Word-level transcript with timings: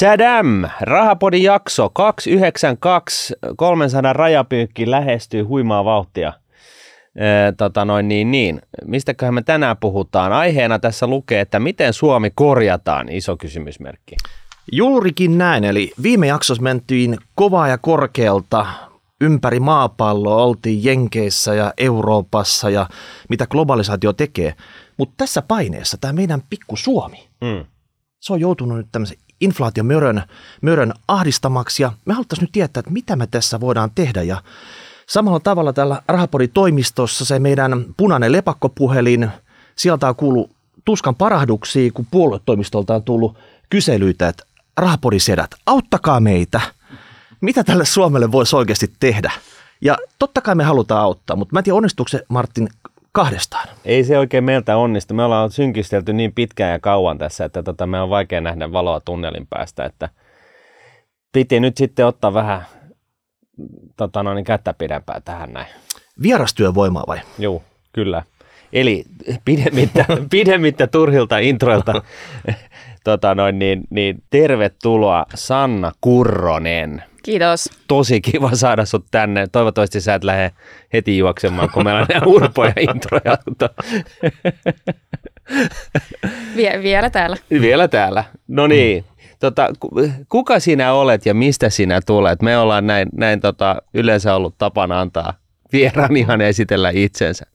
Tadam! 0.00 0.64
Rahapodin 0.80 1.42
jakso 1.42 1.88
292, 1.90 3.34
300 3.56 4.12
rajapyykki 4.12 4.90
lähestyy 4.90 5.42
huimaa 5.42 5.84
vauhtia. 5.84 6.32
Ee, 7.16 7.52
tota 7.52 7.84
noin 7.84 8.08
niin, 8.08 8.30
niin. 8.30 8.62
Mistäköhän 8.86 9.34
me 9.34 9.42
tänään 9.42 9.76
puhutaan? 9.76 10.32
Aiheena 10.32 10.78
tässä 10.78 11.06
lukee, 11.06 11.40
että 11.40 11.60
miten 11.60 11.92
Suomi 11.92 12.30
korjataan, 12.34 13.08
iso 13.08 13.36
kysymysmerkki. 13.36 14.16
Juurikin 14.72 15.38
näin, 15.38 15.64
eli 15.64 15.92
viime 16.02 16.26
jaksossa 16.26 16.62
mentiin 16.62 17.18
kovaa 17.34 17.68
ja 17.68 17.78
korkealta 17.78 18.66
ympäri 19.20 19.60
maapalloa, 19.60 20.44
oltiin 20.44 20.84
Jenkeissä 20.84 21.54
ja 21.54 21.72
Euroopassa 21.78 22.70
ja 22.70 22.86
mitä 23.28 23.46
globalisaatio 23.46 24.12
tekee. 24.12 24.54
Mutta 24.96 25.14
tässä 25.16 25.42
paineessa 25.42 25.96
tämä 26.00 26.12
meidän 26.12 26.42
pikku 26.50 26.76
Suomi, 26.76 27.28
Mm. 27.40 27.64
se 28.20 28.32
on 28.32 28.40
joutunut 28.40 28.76
nyt 28.78 28.86
tämmöisen 28.92 29.18
inflaatiomörön 29.40 30.22
mörön 30.60 30.92
ahdistamaksi 31.08 31.82
ja 31.82 31.92
me 32.04 32.14
haluttaisiin 32.14 32.44
nyt 32.44 32.52
tietää, 32.52 32.80
että 32.80 32.90
mitä 32.90 33.16
me 33.16 33.26
tässä 33.26 33.60
voidaan 33.60 33.90
tehdä 33.94 34.22
ja 34.22 34.42
samalla 35.06 35.40
tavalla 35.40 35.72
täällä 35.72 36.02
Rahapori-toimistossa 36.08 37.24
se 37.24 37.38
meidän 37.38 37.84
punainen 37.96 38.32
lepakkopuhelin, 38.32 39.30
sieltä 39.76 40.08
on 40.08 40.16
kuullut 40.16 40.50
tuskan 40.84 41.14
parahduksia, 41.14 41.92
kun 41.92 42.06
puoluetoimistolta 42.10 42.94
on 42.94 43.02
tullut 43.02 43.38
kyselyitä, 43.70 44.28
että 44.28 44.44
Rahaporisedät, 44.76 45.50
auttakaa 45.66 46.20
meitä. 46.20 46.60
Mitä 47.40 47.64
tälle 47.64 47.84
Suomelle 47.84 48.32
voisi 48.32 48.56
oikeasti 48.56 48.92
tehdä? 49.00 49.32
Ja 49.80 49.98
totta 50.18 50.40
kai 50.40 50.54
me 50.54 50.64
halutaan 50.64 51.02
auttaa, 51.02 51.36
mutta 51.36 51.52
mä 51.52 51.58
en 51.58 51.64
tiedä 51.64 51.76
onnistuuko 51.76 52.08
se 52.08 52.24
Martin 52.28 52.68
kahdestaan. 53.14 53.68
Ei 53.84 54.04
se 54.04 54.18
oikein 54.18 54.44
meiltä 54.44 54.76
onnistu. 54.76 55.14
Me 55.14 55.24
ollaan 55.24 55.50
synkistelty 55.50 56.12
niin 56.12 56.32
pitkään 56.32 56.72
ja 56.72 56.78
kauan 56.78 57.18
tässä, 57.18 57.44
että 57.44 57.62
tota, 57.62 57.86
me 57.86 58.00
on 58.00 58.10
vaikea 58.10 58.40
nähdä 58.40 58.72
valoa 58.72 59.00
tunnelin 59.00 59.46
päästä. 59.50 59.84
Että 59.84 60.08
piti 61.32 61.60
nyt 61.60 61.76
sitten 61.76 62.06
ottaa 62.06 62.34
vähän 62.34 62.66
tota, 63.96 64.22
noin, 64.22 64.44
kättä 64.44 64.74
pidempää 64.74 65.20
tähän 65.24 65.52
näin. 65.52 65.66
Vierastyövoimaa 66.22 67.04
vai? 67.06 67.20
Joo, 67.38 67.62
kyllä. 67.92 68.22
Eli 68.72 69.04
pidemmittä, 69.44 70.04
pidemmittä 70.30 70.86
turhilta 70.86 71.38
introilta 71.38 72.02
tota 73.04 73.34
noin, 73.34 73.58
niin, 73.58 73.82
niin 73.90 74.22
tervetuloa 74.30 75.26
Sanna 75.34 75.92
Kurronen. 76.00 77.02
Kiitos. 77.24 77.68
Tosi 77.88 78.20
kiva 78.20 78.54
saada 78.54 78.84
sut 78.84 79.06
tänne. 79.10 79.46
Toivottavasti 79.52 80.00
sä 80.00 80.14
et 80.14 80.24
lähde 80.24 80.50
heti 80.92 81.18
juoksemaan, 81.18 81.70
kun 81.70 81.84
meillä 81.84 82.00
on 82.00 82.06
nämä 82.08 82.26
urpoja 82.26 82.72
introja. 82.80 83.38
Mutta 83.48 83.70
Vie, 86.56 86.82
vielä 86.82 87.10
täällä. 87.10 87.36
Vielä 87.50 87.88
täällä. 87.88 88.24
No 88.48 88.66
niin. 88.66 89.04
Tota, 89.40 89.68
ku- 89.80 89.90
kuka 90.28 90.60
sinä 90.60 90.92
olet 90.92 91.26
ja 91.26 91.34
mistä 91.34 91.70
sinä 91.70 92.00
tulet? 92.06 92.42
Me 92.42 92.58
ollaan 92.58 92.86
näin, 92.86 93.08
näin 93.12 93.40
tota, 93.40 93.76
yleensä 93.94 94.34
ollut 94.34 94.54
tapana 94.58 95.00
antaa 95.00 95.34
vieraan 95.72 96.16
ihan 96.16 96.40
esitellä 96.40 96.90
itsensä. 96.94 97.46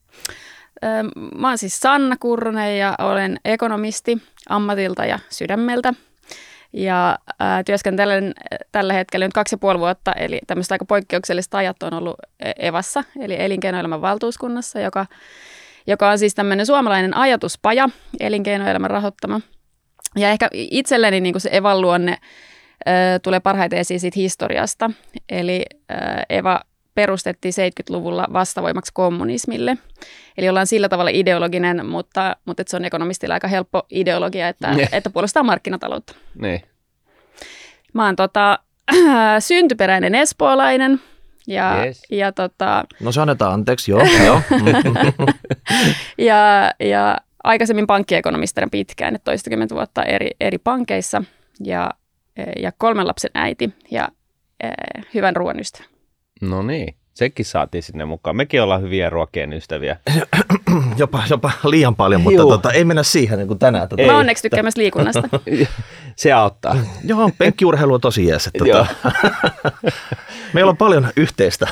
Mä 1.35 1.47
oon 1.47 1.57
siis 1.57 1.79
Sanna 1.79 2.15
Kurronen 2.19 2.77
ja 2.77 2.95
olen 2.99 3.39
ekonomisti 3.45 4.17
ammatilta 4.49 5.05
ja 5.05 5.19
sydämeltä. 5.29 5.93
Ja 6.73 7.19
ää, 7.39 7.63
työskentelen 7.63 8.33
tällä 8.71 8.93
hetkellä 8.93 9.25
nyt 9.27 9.33
kaksi 9.33 9.53
ja 9.53 9.57
puoli 9.57 9.79
vuotta, 9.79 10.13
eli 10.13 10.39
tämmöistä 10.47 10.75
aika 10.75 10.85
poikkeuksellista 10.85 11.57
ajat 11.57 11.83
on 11.83 11.93
ollut 11.93 12.15
Evassa, 12.59 13.03
eli 13.19 13.35
elinkeinoelämän 13.39 14.01
valtuuskunnassa, 14.01 14.79
joka, 14.79 15.05
joka 15.87 16.09
on 16.09 16.19
siis 16.19 16.35
tämmöinen 16.35 16.65
suomalainen 16.65 17.17
ajatuspaja, 17.17 17.89
elinkeinoelämän 18.19 18.89
rahoittama. 18.89 19.41
Ja 20.15 20.29
ehkä 20.29 20.47
itselleni 20.53 21.21
niin 21.21 21.33
kuin 21.33 21.41
se 21.41 21.49
Evan 21.51 21.81
luonne 21.81 22.17
ö, 22.87 22.91
tulee 23.23 23.39
parhaiten 23.39 23.79
esiin 23.79 23.99
siitä 23.99 24.19
historiasta. 24.19 24.91
Eli 25.29 25.65
ö, 25.91 25.95
Eva 26.29 26.61
perustettiin 26.99 27.53
70-luvulla 27.53 28.27
vastavoimaksi 28.33 28.91
kommunismille. 28.93 29.77
Eli 30.37 30.49
ollaan 30.49 30.67
sillä 30.67 30.89
tavalla 30.89 31.11
ideologinen, 31.13 31.85
mutta, 31.85 32.35
mutta 32.45 32.63
se 32.67 32.75
on 32.77 32.85
ekonomistilla 32.85 33.33
aika 33.33 33.47
helppo 33.47 33.85
ideologia, 33.89 34.47
että, 34.47 34.73
Ne. 34.73 34.87
että 34.91 35.09
puolustaa 35.09 35.43
markkinataloutta. 35.43 36.15
Niin. 36.41 36.61
Mä 37.93 38.05
oon 38.05 38.15
tota, 38.15 38.59
syntyperäinen 39.39 40.15
espoolainen 40.15 41.01
ja, 41.47 41.85
Yes. 41.85 42.01
ja, 42.11 42.31
tota, 42.31 42.83
No 42.99 43.11
se 43.11 43.21
annetaan 43.21 43.53
anteeksi, 43.53 43.91
joo. 43.91 44.01
joo. 44.25 44.41
ja, 46.17 46.71
ja 46.79 47.17
aikaisemmin 47.43 47.87
pankkiekonomistina 47.87 48.67
pitkään, 48.71 49.15
että 49.15 49.25
toistakymmentä 49.31 49.75
vuotta 49.75 50.03
eri, 50.03 50.29
eri 50.39 50.57
pankeissa 50.57 51.23
ja, 51.63 51.91
ja 52.59 52.71
kolmen 52.77 53.07
lapsen 53.07 53.31
äiti 53.33 53.73
ja 53.91 54.07
eh, 54.63 55.05
hyvän 55.13 55.35
ruoan 55.35 55.59
ystävä. 55.59 55.85
No 56.41 56.61
niin. 56.61 56.95
Sekin 57.13 57.45
saatiin 57.45 57.83
sinne 57.83 58.05
mukaan. 58.05 58.35
Mekin 58.35 58.61
ollaan 58.61 58.81
hyviä 58.81 59.09
ruokien 59.09 59.53
ystäviä. 59.53 59.97
jopa, 60.97 61.23
jopa 61.29 61.51
liian 61.65 61.95
paljon, 61.95 62.21
mutta 62.21 62.41
Juu. 62.41 62.49
tota, 62.51 62.71
ei 62.71 62.85
mennä 62.85 63.03
siihen 63.03 63.37
niin 63.37 63.47
kuin 63.47 63.59
tänään. 63.59 63.89
Tota. 63.89 64.01
Ei. 64.01 64.07
Mä 64.07 64.17
onneksi 64.17 64.41
tykkään 64.41 64.65
myös 64.65 64.77
liikunnasta. 64.77 65.29
Se 66.15 66.31
auttaa. 66.31 66.75
Joo, 67.03 67.29
penkkiurheilu 67.37 67.93
on 67.93 68.01
tosi 68.01 68.27
jees. 68.27 68.49
Tota, 68.57 68.87
meillä 70.53 70.69
on 70.69 70.77
paljon 70.77 71.07
yhteistä. 71.17 71.67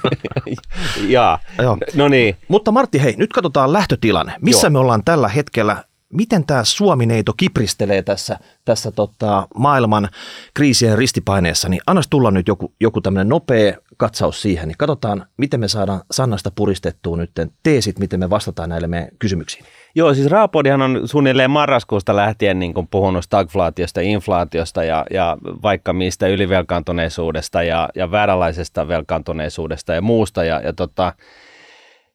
Jaa. 1.08 1.38
Joo. 1.58 1.78
No 1.94 2.08
niin. 2.08 2.36
Mutta 2.48 2.72
Martti, 2.72 3.02
hei, 3.02 3.14
nyt 3.16 3.32
katsotaan 3.32 3.72
lähtötilanne. 3.72 4.32
Missä 4.40 4.66
Joo. 4.66 4.72
me 4.72 4.78
ollaan 4.78 5.04
tällä 5.04 5.28
hetkellä? 5.28 5.84
Miten 6.12 6.46
tämä 6.46 6.64
Suomi-neito 6.64 7.32
kipristelee 7.36 8.02
tässä, 8.02 8.38
tässä 8.64 8.90
tota, 8.90 9.48
maailman 9.54 10.08
kriisien 10.54 10.98
ristipaineessa? 10.98 11.68
Niin 11.68 11.80
annas 11.86 12.08
tulla 12.08 12.30
nyt 12.30 12.48
joku, 12.48 12.72
joku 12.80 13.00
tämmöinen 13.00 13.28
nopea 13.28 13.76
katsaus 13.96 14.42
siihen. 14.42 14.68
Niin 14.68 14.76
katsotaan, 14.78 15.26
miten 15.36 15.60
me 15.60 15.68
saadaan 15.68 16.00
Sannasta 16.10 16.50
puristettua 16.54 17.16
nyt 17.16 17.30
teesit, 17.62 17.98
miten 17.98 18.20
me 18.20 18.30
vastataan 18.30 18.68
näille 18.68 18.86
meidän 18.86 19.08
kysymyksiin. 19.18 19.64
Joo, 19.94 20.14
siis 20.14 20.26
Raapodihan 20.26 20.82
on 20.82 21.08
suunnilleen 21.08 21.50
marraskuusta 21.50 22.16
lähtien 22.16 22.58
niin 22.58 22.74
kuin 22.74 22.88
puhunut 22.88 23.24
stagflaatiosta, 23.24 24.00
inflaatiosta 24.00 24.84
ja, 24.84 25.06
ja 25.10 25.36
vaikka 25.62 25.92
mistä 25.92 26.26
ylivelkaantuneisuudesta 26.26 27.62
ja, 27.62 27.88
ja 27.94 28.10
vääränlaisesta 28.10 28.88
velkaantuneisuudesta 28.88 29.94
ja 29.94 30.02
muusta. 30.02 30.44
Ja, 30.44 30.60
ja, 30.60 30.72
tota, 30.72 31.12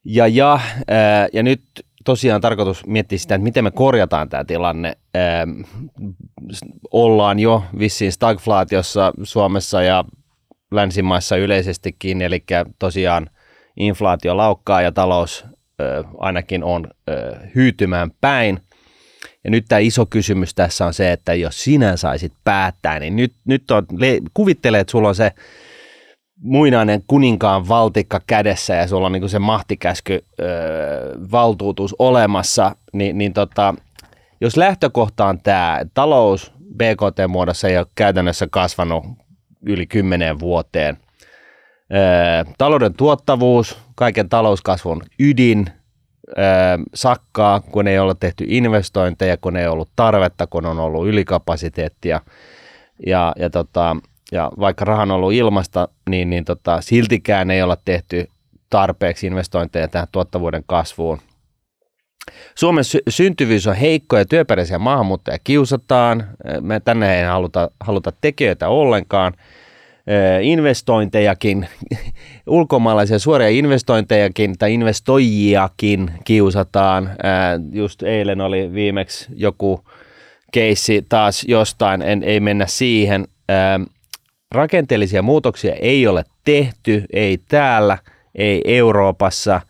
ja, 0.06 0.27
ja, 0.27 0.59
ää, 0.88 1.27
ja 1.33 1.44
nyt 1.44 1.62
tosiaan 2.05 2.41
tarkoitus 2.41 2.85
miettiä 2.85 3.17
sitä, 3.17 3.35
että 3.35 3.43
miten 3.43 3.63
me 3.63 3.71
korjataan 3.71 4.29
tämä 4.29 4.45
tilanne. 4.45 4.97
Ää, 5.13 5.47
ollaan 6.91 7.39
jo 7.39 7.63
vissiin 7.79 8.11
stagflaatiossa 8.11 9.13
Suomessa 9.23 9.81
ja 9.81 10.03
länsimaissa 10.71 11.38
yleisestikin, 11.38 12.21
eli 12.21 12.44
tosiaan 12.79 13.29
inflaatio 13.77 14.38
laukkaa 14.38 14.81
ja 14.81 14.91
talous 14.91 15.45
ainakin 16.17 16.63
on 16.63 16.88
hyytymään 17.55 18.11
päin. 18.21 18.59
Ja 19.44 19.51
nyt 19.51 19.65
tämä 19.67 19.79
iso 19.79 20.05
kysymys 20.05 20.55
tässä 20.55 20.85
on 20.85 20.94
se, 20.94 21.11
että 21.11 21.33
jos 21.33 21.63
sinä 21.63 21.97
saisit 21.97 22.33
päättää, 22.44 22.99
niin 22.99 23.15
nyt, 23.15 23.33
nyt 23.45 23.71
on, 23.71 23.85
le- 23.97 24.19
kuvittele, 24.33 24.79
että 24.79 24.91
sulla 24.91 25.07
on 25.07 25.15
se 25.15 25.31
muinainen 26.45 27.03
kuninkaan 27.07 27.67
valtikka 27.67 28.22
kädessä 28.28 28.73
ja 28.73 28.88
sulla 28.88 29.06
on 29.06 29.11
niin 29.11 29.29
se 29.29 29.39
mahtikäsky 29.39 30.25
ö, 30.39 30.45
valtuutus 31.31 31.95
olemassa, 32.00 32.75
niin, 32.94 33.17
niin 33.17 33.33
tota, 33.33 33.73
jos 34.41 34.57
lähtökohta 34.57 35.25
on 35.25 35.39
tämä, 35.41 35.79
talous 35.94 36.51
BKT-muodossa 36.78 37.67
ei 37.67 37.78
ole 37.78 37.88
käytännössä 37.95 38.47
kasvanut 38.51 39.06
yli 39.66 39.88
kymmeneen 39.88 40.39
vuoteen, 40.39 40.97
Ö, 41.94 42.51
talouden 42.57 42.94
tuottavuus, 42.94 43.77
kaiken 43.95 44.29
talouskasvun 44.29 45.01
ydin, 45.19 45.69
ö, 46.29 46.33
sakkaa, 46.94 47.59
kun 47.59 47.88
ei 47.88 48.00
ole 48.00 48.16
tehty 48.19 48.45
investointeja, 48.47 49.38
kun 49.38 49.57
ei 49.57 49.67
ollut 49.67 49.89
tarvetta, 49.95 50.47
kun 50.47 50.66
on 50.66 50.79
ollut 50.79 51.07
ylikapasiteettia. 51.07 52.22
Ja, 53.06 53.33
ja, 53.39 53.50
tota, 53.50 53.95
ja 54.31 54.51
vaikka 54.60 54.86
rahan 54.86 55.12
on 55.12 55.16
ollut 55.16 55.33
ilmasta, 55.33 55.88
niin, 56.10 56.30
niin 56.30 56.45
tota, 56.45 56.81
siltikään 56.81 57.51
ei 57.51 57.62
olla 57.62 57.77
tehty 57.86 58.27
tarpeeksi 58.69 59.27
investointeja 59.27 59.88
tähän 59.88 60.07
tuottavuuden 60.12 60.63
kasvuun. 60.68 61.19
Suomen 62.56 62.83
sy- 62.83 63.04
syntyvyys 63.10 63.68
on 63.68 63.75
heikko 63.75 64.18
ja 64.18 64.25
työperäisiä 64.25 64.80
maahanmuuttajia 64.80 65.39
kiusataan. 65.44 66.27
Me 66.62 66.80
tänne 66.80 67.19
ei 67.19 67.25
haluta, 67.25 67.72
haluta 67.80 68.12
tekijöitä 68.22 68.69
ollenkaan. 68.69 69.33
Investointejakin, 70.42 71.68
ulkomaalaisia 72.48 73.19
suoria 73.19 73.50
investointejakin 73.50 74.57
tai 74.57 74.74
investoijiakin 74.74 76.12
kiusataan. 76.24 77.10
Just 77.71 78.04
eilen 78.04 78.42
oli 78.42 78.74
viimeksi 78.74 79.28
joku 79.36 79.86
keissi 80.51 81.06
taas 81.10 81.45
jostain, 81.48 82.01
en, 82.01 82.24
ei 82.24 82.39
mennä 82.39 82.66
siihen. 82.68 83.28
Rakenteellisia 84.51 85.21
muutoksia 85.21 85.74
ei 85.74 86.07
ole 86.07 86.24
tehty, 86.44 87.03
ei 87.13 87.38
täällä, 87.38 87.97
ei 88.36 88.62
Euroopassa, 88.65 89.62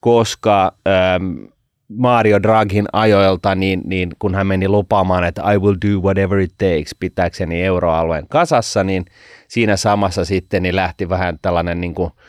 koska 0.00 0.72
äm, 1.16 1.48
Mario 1.88 2.42
Draghin 2.42 2.86
ajoilta, 2.92 3.54
niin, 3.54 3.82
niin 3.84 4.10
kun 4.18 4.34
hän 4.34 4.46
meni 4.46 4.68
lupaamaan, 4.68 5.24
että 5.24 5.52
I 5.52 5.58
will 5.58 5.76
do 5.88 6.00
whatever 6.00 6.38
it 6.38 6.52
takes 6.58 6.94
pitääkseni 7.00 7.62
euroalueen 7.62 8.28
kasassa, 8.28 8.84
niin 8.84 9.04
siinä 9.48 9.76
samassa 9.76 10.24
sitten 10.24 10.62
niin 10.62 10.76
lähti 10.76 11.08
vähän 11.08 11.38
tällainen 11.42 11.80
niin 11.80 11.94
kuin, 11.94 12.10
ää, 12.10 12.22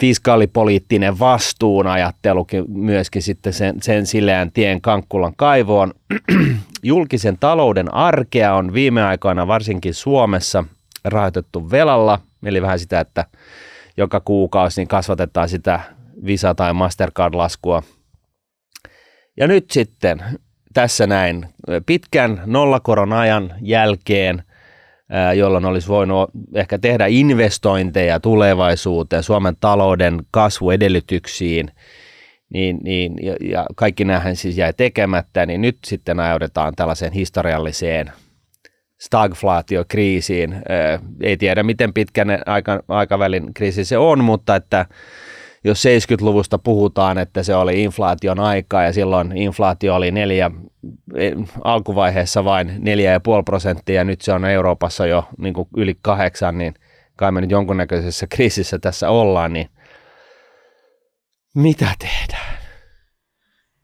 fiskaalipoliittinen 0.00 1.18
vastuunajattelu 1.18 2.46
myöskin 2.68 3.22
sitten 3.22 3.52
sen, 3.52 3.82
sen 3.82 4.06
sileän 4.06 4.52
tien 4.52 4.80
Kankkulan 4.80 5.36
kaivoon. 5.36 5.94
Julkisen 6.82 7.38
talouden 7.38 7.94
arkea 7.94 8.54
on 8.54 8.72
viime 8.72 9.02
aikoina 9.02 9.46
varsinkin 9.46 9.94
Suomessa 9.94 10.64
rahoitettu 11.04 11.70
velalla, 11.70 12.20
eli 12.44 12.62
vähän 12.62 12.78
sitä, 12.78 13.00
että 13.00 13.24
joka 13.96 14.20
kuukausi 14.20 14.80
niin 14.80 14.88
kasvatetaan 14.88 15.48
sitä 15.48 15.80
Visa- 16.26 16.54
tai 16.54 16.72
Mastercard-laskua. 16.72 17.82
Ja 19.36 19.46
nyt 19.46 19.70
sitten 19.70 20.22
tässä 20.74 21.06
näin 21.06 21.48
pitkän 21.86 22.42
nollakoron 22.46 23.12
ajan 23.12 23.54
jälkeen, 23.60 24.42
jolloin 25.36 25.64
olisi 25.64 25.88
voinut 25.88 26.30
ehkä 26.54 26.78
tehdä 26.78 27.06
investointeja 27.06 28.20
tulevaisuuteen, 28.20 29.22
Suomen 29.22 29.56
talouden 29.60 30.18
kasvuedellytyksiin, 30.30 31.70
niin, 32.52 32.78
niin, 32.82 33.14
ja, 33.50 33.66
kaikki 33.76 34.04
nämähän 34.04 34.36
siis 34.36 34.56
jäi 34.56 34.72
tekemättä, 34.76 35.46
niin 35.46 35.60
nyt 35.60 35.78
sitten 35.86 36.20
ajaudutaan 36.20 36.72
tällaiseen 36.76 37.12
historialliseen 37.12 38.12
stagflaatiokriisiin. 39.00 40.56
Ei 41.22 41.36
tiedä, 41.36 41.62
miten 41.62 41.94
pitkän 41.94 42.42
aika, 42.46 42.82
aikavälin 42.88 43.54
kriisi 43.54 43.84
se 43.84 43.98
on, 43.98 44.24
mutta 44.24 44.56
että 44.56 44.86
jos 45.68 45.84
70-luvusta 45.84 46.58
puhutaan, 46.58 47.18
että 47.18 47.42
se 47.42 47.54
oli 47.54 47.82
inflaation 47.82 48.40
aikaa 48.40 48.82
ja 48.82 48.92
silloin 48.92 49.36
inflaatio 49.36 49.94
oli 49.94 50.10
neljä, 50.10 50.50
e, 51.14 51.30
alkuvaiheessa 51.64 52.44
vain 52.44 52.68
4,5 52.68 52.74
prosenttia 53.44 53.94
ja 53.94 54.04
nyt 54.04 54.20
se 54.20 54.32
on 54.32 54.44
Euroopassa 54.44 55.06
jo 55.06 55.28
niin 55.38 55.54
kuin 55.54 55.68
yli 55.76 55.98
kahdeksan, 56.02 56.58
niin 56.58 56.74
kai 57.16 57.32
me 57.32 57.40
nyt 57.40 57.50
jonkunnäköisessä 57.50 58.26
kriisissä 58.34 58.78
tässä 58.78 59.10
ollaan, 59.10 59.52
niin 59.52 59.70
mitä 61.54 61.88
tehdään? 61.98 62.58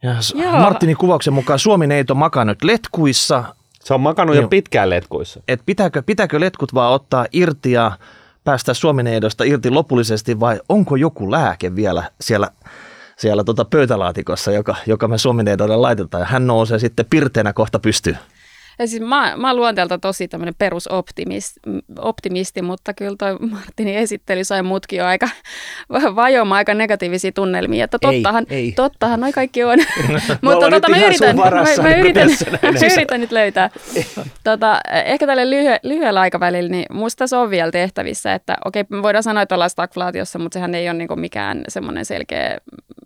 Ja 0.02 0.14
Martinin 0.50 0.96
kuvauksen 0.96 1.32
mukaan 1.32 1.58
Suomi 1.58 1.94
ei 1.94 2.04
ole 2.10 2.18
makannut 2.18 2.64
letkuissa. 2.64 3.44
Se 3.84 3.94
on 3.94 4.00
makannut 4.00 4.36
niin, 4.36 4.42
jo 4.42 4.48
pitkään 4.48 4.90
letkuissa. 4.90 5.42
Et 5.48 5.60
pitääkö, 5.66 6.02
pitääkö 6.02 6.40
letkut 6.40 6.74
vaan 6.74 6.92
ottaa 6.92 7.26
irti 7.32 7.72
ja 7.72 7.92
päästä 8.44 8.74
Suomineidosta 8.74 9.44
irti 9.44 9.70
lopullisesti 9.70 10.40
vai 10.40 10.60
onko 10.68 10.96
joku 10.96 11.30
lääke 11.30 11.76
vielä 11.76 12.10
siellä, 12.20 12.50
siellä 13.16 13.44
tota 13.44 13.64
pöytälaatikossa, 13.64 14.52
joka, 14.52 14.76
joka 14.86 15.08
me 15.08 15.18
Suomineidolle 15.18 15.76
laitetaan 15.76 16.20
ja 16.20 16.26
hän 16.26 16.46
nousee 16.46 16.78
sitten 16.78 17.06
pirteenä 17.10 17.52
kohta 17.52 17.78
pystyyn? 17.78 18.18
Ja 18.78 18.86
siis 18.86 19.02
mä, 19.02 19.34
mä 19.36 19.48
oon 19.48 19.56
luonteelta 19.56 19.98
tosi 19.98 20.28
tämmöinen 20.28 20.54
perusoptimisti, 20.58 22.62
mutta 22.62 22.94
kyllä 22.94 23.16
toi 23.18 23.38
Martinin 23.38 23.96
esittely 23.96 24.44
sai 24.44 24.62
mutkin 24.62 24.98
jo 24.98 25.04
aika 25.04 25.28
vajoamaan 26.16 26.56
aika 26.56 26.74
negatiivisia 26.74 27.32
tunnelmia, 27.32 27.84
että 27.84 27.98
tottahan, 27.98 28.46
ei, 28.50 28.56
ei. 28.56 28.72
tottahan 28.72 29.20
noi 29.20 29.32
kaikki 29.32 29.64
on. 29.64 29.78
mutta 30.42 30.70
tota, 30.70 30.88
mä, 30.88 30.96
yritän, 30.96 31.36
mä, 31.36 31.50
mä, 31.82 31.96
yritän, 31.96 32.28
mä 32.62 32.86
yritän 32.94 33.20
nyt 33.20 33.32
löytää. 33.32 33.70
tota, 34.44 34.80
ehkä 35.04 35.26
tälle 35.26 35.44
lyhy- 35.44 35.80
lyhyellä 35.82 36.20
aikavälillä, 36.20 36.70
niin 36.70 36.86
musta 36.92 37.18
tässä 37.18 37.40
on 37.40 37.50
vielä 37.50 37.70
tehtävissä, 37.70 38.34
että 38.34 38.56
okei, 38.64 38.84
me 38.88 39.02
voidaan 39.02 39.22
sanoa, 39.22 39.42
että 39.42 39.54
ollaan 39.54 39.70
stagflaatiossa, 39.70 40.38
mutta 40.38 40.56
sehän 40.56 40.74
ei 40.74 40.88
ole 40.88 40.98
niinku 40.98 41.16
mikään 41.16 41.64
semmoinen 41.68 42.04
selkeä 42.04 42.58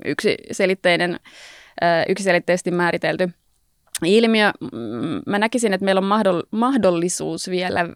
yksiselitteinen, 0.04 1.20
yksiselitteisesti 2.08 2.70
määritelty 2.70 3.30
ilmiö. 4.06 4.50
Mä 5.26 5.38
näkisin, 5.38 5.72
että 5.72 5.84
meillä 5.84 5.98
on 5.98 6.42
mahdollisuus 6.50 7.50
vielä 7.50 7.88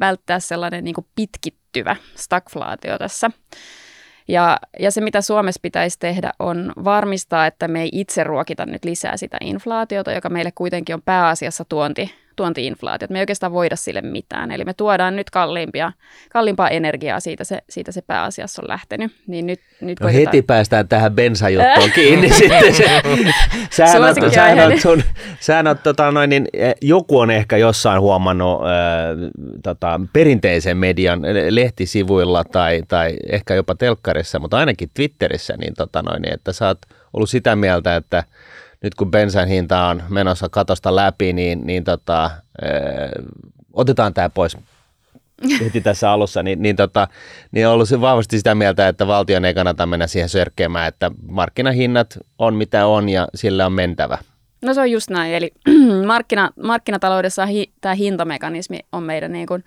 välttää 0.00 0.40
sellainen 0.40 0.84
niin 0.84 0.94
pitkittyvä 1.14 1.96
stagflaatio 2.14 2.98
tässä. 2.98 3.30
Ja, 4.28 4.58
ja 4.78 4.90
se, 4.90 5.00
mitä 5.00 5.20
Suomessa 5.20 5.60
pitäisi 5.62 5.98
tehdä, 5.98 6.32
on 6.38 6.72
varmistaa, 6.84 7.46
että 7.46 7.68
me 7.68 7.82
ei 7.82 7.88
itse 7.92 8.24
ruokita 8.24 8.66
nyt 8.66 8.84
lisää 8.84 9.16
sitä 9.16 9.36
inflaatiota, 9.40 10.12
joka 10.12 10.28
meille 10.28 10.52
kuitenkin 10.54 10.94
on 10.94 11.02
pääasiassa 11.02 11.64
tuonti, 11.64 12.14
tuontiinflaatiot. 12.38 13.10
Me 13.10 13.18
ei 13.18 13.22
oikeastaan 13.22 13.52
voida 13.52 13.76
sille 13.76 14.00
mitään. 14.00 14.50
Eli 14.50 14.64
me 14.64 14.74
tuodaan 14.74 15.16
nyt 15.16 15.30
kalliimpia, 15.30 15.92
kalliimpaa 16.32 16.68
energiaa, 16.68 17.20
siitä 17.20 17.44
se, 17.44 17.58
siitä 17.70 17.92
se 17.92 18.02
pääasiassa 18.02 18.62
on 18.62 18.68
lähtenyt. 18.68 19.12
Niin 19.26 19.46
nyt, 19.46 19.60
nyt 19.80 20.00
no 20.00 20.08
heti 20.08 20.42
päästään 20.42 20.88
tähän 20.88 21.14
bensajuttuun 21.14 21.90
kiinni 21.94 22.30
sitten. 22.38 22.74
Se, 22.74 22.84
sähän 23.70 24.02
on, 24.02 24.30
sähän 24.32 24.72
on, 24.72 24.80
sun, 24.80 25.02
sähän 25.40 25.66
on, 25.66 25.78
tota, 25.78 26.10
noin, 26.10 26.30
niin, 26.30 26.48
eh, 26.52 26.74
joku 26.82 27.18
on 27.18 27.30
ehkä 27.30 27.56
jossain 27.56 28.00
huomannut 28.00 28.60
äh, 28.62 28.68
tota, 29.62 30.00
perinteisen 30.12 30.76
median 30.76 31.22
lehtisivuilla 31.50 32.44
tai, 32.44 32.82
tai 32.88 33.16
ehkä 33.32 33.54
jopa 33.54 33.74
telkkarissa, 33.74 34.38
mutta 34.38 34.58
ainakin 34.58 34.90
Twitterissä, 34.94 35.56
niin, 35.56 35.74
tota, 35.74 36.02
noin, 36.02 36.22
niin 36.22 36.34
että 36.34 36.52
sä 36.52 36.66
oot 36.66 36.78
ollut 37.12 37.30
sitä 37.30 37.56
mieltä, 37.56 37.96
että 37.96 38.24
nyt 38.82 38.94
kun 38.94 39.10
bensan 39.10 39.48
hinta 39.48 39.86
on 39.86 40.02
menossa 40.08 40.48
katosta 40.48 40.96
läpi, 40.96 41.32
niin, 41.32 41.66
niin 41.66 41.84
tota, 41.84 42.24
äh, 42.24 42.30
otetaan 43.72 44.14
tämä 44.14 44.28
pois 44.28 44.56
heti 45.64 45.80
tässä 45.80 46.10
alussa, 46.10 46.42
niin, 46.42 46.62
niin, 46.62 46.76
tota, 46.76 47.08
niin 47.52 47.66
on 47.66 47.72
ollut 47.72 48.00
vahvasti 48.00 48.38
sitä 48.38 48.54
mieltä, 48.54 48.88
että 48.88 49.06
valtion 49.06 49.44
ei 49.44 49.54
kannata 49.54 49.86
mennä 49.86 50.06
siihen 50.06 50.28
sörkkemään, 50.28 50.88
että 50.88 51.10
markkinahinnat 51.28 52.18
on 52.38 52.54
mitä 52.54 52.86
on 52.86 53.08
ja 53.08 53.28
sillä 53.34 53.66
on 53.66 53.72
mentävä. 53.72 54.18
No 54.62 54.74
se 54.74 54.80
on 54.80 54.90
just 54.90 55.10
näin, 55.10 55.34
eli 55.34 55.52
markkina, 56.06 56.50
markkinataloudessa 56.62 57.46
hi, 57.46 57.72
tämä 57.80 57.94
hintamekanismi 57.94 58.78
on 58.92 59.02
meidän 59.02 59.32
niin 59.32 59.46
kuin, 59.46 59.64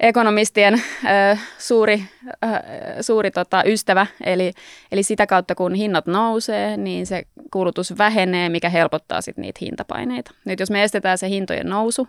ekonomistien 0.00 0.74
äh, 0.74 1.48
suuri, 1.58 2.04
äh, 2.44 2.52
suuri 3.00 3.30
tota, 3.30 3.62
ystävä. 3.66 4.06
Eli, 4.24 4.52
eli 4.92 5.02
sitä 5.02 5.26
kautta, 5.26 5.54
kun 5.54 5.74
hinnat 5.74 6.06
nousee, 6.06 6.76
niin 6.76 7.06
se 7.06 7.22
kulutus 7.52 7.98
vähenee, 7.98 8.48
mikä 8.48 8.68
helpottaa 8.68 9.20
sitten 9.20 9.42
niitä 9.42 9.58
hintapaineita. 9.62 10.30
Nyt 10.44 10.60
jos 10.60 10.70
me 10.70 10.82
estetään 10.82 11.18
se 11.18 11.28
hintojen 11.28 11.68
nousu, 11.68 12.08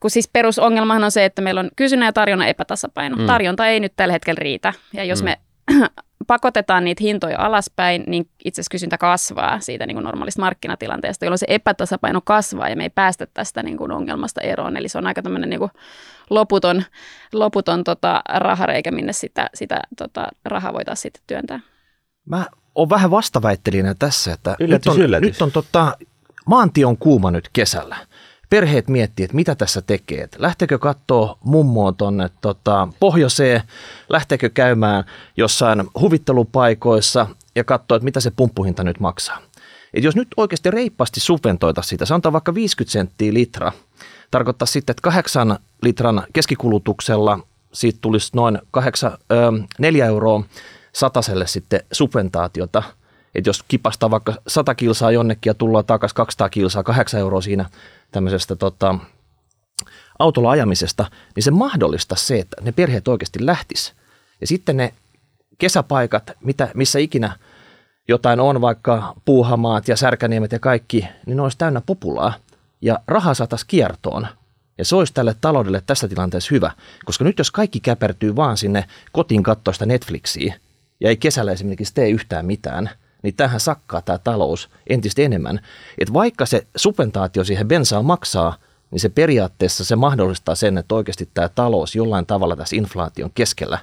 kun 0.00 0.10
siis 0.10 0.28
perusongelmahan 0.32 1.04
on 1.04 1.10
se, 1.10 1.24
että 1.24 1.42
meillä 1.42 1.60
on 1.60 1.70
kysynnän 1.76 2.06
ja 2.06 2.12
tarjonnan 2.12 2.48
epätasapaino. 2.48 3.16
Mm. 3.16 3.26
Tarjonta 3.26 3.66
ei 3.66 3.80
nyt 3.80 3.92
tällä 3.96 4.12
hetkellä 4.12 4.38
riitä. 4.38 4.72
Ja 4.92 5.04
jos 5.04 5.22
mm. 5.22 5.24
me 5.24 5.38
pakotetaan 6.26 6.84
niitä 6.84 7.04
hintoja 7.04 7.38
alaspäin, 7.38 8.04
niin 8.06 8.28
itse 8.44 8.60
asiassa 8.60 8.70
kysyntä 8.70 8.98
kasvaa 8.98 9.60
siitä 9.60 9.86
niin 9.86 9.94
kuin 9.94 10.04
normaalista 10.04 10.42
markkinatilanteesta, 10.42 11.24
jolloin 11.24 11.38
se 11.38 11.46
epätasapaino 11.48 12.20
kasvaa 12.24 12.68
ja 12.68 12.76
me 12.76 12.82
ei 12.82 12.90
päästä 12.90 13.26
tästä 13.34 13.62
niin 13.62 13.76
kuin 13.76 13.92
ongelmasta 13.92 14.40
eroon. 14.40 14.76
Eli 14.76 14.88
se 14.88 14.98
on 14.98 15.06
aika 15.06 15.22
tämmöinen 15.22 15.50
niin 15.50 15.60
kuin 15.60 15.70
loputon, 16.34 16.84
loputon 17.32 17.84
tota, 17.84 18.22
rahareikä, 18.34 18.90
minne 18.90 19.12
sitä, 19.12 19.50
sitä 19.54 19.80
tota, 19.96 20.26
rahaa 20.44 20.72
voitaisiin 20.72 21.02
sitten 21.02 21.22
työntää. 21.26 21.60
Mä 22.24 22.46
oon 22.74 22.90
vähän 22.90 23.10
vastaväittelinä 23.10 23.94
tässä, 23.94 24.32
että 24.32 24.56
yllätys, 24.60 24.86
nyt 24.86 24.94
on, 24.94 25.02
yllätys. 25.02 25.28
nyt 25.28 25.42
on 25.42 25.52
tota, 25.52 25.96
maantie 26.46 26.86
on 26.86 26.96
kuuma 26.96 27.30
nyt 27.30 27.48
kesällä. 27.52 27.96
Perheet 28.50 28.88
miettii, 28.88 29.24
että 29.24 29.36
mitä 29.36 29.54
tässä 29.54 29.82
tekee. 29.82 30.22
Että 30.22 30.36
lähteekö 30.40 30.78
katsoa 30.78 31.38
mummoa 31.44 31.92
tuonne 31.92 32.30
tota, 32.40 32.88
pohjoiseen, 33.00 33.62
lähteekö 34.08 34.50
käymään 34.50 35.04
jossain 35.36 35.82
huvittelupaikoissa 36.00 37.26
ja 37.54 37.64
katsoa, 37.64 37.96
että 37.96 38.04
mitä 38.04 38.20
se 38.20 38.30
pumppuhinta 38.30 38.84
nyt 38.84 39.00
maksaa. 39.00 39.38
Et 39.94 40.04
jos 40.04 40.16
nyt 40.16 40.28
oikeasti 40.36 40.70
reippaasti 40.70 41.20
subventoita 41.20 41.82
sitä, 41.82 42.06
sanotaan 42.06 42.32
vaikka 42.32 42.54
50 42.54 42.92
senttiä 42.92 43.34
litra, 43.34 43.72
tarkoittaa 44.32 44.66
sitten, 44.66 44.92
että 44.92 45.02
kahdeksan 45.02 45.58
litran 45.82 46.22
keskikulutuksella 46.32 47.38
siitä 47.72 47.98
tulisi 48.02 48.30
noin 48.34 48.58
8, 48.70 49.12
4 49.78 50.06
euroa 50.06 50.44
sataselle 50.92 51.46
sitten 51.46 51.80
subventaatiota. 51.92 52.82
Että 53.34 53.48
jos 53.48 53.62
kipastaa 53.68 54.10
vaikka 54.10 54.34
100 54.46 54.74
kilsaa 54.74 55.10
jonnekin 55.10 55.50
ja 55.50 55.54
tullaan 55.54 55.84
takaisin 55.84 56.14
200 56.14 56.48
kilsaa, 56.48 56.82
8 56.82 57.20
euroa 57.20 57.40
siinä 57.40 57.70
tämmöisestä 58.10 58.56
tota, 58.56 58.98
autolla 60.18 60.50
ajamisesta, 60.50 61.06
niin 61.36 61.42
se 61.42 61.50
mahdollistaa 61.50 62.16
se, 62.16 62.38
että 62.38 62.56
ne 62.62 62.72
perheet 62.72 63.08
oikeasti 63.08 63.46
lähtis. 63.46 63.92
Ja 64.40 64.46
sitten 64.46 64.76
ne 64.76 64.94
kesäpaikat, 65.58 66.30
mitä, 66.40 66.68
missä 66.74 66.98
ikinä 66.98 67.38
jotain 68.08 68.40
on, 68.40 68.60
vaikka 68.60 69.14
puuhamaat 69.24 69.88
ja 69.88 69.96
särkäniemet 69.96 70.52
ja 70.52 70.58
kaikki, 70.58 71.08
niin 71.26 71.36
ne 71.36 71.42
olisi 71.42 71.58
täynnä 71.58 71.82
populaa 71.86 72.34
ja 72.82 72.98
raha 73.06 73.34
saataisiin 73.34 73.68
kiertoon. 73.68 74.26
Ja 74.78 74.84
se 74.84 74.96
olisi 74.96 75.14
tälle 75.14 75.36
taloudelle 75.40 75.82
tässä 75.86 76.08
tilanteessa 76.08 76.54
hyvä, 76.54 76.70
koska 77.04 77.24
nyt 77.24 77.38
jos 77.38 77.50
kaikki 77.50 77.80
käpertyy 77.80 78.36
vaan 78.36 78.56
sinne 78.56 78.84
kotiin 79.12 79.42
kattoista 79.42 79.86
Netflixiä 79.86 80.54
ja 81.00 81.08
ei 81.08 81.16
kesällä 81.16 81.52
esimerkiksi 81.52 81.94
tee 81.94 82.10
yhtään 82.10 82.46
mitään, 82.46 82.90
niin 83.22 83.34
tähän 83.34 83.60
sakkaa 83.60 84.02
tämä 84.02 84.18
talous 84.18 84.70
entistä 84.86 85.22
enemmän. 85.22 85.60
Et 85.98 86.12
vaikka 86.12 86.46
se 86.46 86.66
supentaatio 86.76 87.44
siihen 87.44 87.68
bensaan 87.68 88.04
maksaa, 88.04 88.56
niin 88.90 89.00
se 89.00 89.08
periaatteessa 89.08 89.84
se 89.84 89.96
mahdollistaa 89.96 90.54
sen, 90.54 90.78
että 90.78 90.94
oikeasti 90.94 91.28
tämä 91.34 91.48
talous 91.48 91.96
jollain 91.96 92.26
tavalla 92.26 92.56
tässä 92.56 92.76
inflaation 92.76 93.30
keskellä 93.34 93.78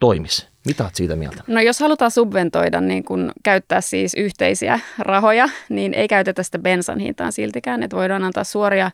toimisi. 0.00 0.46
Mitä 0.66 0.84
olet 0.84 0.94
siitä 0.94 1.16
mieltä? 1.16 1.42
No 1.46 1.60
jos 1.60 1.80
halutaan 1.80 2.10
subventoida, 2.10 2.80
niin 2.80 3.04
kun 3.04 3.32
käyttää 3.42 3.80
siis 3.80 4.14
yhteisiä 4.14 4.80
rahoja, 4.98 5.48
niin 5.68 5.94
ei 5.94 6.08
käytetä 6.08 6.42
sitä 6.42 6.58
bensan 6.58 6.98
hintaan 6.98 7.32
siltikään, 7.32 7.82
että 7.82 7.96
voidaan 7.96 8.24
antaa 8.24 8.44
suoria 8.44 8.90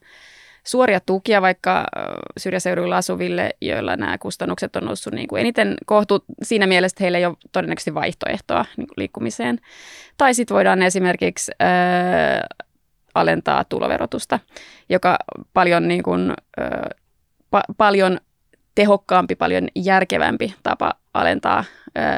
suoria 0.64 1.00
tukia 1.00 1.42
vaikka 1.42 1.84
syrjäseuduilla 2.38 2.96
asuville, 2.96 3.50
joilla 3.60 3.96
nämä 3.96 4.18
kustannukset 4.18 4.76
on 4.76 4.84
noussut 4.84 5.12
niin 5.12 5.28
kuin 5.28 5.40
eniten 5.40 5.74
kohtu 5.86 6.24
siinä 6.42 6.66
mielessä, 6.66 6.96
heillä 7.00 7.18
ei 7.18 7.26
ole 7.26 7.36
todennäköisesti 7.52 7.94
vaihtoehtoa 7.94 8.64
niin 8.76 8.86
kuin 8.86 8.94
liikkumiseen. 8.96 9.58
Tai 10.16 10.34
sitten 10.34 10.54
voidaan 10.54 10.82
esimerkiksi 10.82 11.52
ää, 11.58 12.46
alentaa 13.14 13.64
tuloverotusta, 13.64 14.38
joka 14.88 15.16
paljon, 15.52 15.88
niin 15.88 16.02
kuin, 16.02 16.32
ää, 16.56 16.90
pa- 17.56 17.74
paljon 17.76 18.20
tehokkaampi, 18.74 19.34
paljon 19.34 19.68
järkevämpi 19.74 20.54
tapa 20.62 21.01
alentaa 21.14 21.64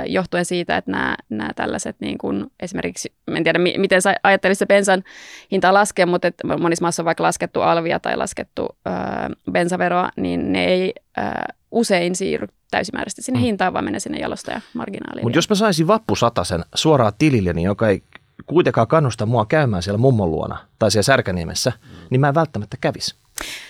johtuen 0.06 0.44
siitä, 0.44 0.76
että 0.76 0.90
nämä, 0.90 1.16
nämä 1.28 1.50
tällaiset 1.56 1.96
niin 2.00 2.18
kuin 2.18 2.46
esimerkiksi, 2.60 3.12
en 3.36 3.44
tiedä 3.44 3.58
miten 3.58 4.02
sä 4.02 4.14
ajattelisit 4.22 4.58
se 4.58 4.66
bensan 4.66 5.04
hintaa 5.52 5.74
laskea, 5.74 6.06
mutta 6.06 6.28
että 6.28 6.46
monissa 6.56 6.84
maassa 6.84 7.02
on 7.02 7.04
vaikka 7.04 7.22
laskettu 7.22 7.60
alvia 7.60 8.00
tai 8.00 8.16
laskettu 8.16 8.68
ää, 8.84 9.30
bensaveroa, 9.52 10.10
niin 10.16 10.52
ne 10.52 10.64
ei 10.64 10.94
ää, 11.16 11.52
usein 11.70 12.16
siirry 12.16 12.48
täysimääräisesti 12.70 13.22
sinne 13.22 13.40
mm. 13.40 13.44
hintaan, 13.44 13.72
vaan 13.72 13.84
menee 13.84 14.00
sinne 14.00 14.18
jalostajamarginaaliin. 14.18 15.24
Mutta 15.24 15.38
jos 15.38 15.48
mä 15.48 15.54
saisin 15.54 15.86
vappusatasen 15.86 16.64
suoraan 16.74 17.12
tilille, 17.18 17.52
niin 17.52 17.66
joka 17.66 17.88
ei 17.88 18.02
kuitenkaan 18.46 18.88
kannusta 18.88 19.26
mua 19.26 19.46
käymään 19.46 19.82
siellä 19.82 19.98
mummon 19.98 20.30
luona 20.30 20.58
tai 20.78 20.90
siellä 20.90 21.02
Särkäniemessä, 21.02 21.72
niin 22.10 22.20
mä 22.20 22.28
en 22.28 22.34
välttämättä 22.34 22.76
kävisi. 22.80 23.14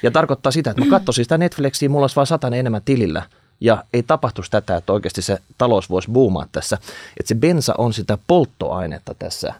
Ja 0.03 0.11
tarkoittaa 0.11 0.53
sitä, 0.53 0.71
että 0.71 0.85
mä 0.85 0.91
katsoisin 0.91 1.25
sitä 1.25 1.39
Netflixiä, 1.39 1.89
mulla 1.89 2.05
olisi 2.05 2.17
vain 2.17 2.27
satanen 2.27 2.61
enemmän 2.61 2.83
tilillä– 2.85 3.23
ja 3.61 3.85
ei 3.93 4.03
tapahtuisi 4.03 4.51
tätä, 4.51 4.77
että 4.77 4.93
oikeasti 4.93 5.23
se 5.23 5.39
talous 5.59 5.91
voisi 5.91 6.11
boomaa 6.11 6.47
tässä. 6.53 6.79
Että 7.21 7.29
se 7.29 7.35
bensa 7.35 7.75
on 7.79 7.93
sitä 7.93 8.19
polttoainetta 8.27 9.15
tässä, 9.15 9.55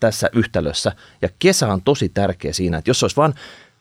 tässä 0.00 0.30
yhtälössä 0.32 0.92
ja 1.22 1.28
kesä 1.38 1.72
on 1.72 1.82
tosi 1.82 2.08
tärkeä 2.08 2.52
siinä, 2.52 2.78
että 2.78 2.90
jos 2.90 3.02
olisi 3.02 3.16
vain 3.16 3.34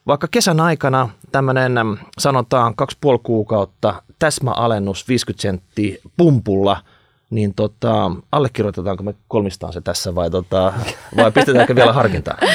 vaikka 0.07 0.27
kesän 0.31 0.59
aikana 0.59 1.09
tämmöinen 1.31 1.73
sanotaan 2.17 2.73
2,5 2.81 3.19
kuukautta 3.23 4.01
täsmäalennus 4.19 5.07
50 5.07 5.41
senttiä 5.41 5.97
pumpulla, 6.17 6.81
niin 7.29 7.53
tota, 7.53 8.11
allekirjoitetaanko 8.31 9.03
me 9.03 9.15
kolmistaan 9.27 9.73
se 9.73 9.81
tässä 9.81 10.15
vai, 10.15 10.31
tota, 10.31 10.73
vai 11.17 11.31
pistetäänkö 11.31 11.75
vielä 11.75 11.93
harkintaan? 11.93 12.37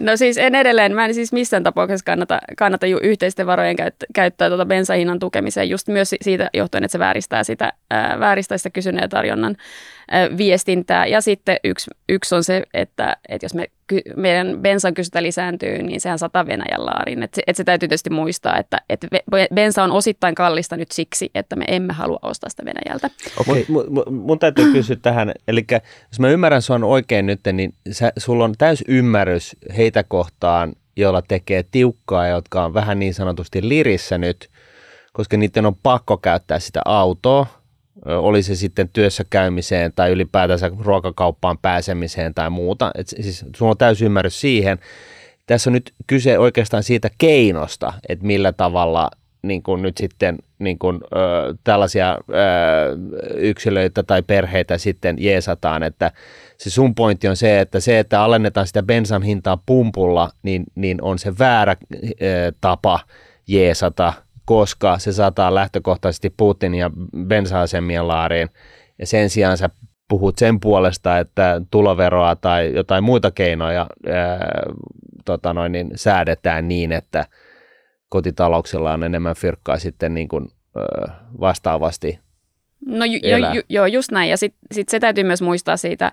No 0.00 0.16
siis 0.16 0.38
en 0.38 0.54
edelleen, 0.54 0.94
mä 0.94 1.04
en 1.04 1.14
siis 1.14 1.32
missään 1.32 1.62
tapauksessa 1.62 2.04
kannata, 2.04 2.38
kannata 2.58 2.86
ju 2.86 2.98
yhteisten 3.02 3.46
varojen 3.46 3.76
käyt, 3.76 3.94
käyttää 4.14 4.48
tuota 4.48 4.66
bensahinnan 4.66 5.18
tukemiseen 5.18 5.70
just 5.70 5.88
myös 5.88 6.14
siitä 6.22 6.50
johtuen, 6.54 6.84
että 6.84 6.92
se 6.92 6.98
vääristää 6.98 7.44
sitä, 7.44 7.72
ää, 7.90 8.20
vääristää 8.20 8.58
sitä 8.58 8.70
kysynnän 8.70 9.02
ja 9.02 9.08
tarjonnan 9.08 9.56
ää, 10.10 10.28
viestintää. 10.36 11.06
Ja 11.06 11.20
sitten 11.20 11.56
yksi, 11.64 11.90
yksi 12.08 12.34
on 12.34 12.44
se, 12.44 12.62
että, 12.74 13.16
että 13.28 13.44
jos 13.44 13.54
me, 13.54 13.66
meidän 14.16 14.58
bensan 14.60 14.94
kysyntä 14.94 15.22
lisääntyy, 15.22 15.82
niin 15.82 16.00
sehän 16.00 16.18
sataa 16.18 16.46
Venäjän 16.46 16.86
laariin. 16.86 17.22
Että 17.22 17.36
se, 17.36 17.42
että 17.46 17.56
se 17.56 17.64
täytyy 17.64 17.88
tietysti 17.88 18.10
muistaa, 18.10 18.58
että, 18.58 18.80
että 18.88 19.08
bensa 19.54 19.84
on 19.84 19.92
osittain 19.92 20.34
kallista 20.34 20.76
nyt 20.76 20.92
siksi, 20.92 21.30
että 21.34 21.56
me 21.56 21.64
emme 21.68 21.92
halua 21.92 22.18
ostaa 22.22 22.50
sitä 22.50 22.64
Venäjältä. 22.64 23.10
Okay. 23.40 23.64
Mun, 23.68 23.84
mun, 23.88 24.04
mun 24.14 24.38
täytyy 24.38 24.72
kysyä 24.72 24.96
tähän, 25.02 25.32
eli 25.48 25.66
jos 26.10 26.20
mä 26.20 26.28
ymmärrän 26.28 26.62
sua 26.62 26.80
oikein 26.82 27.26
nyt, 27.26 27.40
niin 27.52 27.74
sä, 27.92 28.12
sulla 28.18 28.44
on 28.44 28.54
täys 28.58 28.84
ymmärrys 28.88 29.56
heitä 29.76 30.04
kohtaan, 30.04 30.72
joilla 30.96 31.22
tekee 31.22 31.62
tiukkaa 31.70 32.26
ja 32.26 32.34
jotka 32.34 32.64
on 32.64 32.74
vähän 32.74 32.98
niin 32.98 33.14
sanotusti 33.14 33.68
lirissä 33.68 34.18
nyt, 34.18 34.48
koska 35.12 35.36
niiden 35.36 35.66
on 35.66 35.76
pakko 35.82 36.16
käyttää 36.16 36.58
sitä 36.58 36.80
autoa, 36.84 37.46
oli 38.04 38.42
se 38.42 38.54
sitten 38.54 38.88
työssä 38.88 39.24
käymiseen 39.30 39.92
tai 39.94 40.10
ylipäätänsä 40.10 40.70
ruokakauppaan 40.78 41.58
pääsemiseen 41.58 42.34
tai 42.34 42.50
muuta. 42.50 42.90
Et 42.94 43.08
siis 43.08 43.44
sulla 43.56 43.70
on 43.70 43.78
täysi 43.78 44.04
ymmärrys 44.04 44.40
siihen. 44.40 44.78
Tässä 45.46 45.70
on 45.70 45.74
nyt 45.74 45.92
kyse 46.06 46.38
oikeastaan 46.38 46.82
siitä 46.82 47.10
keinosta, 47.18 47.92
että 48.08 48.26
millä 48.26 48.52
tavalla 48.52 49.10
niin 49.42 49.62
kuin 49.62 49.82
nyt 49.82 49.96
sitten 49.96 50.36
niin 50.58 50.78
kuin, 50.78 51.00
ö, 51.04 51.54
tällaisia 51.64 52.12
ö, 52.12 52.36
yksilöitä 53.34 54.02
tai 54.02 54.22
perheitä 54.22 54.78
sitten 54.78 55.16
jeesataan, 55.18 55.82
että 55.82 56.12
se 56.56 56.70
sun 56.70 56.94
pointti 56.94 57.28
on 57.28 57.36
se, 57.36 57.60
että 57.60 57.80
se, 57.80 57.98
että 57.98 58.22
alennetaan 58.22 58.66
sitä 58.66 58.82
bensan 58.82 59.22
hintaa 59.22 59.62
pumpulla, 59.66 60.30
niin, 60.42 60.64
niin 60.74 61.02
on 61.02 61.18
se 61.18 61.38
väärä 61.38 61.76
ö, 61.94 62.52
tapa 62.60 63.00
jeesata, 63.46 64.12
koska 64.46 64.98
se 64.98 65.12
saattaa 65.12 65.54
lähtökohtaisesti 65.54 66.34
Putin 66.36 66.74
ja 66.74 66.90
bensa-asemien 67.26 68.08
laariin, 68.08 68.48
ja 68.98 69.06
sen 69.06 69.30
sijaan 69.30 69.58
sä 69.58 69.70
puhut 70.08 70.38
sen 70.38 70.60
puolesta, 70.60 71.18
että 71.18 71.62
tuloveroa 71.70 72.36
tai 72.36 72.72
jotain 72.74 73.04
muita 73.04 73.30
keinoja 73.30 73.86
ää, 74.08 74.62
tota 75.24 75.54
noin, 75.54 75.72
niin 75.72 75.90
säädetään 75.94 76.68
niin, 76.68 76.92
että 76.92 77.24
kotitalouksilla 78.08 78.92
on 78.92 79.04
enemmän 79.04 79.36
fyrkkaa 79.36 79.78
sitten 79.78 80.14
niin 80.14 80.28
kuin, 80.28 80.48
ää, 80.76 81.20
vastaavasti 81.40 82.18
No 82.86 83.04
ju, 83.04 83.18
jo, 83.22 83.36
ju, 83.36 83.62
joo, 83.68 83.86
just 83.86 84.12
näin. 84.12 84.30
Ja 84.30 84.36
sitten 84.36 84.60
sit 84.72 84.88
se 84.88 85.00
täytyy 85.00 85.24
myös 85.24 85.42
muistaa 85.42 85.76
siitä, 85.76 86.12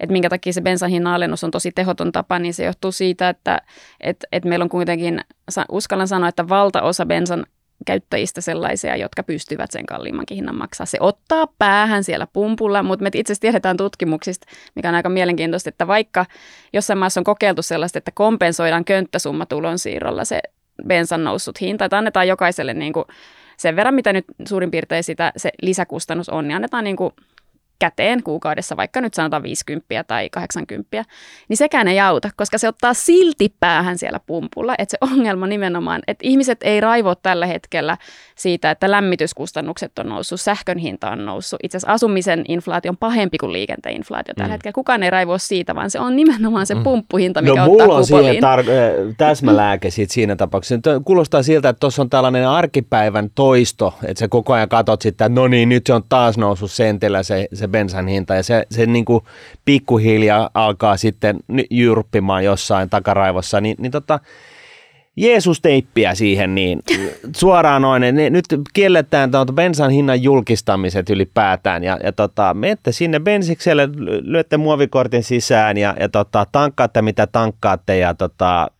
että 0.00 0.12
minkä 0.12 0.28
takia 0.28 0.52
se 0.52 0.60
bensan 0.60 0.90
hinnan 0.90 1.14
alennus 1.14 1.44
on 1.44 1.50
tosi 1.50 1.72
tehoton 1.72 2.12
tapa, 2.12 2.38
niin 2.38 2.54
se 2.54 2.64
johtuu 2.64 2.92
siitä, 2.92 3.28
että 3.28 3.58
et, 4.00 4.24
et 4.32 4.44
meillä 4.44 4.62
on 4.62 4.68
kuitenkin, 4.68 5.20
uskallan 5.68 6.08
sanoa, 6.08 6.28
että 6.28 6.48
valtaosa 6.48 7.06
bensan 7.06 7.46
käyttäjistä 7.86 8.40
sellaisia, 8.40 8.96
jotka 8.96 9.22
pystyvät 9.22 9.70
sen 9.70 9.86
kalliimmankin 9.86 10.34
hinnan 10.34 10.58
maksaa. 10.58 10.86
Se 10.86 10.98
ottaa 11.00 11.46
päähän 11.58 12.04
siellä 12.04 12.26
pumpulla, 12.32 12.82
mutta 12.82 13.02
me 13.02 13.10
itse 13.14 13.32
asiassa 13.32 13.40
tiedetään 13.40 13.76
tutkimuksista, 13.76 14.46
mikä 14.74 14.88
on 14.88 14.94
aika 14.94 15.08
mielenkiintoista, 15.08 15.68
että 15.68 15.86
vaikka 15.86 16.26
jossain 16.72 16.98
maassa 16.98 17.20
on 17.20 17.24
kokeiltu 17.24 17.62
sellaista, 17.62 17.98
että 17.98 18.10
kompensoidaan 18.14 18.84
könttäsumma 18.84 19.46
tulonsiirrolla 19.46 20.24
se 20.24 20.40
bensan 20.86 21.24
noussut 21.24 21.60
hinta, 21.60 21.84
että 21.84 21.98
annetaan 21.98 22.28
jokaiselle 22.28 22.74
niin 22.74 22.92
kuin 22.92 23.04
sen 23.56 23.76
verran, 23.76 23.94
mitä 23.94 24.12
nyt 24.12 24.24
suurin 24.48 24.70
piirtein 24.70 25.04
sitä 25.04 25.32
se 25.36 25.50
lisäkustannus 25.62 26.28
on, 26.28 26.48
niin 26.48 26.56
annetaan 26.56 26.84
niin 26.84 26.96
kuin 26.96 27.14
käteen 27.80 28.22
kuukaudessa, 28.22 28.76
vaikka 28.76 29.00
nyt 29.00 29.14
sanotaan 29.14 29.42
50 29.42 30.04
tai 30.06 30.30
80, 30.30 31.04
niin 31.48 31.56
sekään 31.56 31.88
ei 31.88 32.00
auta, 32.00 32.30
koska 32.36 32.58
se 32.58 32.68
ottaa 32.68 32.94
silti 32.94 33.54
päähän 33.60 33.98
siellä 33.98 34.20
pumpulla. 34.26 34.74
Että 34.78 34.90
se 34.90 35.12
ongelma 35.12 35.46
nimenomaan, 35.46 36.02
että 36.06 36.26
ihmiset 36.28 36.58
ei 36.62 36.80
raivo 36.80 37.14
tällä 37.14 37.46
hetkellä 37.46 37.96
siitä, 38.34 38.70
että 38.70 38.90
lämmityskustannukset 38.90 39.98
on 39.98 40.08
noussut, 40.08 40.40
sähkön 40.40 40.78
hinta 40.78 41.10
on 41.10 41.24
noussut. 41.24 41.60
Itse 41.62 41.76
asiassa 41.76 41.92
asumisen 41.92 42.44
inflaatio 42.48 42.90
on 42.90 42.96
pahempi 42.96 43.38
kuin 43.38 43.52
liikenteen 43.52 43.96
inflaatio 43.96 44.34
tällä 44.34 44.48
mm. 44.48 44.52
hetkellä. 44.52 44.72
Kukaan 44.72 45.02
ei 45.02 45.10
raivoa 45.10 45.38
siitä, 45.38 45.74
vaan 45.74 45.90
se 45.90 46.00
on 46.00 46.16
nimenomaan 46.16 46.66
se 46.66 46.74
mm. 46.74 46.82
pumppuhinta, 46.82 47.42
mikä 47.42 47.54
no, 47.54 47.72
ottaa 47.72 47.86
mulla 47.86 47.98
on 47.98 48.06
siihen 48.06 48.36
tar- 48.36 49.14
täsmälääke 49.16 49.90
siitä 49.90 50.14
siinä 50.14 50.36
tapauksessa. 50.36 51.00
Kuulostaa 51.04 51.42
siltä, 51.42 51.68
että 51.68 51.80
tuossa 51.80 52.02
on 52.02 52.10
tällainen 52.10 52.48
arkipäivän 52.48 53.30
toisto, 53.34 53.94
että 54.04 54.18
sä 54.18 54.28
koko 54.28 54.52
ajan 54.52 54.68
katsot 54.68 55.02
sitten, 55.02 55.26
että 55.26 55.40
no 55.40 55.48
niin, 55.48 55.68
nyt 55.68 55.86
se 55.86 55.92
on 55.92 56.02
taas 56.08 56.38
noussut 56.38 56.70
sentillä 56.70 57.22
se, 57.22 57.48
se 57.52 57.69
bensan 57.70 58.08
hinta 58.08 58.34
ja 58.34 58.42
se, 58.42 58.66
se 58.70 58.86
niin 58.86 59.04
kuin 59.04 59.24
pikkuhiljaa 59.64 60.50
alkaa 60.54 60.96
sitten 60.96 61.40
jyrppimaan 61.70 62.44
jossain 62.44 62.90
takaraivossa, 62.90 63.60
niin, 63.60 63.76
niin 63.78 63.92
tota, 63.92 64.20
Jeesus-teippiä 65.16 66.14
siihen, 66.14 66.54
niin 66.54 66.82
suoraan 67.36 67.82
noin, 67.82 68.02
niin 68.02 68.32
nyt 68.32 68.44
kielletään 68.72 69.30
tuota 69.30 69.52
bensan 69.52 69.90
hinnan 69.90 70.22
julkistamiset 70.22 71.10
ylipäätään 71.10 71.84
ja, 71.84 71.98
ja 72.04 72.12
tota, 72.12 72.54
menette 72.54 72.92
sinne 72.92 73.20
bensikselle, 73.20 73.88
lyötte 74.22 74.56
muovikortin 74.56 75.22
sisään 75.22 75.76
ja, 75.76 75.96
ja 76.00 76.08
tota, 76.08 76.46
tankkaatte 76.52 77.02
mitä 77.02 77.26
tankkaatte 77.26 77.98
ja 77.98 78.14
tota, 78.14 78.70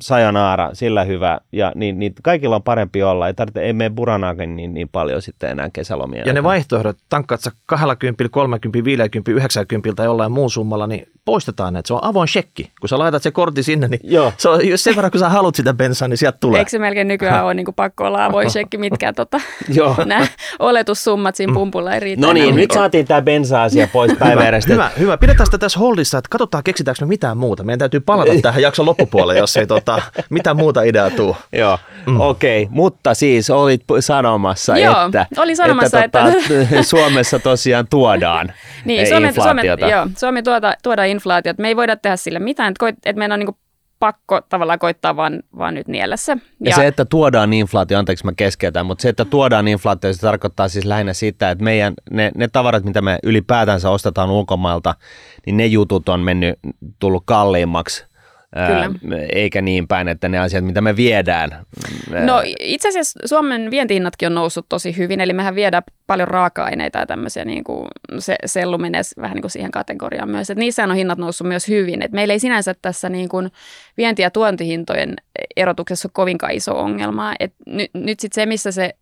sayonara, 0.00 0.70
sillä 0.72 1.04
hyvä. 1.04 1.38
Ja 1.52 1.72
niin, 1.74 1.98
niin 1.98 2.12
kaikilla 2.22 2.56
on 2.56 2.62
parempi 2.62 3.02
olla. 3.02 3.26
Ei, 3.26 3.34
tarvitse, 3.34 3.60
ei 3.60 3.72
mene 3.72 3.90
buranaakin 3.90 4.56
niin, 4.56 4.74
niin 4.74 4.88
paljon 4.88 5.22
sitten 5.22 5.50
enää 5.50 5.70
kesälomia. 5.72 6.22
Ja 6.26 6.32
ne 6.32 6.42
vaihtoehdot, 6.42 6.96
tankkaat 7.08 7.40
sä 7.40 7.50
20, 7.66 8.28
30, 8.30 8.84
50, 8.84 9.30
90 9.30 9.96
tai 9.96 10.06
jollain 10.06 10.32
muun 10.32 10.50
summalla, 10.50 10.86
niin 10.86 11.06
poistetaan 11.26 11.72
ne. 11.72 11.80
Se 11.84 11.94
on 11.94 12.04
avoin 12.04 12.28
shekki. 12.28 12.70
Kun 12.80 12.88
sä 12.88 12.98
laitat 12.98 13.22
se 13.22 13.30
kortti 13.30 13.62
sinne, 13.62 13.88
niin 13.88 14.00
Joo. 14.04 14.32
se 14.36 14.48
on, 14.48 14.68
jos 14.68 14.84
sen 14.84 14.96
verran, 14.96 15.10
kun 15.10 15.20
sä 15.20 15.28
haluat 15.28 15.54
sitä 15.54 15.74
bensaa, 15.74 16.08
niin 16.08 16.18
sieltä 16.18 16.38
tulee. 16.40 16.58
Eikö 16.58 16.70
se 16.70 16.78
melkein 16.78 17.08
nykyään 17.08 17.44
ole 17.44 17.54
niin 17.54 17.66
pakko 17.76 18.04
olla 18.04 18.24
avoin 18.24 18.50
shekki, 18.50 18.78
mitkä 18.78 19.12
tota, 19.22 19.40
nämä 20.04 20.26
oletussummat 20.58 21.36
siinä 21.36 21.54
pumpulla 21.54 21.94
ei 21.94 22.00
riitä. 22.00 22.26
No 22.26 22.32
niin, 22.32 22.56
nyt 22.56 22.70
saatiin 22.70 23.06
tämä 23.06 23.22
bensa-asia 23.22 23.88
pois 23.92 24.12
päiväjärjestä. 24.18 24.72
hyvä, 24.72 24.90
hyvä. 24.98 25.16
Pidetään 25.16 25.46
sitä 25.46 25.58
tässä 25.58 25.78
holdissa, 25.78 26.18
että 26.18 26.28
katsotaan 26.30 26.64
keksitäänkö 26.64 27.04
me 27.04 27.08
mitään 27.08 27.36
muuta. 27.36 27.64
Meidän 27.64 27.78
täytyy 27.78 28.00
palata 28.00 28.30
tähän 28.42 28.62
jakson 28.62 28.86
loppupuolelle, 28.86 29.40
jos 29.40 29.56
ei 29.56 29.66
tota, 29.66 30.02
mitään 30.30 30.56
muuta 30.56 30.82
ideaa 30.82 31.10
tuu. 31.10 31.36
Joo, 31.52 31.78
mm. 32.06 32.20
okei. 32.20 32.62
Okay. 32.62 32.74
Mutta 32.74 33.14
siis 33.14 33.50
olit 33.50 33.82
sanomassa, 34.00 34.78
Joo, 34.78 35.06
että, 35.06 35.26
oli 35.36 35.56
sanomassa, 35.56 36.04
että, 36.04 36.24
että... 36.24 36.82
Suomessa 36.82 37.38
tosiaan 37.38 37.86
tuodaan 37.90 38.52
niin, 38.86 39.06
Suomi, 39.06 39.32
Suomi, 39.32 39.62
joo, 39.90 40.06
Suomi 40.16 40.42
tuoda, 40.42 40.74
tuoda 41.16 41.36
inflaatiota. 41.36 41.62
Me 41.62 41.68
ei 41.68 41.76
voida 41.76 41.96
tehdä 41.96 42.16
sille 42.16 42.38
mitään, 42.38 42.72
että, 42.72 42.88
että 42.88 43.18
meidän 43.18 43.32
on 43.32 43.38
niin 43.38 43.56
pakko 43.98 44.40
tavallaan 44.40 44.78
koittaa 44.78 45.16
vaan, 45.16 45.42
vaan 45.58 45.74
nyt 45.74 45.88
niellä 45.88 46.16
se. 46.16 46.32
Ja, 46.32 46.70
ja 46.70 46.76
se, 46.76 46.86
että 46.86 47.04
tuodaan 47.04 47.52
inflaatio, 47.52 47.98
anteeksi 47.98 48.24
mä 48.24 48.32
keskeytän, 48.36 48.86
mutta 48.86 49.02
se, 49.02 49.08
että 49.08 49.24
tuodaan 49.24 49.68
inflaatio, 49.68 50.12
se 50.12 50.20
tarkoittaa 50.20 50.68
siis 50.68 50.84
lähinnä 50.84 51.12
sitä, 51.12 51.50
että 51.50 51.64
meidän, 51.64 51.94
ne, 52.10 52.30
ne 52.36 52.48
tavarat, 52.48 52.84
mitä 52.84 53.02
me 53.02 53.18
ylipäätänsä 53.22 53.90
ostetaan 53.90 54.30
ulkomailta, 54.30 54.94
niin 55.46 55.56
ne 55.56 55.66
jutut 55.66 56.08
on 56.08 56.20
mennyt, 56.20 56.58
tullut 56.98 57.22
kalliimmaksi 57.26 58.06
Kyllä. 58.54 58.90
eikä 59.32 59.62
niin 59.62 59.88
päin, 59.88 60.08
että 60.08 60.28
ne 60.28 60.38
asiat, 60.38 60.64
mitä 60.64 60.80
me 60.80 60.96
viedään. 60.96 61.66
No 62.24 62.42
itse 62.60 62.88
asiassa 62.88 63.20
Suomen 63.24 63.70
vientihinnatkin 63.70 64.26
on 64.26 64.34
noussut 64.34 64.66
tosi 64.68 64.96
hyvin, 64.96 65.20
eli 65.20 65.32
mehän 65.32 65.54
viedään 65.54 65.82
paljon 66.06 66.28
raaka-aineita 66.28 66.98
ja 66.98 67.06
tämmöisiä, 67.06 67.44
niin 67.44 67.64
kuin 67.64 67.88
se, 68.18 68.36
sellu 68.46 68.78
menee 68.78 69.02
vähän 69.20 69.34
niin 69.34 69.42
kuin 69.42 69.50
siihen 69.50 69.70
kategoriaan 69.70 70.30
myös, 70.30 70.50
että 70.50 70.60
niissä 70.60 70.84
on 70.84 70.94
hinnat 70.94 71.18
noussut 71.18 71.48
myös 71.48 71.68
hyvin, 71.68 72.02
että 72.02 72.14
meillä 72.14 72.32
ei 72.32 72.38
sinänsä 72.38 72.74
tässä 72.82 73.08
niin 73.08 73.28
kuin 73.28 73.50
vienti- 73.96 74.22
ja 74.22 74.30
tuontihintojen 74.30 75.16
erotuksessa 75.56 76.06
ole 76.06 76.12
kovinkaan 76.14 76.52
iso 76.52 76.78
ongelma, 76.78 77.34
että 77.40 77.56
nyt, 77.66 77.90
nyt 77.94 78.20
sitten 78.20 78.42
se, 78.42 78.46
missä 78.46 78.72
se 78.72 78.94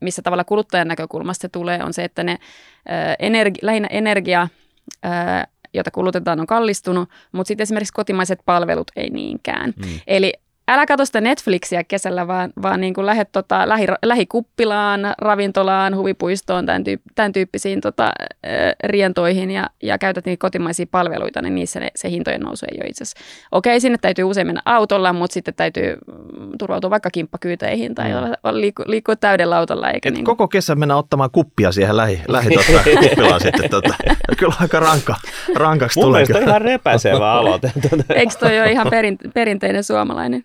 missä 0.00 0.22
tavalla 0.22 0.44
kuluttajan 0.44 0.88
näkökulmasta 0.88 1.42
se 1.42 1.48
tulee, 1.48 1.82
on 1.82 1.92
se, 1.92 2.04
että 2.04 2.24
ne 2.24 2.38
energi, 3.18 3.58
lähinnä 3.62 3.88
energia 3.90 4.48
jota 5.74 5.90
kulutetaan, 5.90 6.40
on 6.40 6.46
kallistunut, 6.46 7.08
mutta 7.32 7.48
sitten 7.48 7.62
esimerkiksi 7.62 7.92
kotimaiset 7.92 8.40
palvelut 8.44 8.90
ei 8.96 9.10
niinkään. 9.10 9.74
Mm. 9.76 10.00
Eli 10.06 10.32
älä 10.68 10.86
katso 10.86 11.04
sitä 11.04 11.20
Netflixiä 11.20 11.84
kesällä, 11.84 12.26
vaan, 12.26 12.52
vaan 12.62 12.80
niin 12.80 12.94
kuin 12.94 13.06
lähde 13.06 13.24
tota, 13.24 13.68
lähi, 13.68 13.86
lähikuppilaan, 14.02 15.00
ravintolaan, 15.18 15.96
huvipuistoon, 15.96 16.66
tämän, 16.66 16.84
tyyp, 16.84 17.00
tämän 17.14 17.32
tyyppisiin 17.32 17.80
tota, 17.80 18.12
rientoihin 18.84 19.50
ja, 19.50 19.70
ja 19.82 19.98
käytät 19.98 20.24
niitä 20.24 20.40
kotimaisia 20.40 20.86
palveluita, 20.90 21.42
niin 21.42 21.54
niissä 21.54 21.80
ne, 21.80 21.88
se 21.96 22.10
hintojen 22.10 22.40
nousu 22.40 22.66
ei 22.72 22.78
ole 22.80 22.88
itse 22.88 23.04
asiassa. 23.04 23.24
Okei, 23.52 23.80
sinne 23.80 23.98
täytyy 23.98 24.24
usein 24.24 24.46
mennä 24.46 24.62
autolla, 24.64 25.12
mutta 25.12 25.34
sitten 25.34 25.54
täytyy 25.54 25.96
mm, 26.06 26.50
turvautua 26.58 26.90
vaikka 26.90 27.10
kimppakyyteihin 27.10 27.94
tai 27.94 28.10
liikkua, 28.52 28.84
liikkua 28.88 29.16
täydellä 29.16 29.56
autolla. 29.56 29.90
Eikä 29.90 30.08
Et 30.08 30.14
niin 30.14 30.24
koko 30.24 30.48
kesän 30.48 30.78
mennä 30.78 30.96
ottamaan 30.96 31.30
kuppia 31.30 31.72
siihen 31.72 31.96
lähi, 31.96 32.20
lähi 32.28 32.50
tota, 32.50 32.82
kuppilaan 33.08 33.40
sitten. 33.40 33.70
Tota. 33.70 33.94
Kyllä 34.38 34.54
aika 34.60 34.80
ranka, 34.80 35.14
rankaksi 35.54 35.98
Mun 35.98 36.06
tulee. 36.06 36.20
Mun 36.20 36.28
mielestä 36.28 36.50
ihan 36.50 36.62
repäsevä 36.62 37.32
aloite. 37.32 37.72
Eikö 38.14 38.34
toi 38.40 38.60
ole 38.60 38.72
ihan 38.72 38.86
perin, 38.90 39.18
perinteinen 39.34 39.84
suomalainen? 39.84 40.44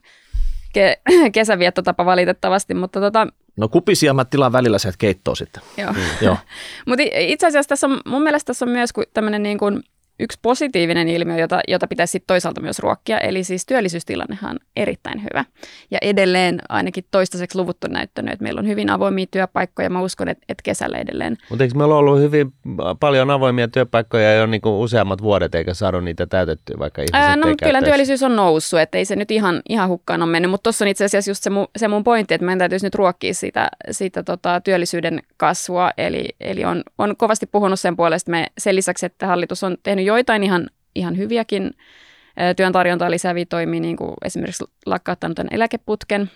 Ke- 0.78 1.02
kesäviettotapa 1.32 2.06
valitettavasti, 2.06 2.74
mutta 2.74 3.00
tota... 3.00 3.28
No 3.58 3.68
kupisia 3.68 4.14
mä 4.14 4.26
tilaan 4.26 4.52
välillä 4.52 4.80
sieltä 4.80 4.98
keittoa 4.98 5.36
sitten. 5.36 5.64
Joo. 5.78 5.94
Mm. 5.94 6.00
Joo. 6.22 6.38
mutta 6.88 7.04
itse 7.18 7.48
asiassa 7.48 7.70
tässä 7.70 7.88
on, 7.88 8.02
mun 8.06 8.24
mielestä 8.24 8.48
tässä 8.48 8.66
on 8.66 8.72
myös 8.72 8.90
tämmöinen 9.14 9.44
niin 9.44 9.58
kuin 9.58 9.84
yksi 10.20 10.40
positiivinen 10.42 11.08
ilmiö, 11.08 11.38
jota, 11.38 11.60
jota 11.68 11.88
pitäisi 11.88 12.12
sitten 12.12 12.28
toisaalta 12.28 12.62
myös 12.62 12.80
ruokkia, 12.80 13.20
eli 13.20 13.44
siis 13.44 13.66
työllisyystilannehan 13.66 14.52
on 14.52 14.60
erittäin 14.76 15.24
hyvä. 15.24 15.46
Ja 15.92 15.98
edelleen 16.02 16.62
ainakin 16.70 17.06
toistaiseksi 17.12 17.58
luvut 17.58 17.84
on 17.84 17.92
näyttänyt, 17.92 18.34
että 18.34 18.44
meillä 18.44 18.60
on 18.60 18.68
hyvin 18.68 18.90
avoimia 18.90 19.26
työpaikkoja. 19.32 19.90
Mä 19.90 20.02
uskon, 20.02 20.28
että, 20.28 20.46
että 20.50 20.62
kesällä 20.64 20.98
edelleen. 20.98 21.38
Mutta 21.50 21.64
eikö 21.64 21.78
meillä 21.78 21.96
ollut 21.96 22.20
hyvin 22.20 22.54
paljon 23.00 23.30
avoimia 23.30 23.68
työpaikkoja 23.68 24.34
jo 24.34 24.46
niin 24.46 24.62
kuin 24.62 24.74
useammat 24.74 25.22
vuodet, 25.22 25.56
eikä 25.56 25.74
saanut 25.74 26.04
niitä 26.04 26.28
täytettyä, 26.28 26.76
vaikka 26.80 27.02
ihmiset 27.02 27.16
Ää, 27.16 27.36
No, 27.36 27.56
kyllä 27.64 27.82
työllisyys 27.82 28.24
on 28.24 28.36
noussut, 28.36 28.80
että 28.80 28.98
ei 28.98 29.06
se 29.06 29.16
nyt 29.16 29.32
ihan, 29.32 29.62
ihan 29.70 29.90
hukkaan 29.90 30.22
ole 30.22 30.32
mennyt, 30.32 30.52
mutta 30.52 30.64
tuossa 30.64 30.86
on 30.86 30.90
itse 30.90 31.06
asiassa 31.06 31.32
just 31.32 31.44
se 31.44 31.50
mun, 31.50 31.68
se 31.78 31.88
mun 31.88 32.04
pointti, 32.04 32.34
että 32.34 32.46
meidän 32.46 32.60
täytyisi 32.60 32.86
nyt 32.86 32.96
ruokkia 32.96 33.34
sitä, 33.34 33.70
sitä 33.92 34.24
tota, 34.24 34.62
työllisyyden 34.62 35.22
kasvua, 35.38 35.92
eli, 35.98 36.26
eli 36.40 36.66
on, 36.66 36.84
on 36.98 37.16
kovasti 37.18 37.46
puhunut 37.46 37.80
sen 37.80 37.96
puolesta, 37.96 38.32
me 38.32 38.48
sen 38.58 38.76
lisäksi, 38.76 39.06
että 39.06 39.28
hallitus 39.28 39.64
on 39.64 39.78
tehnyt 39.84 40.06
joitain 40.08 40.44
ihan, 40.44 40.70
ihan 40.96 41.18
hyviäkin 41.18 41.72
työn 42.56 42.72
tarjontaa 42.74 43.12
lisääviä 43.12 43.46
toimia, 43.50 43.80
niin 43.80 43.98
kuin 43.98 44.14
esimerkiksi 44.26 44.64
lakkauttanut 44.86 45.36
tämän 45.36 45.54
eläkeputken, 45.54 46.32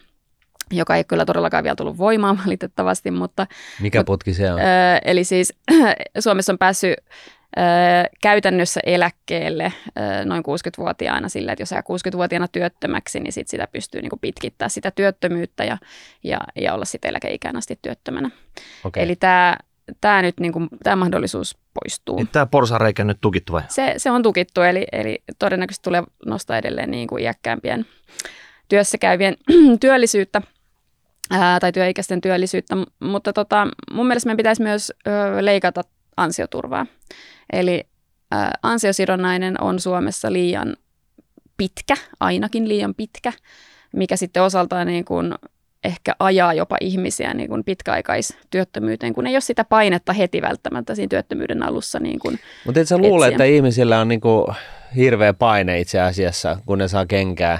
joka 0.71 0.95
ei 0.95 1.03
kyllä 1.03 1.25
todellakaan 1.25 1.63
vielä 1.63 1.75
tullut 1.75 1.97
voimaan 1.97 2.39
valitettavasti. 2.45 3.11
Mutta, 3.11 3.47
Mikä 3.81 4.03
putki 4.03 4.33
se 4.33 4.51
on? 4.51 4.59
eli 5.05 5.23
siis 5.23 5.53
Suomessa 6.19 6.53
on 6.53 6.57
päässyt 6.57 6.95
käytännössä 8.21 8.79
eläkkeelle 8.85 9.73
noin 10.25 10.43
60-vuotiaana 10.43 11.29
sillä, 11.29 11.51
että 11.51 11.61
jos 11.61 11.71
jää 11.71 11.81
60-vuotiaana 11.81 12.47
työttömäksi, 12.47 13.19
niin 13.19 13.33
sit 13.33 13.47
sitä 13.47 13.67
pystyy 13.67 14.01
niin 14.01 14.11
pitkittää 14.21 14.69
sitä 14.69 14.91
työttömyyttä 14.91 15.63
ja, 15.63 15.77
ja, 16.23 16.39
ja 16.55 16.73
olla 16.73 16.85
sitten 16.85 17.09
eläkeikään 17.09 17.55
asti 17.55 17.79
työttömänä. 17.81 18.29
Okay. 18.83 19.03
Eli 19.03 19.15
tämä 19.15 19.57
tämä 20.01 20.21
nyt 20.21 20.39
niin 20.39 20.53
kuin, 20.53 20.67
tämä 20.83 20.95
mahdollisuus 20.95 21.57
poistuu. 21.73 22.15
Niin 22.15 22.27
tämä 22.27 22.45
porsareikä 22.45 23.03
nyt 23.03 23.17
tukittu 23.21 23.53
vai? 23.53 23.61
Se, 23.67 23.93
se 23.97 24.11
on 24.11 24.23
tukittu, 24.23 24.61
eli, 24.61 24.87
eli 24.91 25.23
todennäköisesti 25.39 25.83
tulee 25.83 26.03
nostaa 26.25 26.57
edelleen 26.57 26.91
niin 26.91 27.07
kuin 27.07 27.23
iäkkäämpien 27.23 27.85
työssäkäyvien 28.69 29.37
työllisyyttä 29.81 30.41
ää, 31.31 31.59
tai 31.59 31.71
työikäisten 31.71 32.21
työllisyyttä, 32.21 32.75
mutta 32.99 33.33
tota, 33.33 33.67
mun 33.91 34.07
mielestä 34.07 34.27
meidän 34.27 34.37
pitäisi 34.37 34.63
myös 34.63 34.93
ö, 35.07 35.11
leikata 35.45 35.81
ansioturvaa. 36.17 36.85
Eli 37.53 37.83
ää, 38.31 38.51
ansiosidonnainen 38.63 39.61
on 39.61 39.79
Suomessa 39.79 40.33
liian 40.33 40.75
pitkä, 41.57 41.95
ainakin 42.19 42.67
liian 42.67 42.95
pitkä, 42.95 43.33
mikä 43.95 44.15
sitten 44.15 44.43
osaltaan 44.43 44.87
niin 44.87 45.05
kuin 45.05 45.33
ehkä 45.83 46.15
ajaa 46.19 46.53
jopa 46.53 46.77
ihmisiä 46.81 47.33
niin 47.33 47.49
kuin 47.49 47.63
pitkäaikaistyöttömyyteen, 47.63 49.13
kun 49.13 49.27
ei 49.27 49.35
ole 49.35 49.41
sitä 49.41 49.63
painetta 49.63 50.13
heti 50.13 50.41
välttämättä 50.41 50.95
siinä 50.95 51.09
työttömyyden 51.09 51.63
alussa. 51.63 51.99
Niin 51.99 52.19
kuin 52.19 52.39
Mutta 52.65 52.79
et 52.79 52.87
sä 52.87 52.97
luule, 52.97 53.27
että 53.27 53.43
ihmisillä 53.43 53.99
on 53.99 54.07
niin 54.07 54.21
kuin 54.21 54.45
hirveä 54.95 55.33
paine 55.33 55.79
itse 55.79 55.99
asiassa, 55.99 56.57
kun 56.65 56.77
ne 56.77 56.87
saa 56.87 57.05
kenkää? 57.05 57.59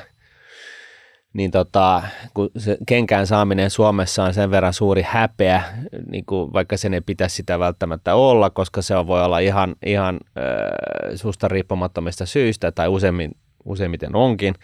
Niin 1.33 1.51
tota, 1.51 2.03
kun 2.33 2.49
se 2.57 2.77
kenkään 2.87 3.27
saaminen 3.27 3.69
Suomessa 3.69 4.23
on 4.23 4.33
sen 4.33 4.51
verran 4.51 4.73
suuri 4.73 5.03
häpeä, 5.07 5.63
niin 6.11 6.25
kuin 6.25 6.53
vaikka 6.53 6.77
sen 6.77 6.93
ei 6.93 7.01
pitäisi 7.01 7.35
sitä 7.35 7.59
välttämättä 7.59 8.15
olla, 8.15 8.49
koska 8.49 8.81
se 8.81 9.07
voi 9.07 9.23
olla 9.23 9.39
ihan, 9.39 9.75
ihan 9.85 10.19
äh, 10.37 11.15
susta 11.15 11.47
riippumattomista 11.47 12.25
syistä 12.25 12.71
tai 12.71 12.87
useimmin, 12.87 13.31
useimmiten 13.65 14.15
onkin, 14.15 14.55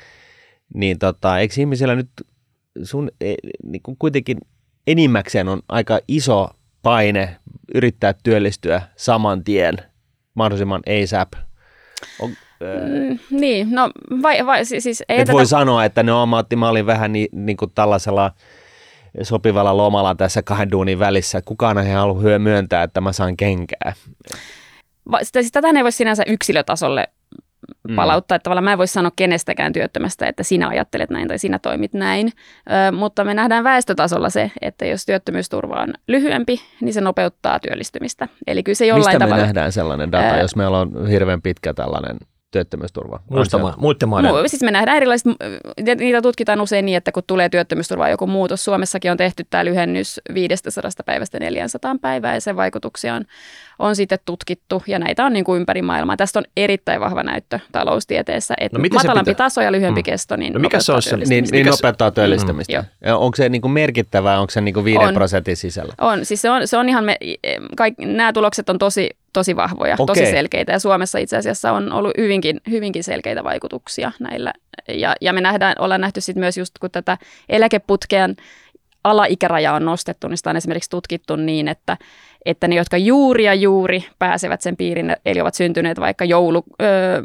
niin 0.74 1.00
tota, 1.00 1.39
eikö 1.39 1.54
ihmisillä 1.58 1.96
nyt 1.96 2.10
sun 2.84 3.12
e, 3.22 3.36
niin 3.63 3.82
kuin 3.82 3.98
kuitenkin 4.00 4.38
enimmäkseen 4.88 5.48
on 5.48 5.62
aika 5.70 6.00
iso 6.08 6.50
paine 6.82 7.38
yrittää 7.76 8.13
työllistyä 8.24 8.82
saman 8.96 9.44
tien 9.44 9.78
mahdollisimman 10.34 10.82
ASAP. 11.04 11.34
On, 12.20 12.30
mm, 12.30 13.20
niin, 13.40 13.72
no 13.72 13.90
vai, 14.22 14.46
vai 14.46 14.66
siis 14.66 15.04
ei 15.10 15.18
tätä... 15.18 15.34
voi 15.34 15.46
sanoa, 15.46 15.86
että 15.86 16.04
ne 16.04 16.12
olin 16.70 16.86
vähän 16.86 17.12
niin, 17.12 17.28
niin 17.32 17.58
kuin 17.58 17.72
tällaisella 17.76 18.32
sopivalla 19.22 19.78
lomalla 19.78 20.16
tässä 20.16 20.42
kahden 20.42 20.72
duunin 20.72 21.00
välissä. 21.00 21.42
Kukaan 21.46 21.78
ei 21.78 21.94
halua 21.94 22.40
myöntää, 22.40 22.84
että 22.84 23.02
mä 23.02 23.12
saan 23.12 23.38
kenkää. 23.38 23.94
Va, 25.12 25.20
sitä, 25.24 25.42
siis 25.42 25.52
tätä 25.52 25.68
ei 25.68 25.84
voi 25.84 25.92
sinänsä 25.92 26.24
yksilötasolle 26.28 27.08
mm. 27.88 27.96
palauttaa. 27.96 28.36
Että 28.36 28.44
tavallaan 28.44 28.64
mä 28.64 28.72
en 28.72 28.78
voi 28.78 28.88
sanoa 28.88 29.12
kenestäkään 29.16 29.74
työttömästä, 29.74 30.28
että 30.28 30.44
sinä 30.44 30.68
ajattelet 30.68 31.10
näin 31.10 31.28
tai 31.28 31.40
sinä 31.40 31.60
toimit 31.60 31.94
näin. 31.94 32.32
Ö, 32.88 32.92
mutta 32.92 33.24
me 33.24 33.34
nähdään 33.34 33.64
väestötasolla 33.64 34.30
se, 34.30 34.52
että 34.62 34.86
jos 34.86 35.06
työttömyysturva 35.06 35.82
on 35.82 35.94
lyhyempi, 36.08 36.62
niin 36.82 36.94
se 36.94 37.02
nopeuttaa 37.02 37.60
työllistymistä. 37.60 38.28
Eli 38.48 38.64
kyllä 38.64 38.76
se 38.76 38.86
jollain 38.86 39.08
Mistä 39.08 39.20
tavalla... 39.20 39.36
me 39.36 39.42
nähdään 39.42 39.72
sellainen 39.72 40.12
data, 40.12 40.26
ää... 40.26 40.42
jos 40.42 40.56
meillä 40.56 40.80
on 40.80 41.08
hirveän 41.08 41.42
pitkä 41.42 41.74
tällainen 41.74 42.18
työttömyysturva. 42.52 43.20
Muista 43.30 43.58
ma- 43.58 43.74
muiden 43.78 44.10
maiden. 44.10 44.32
Mu- 44.32 44.48
siis 44.48 44.64
me 44.64 44.72
nähdään 44.72 44.98
erilaiset, 44.98 45.28
niitä 45.98 46.22
tutkitaan 46.22 46.62
usein 46.62 46.86
niin, 46.86 46.98
että 46.98 47.12
kun 47.12 47.24
tulee 47.28 47.50
työttömyysturva 47.50 48.10
joku 48.10 48.28
muutos, 48.28 48.64
Suomessakin 48.64 49.12
on 49.12 49.18
tehty 49.18 49.44
tämä 49.50 49.66
lyhennys 49.66 50.22
500 50.34 50.92
päivästä 51.06 51.40
400 51.40 51.96
päivää 52.02 52.34
ja 52.34 52.42
sen 52.42 52.56
vaikutuksia 52.56 53.16
on, 53.16 53.26
on 53.80 53.96
sitten 53.96 54.20
tutkittu 54.26 54.84
ja 54.88 55.00
näitä 55.00 55.26
on 55.26 55.34
niin 55.34 55.46
kuin 55.46 55.60
ympäri 55.60 55.82
maailmaa. 55.82 56.18
Tästä 56.18 56.40
on 56.40 56.46
erittäin 56.58 57.02
vahva 57.02 57.24
näyttö 57.24 57.60
taloustieteessä, 57.72 58.54
että 58.60 58.78
no 58.80 58.86
matalampi 58.94 59.36
taso 59.36 59.62
ja 59.62 59.72
lyhyempi 59.72 60.02
mm. 60.02 60.06
kesto, 60.06 60.36
niin 60.36 60.54
no 60.54 60.60
mikä 60.60 60.80
se 60.80 60.92
on 60.92 61.02
se? 61.02 61.18
Niin, 61.18 61.46
niin 61.52 61.66
nopeuttaa 61.66 62.12
työllistymistä. 62.12 62.82
Mm. 62.82 63.14
Onko 63.14 63.36
se 63.36 63.50
niin 63.50 63.62
kuin 63.62 63.72
merkittävää, 63.72 64.40
onko 64.40 64.52
se 64.52 64.62
niin 64.62 64.74
kuin 64.74 64.86
5 64.86 65.00
on. 65.00 65.14
prosentin 65.14 65.58
sisällä? 65.58 65.94
On, 66.02 66.26
siis 66.26 66.42
se 66.42 66.50
on, 66.50 66.68
se 66.68 66.78
on 66.78 66.90
ihan, 66.90 67.04
me, 67.04 67.18
kaikki, 67.78 68.06
nämä 68.06 68.34
tulokset 68.34 68.70
on 68.70 68.78
tosi 68.78 69.10
tosi 69.34 69.56
vahvoja, 69.56 69.96
okay. 70.00 70.06
tosi 70.06 70.32
selkeitä 70.32 70.72
ja 70.72 70.80
Suomessa 70.80 71.18
itse 71.20 71.38
asiassa 71.38 71.72
on 71.72 71.92
ollut 71.92 72.12
hyvinkin, 72.18 72.62
hyvinkin 72.70 73.04
selkeitä 73.04 73.44
vaikutuksia 73.44 74.12
näillä. 74.20 74.54
Ja, 74.88 75.16
ja 75.22 75.34
me 75.34 75.42
nähdään, 75.42 75.76
ollaan 75.80 76.02
nähty 76.02 76.22
sitten 76.22 76.42
myös 76.42 76.58
just 76.58 76.74
kun 76.80 76.92
tätä 76.92 77.18
eläkeputkeen 77.50 78.36
alaikäraja 79.04 79.74
on 79.74 79.86
nostettu, 79.86 80.28
niin 80.28 80.38
sitä 80.38 80.50
on 80.50 80.58
esimerkiksi 80.58 80.90
tutkittu 80.90 81.36
niin, 81.36 81.68
että, 81.68 81.98
että 82.46 82.68
ne, 82.68 82.76
jotka 82.76 82.98
juuri 82.98 83.44
ja 83.44 83.54
juuri 83.54 84.06
pääsevät 84.20 84.62
sen 84.62 84.78
piirin, 84.78 85.16
eli 85.26 85.42
ovat 85.42 85.54
syntyneet 85.54 86.00
vaikka 86.00 86.26
joulu, 86.26 86.63
öö, 86.82 87.22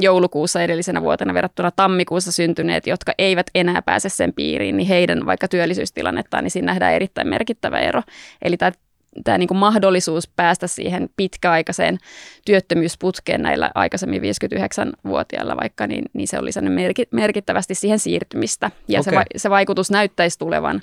joulukuussa 0.00 0.62
edellisenä 0.62 1.02
vuotena 1.02 1.34
verrattuna 1.34 1.70
tammikuussa 1.70 2.32
syntyneet, 2.32 2.86
jotka 2.86 3.12
eivät 3.18 3.46
enää 3.54 3.82
pääse 3.82 4.08
sen 4.08 4.32
piiriin, 4.32 4.76
niin 4.76 4.88
heidän 4.88 5.26
vaikka 5.26 5.48
työllisyystilannettaan, 5.48 6.44
niin 6.44 6.50
siinä 6.50 6.66
nähdään 6.66 6.94
erittäin 6.94 7.28
merkittävä 7.28 7.78
ero. 7.78 8.02
Eli 8.42 8.56
tämä 8.56 8.72
tämä 9.24 9.38
niin 9.38 9.48
kuin 9.48 9.58
mahdollisuus 9.58 10.28
päästä 10.28 10.66
siihen 10.66 11.08
pitkäaikaiseen 11.16 11.98
työttömyysputkeen 12.46 13.42
näillä 13.42 13.70
aikaisemmin 13.74 14.22
59-vuotiailla 14.22 15.56
vaikka, 15.56 15.86
niin, 15.86 16.04
niin 16.12 16.28
se 16.28 16.38
oli 16.38 16.46
lisännyt 16.46 16.94
merkittävästi 17.10 17.74
siihen 17.74 17.98
siirtymistä. 17.98 18.70
Ja 18.88 19.00
okay. 19.00 19.12
se, 19.12 19.16
va, 19.16 19.24
se 19.36 19.50
vaikutus 19.50 19.90
näyttäisi 19.90 20.38
tulevan 20.38 20.80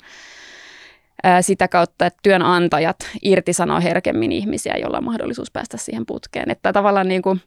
ää, 1.22 1.42
sitä 1.42 1.68
kautta, 1.68 2.06
että 2.06 2.20
työnantajat 2.22 2.96
irtisanoo 3.22 3.80
herkemmin 3.80 4.32
ihmisiä, 4.32 4.74
joilla 4.80 4.98
on 4.98 5.04
mahdollisuus 5.04 5.50
päästä 5.50 5.76
siihen 5.76 6.06
putkeen. 6.06 6.50
Että 6.50 6.72
tavallaan 6.72 7.08
niin 7.08 7.22
kuin, 7.22 7.40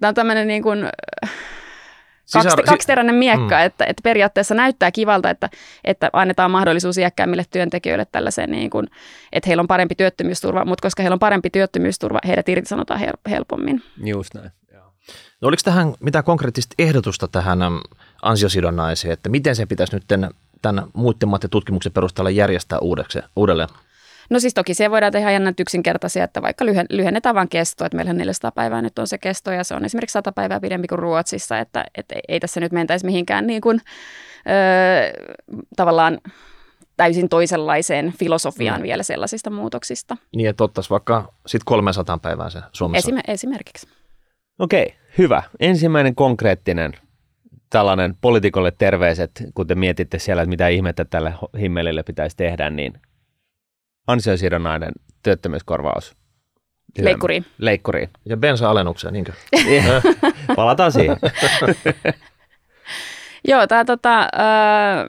tämä 0.00 0.08
on 0.08 0.14
tämmöinen 0.14 0.46
niin 0.46 0.62
kuin, 0.62 0.78
Sisar- 2.38 2.42
kaksi, 2.42 2.62
kaksiteräinen 2.62 3.14
miekka, 3.14 3.58
mm. 3.58 3.64
että, 3.64 3.84
että 3.84 4.00
periaatteessa 4.02 4.54
näyttää 4.54 4.90
kivalta, 4.90 5.30
että, 5.30 5.50
että 5.84 6.10
annetaan 6.12 6.50
mahdollisuus 6.50 6.98
iäkkäämmille 6.98 7.44
työntekijöille 7.50 8.06
tällaiseen, 8.12 8.50
niin 8.50 8.70
kuin, 8.70 8.86
että 9.32 9.48
heillä 9.48 9.60
on 9.60 9.68
parempi 9.68 9.94
työttömyysturva, 9.94 10.64
mutta 10.64 10.82
koska 10.82 11.02
heillä 11.02 11.14
on 11.14 11.18
parempi 11.18 11.50
työttömyysturva, 11.50 12.18
heidät 12.26 12.48
irtisanotaan 12.48 13.00
helpommin. 13.30 13.82
Just 14.04 14.34
näin. 14.34 14.50
No 15.40 15.48
oliko 15.48 15.60
tähän 15.64 15.94
mitään 16.00 16.24
konkreettista 16.24 16.74
ehdotusta 16.78 17.28
tähän 17.28 17.58
ansiosidonnaiseen, 18.22 19.12
että 19.12 19.28
miten 19.28 19.56
se 19.56 19.66
pitäisi 19.66 19.96
nyt 19.96 20.04
tämän 20.62 20.84
muiden 20.92 21.28
tutkimuksen 21.50 21.92
perusteella 21.92 22.30
järjestää 22.30 22.78
uudeksi, 22.78 23.18
uudelleen? 23.36 23.68
No 24.30 24.40
siis 24.40 24.54
toki 24.54 24.74
se 24.74 24.90
voidaan 24.90 25.12
tehdä 25.12 25.30
ihan 25.30 25.54
yksinkertaisia, 25.60 26.24
että 26.24 26.42
vaikka 26.42 26.64
lyhennetään 26.90 27.34
vain 27.34 27.48
kestoa, 27.48 27.86
että 27.86 27.96
meillä 27.96 28.12
400 28.12 28.52
päivää 28.52 28.82
nyt 28.82 28.98
on 28.98 29.06
se 29.06 29.18
kesto 29.18 29.52
ja 29.52 29.64
se 29.64 29.74
on 29.74 29.84
esimerkiksi 29.84 30.12
100 30.12 30.32
päivää 30.32 30.60
pidempi 30.60 30.88
kuin 30.88 30.98
Ruotsissa, 30.98 31.58
että, 31.58 31.84
että 31.94 32.14
ei 32.28 32.40
tässä 32.40 32.60
nyt 32.60 32.72
mentäisi 32.72 33.06
mihinkään 33.06 33.46
niin 33.46 33.60
kuin, 33.60 33.80
öö, 34.48 35.56
tavallaan 35.76 36.18
täysin 36.96 37.28
toisenlaiseen 37.28 38.12
filosofiaan 38.18 38.80
mm. 38.80 38.82
vielä 38.82 39.02
sellaisista 39.02 39.50
muutoksista. 39.50 40.16
Niin, 40.36 40.48
että 40.48 40.64
ottaisi 40.64 40.90
vaikka 40.90 41.32
sitten 41.46 41.64
300 41.64 42.18
päivää 42.18 42.50
se 42.50 42.60
Suomessa. 42.72 43.10
Esim- 43.10 43.20
esimerkiksi. 43.28 43.86
Okei, 44.58 44.94
hyvä. 45.18 45.42
Ensimmäinen 45.60 46.14
konkreettinen 46.14 46.92
tällainen 47.70 48.14
poliitikolle 48.20 48.70
terveiset, 48.70 49.30
kun 49.54 49.66
te 49.66 49.74
mietitte 49.74 50.18
siellä, 50.18 50.42
että 50.42 50.50
mitä 50.50 50.68
ihmettä 50.68 51.04
tälle 51.04 51.34
himmelille 51.60 52.02
pitäisi 52.02 52.36
tehdä, 52.36 52.70
niin 52.70 52.92
ansiosidonnainen 54.10 54.92
työttömyyskorvaus. 55.22 56.16
Leikkuriin. 56.98 57.46
Leikkuriin. 57.58 58.10
Ja 58.24 58.36
bensa-alennuksia, 58.36 59.10
niinkö? 59.10 59.32
Palataan 60.56 60.92
siihen. 60.92 61.16
Joo, 63.48 63.66
tämä 63.66 63.84
tota, 63.84 64.20
äh, 64.20 65.06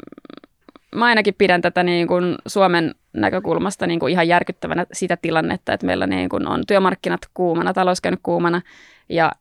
mä 0.95 1.05
ainakin 1.05 1.33
pidän 1.37 1.61
tätä 1.61 1.83
niin 1.83 2.07
kuin 2.07 2.35
Suomen 2.47 2.95
näkökulmasta 3.13 3.87
niin 3.87 3.99
kuin 3.99 4.11
ihan 4.11 4.27
järkyttävänä 4.27 4.85
sitä 4.93 5.17
tilannetta, 5.21 5.73
että 5.73 5.85
meillä 5.85 6.07
niin 6.07 6.29
kuin 6.29 6.47
on 6.47 6.63
työmarkkinat 6.67 7.21
kuumana, 7.33 7.73
talous 7.73 8.01
käynyt 8.01 8.19
kuumana 8.23 8.61
ja, 9.09 9.31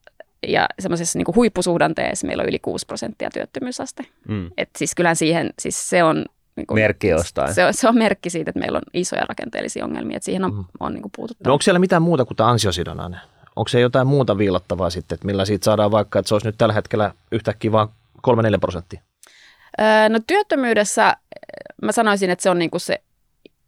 ja 0.47 0.65
semmoisessa 0.79 1.19
niin 1.19 1.35
huippusuhdanteessa 1.35 2.27
meillä 2.27 2.41
on 2.41 2.49
yli 2.49 2.59
6 2.59 2.85
prosenttia 2.85 3.29
työttömyysaste. 3.33 4.03
Mm. 4.27 4.51
Et 4.57 4.69
siis 4.77 4.95
kyllähän 4.95 5.15
siihen, 5.15 5.49
siis 5.59 5.89
se 5.89 6.03
on 6.03 6.25
niin 6.55 6.67
kuin, 6.67 6.79
merkki 6.79 7.07
jostain. 7.07 7.53
Se 7.53 7.65
on, 7.65 7.73
se 7.73 7.89
on 7.89 7.97
merkki 7.97 8.29
siitä, 8.29 8.49
että 8.49 8.59
meillä 8.59 8.77
on 8.77 8.81
isoja 8.93 9.25
rakenteellisia 9.29 9.85
ongelmia, 9.85 10.17
että 10.17 10.25
siihen 10.25 10.45
on, 10.45 10.53
mm. 10.53 10.65
on 10.79 10.93
niin 10.93 11.03
puututtava. 11.15 11.49
No 11.49 11.53
onko 11.53 11.61
siellä 11.61 11.79
mitään 11.79 12.01
muuta 12.01 12.25
kuin 12.25 12.37
tämä 12.37 12.49
ansiosidonnainen? 12.49 13.19
Onko 13.55 13.67
se 13.67 13.79
jotain 13.79 14.07
muuta 14.07 14.37
viilattavaa 14.37 14.89
sitten, 14.89 15.15
että 15.15 15.25
millä 15.25 15.45
siitä 15.45 15.65
saadaan 15.65 15.91
vaikka, 15.91 16.19
että 16.19 16.29
se 16.29 16.35
olisi 16.35 16.47
nyt 16.47 16.57
tällä 16.57 16.73
hetkellä 16.73 17.13
yhtäkkiä 17.31 17.71
vain 17.71 17.89
3-4 18.27 18.31
prosenttia? 18.59 19.01
Öö, 19.81 20.09
no 20.09 20.19
työttömyydessä 20.27 21.17
mä 21.81 21.91
sanoisin, 21.91 22.29
että 22.29 22.43
se 22.43 22.49
on 22.49 22.59
niin 22.59 22.71
kuin 22.71 22.81
se 22.81 23.01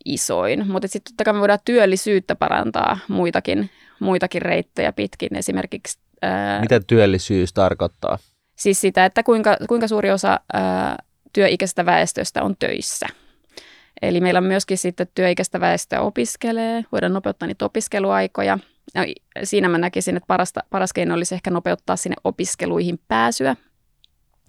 isoin, 0.05 0.71
mutta 0.71 0.87
sitten 0.87 1.13
totta 1.13 1.23
kai 1.23 1.33
me 1.33 1.39
voidaan 1.39 1.59
työllisyyttä 1.65 2.35
parantaa 2.35 2.99
muitakin, 3.07 3.69
muitakin 3.99 4.41
reittejä 4.41 4.91
pitkin. 4.93 5.35
Esimerkiksi... 5.35 5.99
Ää, 6.21 6.61
Mitä 6.61 6.79
työllisyys 6.87 7.53
tarkoittaa? 7.53 8.17
Siis 8.55 8.81
sitä, 8.81 9.05
että 9.05 9.23
kuinka, 9.23 9.57
kuinka 9.67 9.87
suuri 9.87 10.11
osa 10.11 10.39
ää, 10.53 10.97
työikäisestä 11.33 11.85
väestöstä 11.85 12.43
on 12.43 12.55
töissä. 12.59 13.07
Eli 14.01 14.21
meillä 14.21 14.37
on 14.37 14.43
myöskin 14.43 14.77
sitten 14.77 15.07
työikäistä 15.15 15.59
väestöä 15.59 16.01
opiskelee, 16.01 16.85
voidaan 16.91 17.13
nopeuttaa 17.13 17.47
niitä 17.47 17.65
opiskeluaikoja. 17.65 18.59
No, 18.95 19.01
siinä 19.43 19.69
mä 19.69 19.77
näkisin, 19.77 20.17
että 20.17 20.27
parasta, 20.27 20.63
paras 20.69 20.93
keino 20.93 21.13
olisi 21.13 21.35
ehkä 21.35 21.49
nopeuttaa 21.49 21.95
sinne 21.95 22.15
opiskeluihin 22.23 22.99
pääsyä. 23.07 23.55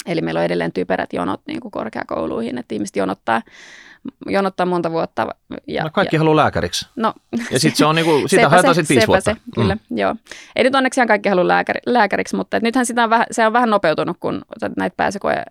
Eli 0.06 0.20
meillä 0.20 0.38
on 0.40 0.46
edelleen 0.46 0.72
typerät 0.72 1.12
jonot 1.12 1.40
niin 1.46 1.60
kuin 1.60 1.72
korkeakouluihin, 1.72 2.58
että 2.58 2.74
ihmiset 2.74 2.96
jonottaa 2.96 3.42
jonottaa 4.26 4.66
monta 4.66 4.90
vuotta. 4.90 5.26
Ja, 5.66 5.82
no 5.82 5.90
kaikki 5.92 6.16
ja, 6.16 6.20
haluaa 6.20 6.36
lääkäriksi. 6.36 6.88
No, 6.96 7.14
ja 7.50 7.60
sitten 7.60 7.76
se 7.76 7.84
on 7.84 7.94
niinku, 7.94 8.22
sitä 8.28 8.48
haetaan 8.48 8.74
sitten 8.74 8.94
viisi 8.94 9.06
vuotta. 9.06 9.34
Se, 9.34 9.40
kyllä, 9.54 9.74
mm. 9.74 9.98
joo. 9.98 10.16
Ei 10.56 10.64
nyt 10.64 10.74
onneksi 10.74 11.06
kaikki 11.06 11.28
halua 11.28 11.48
lääkäri, 11.48 11.80
lääkäriksi, 11.86 12.36
mutta 12.36 12.56
et 12.56 12.62
nythän 12.62 12.86
sitä 12.86 13.04
on 13.04 13.10
vähän, 13.10 13.26
se 13.30 13.46
on 13.46 13.52
vähän 13.52 13.70
nopeutunut, 13.70 14.16
kun 14.20 14.42
näitä 14.76 14.96
pääsykoe, 14.96 15.42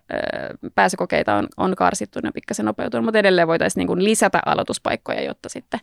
pääsykokeita 0.74 1.34
on, 1.34 1.48
on 1.56 1.74
karsittu, 1.76 2.20
ne 2.22 2.30
pikkasen 2.34 2.66
nopeutunut, 2.66 3.04
mutta 3.04 3.18
edelleen 3.18 3.48
voitaisiin 3.48 3.80
niinku 3.80 3.96
lisätä 3.96 4.40
aloituspaikkoja, 4.46 5.24
jotta 5.24 5.48
sitten 5.48 5.80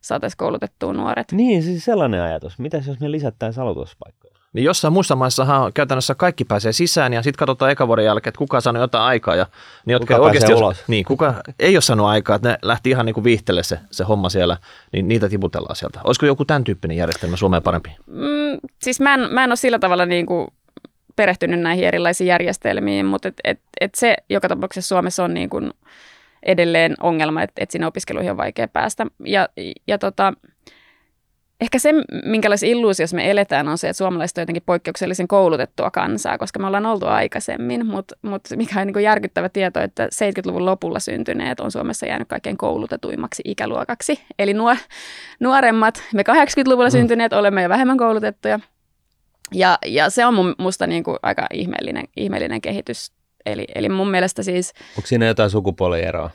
saataisiin 0.00 0.38
koulutettua 0.38 0.92
nuoret. 0.92 1.32
Niin, 1.32 1.62
siis 1.62 1.84
sellainen 1.84 2.22
ajatus. 2.22 2.58
Mitäs 2.58 2.86
jos 2.86 3.00
me 3.00 3.10
lisättäisiin 3.10 3.62
aloituspaikkoja? 3.62 4.29
Niin 4.52 4.64
jossain 4.64 4.92
muissa 4.92 5.16
maissahan 5.16 5.72
käytännössä 5.72 6.14
kaikki 6.14 6.44
pääsee 6.44 6.72
sisään 6.72 7.12
ja 7.12 7.22
sitten 7.22 7.38
katsotaan 7.38 7.70
eka 7.70 7.86
vuoden 7.88 8.04
jälkeen, 8.04 8.30
että 8.30 8.38
kuka 8.38 8.60
sanoi 8.60 8.82
jotain 8.82 9.04
aikaa. 9.04 9.36
Ja 9.36 9.46
niin, 9.86 9.98
kuka 9.98 10.16
oikeasti 10.16 10.52
jos, 10.52 10.60
ulos? 10.60 10.84
Niin, 10.88 11.04
kuka 11.04 11.34
ei 11.58 11.76
ole 11.76 11.80
sanonut 11.80 12.10
aikaa, 12.10 12.36
että 12.36 12.48
ne 12.48 12.58
lähti 12.62 12.90
ihan 12.90 13.06
niin 13.06 13.14
kuin 13.14 13.24
viihteelle 13.24 13.62
se, 13.62 13.78
se 13.90 14.04
homma 14.04 14.28
siellä, 14.28 14.56
niin 14.92 15.08
niitä 15.08 15.28
tiputellaan 15.28 15.76
sieltä. 15.76 16.00
Olisiko 16.04 16.26
joku 16.26 16.44
tämän 16.44 16.64
tyyppinen 16.64 16.96
järjestelmä 16.96 17.36
Suomeen 17.36 17.62
parempi? 17.62 17.90
Mm, 18.06 18.58
siis 18.82 19.00
mä 19.00 19.14
en, 19.14 19.20
mä 19.20 19.44
en 19.44 19.50
ole 19.50 19.56
sillä 19.56 19.78
tavalla 19.78 20.06
niin 20.06 20.26
kuin 20.26 20.48
perehtynyt 21.16 21.60
näihin 21.60 21.84
erilaisiin 21.84 22.28
järjestelmiin, 22.28 23.06
mutta 23.06 23.28
et, 23.28 23.40
et, 23.44 23.60
et 23.80 23.94
se 23.94 24.16
joka 24.30 24.48
tapauksessa 24.48 24.88
Suomessa 24.88 25.24
on 25.24 25.34
niin 25.34 25.50
kuin 25.50 25.70
edelleen 26.42 26.94
ongelma, 27.00 27.42
että 27.42 27.62
et 27.62 27.70
sinne 27.70 27.86
opiskeluihin 27.86 28.30
on 28.30 28.36
vaikea 28.36 28.68
päästä. 28.68 29.06
Ja, 29.26 29.48
ja 29.86 29.98
tota, 29.98 30.32
Ehkä 31.60 31.78
se, 31.78 31.94
minkälaisessa 32.24 32.66
illuusiossa 32.66 33.16
me 33.16 33.30
eletään, 33.30 33.68
on 33.68 33.78
se, 33.78 33.88
että 33.88 33.98
suomalaiset 33.98 34.38
on 34.38 34.42
jotenkin 34.42 34.62
poikkeuksellisen 34.66 35.28
koulutettua 35.28 35.90
kansaa, 35.90 36.38
koska 36.38 36.58
me 36.58 36.66
ollaan 36.66 36.86
oltu 36.86 37.06
aikaisemmin, 37.06 37.86
mutta 37.86 38.16
mut 38.22 38.42
mikä 38.56 38.80
on 38.80 38.86
niin 38.86 39.02
järkyttävä 39.02 39.48
tieto, 39.48 39.80
että 39.80 40.06
70-luvun 40.06 40.66
lopulla 40.66 41.00
syntyneet 41.00 41.60
on 41.60 41.70
Suomessa 41.70 42.06
jäänyt 42.06 42.28
kaikkein 42.28 42.56
koulutetuimmaksi 42.56 43.42
ikäluokaksi. 43.44 44.20
Eli 44.38 44.54
nuo, 44.54 44.76
nuoremmat, 45.40 46.02
me 46.14 46.22
80-luvulla 46.22 46.88
mm. 46.88 46.92
syntyneet, 46.92 47.32
olemme 47.32 47.62
jo 47.62 47.68
vähemmän 47.68 47.98
koulutettuja. 47.98 48.60
Ja, 49.52 49.78
ja 49.86 50.10
se 50.10 50.26
on 50.26 50.34
mun, 50.34 50.54
musta 50.58 50.86
niin 50.86 51.04
kuin 51.04 51.16
aika 51.22 51.46
ihmeellinen, 51.52 52.04
ihmeellinen 52.16 52.60
kehitys. 52.60 53.12
Eli, 53.46 53.64
eli 53.74 53.88
mun 53.88 54.10
mielestä 54.10 54.42
siis... 54.42 54.72
Onko 54.96 55.06
siinä 55.06 55.26
jotain 55.26 55.50
sukupuolieroa? 55.50 56.30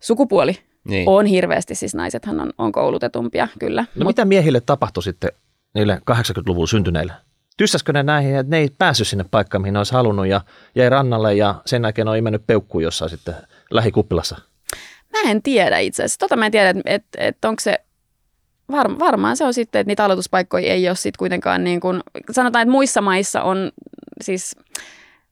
Sukupuoli? 0.00 0.58
Niin. 0.84 1.08
On 1.08 1.26
hirveästi, 1.26 1.74
siis 1.74 1.94
naisethan 1.94 2.40
on, 2.40 2.52
on 2.58 2.72
koulutetumpia, 2.72 3.48
kyllä. 3.58 3.82
No 3.82 4.04
Mut, 4.04 4.06
mitä 4.06 4.24
miehille 4.24 4.60
tapahtui 4.60 5.02
sitten 5.02 5.30
niille 5.74 6.00
80-luvulla 6.10 6.66
syntyneille? 6.66 7.12
Tyssäskö 7.56 7.92
ne 7.92 8.02
näihin, 8.02 8.36
että 8.36 8.50
ne 8.50 8.58
ei 8.58 8.68
päässyt 8.78 9.08
sinne 9.08 9.24
paikkaan, 9.30 9.62
mihin 9.62 9.72
ne 9.72 9.80
olisi 9.80 9.92
halunnut 9.92 10.26
ja 10.26 10.40
jäi 10.74 10.88
rannalle 10.88 11.34
ja 11.34 11.54
sen 11.66 11.82
jälkeen 11.82 12.08
on 12.08 12.16
imennyt 12.16 12.46
peukkuun 12.46 12.84
jossain 12.84 13.10
sitten 13.10 13.34
lähikuppilassa? 13.70 14.36
Mä 15.12 15.30
en 15.30 15.42
tiedä 15.42 15.78
itse 15.78 16.02
asiassa. 16.02 16.18
Tota 16.18 16.36
mä 16.36 16.46
en 16.46 16.52
tiedä, 16.52 16.70
että 16.70 16.82
et, 16.84 17.04
et 17.18 17.44
onko 17.44 17.60
se 17.60 17.78
var, 18.70 18.98
varmaan 18.98 19.36
se 19.36 19.44
on 19.44 19.54
sitten, 19.54 19.80
että 19.80 19.90
niitä 19.90 20.04
aloituspaikkoja 20.04 20.72
ei 20.72 20.88
ole 20.88 20.96
sitten 20.96 21.18
kuitenkaan 21.18 21.64
niin 21.64 21.80
kuin, 21.80 22.00
sanotaan, 22.30 22.62
että 22.62 22.72
muissa 22.72 23.00
maissa 23.00 23.42
on 23.42 23.72
siis 24.22 24.56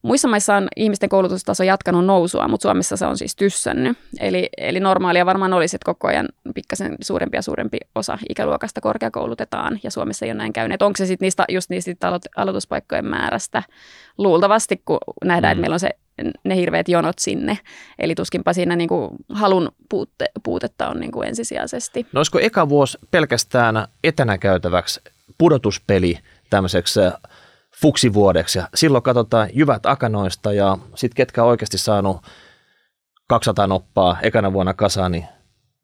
Muissa 0.01 0.27
maissa 0.27 0.55
on 0.55 0.67
ihmisten 0.75 1.09
koulutustaso 1.09 1.63
jatkanut 1.63 2.05
nousua, 2.05 2.47
mutta 2.47 2.61
Suomessa 2.61 2.97
se 2.97 3.05
on 3.05 3.17
siis 3.17 3.35
tyssännyt. 3.35 3.97
Eli, 4.19 4.49
eli 4.57 4.79
normaalia 4.79 5.25
varmaan 5.25 5.53
olisi, 5.53 5.75
että 5.75 5.85
koko 5.85 6.07
ajan 6.07 6.27
pikkasen 6.55 6.95
suurempi 7.01 7.37
ja 7.37 7.41
suurempi 7.41 7.77
osa 7.95 8.17
ikäluokasta 8.29 8.81
korkeakoulutetaan, 8.81 9.79
ja 9.83 9.91
Suomessa 9.91 10.25
ei 10.25 10.31
ole 10.31 10.37
näin 10.37 10.53
käynyt. 10.53 10.81
Onko 10.81 10.97
se 10.97 11.05
sitten 11.05 11.25
niistä, 11.25 11.45
just 11.49 11.69
niistä 11.69 12.19
aloituspaikkojen 12.35 13.05
määrästä? 13.05 13.63
Luultavasti, 14.17 14.81
kun 14.85 14.97
nähdään, 15.25 15.51
mm. 15.51 15.51
että 15.51 15.61
meillä 15.61 15.73
on 15.73 15.79
se, 15.79 15.89
ne 16.43 16.55
hirveät 16.55 16.89
jonot 16.89 17.19
sinne. 17.19 17.57
Eli 17.99 18.15
tuskinpa 18.15 18.53
siinä 18.53 18.75
niin 18.75 18.89
kuin 18.89 19.09
halun 19.29 19.71
puute, 19.89 20.25
puutetta 20.43 20.89
on 20.89 20.99
niin 20.99 21.11
kuin 21.11 21.27
ensisijaisesti. 21.27 22.07
No 22.13 22.19
olisiko 22.19 22.39
eka 22.39 22.69
vuosi 22.69 22.97
pelkästään 23.11 23.87
etänä 24.03 24.37
käytäväksi 24.37 25.01
pudotuspeli 25.37 26.19
tämmöiseksi 26.49 26.99
fuksivuodeksi. 27.81 28.59
Ja 28.59 28.67
silloin 28.75 29.03
katsotaan 29.03 29.49
jyvät 29.53 29.85
akanoista 29.85 30.53
ja 30.53 30.77
sitten 30.95 31.15
ketkä 31.15 31.43
on 31.43 31.49
oikeasti 31.49 31.77
saanut 31.77 32.17
200 33.27 33.67
noppaa 33.67 34.17
ekana 34.21 34.53
vuonna 34.53 34.73
kasaan, 34.73 35.11
niin 35.11 35.25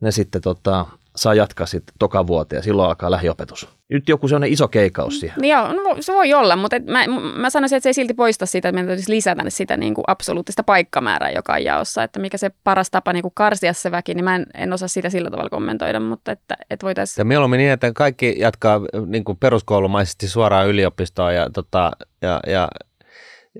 ne 0.01 0.11
sitten 0.11 0.41
tota, 0.41 0.85
saa 1.15 1.33
jatkaa 1.33 1.65
sitten 1.65 1.95
toka 1.99 2.27
vuoteen 2.27 2.57
ja 2.57 2.63
silloin 2.63 2.89
alkaa 2.89 3.11
lähiopetus. 3.11 3.69
Nyt 3.89 4.09
joku 4.09 4.27
sellainen 4.27 4.53
iso 4.53 4.67
keikaus 4.67 5.19
siihen. 5.19 5.37
Niin 5.41 5.51
joo, 5.51 5.73
no, 5.73 5.97
se 5.99 6.13
voi 6.13 6.33
olla, 6.33 6.55
mutta 6.55 6.75
et 6.75 6.85
mä, 6.85 7.05
mä 7.35 7.49
sanoisin, 7.49 7.75
että 7.75 7.83
se 7.83 7.89
ei 7.89 7.93
silti 7.93 8.13
poista 8.13 8.45
sitä, 8.45 8.69
että 8.69 8.75
meidän 8.75 8.87
täytyisi 8.87 9.11
lisätä 9.11 9.43
sitä 9.47 9.77
niin 9.77 9.93
kuin 9.93 10.05
absoluuttista 10.07 10.63
paikkamäärää 10.63 11.31
joka 11.31 11.53
on 11.53 11.63
jaossa, 11.63 12.03
että 12.03 12.19
mikä 12.19 12.37
se 12.37 12.51
paras 12.63 12.91
tapa 12.91 13.13
niin 13.13 13.21
kuin 13.21 13.31
karsia 13.35 13.73
se 13.73 13.91
väki, 13.91 14.13
niin 14.13 14.23
mä 14.23 14.35
en, 14.35 14.45
en 14.53 14.73
osaa 14.73 14.87
sitä 14.87 15.09
sillä 15.09 15.29
tavalla 15.29 15.49
kommentoida, 15.49 15.99
mutta 15.99 16.31
että, 16.31 16.57
että 16.69 16.85
voitaisiin... 16.85 17.21
Ja 17.21 17.25
mieluummin 17.25 17.57
niin, 17.57 17.71
että 17.71 17.91
kaikki 17.95 18.35
jatkaa 18.37 18.81
niin 19.05 19.23
kuin 19.23 19.37
peruskoulumaisesti 19.37 20.27
suoraan 20.27 20.67
yliopistoon 20.67 21.35
ja, 21.35 21.49
tota, 21.49 21.91
ja, 22.21 22.39
ja, 22.47 22.67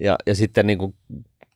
ja, 0.02 0.15
ja 0.26 0.36
sitten 0.36 0.67
niin 0.67 0.78
kuin 0.78 0.95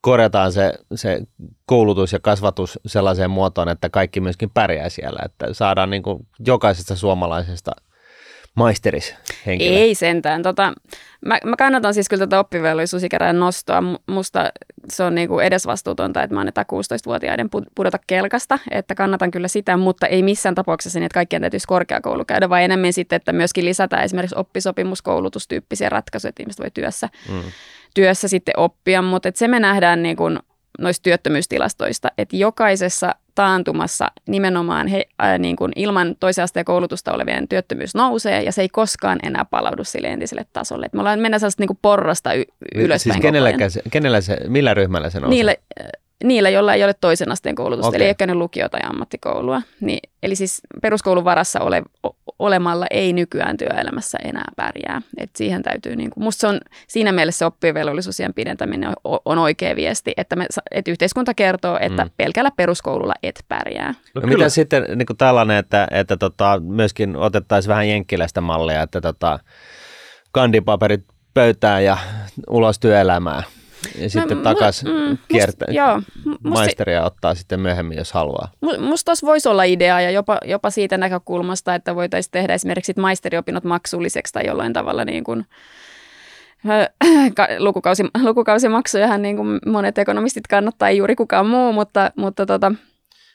korjataan 0.01 0.51
se, 0.51 0.73
se 0.95 1.21
koulutus 1.65 2.13
ja 2.13 2.19
kasvatus 2.19 2.79
sellaiseen 2.85 3.31
muotoon, 3.31 3.69
että 3.69 3.89
kaikki 3.89 4.21
myöskin 4.21 4.49
pärjää 4.53 4.89
siellä, 4.89 5.19
että 5.25 5.53
saadaan 5.53 5.89
niin 5.89 6.03
kuin 6.03 6.27
jokaisesta 6.45 6.95
suomalaisesta 6.95 7.71
maisterishenkilö. 8.55 9.77
Ei 9.77 9.95
sentään. 9.95 10.43
Tota, 10.43 10.73
mä, 11.25 11.37
mä 11.45 11.55
kannatan 11.55 11.93
siis 11.93 12.09
kyllä 12.09 12.27
tätä 12.27 12.39
oppivelvollisuusikärän 12.39 13.39
nostoa. 13.39 13.83
Musta 14.07 14.49
se 14.89 15.03
on 15.03 15.15
niinku 15.15 15.39
edesvastuutonta, 15.39 16.23
että 16.23 16.33
mä 16.33 16.39
annetaan 16.39 16.65
16-vuotiaiden 16.73 17.49
pudota 17.75 17.97
kelkasta, 18.07 18.59
että 18.71 18.95
kannatan 18.95 19.31
kyllä 19.31 19.47
sitä, 19.47 19.77
mutta 19.77 20.07
ei 20.07 20.23
missään 20.23 20.55
tapauksessa 20.55 20.99
niin, 20.99 21.05
että 21.05 21.13
kaikkien 21.13 21.41
täytyisi 21.41 21.67
korkeakoulu 21.67 22.25
käydä, 22.25 22.49
vaan 22.49 22.61
enemmän 22.61 22.93
sitten, 22.93 23.17
että 23.17 23.33
myöskin 23.33 23.65
lisätään 23.65 24.03
esimerkiksi 24.03 24.35
oppisopimuskoulutustyyppisiä 24.39 25.89
ratkaisuja, 25.89 26.29
että 26.29 26.43
ihmiset 26.43 26.59
voi 26.59 26.71
työssä, 26.71 27.09
mm. 27.29 27.41
Työssä 27.99 28.27
sitten 28.27 28.59
oppia, 28.59 29.01
mutta 29.01 29.31
se 29.35 29.47
me 29.47 29.59
nähdään 29.59 30.03
niin 30.03 30.17
kuin 30.17 30.39
noista 30.79 31.03
työttömyystilastoista, 31.03 32.07
että 32.17 32.37
jokaisessa 32.37 33.15
taantumassa 33.35 34.11
nimenomaan 34.27 34.87
he, 34.87 35.05
ää, 35.19 35.37
niin 35.37 35.55
kuin 35.55 35.71
ilman 35.75 36.15
toisen 36.19 36.43
asteen 36.43 36.65
koulutusta 36.65 37.13
olevien 37.13 37.47
työttömyys 37.47 37.95
nousee 37.95 38.43
ja 38.43 38.51
se 38.51 38.61
ei 38.61 38.69
koskaan 38.69 39.19
enää 39.23 39.45
palaudu 39.45 39.83
sille 39.83 40.07
entiselle 40.07 40.45
tasolle. 40.53 40.85
Et 40.85 40.93
me 40.93 40.99
ollaan 40.99 41.19
mennä 41.19 41.39
sellaista 41.39 41.61
niin 41.61 41.67
kuin 41.67 41.79
porrasta 41.81 42.33
y- 42.33 42.43
ylöspäin 42.75 42.99
Siis 43.13 43.21
kenellä 43.21 43.69
se, 43.69 43.81
kenellä 43.91 44.21
se, 44.21 44.37
millä 44.47 44.73
ryhmällä 44.73 45.09
se 45.09 45.19
nousee? 45.19 45.35
Niille, 45.35 45.59
niillä, 46.23 46.49
joilla 46.49 46.73
ei 46.73 46.83
ole 46.83 46.93
toisen 46.93 47.31
asteen 47.31 47.55
koulutusta, 47.55 47.87
okay. 47.87 47.97
eli 47.97 48.07
eikä 48.07 48.27
ne 48.27 48.33
lukio- 48.33 48.69
tai 48.69 48.81
ammattikoulua. 48.83 49.61
Niin, 49.81 49.99
eli 50.23 50.35
siis 50.35 50.61
peruskoulun 50.81 51.23
varassa 51.23 51.59
ole, 51.59 51.83
olemalla 52.39 52.85
ei 52.91 53.13
nykyään 53.13 53.57
työelämässä 53.57 54.17
enää 54.23 54.51
pärjää. 54.55 55.01
Et 55.17 55.29
siihen 55.35 55.63
täytyy, 55.63 55.95
niin 55.95 56.09
kuin, 56.09 56.23
musta 56.23 56.41
se 56.41 56.47
on 56.47 56.59
siinä 56.87 57.11
mielessä 57.11 57.47
oppivelvollisuusien 57.47 58.33
pidentäminen 58.33 58.89
on, 59.03 59.19
on 59.25 59.37
oikea 59.37 59.75
viesti, 59.75 60.13
että, 60.17 60.35
me, 60.35 60.45
että 60.71 60.91
yhteiskunta 60.91 61.33
kertoo, 61.33 61.77
että 61.81 62.05
mm. 62.05 62.11
pelkällä 62.17 62.51
peruskoululla 62.57 63.13
et 63.23 63.45
pärjää. 63.47 63.93
No, 64.15 64.21
mitä 64.27 64.49
sitten 64.49 64.85
niin 64.95 65.05
kuin 65.05 65.17
tällainen, 65.17 65.57
että, 65.57 65.87
että 65.91 66.17
tota, 66.17 66.61
myöskin 66.63 67.15
otettaisiin 67.15 67.69
vähän 67.69 67.89
jenkkiläistä 67.89 68.41
mallia, 68.41 68.81
että 68.81 69.01
tota, 69.01 69.39
kandipaperit 70.31 71.03
pöytään 71.33 71.83
ja 71.83 71.97
ulos 72.49 72.79
työelämään? 72.79 73.43
Ja 73.99 74.03
no, 74.03 74.09
sitten 74.09 74.41
takaisin 74.41 74.89
mm, 74.89 75.17
kiertää 75.27 75.67
maisteria 76.43 77.05
ottaa 77.05 77.35
sitten 77.35 77.59
myöhemmin, 77.59 77.97
jos 77.97 78.11
haluaa. 78.11 78.51
Musta 78.79 79.05
tuossa 79.05 79.27
voisi 79.27 79.49
olla 79.49 79.63
idea 79.63 80.01
ja 80.01 80.11
jopa, 80.11 80.37
jopa 80.45 80.69
siitä 80.69 80.97
näkökulmasta, 80.97 81.75
että 81.75 81.95
voitaisiin 81.95 82.31
tehdä 82.31 82.53
esimerkiksi 82.53 82.93
maisteriopinnot 82.97 83.63
maksulliseksi 83.63 84.33
tai 84.33 84.45
jollain 84.45 84.73
tavalla 84.73 85.05
niin 85.05 85.23
kuin, 85.23 85.45
lukukausi, 87.59 88.03
lukukausimaksujahan 88.23 89.21
niin 89.21 89.35
kuin 89.35 89.59
monet 89.65 89.97
ekonomistit 89.97 90.47
kannattaa, 90.47 90.89
ei 90.89 90.97
juuri 90.97 91.15
kukaan 91.15 91.45
muu, 91.45 91.73
mutta, 91.73 92.11
mutta 92.15 92.45
tota, 92.45 92.71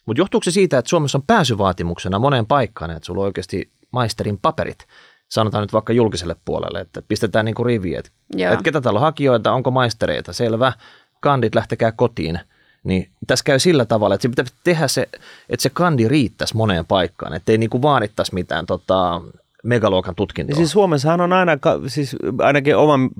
mutta 0.06 0.20
johtuuko 0.20 0.44
se 0.44 0.50
siitä, 0.50 0.78
että 0.78 0.88
Suomessa 0.88 1.18
on 1.18 1.24
pääsyvaatimuksena 1.26 2.18
moneen 2.18 2.46
paikkaan, 2.46 2.90
että 2.90 3.06
sulla 3.06 3.20
on 3.20 3.26
oikeasti 3.26 3.70
maisterin 3.90 4.38
paperit? 4.38 4.86
Sanotaan 5.28 5.62
nyt 5.62 5.72
vaikka 5.72 5.92
julkiselle 5.92 6.36
puolelle, 6.44 6.80
että 6.80 7.02
pistetään 7.08 7.44
niin 7.44 7.54
kuin 7.54 7.66
riviä, 7.66 7.98
että, 7.98 8.10
että 8.52 8.64
ketä 8.64 8.80
täällä 8.80 8.98
on 8.98 9.04
hakijoita, 9.04 9.52
onko 9.52 9.70
maistereita, 9.70 10.32
selvä, 10.32 10.72
kandit 11.20 11.54
lähtekää 11.54 11.92
kotiin. 11.92 12.40
Niin 12.84 13.10
tässä 13.26 13.44
käy 13.44 13.58
sillä 13.58 13.84
tavalla, 13.84 14.14
että 14.14 14.22
se 14.22 14.28
pitää 14.28 14.44
tehdä 14.64 14.88
se, 14.88 15.08
että 15.48 15.62
se 15.62 15.70
kandi 15.70 16.08
riittäisi 16.08 16.56
moneen 16.56 16.86
paikkaan, 16.86 17.34
ettei 17.34 17.58
niin 17.58 17.70
kuin 17.70 17.82
vaadittaisi 17.82 18.34
mitään 18.34 18.66
tota, 18.66 19.20
megaluokan 19.64 20.14
tutkintoa. 20.14 20.56
Siis 20.56 20.72
Suomessahan 20.72 21.20
on 21.20 21.32
aina, 21.32 21.52
siis 21.86 22.16
ainakin 22.38 22.76
oman, 22.76 23.10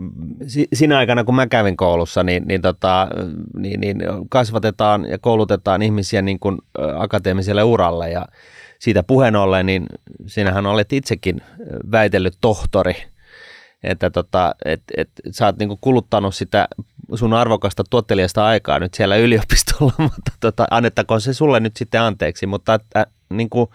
siinä 0.75 0.99
aikana 0.99 1.25
kun 1.25 1.35
mä 1.35 1.47
kävin 1.47 1.77
koulussa, 1.77 2.23
niin, 2.23 2.43
niin, 2.47 2.63
tota, 2.63 3.09
niin, 3.57 3.81
niin 3.81 4.03
kasvatetaan 4.29 5.05
ja 5.05 5.19
koulutetaan 5.19 5.83
ihmisiä 5.83 6.23
niin 6.23 6.39
kuin 6.39 6.59
akateemiselle 6.99 7.63
uralle 7.63 8.11
ja 8.11 8.27
siitä 8.85 9.03
puheen 9.03 9.37
ollen, 9.37 9.67
niin 9.67 9.87
sinähän 10.27 10.67
olet 10.67 10.93
itsekin 10.93 11.41
väitellyt 11.91 12.35
tohtori, 12.41 12.97
että 13.83 14.11
tota, 14.11 14.55
et, 14.65 14.83
et, 14.97 15.11
sä 15.31 15.47
oot 15.47 15.59
niinku 15.59 15.79
kuluttanut 15.81 16.35
sitä 16.35 16.69
sun 17.15 17.33
arvokasta 17.33 17.85
tuottelijasta 17.91 18.47
aikaa 18.47 18.79
nyt 18.79 18.95
siellä 18.95 19.17
yliopistolla, 19.17 19.93
mutta 20.15 20.33
tota, 20.41 20.67
annettakoon 20.71 21.21
se 21.21 21.35
sulle 21.35 21.61
nyt 21.61 21.77
sitten 21.77 22.01
anteeksi, 22.01 22.47
mutta 22.47 22.75
että, 22.75 23.07
niinku, 23.31 23.71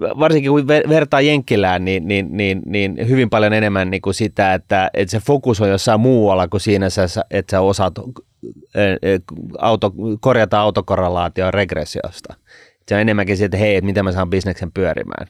varsinkin 0.00 0.50
kun 0.50 0.68
vertaa 0.68 1.20
Jenkkilään, 1.20 1.84
niin, 1.84 2.08
niin, 2.08 2.28
niin, 2.30 2.62
niin 2.66 3.08
hyvin 3.08 3.30
paljon 3.30 3.52
enemmän 3.52 3.90
niin 3.90 4.02
kuin 4.02 4.14
sitä, 4.14 4.54
että, 4.54 4.90
että 4.94 5.10
se 5.10 5.20
fokus 5.26 5.60
on 5.60 5.68
jossain 5.68 6.00
muualla 6.00 6.48
kuin 6.48 6.60
siinä, 6.60 6.86
että 7.30 7.50
sä 7.50 7.60
osaat 7.60 7.94
auto, 9.58 9.92
korjata 10.20 10.60
autokorrelaation 10.60 11.54
regressiosta. 11.54 12.34
Se 12.88 12.94
on 12.94 13.00
enemmänkin 13.00 13.36
se, 13.36 13.44
että 13.44 13.56
hei, 13.56 13.76
että 13.76 13.86
miten 13.86 14.04
mä 14.04 14.12
saan 14.12 14.30
bisneksen 14.30 14.72
pyörimään. 14.72 15.26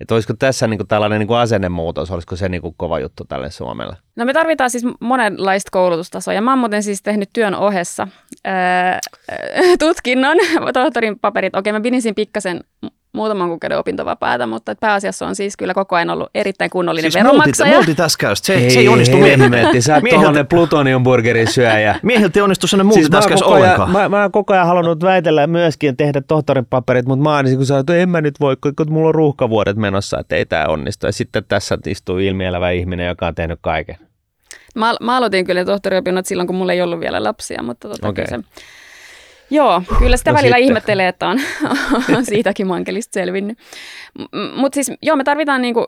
Että 0.00 0.14
olisiko 0.14 0.34
tässä 0.38 0.66
niin 0.66 0.78
kuin 0.78 0.88
tällainen 0.88 1.18
niin 1.18 1.26
kuin 1.28 1.38
asennemuutos, 1.38 2.10
olisiko 2.10 2.36
se 2.36 2.48
niin 2.48 2.62
kuin 2.62 2.74
kova 2.76 2.98
juttu 2.98 3.24
tälle 3.24 3.50
Suomelle? 3.50 3.96
No 4.16 4.24
me 4.24 4.32
tarvitaan 4.32 4.70
siis 4.70 4.84
monenlaista 5.00 5.68
koulutustasoa 5.72 6.34
ja 6.34 6.42
mä 6.42 6.52
oon 6.52 6.58
muuten 6.58 6.82
siis 6.82 7.02
tehnyt 7.02 7.30
työn 7.32 7.54
ohessa 7.54 8.08
ää, 8.44 9.00
tutkinnon, 9.78 10.36
tohtorin 10.72 11.18
paperit. 11.18 11.56
Okei, 11.56 11.72
mä 11.72 11.80
pidin 11.80 12.02
siinä 12.02 12.14
pikkasen 12.14 12.60
muutaman 13.18 13.48
kuukauden 13.48 13.78
opintovapaata, 13.78 14.46
mutta 14.46 14.74
pääasiassa 14.80 15.26
on 15.26 15.36
siis 15.36 15.56
kyllä 15.56 15.74
koko 15.74 15.96
ajan 15.96 16.10
ollut 16.10 16.30
erittäin 16.34 16.70
kunnollinen 16.70 17.12
siis 17.12 17.24
veronmaksaja. 17.24 17.74
multitaskäys, 17.74 18.38
se, 18.42 18.54
ei, 18.54 18.70
se 18.70 18.78
ei 18.78 18.88
onnistu 18.88 19.16
hemmetti, 19.16 19.82
sä 19.82 19.94
oot 19.94 20.04
tuollainen 20.10 20.46
plutoniumburgerin 20.46 21.52
syöjä. 21.52 21.96
Miehiltä 22.02 22.38
ei 22.38 22.42
onnistu 22.42 22.66
sellainen 22.66 22.96
multitaskäys 22.96 23.40
siis 23.40 23.52
ollenkaan. 23.52 23.90
Mä, 23.90 24.08
mä, 24.08 24.22
oon 24.22 24.32
koko 24.32 24.52
ajan 24.52 24.66
halunnut 24.66 25.02
väitellä 25.02 25.46
myöskin 25.46 25.96
tehdä 25.96 26.20
tohtorin 26.20 26.66
paperit, 26.66 27.06
mutta 27.06 27.22
mä 27.22 27.36
aina 27.36 27.56
kun 27.56 27.66
sanoin, 27.66 27.80
että 27.80 27.96
en 27.96 28.08
mä 28.08 28.20
nyt 28.20 28.40
voi, 28.40 28.56
kun 28.56 28.92
mulla 28.92 29.08
on 29.08 29.14
ruuhkavuodet 29.14 29.76
menossa, 29.76 30.18
että 30.18 30.36
ei 30.36 30.46
tämä 30.46 30.66
onnistu. 30.66 31.06
Ja 31.06 31.12
sitten 31.12 31.44
tässä 31.48 31.78
istuu 31.86 32.18
ilmielävä 32.18 32.70
ihminen, 32.70 33.06
joka 33.06 33.26
on 33.26 33.34
tehnyt 33.34 33.58
kaiken. 33.62 33.96
Mä, 34.74 34.94
mä 35.00 35.16
aloitin 35.16 35.44
kyllä 35.44 35.64
tohtoriopinnot 35.64 36.26
silloin, 36.26 36.46
kun 36.46 36.56
mulla 36.56 36.72
ei 36.72 36.82
ollut 36.82 37.00
vielä 37.00 37.22
lapsia, 37.22 37.62
mutta 37.62 37.88
tota, 37.88 38.08
okay. 38.08 38.26
se, 38.26 38.38
Joo, 39.50 39.82
kyllä 39.98 40.16
sitä 40.16 40.30
no 40.30 40.36
välillä 40.36 40.56
sitten. 40.56 40.68
ihmettelee, 40.68 41.08
että 41.08 41.28
on, 41.28 41.40
on 42.16 42.24
siitäkin 42.24 42.66
mankelista 42.66 43.12
selvinnyt. 43.12 43.58
Mutta 44.56 44.74
siis 44.74 44.92
joo, 45.02 45.16
me 45.16 45.24
tarvitaan 45.24 45.62
niinku, 45.62 45.84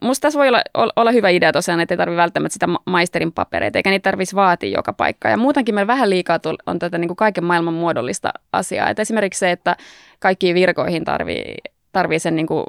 musta 0.00 0.22
tässä 0.22 0.38
voi 0.38 0.48
olla, 0.48 0.62
olla 0.96 1.12
hyvä 1.12 1.28
idea 1.28 1.52
tosiaan, 1.52 1.80
että 1.80 1.94
ei 1.94 1.98
tarvitse 1.98 2.16
välttämättä 2.16 2.52
sitä 2.52 2.66
maisterin 2.86 3.32
papereita, 3.32 3.78
eikä 3.78 3.90
niitä 3.90 4.10
tarvitsisi 4.10 4.36
vaatia 4.36 4.76
joka 4.76 4.92
paikka. 4.92 5.28
Ja 5.28 5.36
muutenkin 5.36 5.74
meillä 5.74 5.86
vähän 5.86 6.10
liikaa 6.10 6.38
on 6.66 6.78
tätä 6.78 6.98
niinku 6.98 7.14
kaiken 7.14 7.44
maailman 7.44 7.74
muodollista 7.74 8.32
asiaa. 8.52 8.88
Et 8.88 8.98
esimerkiksi 8.98 9.38
se, 9.38 9.50
että 9.50 9.76
kaikkiin 10.18 10.54
virkoihin 10.54 11.04
tarvii, 11.04 11.54
tarvii 11.92 12.18
sen 12.18 12.36
niinku 12.36 12.64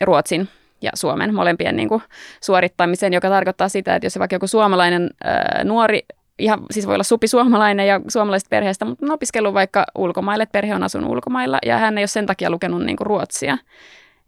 ruotsin 0.00 0.48
ja 0.82 0.90
Suomen 0.94 1.34
molempien 1.34 1.76
niin 1.76 1.88
kuin, 1.88 2.02
suorittamisen, 2.42 3.12
joka 3.12 3.28
tarkoittaa 3.28 3.68
sitä, 3.68 3.94
että 3.94 4.06
jos 4.06 4.18
vaikka 4.18 4.34
joku 4.34 4.46
suomalainen 4.46 5.10
ää, 5.24 5.64
nuori 5.64 6.00
ihan, 6.38 6.60
siis 6.70 6.86
voi 6.86 6.94
olla 6.94 7.04
supi 7.04 7.28
suomalainen 7.28 7.86
ja 7.86 8.00
suomalaisesta 8.08 8.48
perheestä, 8.50 8.84
mutta 8.84 9.06
on 9.06 9.12
opiskellut 9.12 9.54
vaikka 9.54 9.84
ulkomaille, 9.94 10.42
että 10.42 10.52
perhe 10.52 10.74
on 10.74 10.82
asunut 10.82 11.10
ulkomailla 11.10 11.58
ja 11.66 11.78
hän 11.78 11.98
ei 11.98 12.02
ole 12.02 12.06
sen 12.06 12.26
takia 12.26 12.50
lukenut 12.50 12.84
niin 12.84 12.96
kuin 12.96 13.06
ruotsia, 13.06 13.58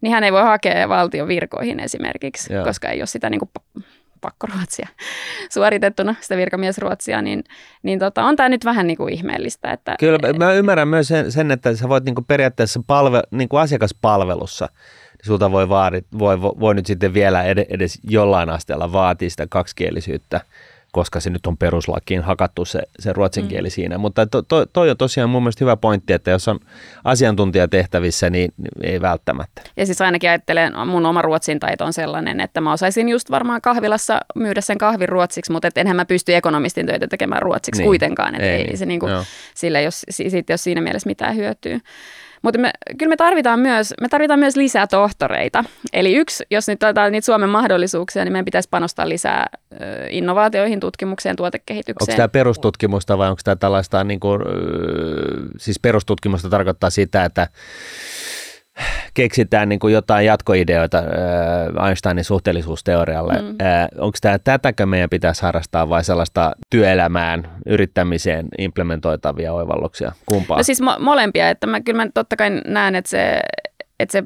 niin 0.01 0.13
hän 0.13 0.23
ei 0.23 0.31
voi 0.31 0.43
hakea 0.43 0.89
valtion 0.89 1.27
virkoihin 1.27 1.79
esimerkiksi, 1.79 2.53
Joo. 2.53 2.65
koska 2.65 2.89
ei 2.89 3.01
ole 3.01 3.07
sitä 3.07 3.29
niin 3.29 3.39
kuin 3.39 3.49
pakkoruotsia 4.21 4.87
suoritettuna, 5.53 6.15
sitä 6.21 6.37
virkamiesruotsia, 6.37 7.21
niin, 7.21 7.43
niin 7.83 7.99
tota, 7.99 8.23
on 8.23 8.35
tämä 8.35 8.49
nyt 8.49 8.65
vähän 8.65 8.87
niin 8.87 8.97
kuin 8.97 9.13
ihmeellistä. 9.13 9.71
Että, 9.71 9.95
Kyllä, 9.99 10.33
mä 10.33 10.53
ymmärrän 10.53 10.87
myös 10.87 11.07
sen, 11.07 11.31
sen 11.31 11.51
että 11.51 11.75
sä 11.75 11.89
voit 11.89 12.03
niin 12.03 12.15
kuin 12.15 12.25
periaatteessa 12.25 12.81
palve, 12.87 13.21
niin 13.31 13.49
kuin 13.49 13.61
asiakaspalvelussa, 13.61 14.69
sulta 15.23 15.51
voi, 15.51 15.69
vaadit, 15.69 16.05
voi, 16.19 16.41
voi, 16.41 16.51
voi 16.59 16.75
nyt 16.75 16.85
sitten 16.85 17.13
vielä 17.13 17.43
edes 17.43 17.99
jollain 18.03 18.49
asteella 18.49 18.91
vaatia 18.91 19.29
sitä 19.29 19.47
kaksikielisyyttä 19.49 20.41
koska 20.91 21.19
se 21.19 21.29
nyt 21.29 21.45
on 21.47 21.57
peruslakiin 21.57 22.21
hakattu 22.21 22.65
se, 22.65 22.81
se 22.99 23.13
ruotsin 23.13 23.47
kieli 23.47 23.67
mm. 23.67 23.71
siinä. 23.71 23.97
Mutta 23.97 24.25
to, 24.25 24.41
to, 24.41 24.65
toi 24.65 24.89
on 24.89 24.97
tosiaan 24.97 25.29
mun 25.29 25.43
mielestä 25.43 25.65
hyvä 25.65 25.77
pointti, 25.77 26.13
että 26.13 26.31
jos 26.31 26.47
on 26.47 26.59
asiantuntijatehtävissä, 27.03 28.29
niin 28.29 28.53
ei 28.83 29.01
välttämättä. 29.01 29.61
Ja 29.77 29.85
siis 29.85 30.01
ainakin 30.01 30.29
ajattelen, 30.29 30.73
mun 30.87 31.05
oma 31.05 31.21
ruotsin 31.21 31.59
taito 31.59 31.85
on 31.85 31.93
sellainen, 31.93 32.39
että 32.39 32.61
mä 32.61 32.73
osaisin 32.73 33.09
just 33.09 33.31
varmaan 33.31 33.61
kahvilassa 33.61 34.19
myydä 34.35 34.61
sen 34.61 34.77
kahvin 34.77 35.09
ruotsiksi, 35.09 35.51
mutta 35.51 35.67
et 35.67 35.77
enhän 35.77 35.95
mä 35.95 36.05
pysty 36.05 36.35
ekonomistin 36.35 36.85
töitä 36.85 37.07
tekemään 37.07 37.41
ruotsiksi 37.41 37.81
niin. 37.81 37.87
kuitenkaan. 37.87 38.35
Että 38.35 38.47
ei, 38.47 38.67
ei 38.69 38.77
se 38.77 38.85
niinku, 38.85 39.07
sille, 39.55 39.81
jos, 39.81 40.05
sit, 40.09 40.49
jos 40.49 40.63
siinä 40.63 40.81
mielessä 40.81 41.09
mitään 41.09 41.35
hyötyy. 41.35 41.79
Mutta 42.41 42.59
me, 42.59 42.71
kyllä 42.97 43.09
me 43.09 43.17
tarvitaan, 43.17 43.59
myös, 43.59 43.93
me 44.01 44.09
tarvitaan 44.09 44.39
myös 44.39 44.55
lisää 44.55 44.87
tohtoreita. 44.87 45.63
Eli 45.93 46.15
yksi, 46.15 46.43
jos 46.51 46.67
nyt 46.67 46.83
otetaan 46.83 47.11
niitä 47.11 47.25
Suomen 47.25 47.49
mahdollisuuksia, 47.49 48.23
niin 48.23 48.31
meidän 48.31 48.45
pitäisi 48.45 48.69
panostaa 48.69 49.09
lisää 49.09 49.49
innovaatioihin, 50.09 50.79
tutkimukseen, 50.79 51.35
tuotekehitykseen. 51.35 52.13
Onko 52.13 52.17
tämä 52.17 52.27
perustutkimusta 52.27 53.17
vai 53.17 53.29
onko 53.29 53.41
tämä 53.43 53.55
tällaista, 53.55 54.03
niin 54.03 54.19
kuin, 54.19 54.41
siis 55.57 55.79
perustutkimusta 55.79 56.49
tarkoittaa 56.49 56.89
sitä, 56.89 57.25
että 57.25 57.47
keksitään 59.13 59.69
niin 59.69 59.79
kuin 59.79 59.93
jotain 59.93 60.25
jatkoideoita 60.25 60.97
äh, 60.97 61.87
Einsteinin 61.87 62.23
suhteellisuusteorialle. 62.23 63.33
Mm. 63.33 63.47
Äh, 63.47 63.87
Onko 63.97 64.17
tämä 64.21 64.39
tätäkö 64.39 64.85
meidän 64.85 65.09
pitäisi 65.09 65.41
harrastaa 65.41 65.89
vai 65.89 66.03
sellaista 66.03 66.51
työelämään, 66.69 67.49
yrittämiseen 67.65 68.47
implementoitavia 68.57 69.53
oivalluksia? 69.53 70.11
Kumpaa? 70.25 70.57
No 70.57 70.63
siis 70.63 70.81
mo- 70.81 70.99
molempia, 70.99 71.49
että 71.49 71.67
mä 71.67 71.81
kyllä 71.81 72.03
mä 72.05 72.11
totta 72.13 72.35
kai 72.35 72.49
näen, 72.67 72.95
että 72.95 73.09
se, 73.09 73.39
että 74.01 74.11
se 74.11 74.23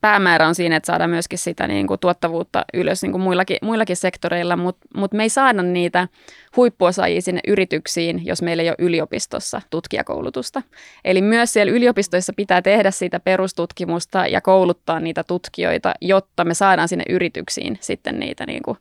päämäärä 0.00 0.48
on 0.48 0.54
siinä, 0.54 0.76
että 0.76 0.86
saadaan 0.86 1.10
myöskin 1.10 1.38
sitä 1.38 1.66
niin 1.66 1.86
kuin 1.86 2.00
tuottavuutta 2.00 2.64
ylös 2.74 3.02
niin 3.02 3.12
kuin 3.12 3.22
muillakin, 3.22 3.56
muillakin 3.62 3.96
sektoreilla, 3.96 4.56
mutta 4.56 4.88
mut 4.96 5.12
me 5.12 5.22
ei 5.22 5.28
saada 5.28 5.62
niitä 5.62 6.08
huippuosaajia 6.56 7.22
sinne 7.22 7.40
yrityksiin, 7.48 8.26
jos 8.26 8.42
meillä 8.42 8.62
ei 8.62 8.68
ole 8.68 8.76
yliopistossa 8.78 9.62
tutkijakoulutusta. 9.70 10.62
Eli 11.04 11.22
myös 11.22 11.52
siellä 11.52 11.72
yliopistoissa 11.72 12.32
pitää 12.36 12.62
tehdä 12.62 12.90
sitä 12.90 13.20
perustutkimusta 13.20 14.26
ja 14.26 14.40
kouluttaa 14.40 15.00
niitä 15.00 15.24
tutkijoita, 15.24 15.94
jotta 16.00 16.44
me 16.44 16.54
saadaan 16.54 16.88
sinne 16.88 17.04
yrityksiin 17.08 17.78
sitten 17.80 18.20
niitä 18.20 18.46
niin 18.46 18.62
kuin, 18.62 18.78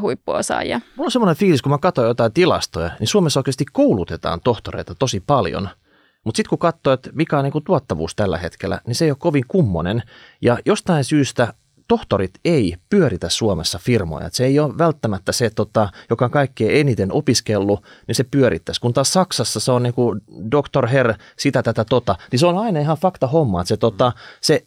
huippuosaajia. 0.00 0.80
Mulla 0.96 1.06
on 1.06 1.10
semmoinen 1.10 1.36
fiilis, 1.36 1.62
kun 1.62 1.72
mä 1.72 1.78
katsoin 1.78 2.08
jotain 2.08 2.32
tilastoja, 2.32 2.90
niin 3.00 3.08
Suomessa 3.08 3.40
oikeasti 3.40 3.64
koulutetaan 3.72 4.40
tohtoreita 4.44 4.94
tosi 4.94 5.22
paljon– 5.26 5.68
mutta 6.24 6.36
sitten 6.36 6.48
kun 6.48 6.58
katsoo, 6.58 6.92
että 6.92 7.10
mikä 7.12 7.38
on 7.38 7.44
niinku 7.44 7.60
tuottavuus 7.60 8.14
tällä 8.14 8.38
hetkellä, 8.38 8.80
niin 8.86 8.94
se 8.94 9.04
ei 9.04 9.10
ole 9.10 9.16
kovin 9.20 9.44
kummonen. 9.48 10.02
Ja 10.40 10.58
jostain 10.64 11.04
syystä 11.04 11.54
tohtorit 11.88 12.30
ei 12.44 12.76
pyöritä 12.90 13.28
Suomessa 13.28 13.78
firmoja. 13.78 14.26
Et 14.26 14.34
se 14.34 14.44
ei 14.44 14.58
ole 14.58 14.78
välttämättä 14.78 15.32
se, 15.32 15.50
tota, 15.50 15.88
joka 16.10 16.24
on 16.24 16.30
kaikkein 16.30 16.80
eniten 16.80 17.12
opiskellut, 17.12 17.84
niin 18.06 18.14
se 18.14 18.24
pyörittäisi. 18.24 18.80
Kun 18.80 18.92
taas 18.92 19.12
Saksassa 19.12 19.60
se 19.60 19.72
on 19.72 19.82
niin 19.82 19.94
kuin 19.94 20.20
doktor 20.50 20.88
Herr, 20.88 21.14
sitä 21.38 21.62
tätä 21.62 21.84
tota, 21.84 22.16
niin 22.30 22.38
se 22.38 22.46
on 22.46 22.58
aina 22.58 22.80
ihan 22.80 22.96
fakta 22.96 23.26
homma, 23.26 23.60
että 23.60 23.68
se, 23.68 23.76
tota, 23.76 24.12
se 24.40 24.64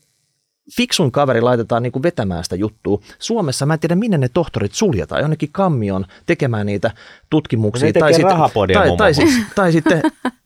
fiksun 0.78 1.12
kaveri 1.12 1.42
laitetaan 1.42 1.84
niin 1.84 1.92
kuin 1.92 2.04
vetämään 2.04 2.44
sitä 2.44 2.56
juttua. 2.56 3.02
Suomessa 3.20 3.66
mä 3.66 3.74
en 3.74 3.80
tiedä, 3.80 3.96
minne 3.96 4.18
ne 4.18 4.30
tohtorit 4.30 4.74
suljetaan, 4.74 5.22
jonnekin 5.22 5.50
kammion 5.52 6.06
tekemään 6.26 6.66
niitä 6.66 6.92
tutkimuksia. 7.30 7.94
Tai, 7.94 8.14
sitten, 8.14 8.38
tai, 8.74 8.98
tai, 8.98 9.14
siis, 9.14 9.34
tai 9.56 9.72
sitten 9.72 10.02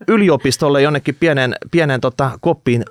yliopistolle 0.08 0.82
jonnekin 0.82 1.16
pienen, 1.20 1.56
pienen 1.72 2.02
tota, 2.02 2.32
koppiin 2.42 2.86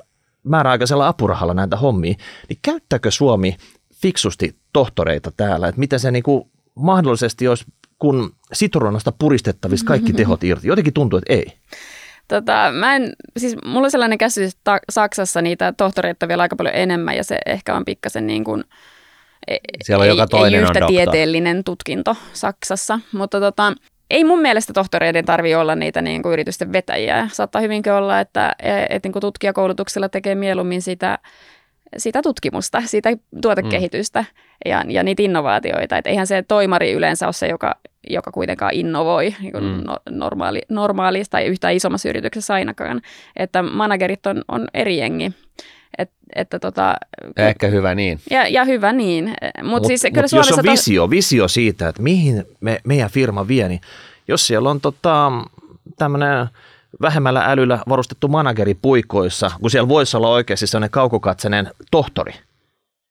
määräaikaisella 0.45 1.09
apurahalla 1.09 1.55
näitä 1.55 1.77
hommia. 1.77 2.15
Niin 2.49 2.59
käyttääkö 2.63 3.11
Suomi 3.11 3.57
fiksusti 3.95 4.57
tohtoreita 4.73 5.33
täällä? 5.37 5.69
Että 5.69 5.79
miten 5.79 6.01
se 6.01 6.11
niin 6.11 6.23
kuin 6.23 6.51
mahdollisesti 6.75 7.49
olisi, 7.49 7.65
kun 7.99 8.33
sitruunasta 8.53 9.13
puristettavissa 9.13 9.87
kaikki 9.87 10.13
tehot 10.23 10.45
irti? 10.45 10.69
Jotenkin 10.69 10.95
tuntuu, 10.95 11.19
että 11.19 11.33
ei. 11.33 11.53
Tota, 12.29 12.71
mä 12.73 12.97
en, 12.97 13.13
siis 13.37 13.57
mulla 13.65 13.87
on 13.87 13.91
sellainen 13.91 14.19
käsitys, 14.19 14.55
että 14.55 14.81
Saksassa 14.91 15.43
niitä 15.43 15.73
tohtoreita 15.77 16.29
vielä 16.29 16.43
aika 16.43 16.57
paljon 16.57 16.75
enemmän 16.75 17.17
ja 17.17 17.25
se 17.25 17.39
ehkä 17.47 17.75
on 17.75 17.85
pikkasen 17.85 18.27
niin 18.27 18.45
kuin, 18.45 18.65
e, 19.47 19.57
Siellä 19.83 20.03
on 20.03 20.07
ei, 20.07 20.11
joka 20.11 20.27
toinen 20.27 20.61
ei 20.61 20.65
yhtä 20.65 20.85
on 20.85 20.93
tieteellinen 20.93 21.65
tutkinto 21.65 22.17
Saksassa, 22.33 23.01
mutta 23.13 23.41
tota, 23.41 23.73
ei 24.11 24.25
mun 24.25 24.41
mielestä 24.43 24.73
tohtoreiden 24.73 25.25
tarvi 25.25 25.55
olla 25.55 25.75
niitä 25.75 26.03
niin 26.03 26.23
kuin 26.23 26.33
yritysten 26.33 26.73
vetäjiä. 26.73 27.29
Saattaa 27.33 27.63
hyvinkin 27.63 27.93
olla, 27.93 28.21
että 28.21 28.55
et, 28.59 28.87
et, 28.91 29.05
niin 29.05 29.13
kuin 29.13 29.21
tutkijakoulutuksella 29.21 30.09
tekee 30.09 30.35
mieluummin 30.35 30.83
sitä 30.83 31.19
sitä 31.97 32.23
tutkimusta, 32.23 32.83
sitä 32.87 33.11
tuotekehitystä 33.43 34.21
mm. 34.21 34.71
ja, 34.71 34.85
ja 34.89 35.03
niitä 35.03 35.23
innovaatioita. 35.23 35.99
Et 35.99 36.07
eihän 36.07 36.27
se 36.27 36.43
toimari 36.43 36.93
yleensä 36.93 37.27
ole 37.27 37.33
se, 37.33 37.47
joka, 37.47 37.77
joka 38.11 38.33
kuitenkaan 38.33 38.75
innovoi 38.75 39.35
niin 39.41 39.53
kuin 39.53 39.65
mm. 39.65 39.85
normaali, 40.11 40.61
normaalista 40.69 41.31
tai 41.31 41.47
yhtä 41.47 41.71
isommassa 41.71 42.09
yrityksessä 42.09 42.55
ainakaan. 42.55 43.01
Että 43.37 43.63
managerit 43.63 44.27
on, 44.27 44.43
on 44.49 44.69
eri 44.75 44.99
jengi. 44.99 45.33
Et, 45.99 46.11
että 46.35 46.59
tota, 46.59 46.95
ehkä 47.37 47.69
hyvä 47.69 47.95
niin. 47.95 48.21
Ja, 48.31 48.49
ja 48.49 48.65
hyvä 48.65 48.93
niin. 48.93 49.25
Mutta 49.63 49.65
mut, 49.65 49.87
siis, 49.87 50.03
mut 50.15 50.33
jos 50.33 50.53
on 50.53 50.65
visio, 50.65 51.03
to... 51.03 51.11
visio 51.11 51.49
siitä, 51.49 51.89
että 51.89 52.03
mihin 52.03 52.45
me, 52.61 52.81
meidän 52.85 53.11
firma 53.11 53.49
vie, 53.49 53.69
niin 53.69 53.81
jos 54.29 54.47
siellä 54.47 54.71
on 54.71 54.81
tota, 54.81 55.33
tämmöinen– 55.97 56.47
vähemmällä 57.03 57.45
älyllä 57.47 57.79
varustettu 57.89 58.29
manageri 58.29 58.75
puikoissa, 58.75 59.51
kun 59.61 59.71
siellä 59.71 59.89
voisi 59.89 60.17
olla 60.17 60.29
oikeasti 60.29 60.67
sellainen 60.67 60.91
kaukokatsenen 60.91 61.71
tohtori, 61.91 62.33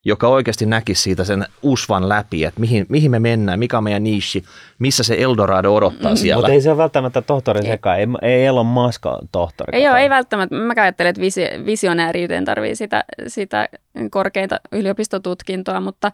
joka 0.08 0.28
oikeasti 0.28 0.66
näkisi 0.66 1.02
siitä 1.02 1.24
sen 1.24 1.46
usvan 1.62 2.08
läpi, 2.08 2.44
että 2.44 2.60
mihin, 2.60 2.86
mihin 2.88 3.10
me 3.10 3.18
mennään, 3.18 3.58
mikä 3.58 3.78
on 3.78 3.84
meidän 3.84 4.04
niishi, 4.04 4.44
missä 4.78 5.02
se 5.02 5.16
Eldorado 5.18 5.74
odottaa 5.74 6.10
mm. 6.10 6.16
siellä. 6.16 6.40
Mutta 6.40 6.52
ei 6.52 6.60
se 6.60 6.70
ole 6.70 6.78
välttämättä 6.78 7.22
tohtori 7.22 7.62
sekaan, 7.62 7.98
ei, 7.98 8.06
ei 8.22 8.46
Elon 8.46 8.66
Musk 8.66 9.06
ole 9.06 9.28
tohtori. 9.32 9.78
Ei 9.78 9.88
ole, 9.88 10.00
ei 10.00 10.10
välttämättä. 10.10 10.54
Mä 10.54 10.72
ajattelen, 10.76 11.10
että 11.10 11.22
visi, 11.22 11.42
visionääriyteen 11.66 12.44
tarvii 12.44 12.76
sitä, 12.76 13.04
sitä 13.26 13.68
korkeinta 14.10 14.60
yliopistotutkintoa, 14.72 15.80
mutta 15.80 16.12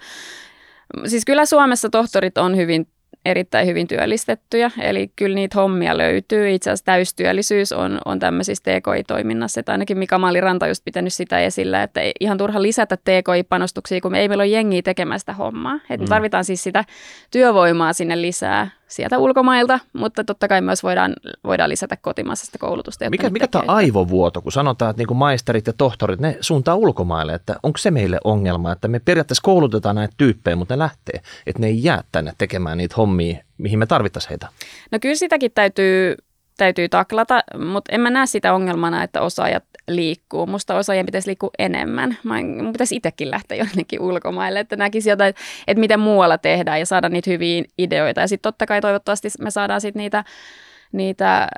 siis 1.07 1.25
kyllä 1.25 1.47
Suomessa 1.47 1.89
tohtorit 1.91 2.39
on 2.39 2.57
hyvin 2.57 2.87
erittäin 3.25 3.67
hyvin 3.67 3.89
työllistettyjä, 3.89 4.71
eli 4.81 5.11
kyllä 5.17 5.35
niitä 5.35 5.61
hommia 5.61 5.99
löytyy. 5.99 6.51
Itse 6.51 6.71
asiassa 6.71 6.85
täystyöllisyys 6.85 7.73
on, 7.73 7.99
on 8.05 8.19
tämmöisissä 8.19 8.63
TKI-toiminnassa, 8.65 9.61
että 9.61 9.73
ainakin 9.73 9.99
Mika 9.99 10.19
Maaliranta 10.19 10.67
on 10.67 10.71
just 10.71 10.85
pitänyt 10.85 11.13
sitä 11.13 11.39
esillä, 11.39 11.83
että 11.83 12.01
ihan 12.21 12.39
turha 12.39 12.63
lisätä 12.63 12.97
TKI-panostuksia, 12.97 14.01
kun 14.01 14.13
me 14.13 14.21
ei 14.21 14.29
meillä 14.29 14.43
ole 14.43 14.51
jengiä 14.51 14.83
tekemään 14.83 15.21
sitä 15.21 15.33
hommaa. 15.33 15.81
Et 15.91 16.01
mm. 16.01 16.07
tarvitaan 16.07 16.45
siis 16.45 16.63
sitä 16.63 16.85
työvoimaa 17.31 17.93
sinne 17.93 18.23
lisää 18.23 18.71
sieltä 18.88 19.18
ulkomailta, 19.18 19.81
mutta 19.92 20.25
totta 20.25 20.49
kai 20.49 20.61
myös 20.61 20.83
voidaan, 20.83 21.12
voidaan 21.44 21.70
lisätä 21.70 21.97
kotimaisesta 21.97 22.59
koulutusta. 22.59 23.11
Mikä, 23.11 23.31
mikä 23.31 23.49
tämä 23.49 23.64
aivovuoto, 23.66 24.42
kun 24.42 24.53
sanotaan, 24.53 24.90
että 24.90 25.03
niin 25.03 25.16
maisterit 25.16 25.66
ja 25.66 25.73
tohtorit, 25.73 26.20
ne 26.20 26.37
suuntaa 26.40 26.75
ulkomaille, 26.75 27.35
että 27.35 27.57
onko 27.62 27.79
se 27.79 27.90
meille 27.90 28.18
ongelma, 28.25 28.73
että 28.73 28.88
me 28.88 29.01
periaatteessa 29.05 29.42
koulutetaan 29.42 29.97
näitä 29.97 30.14
tyyppejä, 30.16 30.57
mutta 30.57 30.75
ne 30.75 30.79
lähtee, 30.79 31.20
että 31.47 31.61
ne 31.61 31.66
ei 31.66 31.85
jää 31.85 32.05
tänne 32.12 32.33
tekemään 32.38 32.79
niitä 32.79 32.94
hommia, 32.97 33.37
mihin 33.59 33.79
me 33.79 33.87
tarvittaisiin 33.87 34.31
heitä? 34.31 34.49
No 34.92 34.99
kyllä 34.99 35.14
sitäkin 35.14 35.53
täytyy, 35.55 36.14
täytyy 36.57 36.88
taklata, 36.88 37.40
mutta 37.59 37.92
en 37.92 38.01
mä 38.01 38.11
näe 38.11 38.27
sitä 38.27 38.55
ongelmana, 38.55 39.03
että 39.03 39.20
osaajat 39.20 39.64
liikkuu. 39.88 40.47
Musta 40.47 40.77
osaajien 40.77 41.07
pitäisi 41.07 41.29
liikkua 41.29 41.51
enemmän. 41.59 42.18
Mä, 42.23 42.35
mun 42.62 42.73
pitäisi 42.73 42.97
itsekin 42.97 43.31
lähteä 43.31 43.59
jonnekin 43.59 44.01
ulkomaille, 44.01 44.61
että 44.61 44.77
näkisi 44.77 45.11
jotain, 45.11 45.29
että, 45.29 45.42
että 45.66 45.81
miten 45.81 46.01
muualla 46.01 46.38
tehdään 46.38 46.79
ja 46.79 46.87
saada 46.87 47.09
niitä 47.09 47.31
hyviä 47.31 47.64
ideoita. 47.79 48.20
Ja 48.20 48.29
sitten 48.29 48.49
totta 48.49 48.66
kai 48.66 48.81
toivottavasti 48.81 49.29
me 49.40 49.51
saadaan 49.51 49.81
sitten 49.81 50.01
niitä 50.01 50.25
niitä 50.92 51.49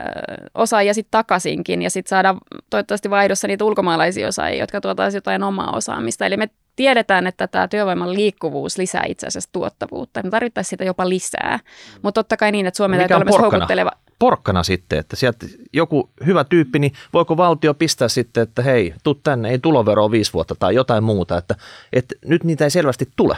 osaajia 0.55 0.95
sitten 0.95 1.11
takaisinkin 1.11 1.83
ja 1.83 1.91
sitten 1.91 2.09
saada 2.09 2.35
toivottavasti 2.71 3.11
vaihdossa 3.11 3.49
niitä 3.49 3.65
ulkomaalaisia 3.65 4.29
osaajia, 4.29 4.63
jotka 4.63 4.81
tuotaisiin 4.81 5.19
jotain 5.19 5.43
omaa 5.43 5.77
osaamista. 5.77 6.27
Eli 6.27 6.37
me 6.37 6.49
tiedetään, 6.77 7.27
että 7.27 7.47
tämä 7.47 7.69
työvoiman 7.69 8.15
liikkuvuus 8.15 8.79
lisää 8.79 9.05
itse 9.09 9.27
asiassa 9.27 9.51
tuottavuutta. 9.53 10.23
Me 10.23 10.31
tarvittaisiin 10.31 10.71
sitä 10.71 10.85
jopa 10.85 11.09
lisää, 11.09 11.59
mutta 12.03 12.23
totta 12.23 12.37
kai 12.37 12.53
niin, 12.53 12.67
että 12.67 12.77
Suomen 12.77 12.99
täytyy 12.99 13.15
olla 13.15 13.25
myös 13.25 13.39
houkutteleva 13.39 13.91
porkkana 14.19 14.63
sitten, 14.63 14.99
että 14.99 15.17
sieltä 15.17 15.47
joku 15.73 16.11
hyvä 16.27 16.45
tyyppi, 16.45 16.79
niin 16.79 16.93
voiko 17.13 17.37
valtio 17.37 17.75
pistää 17.75 18.09
sitten, 18.09 18.43
että 18.43 18.63
hei, 18.63 18.95
tuu 19.03 19.15
tänne, 19.15 19.51
ei 19.51 19.59
tuloveroa 19.59 20.11
viisi 20.11 20.33
vuotta 20.33 20.55
tai 20.55 20.75
jotain 20.75 21.05
muuta, 21.05 21.39
että, 21.39 21.55
että 21.93 22.15
nyt 22.25 22.45
niitä 22.45 22.65
ei 22.65 22.71
selvästi 22.71 23.09
tule. 23.17 23.37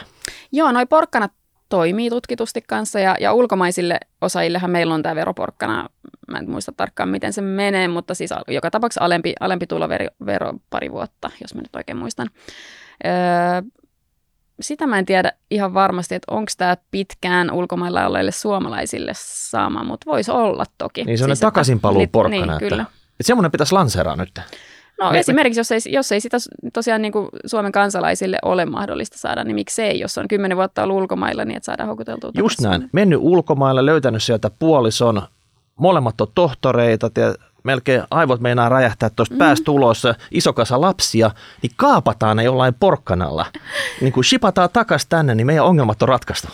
Joo, 0.51 0.71
noi 0.71 0.85
porkkanat 0.85 1.31
toimii 1.69 2.09
tutkitusti 2.09 2.61
kanssa 2.67 2.99
ja, 2.99 3.15
ja 3.19 3.33
ulkomaisille 3.33 3.99
osaajillehan 4.21 4.71
meillä 4.71 4.93
on 4.93 5.03
tämä 5.03 5.15
veroporkkana, 5.15 5.89
mä 6.31 6.37
en 6.37 6.49
muista 6.49 6.71
tarkkaan 6.71 7.09
miten 7.09 7.33
se 7.33 7.41
menee, 7.41 7.87
mutta 7.87 8.13
siis 8.13 8.29
joka 8.47 8.71
tapauksessa 8.71 9.05
alempi, 9.05 9.33
alempi 9.39 9.67
tulovero 9.67 10.53
pari 10.69 10.91
vuotta, 10.91 11.31
jos 11.41 11.55
mä 11.55 11.61
nyt 11.61 11.75
oikein 11.75 11.97
muistan. 11.97 12.29
Öö, 13.05 13.61
sitä 14.61 14.87
mä 14.87 14.99
en 14.99 15.05
tiedä 15.05 15.31
ihan 15.51 15.73
varmasti, 15.73 16.15
että 16.15 16.33
onko 16.35 16.51
tämä 16.57 16.77
pitkään 16.91 17.51
ulkomailla 17.51 18.07
olleille 18.07 18.31
suomalaisille 18.31 19.11
sama, 19.15 19.83
mutta 19.83 20.11
voisi 20.11 20.31
olla 20.31 20.63
toki. 20.77 21.03
Niin 21.03 21.17
se 21.17 21.23
on 21.23 21.29
siis, 21.29 21.39
takaisinpaluu 21.39 22.07
porkkana. 22.11 22.45
Niin, 22.45 22.69
kyllä. 22.69 22.81
Että 22.81 23.23
semmoinen 23.23 23.51
pitäisi 23.51 23.73
lanseeraa 23.73 24.15
nyt. 24.15 24.39
No 24.99 25.11
me, 25.11 25.19
esimerkiksi, 25.19 25.59
jos 25.59 25.71
ei, 25.71 25.79
jos 25.85 26.11
ei 26.11 26.21
sitä 26.21 26.37
tosiaan 26.73 27.01
niin 27.01 27.11
kuin 27.11 27.29
Suomen 27.45 27.71
kansalaisille 27.71 28.37
ole 28.45 28.65
mahdollista 28.65 29.17
saada, 29.17 29.43
niin 29.43 29.55
miksei, 29.55 29.99
jos 29.99 30.17
on 30.17 30.27
kymmenen 30.27 30.57
vuotta 30.57 30.83
ollut 30.83 30.97
ulkomailla, 30.97 31.45
niin 31.45 31.57
että 31.57 31.65
saadaan 31.65 31.87
houkuteltua. 31.87 32.31
Just 32.33 32.61
näin. 32.61 32.89
Mennyt 32.91 33.19
ulkomailla, 33.21 33.85
löytänyt 33.85 34.23
sieltä 34.23 34.51
puolison, 34.59 35.21
molemmat 35.75 36.21
on 36.21 36.27
tohtoreita, 36.35 37.09
melkein 37.63 38.03
aivot 38.11 38.39
meinaa 38.39 38.69
räjähtää 38.69 39.09
tuosta 39.09 39.35
mm. 39.35 39.39
päästä 39.39 39.71
ulos, 39.71 40.03
iso 40.31 40.53
kasa 40.53 40.81
lapsia, 40.81 41.31
niin 41.61 41.71
kaapataan 41.75 42.37
ne 42.37 42.43
jollain 42.43 42.73
porkkanalla. 42.79 43.45
Niin 44.01 44.13
kun 44.13 44.23
shipataan 44.23 44.69
takas 44.73 45.05
tänne, 45.05 45.35
niin 45.35 45.47
meidän 45.47 45.65
ongelmat 45.65 46.01
on 46.01 46.09
ratkaistu. 46.09 46.47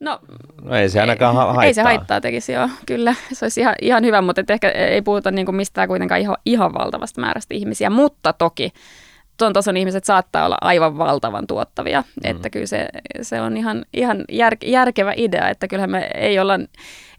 No, 0.00 0.18
no 0.62 0.76
ei 0.76 0.88
se 0.88 1.00
ainakaan 1.00 1.36
ha- 1.36 1.44
haittaa. 1.44 1.64
Ei 1.64 1.74
se 1.74 1.82
haittaa 1.82 2.20
tekisi, 2.20 2.52
joo, 2.52 2.68
kyllä. 2.86 3.14
Se 3.32 3.44
olisi 3.44 3.60
ihan, 3.60 3.74
ihan 3.82 4.04
hyvä, 4.04 4.22
mutta 4.22 4.42
ehkä 4.48 4.70
ei 4.70 5.02
puhuta 5.02 5.30
niin 5.30 5.46
kuin 5.46 5.56
mistään 5.56 5.88
kuitenkaan 5.88 6.20
ihan, 6.20 6.36
ihan 6.46 6.74
valtavasta 6.74 7.20
määrästä 7.20 7.54
ihmisiä. 7.54 7.90
Mutta 7.90 8.32
toki 8.32 8.72
tuon 9.40 9.52
tason 9.52 9.76
ihmiset 9.76 10.04
saattaa 10.04 10.46
olla 10.46 10.58
aivan 10.60 10.98
valtavan 10.98 11.46
tuottavia. 11.46 12.00
Mm. 12.00 12.30
Että 12.30 12.50
kyllä 12.50 12.66
se, 12.66 12.88
se 13.22 13.40
on 13.40 13.56
ihan, 13.56 13.84
ihan 13.92 14.24
jär, 14.32 14.56
järkevä 14.64 15.12
idea, 15.16 15.48
että 15.48 15.68
kyllähän 15.68 15.90
me 15.90 16.10
ei 16.14 16.38
olla, 16.38 16.54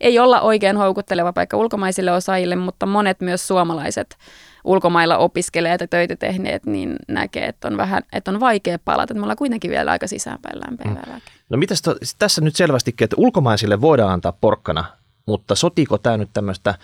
ei 0.01 0.19
olla 0.19 0.41
oikein 0.41 0.77
houkutteleva 0.77 1.33
paikka 1.33 1.57
ulkomaisille 1.57 2.11
osaajille, 2.11 2.55
mutta 2.55 2.85
monet 2.85 3.21
myös 3.21 3.47
suomalaiset 3.47 4.17
ulkomailla 4.63 5.17
opiskeleet 5.17 5.81
ja 5.81 5.87
töitä 5.87 6.15
tehneet, 6.15 6.65
niin 6.65 6.95
näkee, 7.07 7.45
että 7.45 7.67
on 7.67 7.77
vähän, 7.77 8.03
että 8.13 8.31
on 8.31 8.39
vaikea 8.39 8.79
palata. 8.85 9.03
Että 9.03 9.13
me 9.13 9.21
ollaan 9.21 9.37
kuitenkin 9.37 9.71
vielä 9.71 9.91
aika 9.91 10.07
sisäänpäin 10.07 10.59
lämpenevää 10.59 11.15
mm. 11.15 11.21
No 11.49 11.57
mitäs 11.57 11.81
to, 11.81 11.95
tässä 12.19 12.41
nyt 12.41 12.55
selvästikin, 12.55 13.05
että 13.05 13.15
ulkomaisille 13.19 13.81
voidaan 13.81 14.11
antaa 14.11 14.31
porkkana, 14.31 14.85
mutta 15.25 15.55
sotiiko 15.55 15.97
tämä 15.97 16.17
nyt 16.17 16.29
tämmöistä 16.33 16.75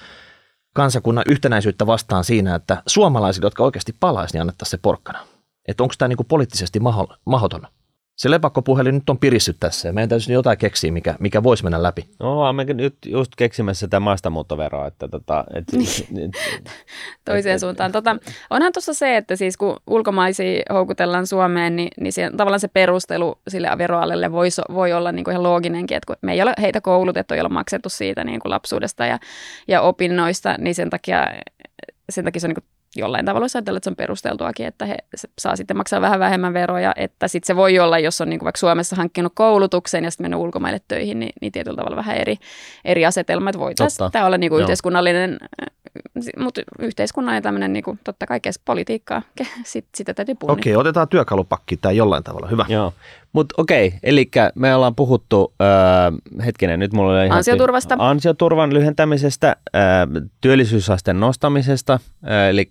kansakunnan 0.78 1.24
yhtenäisyyttä 1.28 1.88
vastaan 1.88 2.24
siinä, 2.24 2.56
että 2.56 2.84
suomalaisille, 2.88 3.46
jotka 3.46 3.64
oikeasti 3.64 3.96
palaisi, 4.00 4.34
niin 4.34 4.42
annettaisiin 4.42 4.72
se 4.72 4.78
porkkana? 4.82 5.28
Että 5.68 5.84
onko 5.84 5.96
tämä 5.98 6.08
niinku 6.08 6.24
poliittisesti 6.24 6.80
mahdoton? 7.26 7.68
Se 8.18 8.32
lepakkopuhelin 8.32 8.96
nyt 8.96 9.10
on 9.10 9.18
pirissyt 9.18 9.58
tässä 9.60 9.88
ja 9.90 9.94
meidän 9.94 10.10
täytyy 10.10 10.34
jotain 10.34 10.58
keksiä, 10.58 10.92
mikä, 10.92 11.16
mikä 11.20 11.44
voisi 11.44 11.64
mennä 11.64 11.84
läpi. 11.84 12.10
No, 12.20 12.54
me 12.54 12.64
nyt 12.64 12.98
just 13.06 13.32
keksimässä 13.38 13.86
sitä 13.86 14.00
maastamuuttoveroa. 14.00 14.88
Että 14.88 15.08
tota, 15.08 15.46
et, 15.54 15.64
niin. 16.10 16.32
Toiseen 17.26 17.56
et, 17.56 17.60
suuntaan. 17.60 17.92
Tota, 17.92 18.18
onhan 18.50 18.74
tuossa 18.74 18.94
se, 18.94 19.18
että 19.18 19.36
siis 19.36 19.58
kun 19.58 19.78
ulkomaisia 19.88 20.64
houkutellaan 20.74 21.28
Suomeen, 21.28 21.76
niin, 21.76 21.90
niin 22.00 22.14
siihen, 22.14 22.38
tavallaan 22.38 22.60
se 22.60 22.68
perustelu 22.68 23.40
sille 23.48 23.78
veroalelle 23.78 24.32
voi, 24.32 24.48
voi 24.74 24.94
olla 24.94 25.12
niin 25.12 25.24
kuin 25.24 25.32
ihan 25.32 25.44
looginenkin, 25.44 25.98
että 25.98 26.08
kun 26.08 26.16
me 26.22 26.34
ei 26.34 26.42
ole 26.42 26.54
heitä 26.62 26.82
koulutettu, 26.82 27.34
ei 27.34 27.42
ole 27.42 27.50
maksettu 27.50 27.90
siitä 27.90 28.24
niin 28.24 28.40
kuin 28.40 28.50
lapsuudesta 28.50 29.06
ja, 29.06 29.20
ja 29.68 29.82
opinnoista, 29.82 30.56
niin 30.58 30.76
sen 30.76 30.90
takia, 30.90 31.28
sen 32.10 32.26
takia 32.26 32.40
se 32.40 32.48
on 32.48 32.50
niin 32.50 32.64
kuin 32.64 32.77
jollain 32.96 33.26
tavalla 33.26 33.48
ajatella, 33.56 33.78
että 33.78 33.84
se 33.86 33.90
on 33.90 33.96
perusteltuakin, 33.96 34.68
että 34.68 34.86
he 34.86 34.98
saa 35.40 35.56
sitten 35.56 35.78
maksaa 35.78 36.02
vähän 36.02 36.20
vähemmän 36.20 36.54
veroja, 36.54 36.94
että 36.96 37.28
sitten 37.28 37.48
se 37.48 37.56
voi 37.56 37.80
olla, 37.80 38.00
jos 38.00 38.22
on 38.22 38.30
niin 38.30 38.40
kuin 38.40 38.46
vaikka 38.46 38.60
Suomessa 38.60 38.96
hankkinut 38.96 39.32
koulutuksen 39.36 40.04
ja 40.04 40.12
sitten 40.12 40.24
mennyt 40.24 40.40
ulkomaille 40.40 40.82
töihin, 40.88 41.20
niin, 41.20 41.34
niin 41.42 41.52
tietyllä 41.52 41.78
tavalla 41.78 41.96
vähän 41.98 42.18
eri, 42.18 42.36
eri 42.86 43.06
asetelma, 43.06 43.50
että 43.50 43.60
voitaisiin 43.60 44.12
tämä 44.12 44.26
olla 44.26 44.38
niin 44.38 44.50
kuin 44.50 44.62
yhteiskunnallinen 44.62 45.38
mutta 46.38 46.62
yhteiskunnan 46.80 47.44
tämmöinen 47.44 47.74
niin 47.74 47.84
kuin, 47.84 48.00
totta 48.04 48.26
kai 48.26 48.40
politiikkaa, 48.66 49.22
Sit, 49.64 49.86
sitä 49.96 50.14
täytyy 50.14 50.36
puhua. 50.36 50.54
Okei, 50.54 50.74
okay, 50.74 50.82
otetaan 50.82 51.08
työkalupakki 51.08 51.78
tämä 51.78 51.92
jollain 51.92 52.24
tavalla, 52.24 52.48
hyvä. 52.48 52.66
Joo, 52.70 52.94
mutta 53.34 53.56
okei, 53.58 53.88
okay, 53.88 54.00
eli 54.04 54.30
me 54.56 54.76
ollaan 54.76 54.96
puhuttu, 54.96 55.54
äh, 55.62 56.46
hetkinen, 56.46 56.80
nyt 56.80 56.94
mulla 56.94 57.14
oli 57.14 57.26
ihan... 57.26 57.38
Ansioturvasta. 57.38 57.96
Ansioturvan 58.00 58.74
lyhentämisestä, 58.74 59.56
äh, 59.76 59.84
työllisyysasteen 60.42 61.20
nostamisesta, 61.20 61.94
äh, 61.94 62.50
eli 62.50 62.70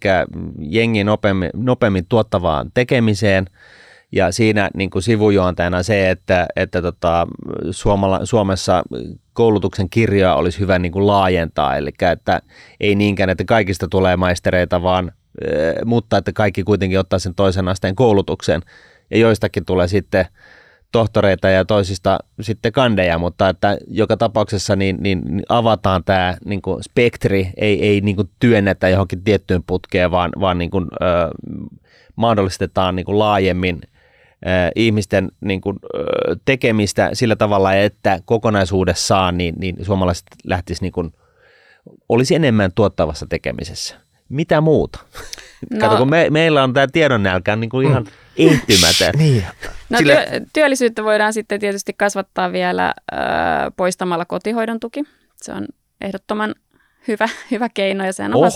jengi 0.59 1.05
nopeammin, 1.05 1.51
nopeammin 1.55 2.07
tuottavaan 2.09 2.71
tekemiseen, 2.75 3.47
ja 4.13 4.33
siinä 4.33 4.71
niin 4.75 4.91
kuin 4.91 5.03
sivujuonteena 5.03 5.83
se, 5.83 6.11
että, 6.11 6.47
että 6.57 6.83
tota, 6.83 7.27
Suomala, 7.71 8.21
Suomessa 8.25 8.83
koulutuksen 9.33 9.91
kirjoa 9.91 10.35
olisi 10.35 10.61
hyvä 10.61 10.79
niin 10.79 10.93
kuin 10.93 11.07
laajentaa, 11.07 11.77
eli 11.77 11.91
että 12.13 12.43
ei 12.81 12.95
niinkään, 12.95 13.31
että 13.31 13.45
kaikista 13.45 13.89
tulee 13.89 14.17
maistereita, 14.17 14.83
vaan 14.83 15.13
mutta 15.85 16.19
että 16.19 16.33
kaikki 16.33 16.63
kuitenkin 16.63 16.99
ottaa 16.99 17.19
sen 17.19 17.35
toisen 17.35 17.69
asteen 17.69 17.95
koulutuksen. 17.97 18.63
Ja 19.11 19.19
joistakin 19.19 19.65
tulee 19.65 19.89
sitten 19.89 20.27
tohtoreita 20.93 21.49
ja 21.49 21.65
toisista 21.65 22.19
sitten 22.41 22.73
kandeja, 22.73 23.19
mutta 23.19 23.49
että 23.49 23.79
joka 23.89 24.17
tapauksessa 24.17 24.77
niin, 24.77 24.97
niin 25.01 25.43
avataan 25.49 26.05
tämä 26.05 26.37
niin 26.45 26.63
kuin 26.63 26.83
spektri, 26.83 27.51
ei, 27.57 27.87
ei 27.87 28.01
niin 28.01 28.17
kuin 28.17 28.31
työnnetä 28.39 28.89
johonkin 28.89 29.25
tiettyyn 29.25 29.63
putkeen, 29.67 30.11
vaan, 30.11 30.31
vaan 30.41 30.59
niin 30.59 30.71
kuin, 30.71 30.87
ö, 31.03 31.07
mahdollistetaan 32.17 32.97
niin 32.97 33.07
kuin 33.07 33.19
laajemmin– 33.19 33.81
ihmisten 34.75 35.29
niin 35.41 35.61
kuin, 35.61 35.77
tekemistä 36.45 37.11
sillä 37.13 37.37
tavalla, 37.37 37.75
että 37.75 38.19
kokonaisuudessaan 38.25 39.39
niin, 39.39 39.55
niin 39.59 39.77
suomalaiset 39.85 40.27
lähtis 40.45 40.83
niin 40.83 40.93
kuin, 40.93 41.13
olisi 42.09 42.35
enemmän 42.35 42.71
tuottavassa 42.75 43.27
tekemisessä. 43.29 43.97
Mitä 44.29 44.61
muuta? 44.61 44.99
No, 45.71 45.81
Kato, 45.81 45.97
kun 45.97 46.11
me, 46.11 46.31
meillä 46.31 46.63
on 46.63 46.73
tämä 46.73 46.87
tiedonnälkä 46.93 47.57
niin 47.57 47.71
kuin 47.71 47.89
ihan 47.89 48.03
mm. 48.03 48.11
ehtymätön. 48.37 49.15
niin. 49.25 49.45
No, 49.91 49.99
Sillä... 49.99 50.15
työ, 50.15 50.41
työllisyyttä 50.53 51.05
voidaan 51.05 51.33
sitten 51.33 51.61
tietysti 51.61 51.93
kasvattaa 51.93 52.53
vielä 52.53 52.95
ö, 53.13 53.17
poistamalla 53.77 54.25
kotihoidon 54.25 54.81
tuki. 54.81 55.05
Se 55.37 55.53
on 55.53 55.67
ehdottoman 56.01 56.55
hyvä, 57.09 57.29
hyvä 57.51 57.69
keino 57.75 58.05
ja 58.05 58.13
sehän 58.13 58.35
on 58.35 58.51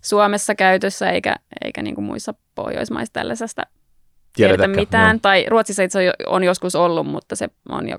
Suomessa 0.00 0.54
käytössä 0.54 1.10
eikä, 1.10 1.36
eikä 1.64 1.82
niin 1.82 1.94
kuin 1.94 2.04
muissa 2.04 2.34
Pohjoismaissa 2.54 3.12
tällaisesta 3.12 3.62
tiedetä 4.36 4.68
mitään. 4.68 5.16
No. 5.16 5.20
Tai 5.22 5.46
Ruotsissa 5.48 5.82
itse 5.82 6.12
on 6.26 6.44
joskus 6.44 6.74
ollut, 6.74 7.06
mutta 7.06 7.36
se 7.36 7.48
on 7.68 7.88
jo 7.88 7.98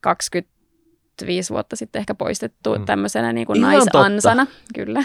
25 0.00 1.52
vuotta 1.52 1.76
sitten 1.76 2.00
ehkä 2.00 2.14
poistettu 2.14 2.78
mm. 2.78 2.84
tämmöisenä 2.84 3.32
niin 3.32 3.46
kuin 3.46 3.60
naisansana. 3.60 4.46
Totta. 4.46 4.60
Kyllä. 4.74 5.04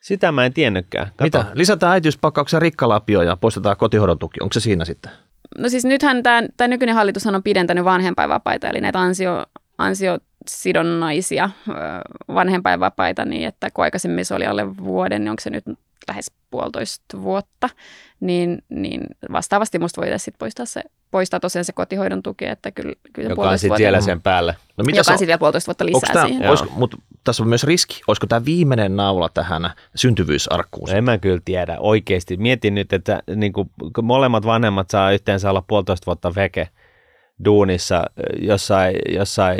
Sitä 0.00 0.32
mä 0.32 0.44
en 0.44 0.52
tiennytkään. 0.52 1.06
Kato. 1.06 1.24
Mitä? 1.24 1.44
Lisätään 1.54 1.92
äitiyspakkauksen 1.92 2.62
rikkalapio 2.62 3.22
ja 3.22 3.36
poistetaan 3.36 3.76
kotihoidon 3.76 4.18
tuki. 4.18 4.40
Onko 4.42 4.52
se 4.52 4.60
siinä 4.60 4.84
sitten? 4.84 5.12
No 5.58 5.68
siis 5.68 5.84
nythän 5.84 6.22
tämä, 6.22 6.42
tämä 6.56 6.68
nykyinen 6.68 6.94
hallitus 6.94 7.26
on 7.26 7.42
pidentänyt 7.42 7.84
vanhempainvapaita, 7.84 8.68
eli 8.68 8.80
näitä 8.80 9.00
ansio, 9.00 9.46
ansiosidonnaisia 9.78 11.50
vanhempainvapaita, 12.34 13.24
niin 13.24 13.48
että 13.48 13.70
kun 13.74 13.84
aikaisemmin 13.84 14.24
se 14.24 14.34
oli 14.34 14.46
alle 14.46 14.76
vuoden, 14.76 15.20
niin 15.20 15.30
onko 15.30 15.40
se 15.40 15.50
nyt 15.50 15.64
lähes 16.08 16.32
puolitoista 16.50 17.22
vuotta, 17.22 17.68
niin, 18.20 18.62
niin 18.68 19.00
vastaavasti 19.32 19.78
musta 19.78 20.00
voitaisiin 20.00 20.24
sit 20.24 20.38
poistaa, 20.38 20.66
se, 20.66 20.82
poistaa 21.10 21.40
tosiaan 21.40 21.64
se 21.64 21.72
kotihoidon 21.72 22.22
tuki, 22.22 22.46
että 22.46 22.70
kyllä, 22.70 22.94
kyllä 23.12 23.28
Joka 23.28 23.50
on 23.50 23.58
sitten 23.58 23.78
vielä 23.78 24.00
sen 24.00 24.22
päälle. 24.22 24.56
No, 24.76 24.84
mitä 24.84 24.98
Joka 24.98 25.10
on 25.10 25.18
sitten 25.18 25.26
vielä 25.26 25.38
puolitoista 25.38 25.68
vuotta 25.68 25.86
lisää 25.86 26.12
tämä, 26.12 26.26
siihen. 26.26 26.48
Olisiko, 26.48 26.70
mutta 26.76 26.96
tässä 27.24 27.42
on 27.42 27.48
myös 27.48 27.64
riski. 27.64 28.00
Olisiko 28.06 28.26
tämä 28.26 28.44
viimeinen 28.44 28.96
naula 28.96 29.28
tähän 29.34 29.70
syntyvyysarkkuun? 29.94 30.88
No, 30.90 30.96
en 30.96 31.04
mä 31.04 31.18
kyllä 31.18 31.40
tiedä 31.44 31.76
oikeasti. 31.78 32.36
Mietin 32.36 32.74
nyt, 32.74 32.92
että 32.92 33.22
niin 33.36 33.52
kuin 33.52 33.70
molemmat 34.02 34.46
vanhemmat 34.46 34.90
saa 34.90 35.12
yhteensä 35.12 35.50
olla 35.50 35.64
puolitoista 35.66 36.06
vuotta 36.06 36.34
veke 36.34 36.68
duunissa 37.44 38.04
jossain, 38.40 38.96
jossain 39.08 39.58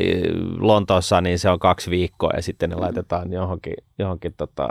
Lontoossa, 0.59 1.21
niin 1.21 1.39
se 1.39 1.51
on 1.51 1.59
kaksi 1.59 1.91
viikkoa 1.91 2.33
ja 2.37 2.43
sitten 2.43 2.71
ne 2.71 2.77
laitetaan 2.77 3.33
johonkin, 3.33 3.75
johonkin 3.99 4.35
tota, 4.37 4.69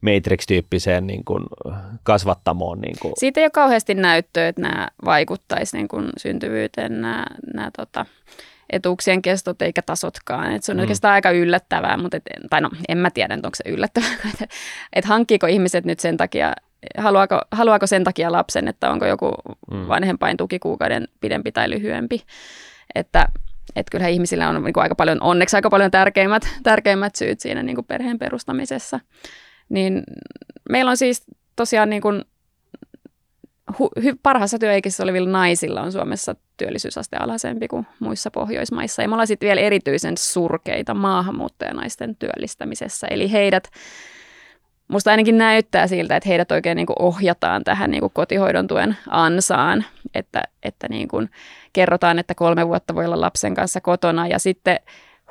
Matrix-tyyppiseen 0.00 1.06
niin 1.06 1.24
kuin 1.24 1.44
kasvattamoon. 2.02 2.80
Niin 2.80 2.96
kuin. 3.02 3.12
Siitä 3.16 3.40
ei 3.40 3.44
ole 3.44 3.50
kauheasti 3.50 3.94
näyttöä, 3.94 4.48
että 4.48 4.62
nämä 4.62 4.88
vaikuttaisi 5.04 5.76
niin 5.76 5.88
kuin 5.88 6.08
syntyvyyteen 6.16 7.00
nämä, 7.00 7.26
nämä 7.54 7.70
tota, 7.76 8.06
etuuksien 8.70 9.22
kestot 9.22 9.62
eikä 9.62 9.82
tasotkaan. 9.82 10.52
Et 10.52 10.64
se 10.64 10.72
on 10.72 10.76
mm. 10.76 10.80
oikeastaan 10.80 11.14
aika 11.14 11.30
yllättävää, 11.30 11.96
mutta 11.96 12.16
et, 12.16 12.22
tai 12.50 12.60
no 12.60 12.70
en 12.88 12.98
mä 12.98 13.10
tiedä, 13.10 13.34
onko 13.34 13.50
se 13.54 13.70
yllättävää, 13.70 14.10
että 14.32 14.46
et 14.92 15.04
hankkiiko 15.04 15.46
ihmiset 15.46 15.84
nyt 15.84 16.00
sen 16.00 16.16
takia, 16.16 16.52
haluaako, 16.98 17.40
haluaako 17.52 17.86
sen 17.86 18.04
takia 18.04 18.32
lapsen, 18.32 18.68
että 18.68 18.90
onko 18.90 19.06
joku 19.06 19.32
mm. 19.70 19.88
vanhempain 19.88 20.36
tukikuukauden 20.36 21.08
pidempi 21.20 21.52
tai 21.52 21.70
lyhyempi. 21.70 22.22
Että 22.94 23.28
että 23.76 23.90
kyllähän 23.90 24.12
ihmisillä 24.12 24.48
on 24.48 24.64
niin 24.64 24.72
kuin 24.72 24.82
aika 24.82 24.94
paljon, 24.94 25.22
onneksi 25.22 25.56
aika 25.56 25.70
paljon 25.70 25.90
tärkeimmät, 25.90 26.42
tärkeimmät 26.62 27.16
syyt 27.16 27.40
siinä 27.40 27.62
niin 27.62 27.74
kuin 27.74 27.84
perheen 27.84 28.18
perustamisessa. 28.18 29.00
Niin 29.68 30.02
meillä 30.70 30.90
on 30.90 30.96
siis 30.96 31.22
tosiaan 31.56 31.90
niin 31.90 32.02
kuin 32.02 32.24
hu, 33.78 33.90
hy, 34.02 34.14
parhaassa 34.22 34.58
työikissä 34.58 35.02
olevilla 35.02 35.30
naisilla 35.30 35.82
on 35.82 35.92
Suomessa 35.92 36.34
työllisyysaste 36.56 37.16
alhaisempi 37.16 37.68
kuin 37.68 37.86
muissa 38.00 38.30
Pohjoismaissa. 38.30 39.02
Ja 39.02 39.08
me 39.08 39.14
ollaan 39.14 39.26
sitten 39.26 39.46
vielä 39.46 39.60
erityisen 39.60 40.16
surkeita 40.16 40.94
maahanmuuttajanaisten 40.94 42.16
työllistämisessä. 42.16 43.06
Eli 43.10 43.32
heidät, 43.32 43.68
musta 44.88 45.10
ainakin 45.10 45.38
näyttää 45.38 45.86
siltä, 45.86 46.16
että 46.16 46.28
heidät 46.28 46.52
oikein 46.52 46.76
niin 46.76 46.86
kuin 46.86 47.02
ohjataan 47.02 47.64
tähän 47.64 47.90
niin 47.90 48.00
kuin 48.00 48.12
kotihoidon 48.14 48.66
tuen 48.66 48.96
ansaan. 49.08 49.84
Että, 50.14 50.42
että 50.62 50.88
niin 50.88 51.08
kuin 51.08 51.30
kerrotaan, 51.72 52.18
että 52.18 52.34
kolme 52.34 52.68
vuotta 52.68 52.94
voi 52.94 53.04
olla 53.04 53.20
lapsen 53.20 53.54
kanssa 53.54 53.80
kotona 53.80 54.26
ja 54.26 54.38
sitten 54.38 54.78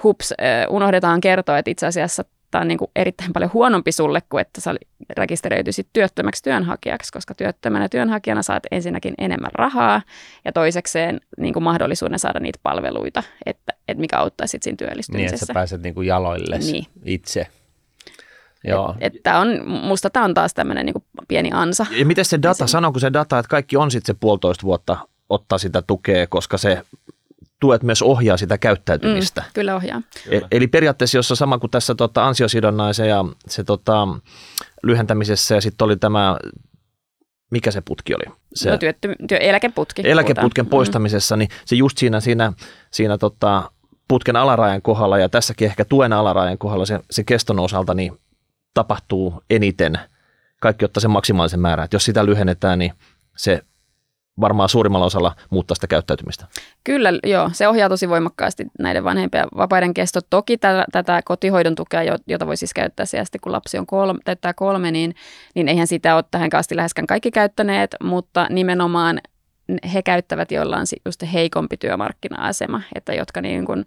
hups, 0.04 0.34
unohdetaan 0.70 1.22
kertoa, 1.22 1.58
että 1.58 1.72
itse 1.72 1.86
asiassa 1.86 2.26
tämä 2.52 2.62
on 2.62 2.68
niin 2.68 2.78
kuin 2.78 2.92
erittäin 2.96 3.34
paljon 3.34 3.54
huonompi 3.54 3.92
sulle 3.92 4.22
kuin 4.30 4.42
että 4.42 4.62
sä 4.62 4.76
rekisteröityisit 5.18 5.88
työttömäksi 5.94 6.44
työnhakijaksi, 6.44 7.12
koska 7.12 7.34
työttömänä 7.34 7.90
työnhakijana 7.90 8.44
saat 8.44 8.64
ensinnäkin 8.72 9.14
enemmän 9.18 9.52
rahaa 9.54 10.02
ja 10.46 10.52
toisekseen 10.52 11.22
niin 11.38 11.54
kuin 11.54 11.64
mahdollisuuden 11.64 12.20
saada 12.20 12.40
niitä 12.40 12.60
palveluita, 12.64 13.24
että, 13.46 13.74
että 13.88 14.02
mikä 14.02 14.18
auttaa 14.18 14.48
sitten 14.48 14.64
siinä 14.64 14.78
työllistymisessä. 14.78 15.34
Niin, 15.34 15.36
että 15.36 15.46
sä 15.46 15.54
pääset 15.54 15.84
niin 15.84 15.96
kuin 15.96 16.08
jaloille 16.08 16.58
niin. 16.58 16.86
itse. 17.06 17.48
Joo. 18.64 18.96
Et, 19.00 19.16
et 19.16 19.24
tää 19.24 19.40
on, 19.40 19.48
musta 19.68 20.10
tämä 20.10 20.26
on 20.26 20.34
taas 20.34 20.54
tämmöinen 20.54 20.86
niin 20.86 21.26
pieni 21.28 21.50
ansa. 21.54 21.86
Ja 21.92 22.06
miten 22.06 22.26
se 22.26 22.40
data, 22.42 22.68
sanooko 22.68 23.00
se 23.00 23.14
data, 23.14 23.40
että 23.40 23.50
kaikki 23.50 23.78
on 23.78 23.92
sitten 23.92 24.16
se 24.16 24.20
puolitoista 24.20 24.64
vuotta 24.64 24.98
ottaa 25.30 25.58
sitä 25.58 25.82
tukea, 25.82 26.28
koska 26.28 26.58
se 26.58 26.82
tuet 27.60 27.84
myös 27.84 28.02
ohjaa 28.02 28.38
sitä 28.38 28.58
käyttäytymistä. 28.58 29.42
Mm, 29.42 29.48
kyllä 29.54 29.76
ohjaa. 29.76 30.02
E- 30.30 30.42
eli 30.52 30.68
periaatteessa, 30.68 31.18
jos 31.18 31.32
on 31.32 31.38
sama 31.38 31.58
kuin 31.58 31.72
tässä 31.72 31.96
tota, 31.96 32.28
ansiosidonnaisen 32.28 33.10
ja 33.10 33.26
se 33.48 33.64
tota, 33.64 34.08
lyhentämisessä 34.84 35.56
ja 35.56 35.62
sitten 35.62 35.86
oli 35.86 35.98
tämä, 35.98 36.38
mikä 37.52 37.72
se 37.72 37.82
putki 37.82 38.16
oli? 38.16 38.36
Se, 38.54 38.70
no 38.70 38.78
työtty, 38.78 39.16
työ, 39.28 39.38
eläkeputki. 39.38 40.02
Eläkeputken 40.06 40.66
puhutaan. 40.66 40.80
poistamisessa, 40.80 41.36
mm. 41.36 41.40
niin 41.40 41.50
se 41.66 41.76
just 41.76 41.98
siinä, 41.98 42.20
siinä, 42.20 42.54
siinä 42.92 43.18
tota, 43.18 43.72
putken 44.08 44.36
alarajan 44.36 44.82
kohdalla 44.82 45.18
ja 45.18 45.30
tässäkin 45.30 45.66
ehkä 45.66 45.86
tuen 45.86 46.14
alarajan 46.14 46.58
kohdalla 46.58 46.86
se, 46.86 47.00
se 47.12 47.24
keston 47.24 47.60
osalta 47.60 47.94
niin 47.94 48.20
tapahtuu 48.74 49.44
eniten. 49.50 50.00
Kaikki 50.62 50.86
ottaa 50.86 51.02
sen 51.02 51.12
maksimaalisen 51.12 51.60
määrän. 51.60 51.84
Että 51.84 51.96
jos 51.96 52.06
sitä 52.06 52.26
lyhennetään, 52.26 52.80
niin 52.80 52.94
se 53.38 53.62
varmaan 54.40 54.70
suurimmalla 54.70 55.06
osalla 55.06 55.36
muuttaa 55.50 55.76
sitä 55.76 55.88
käyttäytymistä. 55.88 56.46
Kyllä, 56.84 57.14
joo. 57.24 57.50
Se 57.54 57.68
ohjaa 57.68 57.90
tosi 57.90 58.10
voimakkaasti 58.10 58.66
näiden 58.80 59.04
vanhempien 59.04 59.48
vapaiden 59.58 59.94
kesto. 59.94 60.20
Toki 60.30 60.58
tätä, 60.58 60.86
tätä 60.92 61.22
kotihoidon 61.26 61.76
tukea, 61.76 62.18
jota 62.28 62.48
voi 62.48 62.58
siis 62.58 62.74
käyttää 62.74 63.06
sitten, 63.06 63.42
kun 63.42 63.52
lapsi 63.52 63.78
on 63.78 63.86
kolme, 63.86 64.20
täyttää 64.26 64.54
kolme, 64.54 64.92
niin, 64.92 65.16
niin 65.56 65.68
eihän 65.68 65.88
sitä 65.88 66.16
ole 66.16 66.24
tähän 66.32 66.50
asti 66.54 66.76
läheskään 66.76 67.08
kaikki 67.08 67.32
käyttäneet, 67.32 67.96
mutta 68.04 68.48
nimenomaan 68.50 69.20
he 69.94 70.02
käyttävät, 70.02 70.52
joilla 70.52 70.78
on 70.78 70.86
just 71.06 71.24
heikompi 71.34 71.78
työmarkkina-asema, 71.78 72.82
että 72.96 73.14
jotka 73.14 73.42
niin 73.42 73.66
kuin 73.66 73.86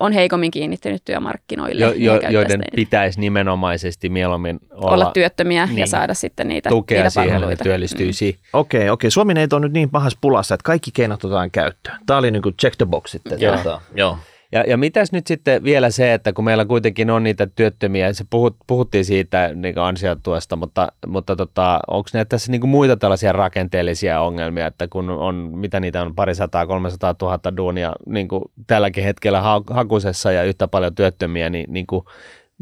on 0.00 0.12
heikommin 0.12 0.50
kiinnittynyt 0.50 1.02
työmarkkinoille. 1.04 1.84
Jo, 1.84 1.92
jo, 1.96 2.20
joiden 2.30 2.60
niitä. 2.60 2.76
pitäisi 2.76 3.20
nimenomaisesti 3.20 4.08
mieluummin 4.08 4.60
olla, 4.70 4.90
olla 4.90 5.10
työttömiä 5.14 5.66
niin, 5.66 5.78
ja 5.78 5.86
saada 5.86 6.14
sitten 6.14 6.48
niitä, 6.48 6.68
tukea 6.68 6.98
niitä 6.98 7.10
siihen, 7.10 7.52
että 7.52 7.64
työllistyisi. 7.64 8.32
Mm. 8.32 8.48
Okei, 8.52 8.78
okay, 8.78 8.88
okei. 8.88 8.90
Okay. 8.90 9.10
Suomi 9.10 9.34
ei 9.36 9.46
ole 9.52 9.60
nyt 9.60 9.72
niin 9.72 9.90
pahassa 9.90 10.18
pulassa, 10.20 10.54
että 10.54 10.64
kaikki 10.64 10.90
keinot 10.94 11.24
otetaan 11.24 11.50
käyttöön. 11.50 11.98
Tämä 12.06 12.18
oli 12.18 12.30
niin 12.30 12.42
kuin 12.42 12.54
check 12.56 12.76
the 12.76 12.86
box 12.86 13.10
sitten. 13.10 13.40
Joo. 13.40 13.54
Tuota, 13.54 13.80
joo. 13.94 14.18
Ja, 14.52 14.64
ja 14.66 14.76
mitäs 14.76 15.12
nyt 15.12 15.26
sitten 15.26 15.64
vielä 15.64 15.90
se, 15.90 16.14
että 16.14 16.32
kun 16.32 16.44
meillä 16.44 16.64
kuitenkin 16.64 17.10
on 17.10 17.22
niitä 17.22 17.46
työttömiä, 17.46 18.12
se 18.12 18.24
puhut, 18.30 18.56
puhuttiin 18.66 19.04
siitä 19.04 19.50
niin 19.54 19.78
ansiotuesta, 19.78 20.56
mutta, 20.56 20.92
mutta 21.06 21.36
tota, 21.36 21.80
onko 21.86 22.08
ne 22.12 22.24
tässä 22.24 22.52
niin 22.52 22.68
muita 22.68 22.96
tällaisia 22.96 23.32
rakenteellisia 23.32 24.20
ongelmia, 24.20 24.66
että 24.66 24.88
kun 24.88 25.10
on, 25.10 25.34
mitä 25.34 25.80
niitä 25.80 26.02
on, 26.02 26.14
pari 26.14 26.34
sataa, 26.34 26.66
300 26.66 27.14
000 27.22 27.56
duunia 27.56 27.92
niin 28.06 28.28
tälläkin 28.66 29.04
hetkellä 29.04 29.42
hakusessa 29.70 30.32
ja 30.32 30.44
yhtä 30.44 30.68
paljon 30.68 30.94
työttömiä, 30.94 31.50
niin, 31.50 31.72
niin 31.72 31.86
kuin, 31.86 32.04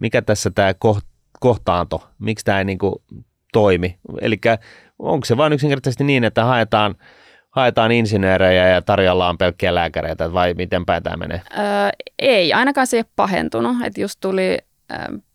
mikä 0.01 0.23
tässä 0.23 0.51
tämä 0.51 0.75
kohtaanto, 1.41 2.09
miksi 2.19 2.45
tämä 2.45 2.59
ei 2.59 2.65
niin 2.65 2.79
kuin 2.79 2.95
toimi? 3.53 3.99
Eli 4.21 4.41
onko 4.99 5.25
se 5.25 5.37
vain 5.37 5.53
yksinkertaisesti 5.53 6.05
niin, 6.05 6.25
että 6.25 6.45
haetaan– 6.45 6.95
haetaan 7.55 7.93
insinöörejä 7.93 8.69
ja 8.69 8.83
tarjolla 8.83 9.29
on 9.29 9.39
pelkkiä 9.39 9.75
lääkäreitä, 9.75 10.33
vai 10.33 10.55
miten 10.55 10.87
päin 10.87 11.03
tämä 11.03 11.17
menee? 11.17 11.43
Öö, 11.59 11.65
ei, 12.19 12.53
ainakaan 12.53 12.87
se 12.87 12.97
ei 12.97 13.01
ole 13.01 13.13
pahentunut. 13.17 13.77
Että 13.85 14.01
just 14.01 14.21
tuli 14.21 14.59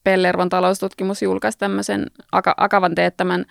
Pellervon 0.03 0.49
taloustutkimus 0.49 1.21
julkaisi 1.21 1.57
tämmöisen 1.57 2.05
Akavan 2.57 2.95
teettämän 2.95 3.45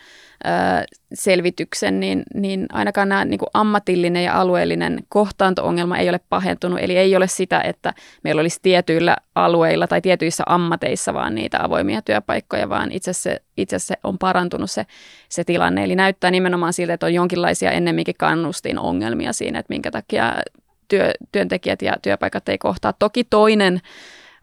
selvityksen, 1.14 2.00
niin, 2.00 2.22
niin 2.34 2.66
ainakaan 2.72 3.08
nämä 3.08 3.24
niin 3.24 3.38
kuin 3.38 3.48
ammatillinen 3.54 4.24
ja 4.24 4.40
alueellinen 4.40 4.98
kohtaanto-ongelma 5.08 5.98
ei 5.98 6.08
ole 6.08 6.20
pahentunut. 6.28 6.78
Eli 6.82 6.96
ei 6.96 7.16
ole 7.16 7.28
sitä, 7.28 7.60
että 7.60 7.94
meillä 8.24 8.40
olisi 8.40 8.58
tietyillä 8.62 9.16
alueilla 9.34 9.86
tai 9.86 10.00
tietyissä 10.00 10.44
ammateissa 10.46 11.14
vaan 11.14 11.34
niitä 11.34 11.64
avoimia 11.64 12.02
työpaikkoja, 12.02 12.68
vaan 12.68 12.92
itse 12.92 13.10
asiassa, 13.10 13.40
itse 13.56 13.76
asiassa 13.76 13.94
on 14.04 14.18
parantunut 14.18 14.70
se, 14.70 14.86
se 15.28 15.44
tilanne. 15.44 15.84
Eli 15.84 15.96
näyttää 15.96 16.30
nimenomaan 16.30 16.72
siltä, 16.72 16.94
että 16.94 17.06
on 17.06 17.14
jonkinlaisia 17.14 17.70
ennemminkin 17.70 18.14
kannustin 18.18 18.78
ongelmia 18.78 19.32
siinä, 19.32 19.58
että 19.58 19.72
minkä 19.72 19.90
takia 19.90 20.34
työ, 20.88 21.12
työntekijät 21.32 21.82
ja 21.82 21.96
työpaikat 22.02 22.48
ei 22.48 22.58
kohtaa. 22.58 22.92
Toki 22.92 23.24
toinen 23.24 23.80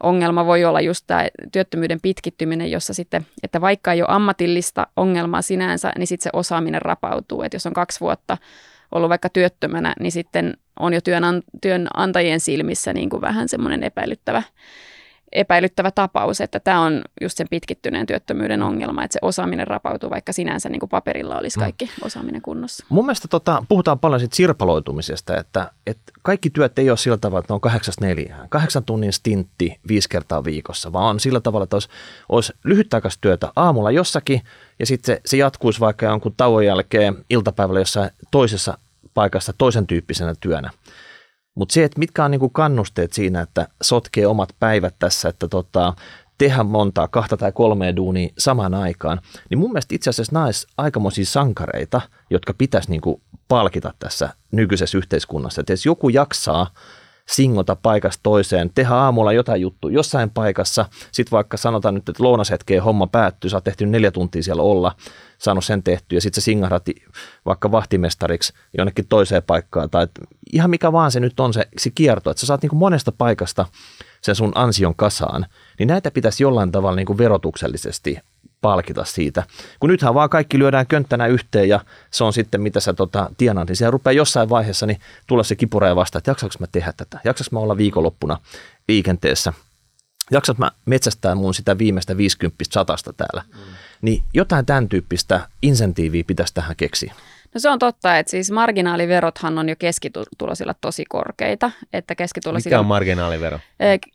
ongelma 0.04 0.46
voi 0.46 0.66
olla 0.66 0.82
just 0.82 1.04
tämä 1.08 1.28
työttömyyden 1.52 2.02
pitkittyminen, 2.02 2.72
jossa 2.72 2.93
sitten, 2.93 3.26
että 3.43 3.62
vaikka 3.62 3.93
ei 3.93 4.02
ole 4.02 4.10
ammatillista 4.12 4.88
ongelmaa 4.96 5.41
sinänsä, 5.41 5.91
niin 5.98 6.08
sitten 6.08 6.24
se 6.24 6.30
osaaminen 6.34 6.82
rapautuu. 6.82 7.41
Että 7.41 7.56
jos 7.56 7.66
on 7.66 7.74
kaksi 7.74 8.00
vuotta 8.00 8.38
ollut 8.91 9.10
vaikka 9.10 9.30
työttömänä, 9.30 9.93
niin 10.00 10.12
sitten 10.12 10.54
on 10.80 10.93
jo 10.93 11.00
työnant- 11.00 11.60
työnantajien 11.62 12.39
silmissä 12.39 12.93
niin 12.93 13.10
kuin 13.10 13.22
vähän 13.22 13.50
semmoinen 13.50 13.84
epäilyttävä 13.84 14.43
epäilyttävä 15.32 15.91
tapaus, 15.91 16.41
että 16.41 16.59
tämä 16.59 16.82
on 16.82 17.01
just 17.21 17.38
sen 17.38 17.47
pitkittyneen 17.49 18.05
työttömyyden 18.05 18.61
ongelma, 18.61 19.03
että 19.03 19.13
se 19.13 19.19
osaaminen 19.21 19.67
rapautuu, 19.67 20.09
vaikka 20.09 20.34
sinänsä 20.34 20.69
niin 20.69 20.80
kuin 20.80 20.89
paperilla 20.89 21.38
olisi 21.38 21.57
mm. 21.57 21.61
kaikki 21.61 21.86
mm. 21.86 21.91
osaaminen 22.01 22.41
kunnossa. 22.41 22.86
Mun 22.89 23.05
mielestä 23.05 23.28
tota, 23.28 23.65
puhutaan 23.69 23.99
paljon 23.99 24.19
siitä 24.19 24.36
sirpaloitumisesta, 24.36 25.38
että, 25.38 25.71
että 25.88 26.11
kaikki 26.21 26.49
työt 26.49 26.80
ei 26.80 26.89
ole 26.89 26.97
sillä 26.97 27.17
tavalla, 27.17 27.39
että 27.39 27.53
ne 27.53 27.55
on 27.55 27.61
kahdeksasta 27.61 28.05
neljään, 28.05 28.49
kahdeksan 28.49 28.84
tunnin 28.84 29.13
stintti 29.13 29.80
viisi 29.88 30.09
kertaa 30.09 30.43
viikossa, 30.43 30.93
vaan 30.93 31.09
on 31.09 31.19
sillä 31.19 31.39
tavalla, 31.39 31.63
että 31.63 31.76
olisi, 31.76 31.89
olisi 32.30 32.53
lyhytaikaista 32.63 33.21
työtä 33.21 33.51
aamulla 33.55 33.91
jossakin 33.91 34.41
ja 34.80 34.86
sitten 34.86 35.15
se, 35.15 35.21
se 35.26 35.38
jatkuisi 35.38 35.80
vaikka 35.80 36.05
jonkun 36.05 36.34
tauon 36.38 36.65
jälkeen 36.65 37.26
iltapäivällä 37.30 37.80
jossain 37.80 38.09
toisessa 38.32 38.78
paikassa 39.13 39.53
toisen 39.57 39.88
tyyppisenä 39.88 40.34
työnä. 40.39 40.69
Mutta 41.56 41.74
se, 41.74 41.84
että 41.84 41.99
mitkä 41.99 42.26
on 42.26 42.32
niinku 42.32 42.49
kannusteet 42.49 43.14
siinä, 43.14 43.41
että 43.41 43.68
sotkee 43.84 44.28
omat 44.28 44.49
päivät 44.60 44.95
tässä, 44.99 45.30
että 45.30 45.47
tota, 45.47 45.93
tehdä 46.38 46.64
montaa, 46.64 47.08
kahta 47.08 47.38
tai 47.38 47.51
kolmea 47.51 47.95
duunia 47.95 48.30
samaan 48.38 48.74
aikaan, 48.74 49.22
niin 49.49 49.58
mun 49.58 49.72
mielestä 49.72 49.95
itse 49.95 50.10
asiassa 50.10 50.39
nais 50.39 50.68
aikamoisia 50.78 51.26
sankareita, 51.26 52.01
jotka 52.30 52.53
pitäisi 52.58 52.89
niinku 52.89 53.22
palkita 53.47 53.93
tässä 53.99 54.30
nykyisessä 54.51 54.97
yhteiskunnassa. 54.97 55.62
Että 55.62 55.74
jos 55.74 55.86
joku 55.86 56.10
jaksaa 56.10 56.68
singota 57.30 57.76
paikasta 57.76 58.19
toiseen, 58.23 58.71
tehdä 58.76 58.95
aamulla 58.95 59.34
jotain 59.34 59.61
juttu 59.61 59.89
jossain 59.89 60.30
paikassa, 60.30 60.86
sitten 61.11 61.32
vaikka 61.32 61.57
sanotaan 61.57 61.95
nyt, 61.95 62.09
että 62.09 62.23
lounashetkeen 62.23 62.84
homma 62.84 63.07
päättyy, 63.07 63.49
sä 63.49 63.57
oot 63.57 63.63
tehty 63.63 63.86
neljä 63.86 64.11
tuntia 64.11 64.43
siellä 64.43 64.61
olla, 64.61 64.95
saanut 65.38 65.65
sen 65.65 65.84
tehtyä 65.84 66.17
ja 66.17 66.21
sitten 66.21 66.41
sä 66.41 66.45
singahdat 66.45 66.86
vaikka 67.45 67.71
vahtimestariksi 67.71 68.53
jonnekin 68.78 69.07
toiseen 69.07 69.43
paikkaan. 69.43 69.89
Tai 69.89 70.07
ihan 70.53 70.69
mikä 70.69 70.91
vaan 70.91 71.11
se 71.11 71.19
nyt 71.19 71.39
on 71.39 71.53
se, 71.53 71.67
se 71.78 71.89
kierto, 71.89 72.30
että 72.30 72.41
sä 72.41 72.47
saat 72.47 72.61
niin 72.61 72.76
monesta 72.76 73.11
paikasta 73.11 73.65
sen 74.21 74.36
sun 74.36 74.51
ansion 74.55 74.95
kasaan, 74.95 75.45
niin 75.80 75.88
näitä 75.88 76.11
pitäisi 76.11 76.43
jollain 76.43 76.71
tavalla 76.71 76.95
niin 76.95 77.17
verotuksellisesti 77.17 78.19
palkita 78.66 79.05
siitä. 79.05 79.43
Kun 79.80 79.89
nythän 79.89 80.13
vaan 80.13 80.30
kaikki 80.30 80.59
lyödään 80.59 80.88
könttänä 80.88 81.28
yhteen 81.28 81.70
ja 81.70 81.80
se 82.11 82.24
on 82.24 82.34
sitten 82.34 82.61
mitä 82.61 82.80
sä 82.80 82.93
tota, 82.93 83.30
tienaat, 83.38 83.68
niin 83.68 83.76
siellä 83.76 83.91
rupeaa 83.91 84.11
jossain 84.11 84.49
vaiheessa 84.49 84.86
niin 84.86 84.99
tulla 85.28 85.43
se 85.43 85.55
kipura 85.55 85.95
vastaan, 85.95 86.20
että 86.20 86.32
jaksaanko 86.32 86.55
mä 86.59 86.68
tehdä 86.72 86.93
tätä, 86.97 87.20
jaksaanko 87.24 87.49
mä 87.55 87.59
olla 87.59 87.78
viikonloppuna 87.78 88.38
liikenteessä, 88.88 89.53
jaksat 90.32 90.57
mä 90.57 90.72
metsästää 90.86 91.36
mun 91.36 91.53
sitä 91.53 91.78
viimeistä 91.78 92.18
50 92.18 92.63
satasta 92.72 93.13
täällä. 93.13 93.43
Mm. 93.47 93.61
Niin 94.01 94.24
jotain 94.34 94.66
tämän 94.66 94.89
tyyppistä 94.89 95.47
insentiiviä 95.61 96.24
pitäisi 96.28 96.53
tähän 96.53 96.76
keksiä. 96.76 97.13
No 97.56 97.60
se 97.60 97.70
on 97.70 97.80
totta, 97.80 98.18
että 98.18 98.30
siis 98.30 98.51
marginaaliverothan 98.51 99.58
on 99.60 99.70
jo 99.70 99.76
keskitulosilla 99.80 100.76
tosi 100.82 101.03
korkeita. 101.10 101.72
Että 101.93 102.16
keskitulosilla, 102.16 102.70
Mikä 102.70 102.80
on 102.80 102.86
marginaalivero? 102.86 103.60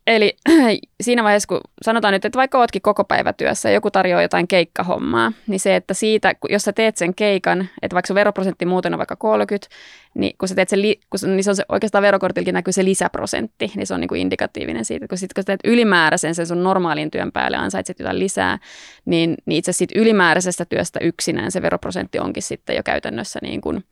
Eli 0.07 0.37
siinä 1.01 1.25
vaiheessa, 1.25 1.47
kun 1.47 1.61
sanotaan 1.83 2.13
nyt, 2.13 2.25
että 2.25 2.37
vaikka 2.37 2.59
oletkin 2.59 2.83
koko 2.83 3.05
päivä 3.05 3.33
työssä 3.33 3.69
ja 3.69 3.75
joku 3.75 3.91
tarjoaa 3.91 4.23
jotain 4.23 4.49
keikkahommaa, 4.49 5.33
niin 5.47 5.61
se, 5.61 5.77
että 5.77 5.95
siitä, 5.95 6.35
jos 6.49 6.63
sä 6.63 6.73
teet 6.73 6.97
sen 6.97 7.15
keikan, 7.15 7.69
että 7.83 7.95
vaikka 7.95 8.07
se 8.07 8.15
veroprosentti 8.15 8.67
muuten 8.67 8.95
on 8.95 8.99
vaikka 8.99 9.17
30, 9.17 9.69
niin 10.15 10.35
kun 10.39 10.49
sä 10.49 10.55
teet 10.55 10.69
sen, 10.69 10.81
kun, 11.11 11.37
niin 11.37 11.45
se 11.45 11.51
on 11.51 11.57
se, 11.57 11.65
oikeastaan 11.69 12.03
verokortilkin 12.03 12.55
näkyy 12.55 12.73
se 12.73 12.85
lisäprosentti, 12.85 13.73
niin 13.77 13.87
se 13.87 13.95
on 13.95 14.01
niin 14.01 14.09
kuin 14.09 14.21
indikatiivinen 14.21 14.85
siitä. 14.85 15.09
Kun 15.09 15.19
sitten 15.19 15.35
kun 15.35 15.43
sä 15.43 15.47
teet 15.47 15.61
ylimääräisen 15.65 16.35
sen 16.35 16.47
sun 16.47 16.63
normaalin 16.63 17.11
työn 17.11 17.33
päälle 17.33 17.57
ansaitset 17.57 17.99
jotain 17.99 18.19
lisää, 18.19 18.59
niin, 19.05 19.35
niin 19.47 19.59
itse 19.59 19.71
asiassa 19.71 19.99
ylimääräisestä 19.99 20.65
työstä 20.65 21.01
yksinään 21.03 21.53
se 21.53 21.63
veroprosentti 21.63 22.19
onkin 22.19 22.43
sitten 22.43 22.77
jo 22.77 22.83
käytännössä 22.83 23.30
niin 23.43 23.61
kuin, 23.61 23.85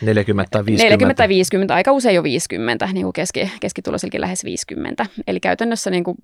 40 0.00 0.50
tai 0.50 0.66
50. 0.66 0.84
40 0.84 1.16
tai 1.16 1.28
50, 1.28 1.74
aika 1.74 1.92
usein 1.92 2.14
jo 2.14 2.22
50, 2.22 2.88
niin 2.92 3.02
kuin 3.02 3.12
keski, 3.12 3.50
keskituloisillakin 3.60 4.20
lähes 4.20 4.44
50. 4.44 5.06
Eli 5.26 5.40
käytännössä 5.40 5.90
niin 5.90 6.04
kuin, 6.04 6.16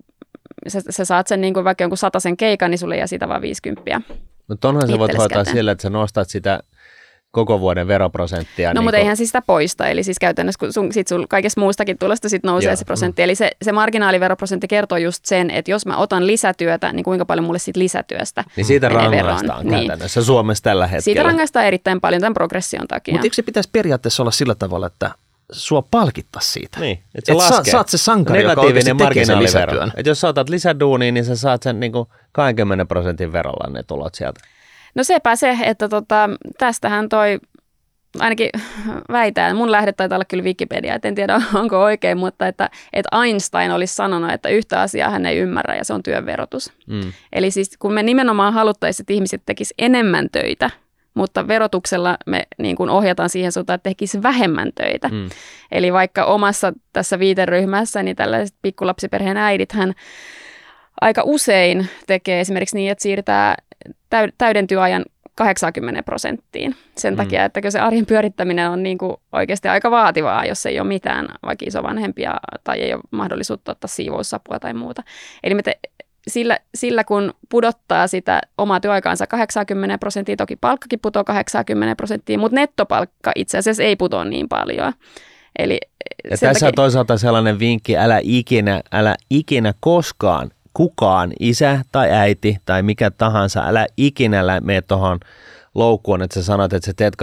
sä, 0.67 0.81
sä 0.89 1.05
saat 1.05 1.27
sen 1.27 1.41
niin 1.41 1.53
kuin 1.53 1.63
vaikka 1.63 1.83
jonkun 1.83 1.97
sen 2.17 2.37
keikan, 2.37 2.71
niin 2.71 2.79
sulle 2.79 2.97
jää 2.97 3.07
siitä 3.07 3.27
vaan 3.27 3.41
50. 3.41 4.01
Mutta 4.47 4.69
onhan 4.69 4.87
sä 4.87 4.99
voit 4.99 5.17
hoitaa 5.17 5.43
sillä, 5.43 5.71
että 5.71 5.81
sä 5.81 5.89
nostat 5.89 6.29
sitä 6.29 6.63
koko 7.33 7.59
vuoden 7.59 7.87
veroprosenttia. 7.87 8.69
No 8.69 8.73
niin 8.73 8.83
mutta 8.83 8.97
kun... 8.97 8.99
eihän 8.99 9.17
siis 9.17 9.29
sitä 9.29 9.41
poista, 9.41 9.87
eli 9.87 10.03
siis 10.03 10.19
käytännössä 10.19 10.59
kun 10.59 10.73
sun, 10.73 10.93
sit 10.93 11.07
sul 11.07 11.25
kaikesta 11.29 11.61
muustakin 11.61 11.97
tulosta 11.97 12.29
sit 12.29 12.43
nousee 12.43 12.69
Joo. 12.69 12.75
se 12.75 12.85
prosentti. 12.85 13.21
Mm. 13.21 13.23
Eli 13.23 13.35
se, 13.35 13.51
se 13.61 13.71
marginaaliveroprosentti 13.71 14.67
kertoo 14.67 14.97
just 14.97 15.25
sen, 15.25 15.51
että 15.51 15.71
jos 15.71 15.85
mä 15.85 15.97
otan 15.97 16.27
lisätyötä, 16.27 16.93
niin 16.93 17.03
kuinka 17.03 17.25
paljon 17.25 17.45
mulle 17.45 17.59
sit 17.59 17.77
lisätyöstä 17.77 18.43
Niin 18.55 18.65
siitä 18.65 18.89
rangaistaan 18.89 19.65
veroon. 19.65 19.87
käytännössä 19.87 20.19
niin. 20.19 20.25
Suomessa 20.25 20.63
tällä 20.63 20.87
hetkellä. 20.87 21.01
Siitä 21.01 21.23
rangaistaan 21.23 21.65
erittäin 21.65 22.01
paljon 22.01 22.21
tämän 22.21 22.33
progression 22.33 22.87
takia. 22.87 23.13
Mutta 23.13 23.25
eikö 23.25 23.35
se 23.35 23.41
pitäisi 23.41 23.69
periaatteessa 23.71 24.23
olla 24.23 24.31
sillä 24.31 24.55
tavalla, 24.55 24.87
että 24.87 25.11
sua 25.51 25.81
palkittaa 25.91 26.41
siitä. 26.41 26.79
Niin, 26.79 26.99
että 27.15 27.25
se 27.25 27.31
et 27.31 27.37
laskee. 27.37 27.71
saat 27.71 27.89
se 27.89 27.97
sankari, 27.97 28.39
Negatiivinen 28.39 28.87
joka 28.87 29.07
tekee 29.07 29.25
sen 29.25 29.43
lisätyön. 29.43 29.91
Et 29.95 30.05
jos 30.05 30.21
sä 30.21 30.27
otat 30.27 30.49
lisäduuniin, 30.49 31.13
niin 31.13 31.25
sä 31.25 31.35
saat 31.35 31.63
sen 31.63 31.79
niin 31.79 31.91
20 32.31 32.85
prosentin 32.85 33.33
verolla 33.33 33.73
ne 33.73 33.83
tulot 33.83 34.15
sieltä. 34.15 34.39
No 34.95 35.03
sepä 35.03 35.35
se, 35.35 35.57
että 35.63 35.89
tota, 35.89 36.29
tästähän 36.57 37.09
toi 37.09 37.39
ainakin 38.19 38.49
väitään, 39.11 39.55
mun 39.55 39.71
lähde 39.71 39.91
taitaa 39.91 40.15
olla 40.15 40.25
kyllä 40.25 40.43
Wikipedia, 40.43 40.95
et 40.95 41.05
en 41.05 41.15
tiedä 41.15 41.41
onko 41.53 41.83
oikein, 41.83 42.17
mutta 42.17 42.47
että, 42.47 42.69
että 42.93 43.21
Einstein 43.23 43.71
olisi 43.71 43.95
sanonut, 43.95 44.31
että 44.31 44.49
yhtä 44.49 44.81
asiaa 44.81 45.09
hän 45.09 45.25
ei 45.25 45.37
ymmärrä 45.37 45.75
ja 45.75 45.85
se 45.85 45.93
on 45.93 46.03
työn 46.03 46.25
verotus. 46.25 46.73
Mm. 46.87 47.13
Eli 47.33 47.51
siis 47.51 47.77
kun 47.77 47.93
me 47.93 48.03
nimenomaan 48.03 48.53
haluttaisiin, 48.53 49.03
että 49.03 49.13
ihmiset 49.13 49.41
tekisivät 49.45 49.75
enemmän 49.77 50.27
töitä, 50.31 50.69
mutta 51.13 51.47
verotuksella 51.47 52.17
me 52.25 52.47
niin 52.57 52.75
kuin 52.75 52.89
ohjataan 52.89 53.29
siihen 53.29 53.51
suuntaan, 53.51 53.75
että 53.75 53.89
tekisi 53.89 54.23
vähemmän 54.23 54.71
töitä. 54.75 55.09
Mm. 55.09 55.29
Eli 55.71 55.93
vaikka 55.93 56.25
omassa 56.25 56.73
tässä 56.93 57.19
viiteryhmässä, 57.19 58.03
niin 58.03 58.15
tällaiset 58.15 58.55
pikkulapsiperheen 58.61 59.37
äidit 59.37 59.71
hän 59.71 59.93
aika 61.01 61.21
usein 61.25 61.87
tekee 62.07 62.39
esimerkiksi 62.39 62.75
niin, 62.75 62.91
että 62.91 63.01
siirtää 63.01 63.55
täyden 64.37 64.67
työajan 64.67 65.05
80 65.35 66.03
prosenttiin. 66.03 66.75
Sen 66.97 67.13
mm. 67.13 67.17
takia, 67.17 67.45
että 67.45 67.69
se 67.69 67.79
arjen 67.79 68.05
pyörittäminen 68.05 68.69
on 68.69 68.83
niin 68.83 68.97
kuin 68.97 69.15
oikeasti 69.31 69.67
aika 69.67 69.91
vaativaa, 69.91 70.45
jos 70.45 70.65
ei 70.65 70.79
ole 70.79 70.87
mitään 70.87 71.27
vaikka 71.45 71.65
isovanhempia 71.67 72.33
tai 72.63 72.81
ei 72.81 72.93
ole 72.93 73.01
mahdollisuutta 73.11 73.71
ottaa 73.71 73.87
siivoussapua 73.87 74.59
tai 74.59 74.73
muuta. 74.73 75.03
Eli 75.43 75.55
me 75.55 75.61
te, 75.61 75.79
sillä, 76.27 76.57
sillä, 76.75 77.03
kun 77.03 77.33
pudottaa 77.49 78.07
sitä 78.07 78.41
omaa 78.57 78.79
työaikaansa 78.79 79.27
80 79.27 79.97
prosenttia, 79.97 80.35
toki 80.35 80.55
palkkakin 80.55 80.99
putoaa 80.99 81.23
80 81.23 81.95
prosenttia, 81.95 82.37
mutta 82.37 82.55
nettopalkka 82.55 83.31
itse 83.35 83.57
asiassa 83.57 83.83
ei 83.83 83.95
putoa 83.95 84.25
niin 84.25 84.49
paljon. 84.49 84.93
Eli 85.59 85.79
ja 86.23 86.29
tässä 86.29 86.53
takia... 86.53 86.67
on 86.67 86.73
toisaalta 86.73 87.17
sellainen 87.17 87.59
vinkki, 87.59 87.97
älä 87.97 88.19
ikinä, 88.23 88.81
älä 88.91 89.15
ikinä 89.29 89.73
koskaan 89.79 90.51
kukaan, 90.73 91.33
isä 91.39 91.79
tai 91.91 92.11
äiti 92.11 92.57
tai 92.65 92.83
mikä 92.83 93.11
tahansa, 93.11 93.63
älä 93.67 93.87
ikinä 93.97 94.59
mene 94.61 94.81
tuohon 94.81 95.19
loukkuun, 95.75 96.21
että 96.21 96.33
sä 96.33 96.43
sanot, 96.43 96.73
että 96.73 96.85
sä 96.85 96.93
teet 96.93 97.15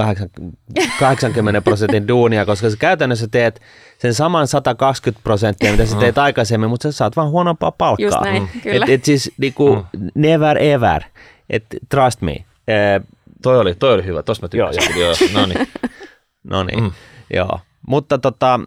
80 0.98 1.60
prosentin 1.60 2.08
duunia, 2.08 2.46
koska 2.46 2.70
sä 2.70 2.76
käytännössä 2.76 3.28
teet 3.30 3.60
sen 3.98 4.14
saman 4.14 4.46
120 4.46 5.22
prosenttia, 5.24 5.70
mitä 5.70 5.86
sä 5.86 5.96
teet 5.96 6.18
aikaisemmin, 6.18 6.70
mutta 6.70 6.92
sä 6.92 6.96
saat 6.96 7.16
vaan 7.16 7.30
huonompaa 7.30 7.72
palkkaa. 7.72 8.04
Just 8.04 8.20
näin, 8.20 8.42
mm. 8.42 8.60
kyllä. 8.60 8.84
Et, 8.84 8.90
et 8.90 9.04
siis 9.04 9.32
niinku, 9.38 9.86
mm. 9.96 10.08
never 10.14 10.62
ever, 10.62 11.02
et 11.50 11.64
trust 11.88 12.20
me. 12.20 12.32
Eh, 12.68 13.00
toi, 13.42 13.58
oli, 13.58 13.74
toi 13.74 13.94
oli 13.94 14.04
hyvä, 14.04 14.22
tossa 14.22 14.42
mä 14.42 14.48
tykkäsin. 14.48 15.00
Joo, 15.00 15.14
joo. 15.20 15.30
no 15.32 15.46
niin. 15.46 15.68
No 16.44 16.62
niin, 16.62 16.82
mm. 16.82 16.92
joo. 17.34 17.60
Mutta 17.86 18.18
tota, 18.18 18.60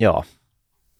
joo, 0.00 0.24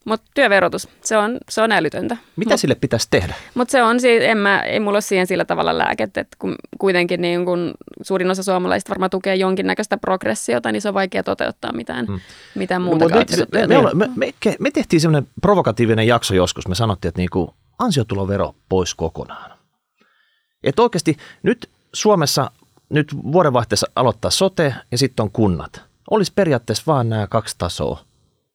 mutta 0.05 0.31
työverotus, 0.35 0.89
se 1.05 1.17
on, 1.17 1.39
se 1.49 1.63
on 1.63 1.73
älytöntä. 1.73 2.17
Mitä 2.37 2.51
Mut, 2.51 2.61
sille 2.61 2.75
pitäisi 2.75 3.09
tehdä? 3.11 3.35
Mutta 3.55 3.73
se 3.73 3.83
on, 3.83 4.01
siis, 4.01 4.23
en 4.23 4.39
mä, 4.39 4.61
ei 4.61 4.81
mulla 4.81 4.97
ole 4.97 5.01
siihen 5.01 5.27
sillä 5.27 5.45
tavalla 5.45 5.79
lääkettä, 5.79 6.21
että 6.21 6.37
kun 6.39 6.55
kuitenkin 6.79 7.21
niin 7.21 7.45
kun 7.45 7.75
suurin 8.03 8.31
osa 8.31 8.43
suomalaisista 8.43 8.91
varmaan 8.91 9.11
tukee 9.11 9.35
jonkinnäköistä 9.35 9.97
progressiota, 9.97 10.73
niin 10.73 10.83
se 10.83 10.89
on 10.89 10.95
vaikea 10.95 11.23
toteuttaa 11.23 11.73
mitään, 11.73 12.07
hmm. 12.07 12.21
mitään 12.55 12.83
muuta 12.83 13.05
no, 13.05 13.83
me, 13.83 13.91
me, 13.95 13.95
me, 13.95 14.11
me, 14.17 14.57
me, 14.59 14.71
tehtiin 14.71 15.01
semmoinen 15.01 15.31
provokatiivinen 15.41 16.07
jakso 16.07 16.35
joskus, 16.35 16.69
me 16.69 16.75
sanottiin, 16.75 17.09
että 17.09 17.21
niinku 17.21 17.55
ansiotulovero 17.79 18.55
pois 18.69 18.95
kokonaan. 18.95 19.51
Että 20.65 20.83
oikeasti 20.83 21.17
nyt 21.43 21.69
Suomessa 21.93 22.51
nyt 22.89 23.17
vuodenvaihteessa 23.33 23.87
aloittaa 23.97 24.31
sote 24.31 24.75
ja 24.93 24.99
sitten 24.99 25.23
on 25.23 25.31
kunnat. 25.31 25.83
Olisi 26.11 26.33
periaatteessa 26.35 26.83
vaan 26.87 27.09
nämä 27.09 27.27
kaksi 27.27 27.55
tasoa– 27.59 28.01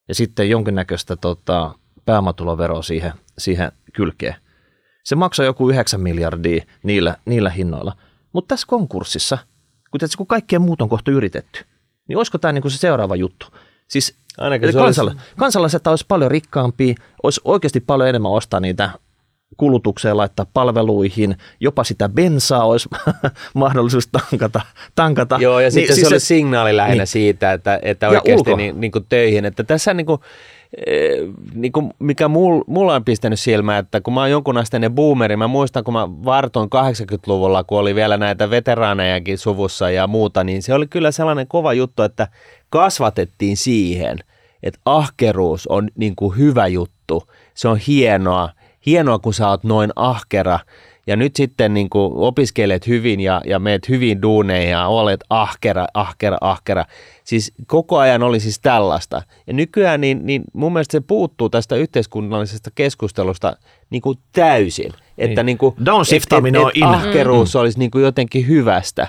ja 0.08 0.16
sitten 0.16 0.49
jonkinnäköistä 0.49 1.16
tota, 1.16 1.76
pääomatuloveroa 2.05 2.82
siihen, 2.82 3.14
siihen 3.38 3.72
kylkeen. 3.93 4.36
Se 5.03 5.16
maksaa 5.16 5.45
joku 5.45 5.70
9 5.70 6.01
miljardia 6.01 6.66
niillä, 6.84 7.16
niillä 7.26 7.49
hinnoilla. 7.49 7.97
Mutta 8.34 8.53
tässä 8.53 8.68
konkurssissa, 8.68 9.38
kun, 9.91 9.99
tietysti, 9.99 10.18
kun 10.18 10.28
kaikkea 10.28 10.60
muut 10.60 10.82
on 10.82 10.89
kohta 10.89 11.12
yritetty, 11.12 11.66
niin 12.08 12.18
olisiko 12.18 12.38
tämä 12.38 12.51
niinku 12.51 12.70
se 12.70 12.78
seuraava 12.78 13.16
juttu? 13.16 13.47
Siis 13.88 14.16
Ainakin 14.38 14.72
se 14.72 14.80
kansala- 14.80 15.12
olisi... 15.12 15.26
kansalaiset 15.38 15.88
olisi 15.88 16.05
paljon 16.08 16.32
rikkaampia, 16.32 16.95
olisi 17.24 17.41
oikeasti 17.45 17.80
paljon 17.80 18.10
enemmän 18.10 18.32
ostaa 18.32 18.60
niitä 18.60 18.89
kulutukseen 19.58 20.18
laittaa 20.18 20.45
palveluihin, 20.54 21.36
jopa 21.60 21.84
sitä 21.84 22.10
bensaa 22.10 22.66
olisi 22.66 22.89
mahdollisuus 23.54 24.08
tankata. 24.08 24.62
tankata. 24.95 25.38
Joo, 25.41 25.60
ja 25.60 25.72
sitten 25.72 25.88
niin, 25.88 25.95
se 25.95 26.00
siis 26.00 26.12
oli 26.12 26.20
signaali 26.20 26.76
lähinnä 26.76 27.02
niin. 27.02 27.08
siitä, 27.08 27.54
että, 27.54 27.80
että 27.82 28.10
oikeasti 28.10 28.56
niin, 28.56 28.82
niin 28.82 28.91
kuin 28.91 29.06
töihin. 29.10 29.45
Että 29.45 29.64
tässä 29.64 29.93
niin 29.93 30.06
kuin, 30.06 30.22
eh, 30.88 31.18
niin 31.54 31.72
kuin 31.72 31.91
mikä 32.00 32.28
mul, 32.28 32.64
mulla 32.68 32.95
on 32.95 33.06
pistänyt 33.06 33.39
silmään, 33.39 33.80
että 33.80 34.02
kun 34.02 34.14
mä 34.14 34.20
oon 34.20 34.32
jonkun 34.32 34.58
asteinen 34.58 34.95
boomeri, 34.95 35.36
mä 35.36 35.48
muistan 35.48 35.84
kun 35.84 35.93
mä 35.93 36.08
vartoin 36.10 36.70
80-luvulla, 36.70 37.64
kun 37.64 37.80
oli 37.80 37.95
vielä 37.95 38.18
näitä 38.18 38.50
veteraanejakin 38.50 39.38
suvussa 39.38 39.89
ja 39.89 40.08
muuta, 40.08 40.43
niin 40.43 40.64
se 40.64 40.74
oli 40.74 40.88
kyllä 40.88 41.12
sellainen 41.12 41.48
kova 41.48 41.74
juttu, 41.74 42.04
että 42.04 42.28
kasvatettiin 42.70 43.58
siihen, 43.58 44.20
että 44.64 44.80
ahkeruus 44.86 45.68
on 45.68 45.89
niin 45.95 46.16
kuin 46.16 46.38
hyvä 46.38 46.68
juttu, 46.68 47.24
se 47.54 47.68
on 47.68 47.78
hienoa, 47.78 48.50
hienoa, 48.88 49.20
kun 49.20 49.34
sä 49.34 49.50
oot 49.50 49.64
noin 49.64 49.92
ahkera 49.96 50.60
ja 51.08 51.16
nyt 51.16 51.36
sitten 51.36 51.74
niin 51.74 51.90
kuin 51.90 52.14
opiskelet 52.16 52.88
hyvin 52.88 53.20
ja, 53.20 53.42
ja 53.46 53.60
meet 53.60 53.90
hyvin 53.90 54.22
duuneihin 54.22 54.72
ja 54.72 54.88
olet 54.88 55.20
ahkera, 55.30 55.86
ahkera, 55.94 56.38
ahkera. 56.42 56.86
Siis 57.24 57.54
koko 57.68 57.98
ajan 57.98 58.24
oli 58.24 58.40
siis 58.40 58.60
tällaista. 58.60 59.22
Ja 59.48 59.54
nykyään 59.54 60.02
niin, 60.02 60.20
niin 60.24 60.44
mun 60.54 60.74
mielestä 60.74 60.92
se 60.92 61.02
puuttuu 61.02 61.50
tästä 61.50 61.76
yhteiskunnallisesta 61.76 62.70
keskustelusta 62.76 63.58
niin 63.90 64.02
kuin 64.02 64.20
täysin. 64.32 64.92
Että 65.18 65.44
niin. 65.44 65.46
Niin 65.46 65.58
kuin, 65.58 65.76
Downshiftaminen 65.86 66.62
et, 66.62 66.68
et, 66.68 66.78
et 66.78 66.84
on 66.84 66.96
ahkeruus 66.96 67.54
mm. 67.54 67.60
olisi 67.62 67.80
niin 67.80 67.92
kuin 67.92 68.04
jotenkin 68.04 68.48
hyvästä. 68.48 69.08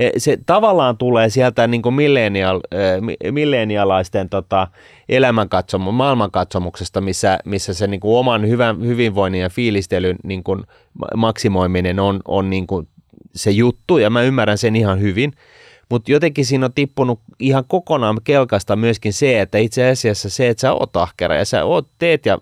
E, 0.00 0.10
se 0.16 0.38
tavallaan 0.46 0.96
tulee 0.96 1.28
sieltä 1.28 1.66
niin 1.66 1.82
kuin 1.82 1.94
millenial, 1.94 2.60
e, 2.70 3.30
millenialaisten 3.30 4.28
tota, 4.28 4.68
elämänkatsomu, 5.08 5.92
maailmankatsomuksesta, 5.92 7.00
missä, 7.00 7.38
missä 7.44 7.74
se 7.74 7.86
niin 7.86 8.00
kuin 8.00 8.18
oman 8.18 8.48
hyvän, 8.48 8.86
hyvinvoinnin 8.86 9.40
ja 9.40 9.50
fiilistelyn 9.50 10.16
niin 10.24 10.44
kuin 10.44 10.64
maksimoiminen 11.16 12.00
on, 12.00 12.20
on 12.28 12.50
niin 12.50 12.66
kuin 12.66 12.88
se 13.34 13.50
juttu, 13.50 13.98
ja 13.98 14.10
mä 14.10 14.22
ymmärrän 14.22 14.58
sen 14.58 14.76
ihan 14.76 15.00
hyvin. 15.00 15.32
Mutta 15.90 16.12
jotenkin 16.12 16.46
siinä 16.46 16.66
on 16.66 16.72
tippunut 16.72 17.20
ihan 17.38 17.64
kokonaan 17.68 18.18
kelkasta 18.24 18.76
myöskin 18.76 19.12
se, 19.12 19.40
että 19.40 19.58
itse 19.58 19.90
asiassa 19.90 20.30
se, 20.30 20.48
että 20.48 20.60
sä 20.60 20.72
oot 20.72 20.96
ahkera 20.96 21.34
ja 21.34 21.44
sä 21.44 21.64
oot, 21.64 21.88
teet 21.98 22.26
ja 22.26 22.38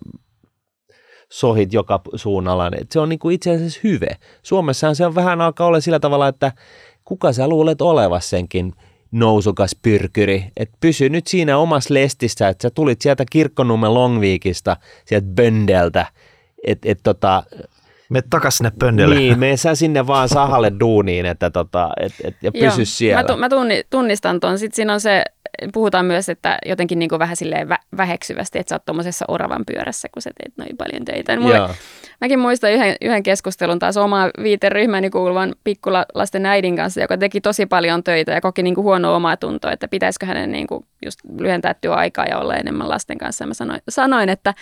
sohit 1.29 1.73
joka 1.73 2.01
suunnalla, 2.15 2.71
se 2.91 2.99
on 2.99 3.09
niin 3.09 3.19
kuin 3.19 3.35
itse 3.35 3.51
asiassa 3.51 3.79
hyve. 3.83 4.17
Suomessahan 4.43 4.95
se 4.95 5.05
on 5.05 5.15
vähän 5.15 5.41
alkaa 5.41 5.67
olla 5.67 5.79
sillä 5.79 5.99
tavalla, 5.99 6.27
että 6.27 6.51
kuka 7.09 7.33
sä 7.33 7.47
luulet 7.47 7.81
olevas 7.81 8.29
senkin 8.29 8.73
nousukas 9.11 9.75
pyrkyri, 9.81 10.45
että 10.57 10.77
pysy 10.79 11.09
nyt 11.09 11.27
siinä 11.27 11.57
omassa 11.57 11.93
lestissä, 11.93 12.47
että 12.47 12.61
sä 12.61 12.69
tulit 12.69 13.01
sieltä 13.01 13.23
Kirkkonummen 13.31 13.93
Longviikista, 13.93 14.77
sieltä 15.05 15.27
Böndeltä, 15.27 16.05
että 16.67 16.89
et, 16.91 16.99
tota, 17.03 17.43
me 18.09 18.21
takas 18.29 18.57
sinne 18.57 18.71
pöndelle. 18.79 19.15
Niin, 19.15 19.39
me 19.39 19.57
sä 19.57 19.75
sinne 19.75 20.07
vaan 20.07 20.29
sahalle 20.29 20.71
duuniin, 20.79 21.25
että 21.25 21.49
tota, 21.49 21.89
et, 21.99 22.13
et, 22.23 22.35
ja 22.41 22.51
pysy 22.51 22.81
Joo, 22.81 22.85
siellä. 22.85 23.21
Mä, 23.21 23.27
tu, 23.27 23.37
mä 23.37 23.49
tunnistan 23.89 24.39
tuon. 24.39 24.59
Sitten 24.59 24.75
siinä 24.75 24.93
on 24.93 25.01
se, 25.01 25.23
puhutaan 25.73 26.05
myös, 26.05 26.29
että 26.29 26.57
jotenkin 26.65 26.99
niin 26.99 27.09
kuin 27.09 27.19
vähän 27.19 27.35
silleen 27.35 27.69
vä- 27.69 27.85
väheksyvästi, 27.97 28.59
että 28.59 28.69
sä 28.69 28.75
oot 28.75 28.85
tuommoisessa 28.85 29.25
oravan 29.27 29.63
pyörässä, 29.65 30.07
kun 30.13 30.21
sä 30.21 30.29
teet 30.37 30.57
noin 30.57 30.77
paljon 30.77 31.05
töitä. 31.05 31.35
Niin 31.35 31.43
mulle, 31.43 31.69
mäkin 32.21 32.39
muistan 32.39 32.71
yhden, 32.71 32.95
yhden 33.01 33.23
keskustelun 33.23 33.79
taas 33.79 33.97
omaa 33.97 34.29
viiteryhmäni 34.43 35.09
kuuluvan 35.09 35.55
pikkulasten 35.63 36.45
äidin 36.45 36.75
kanssa, 36.75 37.01
joka 37.01 37.17
teki 37.17 37.41
tosi 37.41 37.65
paljon 37.65 38.03
töitä 38.03 38.31
ja 38.31 38.41
koki 38.41 38.63
niin 38.63 38.75
kuin 38.75 38.85
huonoa 38.85 39.15
omaa 39.15 39.37
tuntoa, 39.37 39.71
että 39.71 39.87
pitäisikö 39.87 40.25
hänen 40.25 40.51
niin 40.51 40.67
kuin 40.67 40.85
just 41.05 41.19
lyhentää 41.39 41.73
työaikaa 41.73 42.25
ja 42.25 42.39
olla 42.39 42.55
enemmän 42.55 42.89
lasten 42.89 43.17
kanssa. 43.17 43.43
Ja 43.43 43.47
mä 43.47 43.53
sanoin, 43.53 43.81
sanoin 43.89 44.29
että, 44.29 44.53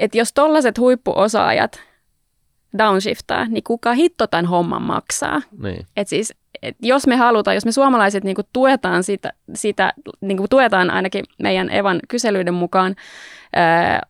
että 0.00 0.18
jos 0.18 0.32
tollaiset 0.32 0.78
huippuosaajat 0.78 1.80
downshiftaa, 2.78 3.44
niin 3.44 3.64
kuka 3.64 3.92
hitto 3.92 4.26
tämän 4.26 4.46
homman 4.46 4.82
maksaa? 4.82 5.42
Niin. 5.62 5.86
Et 5.96 6.08
siis, 6.08 6.34
et 6.62 6.76
jos 6.82 7.06
me 7.06 7.16
halutaan, 7.16 7.54
jos 7.54 7.64
me 7.64 7.72
suomalaiset 7.72 8.24
niin 8.24 8.36
tuetaan 8.52 9.04
sitä, 9.04 9.32
sitä 9.54 9.92
niin 10.20 10.38
tuetaan 10.50 10.90
ainakin 10.90 11.24
meidän 11.42 11.70
Evan 11.70 12.00
kyselyiden 12.08 12.54
mukaan 12.54 12.96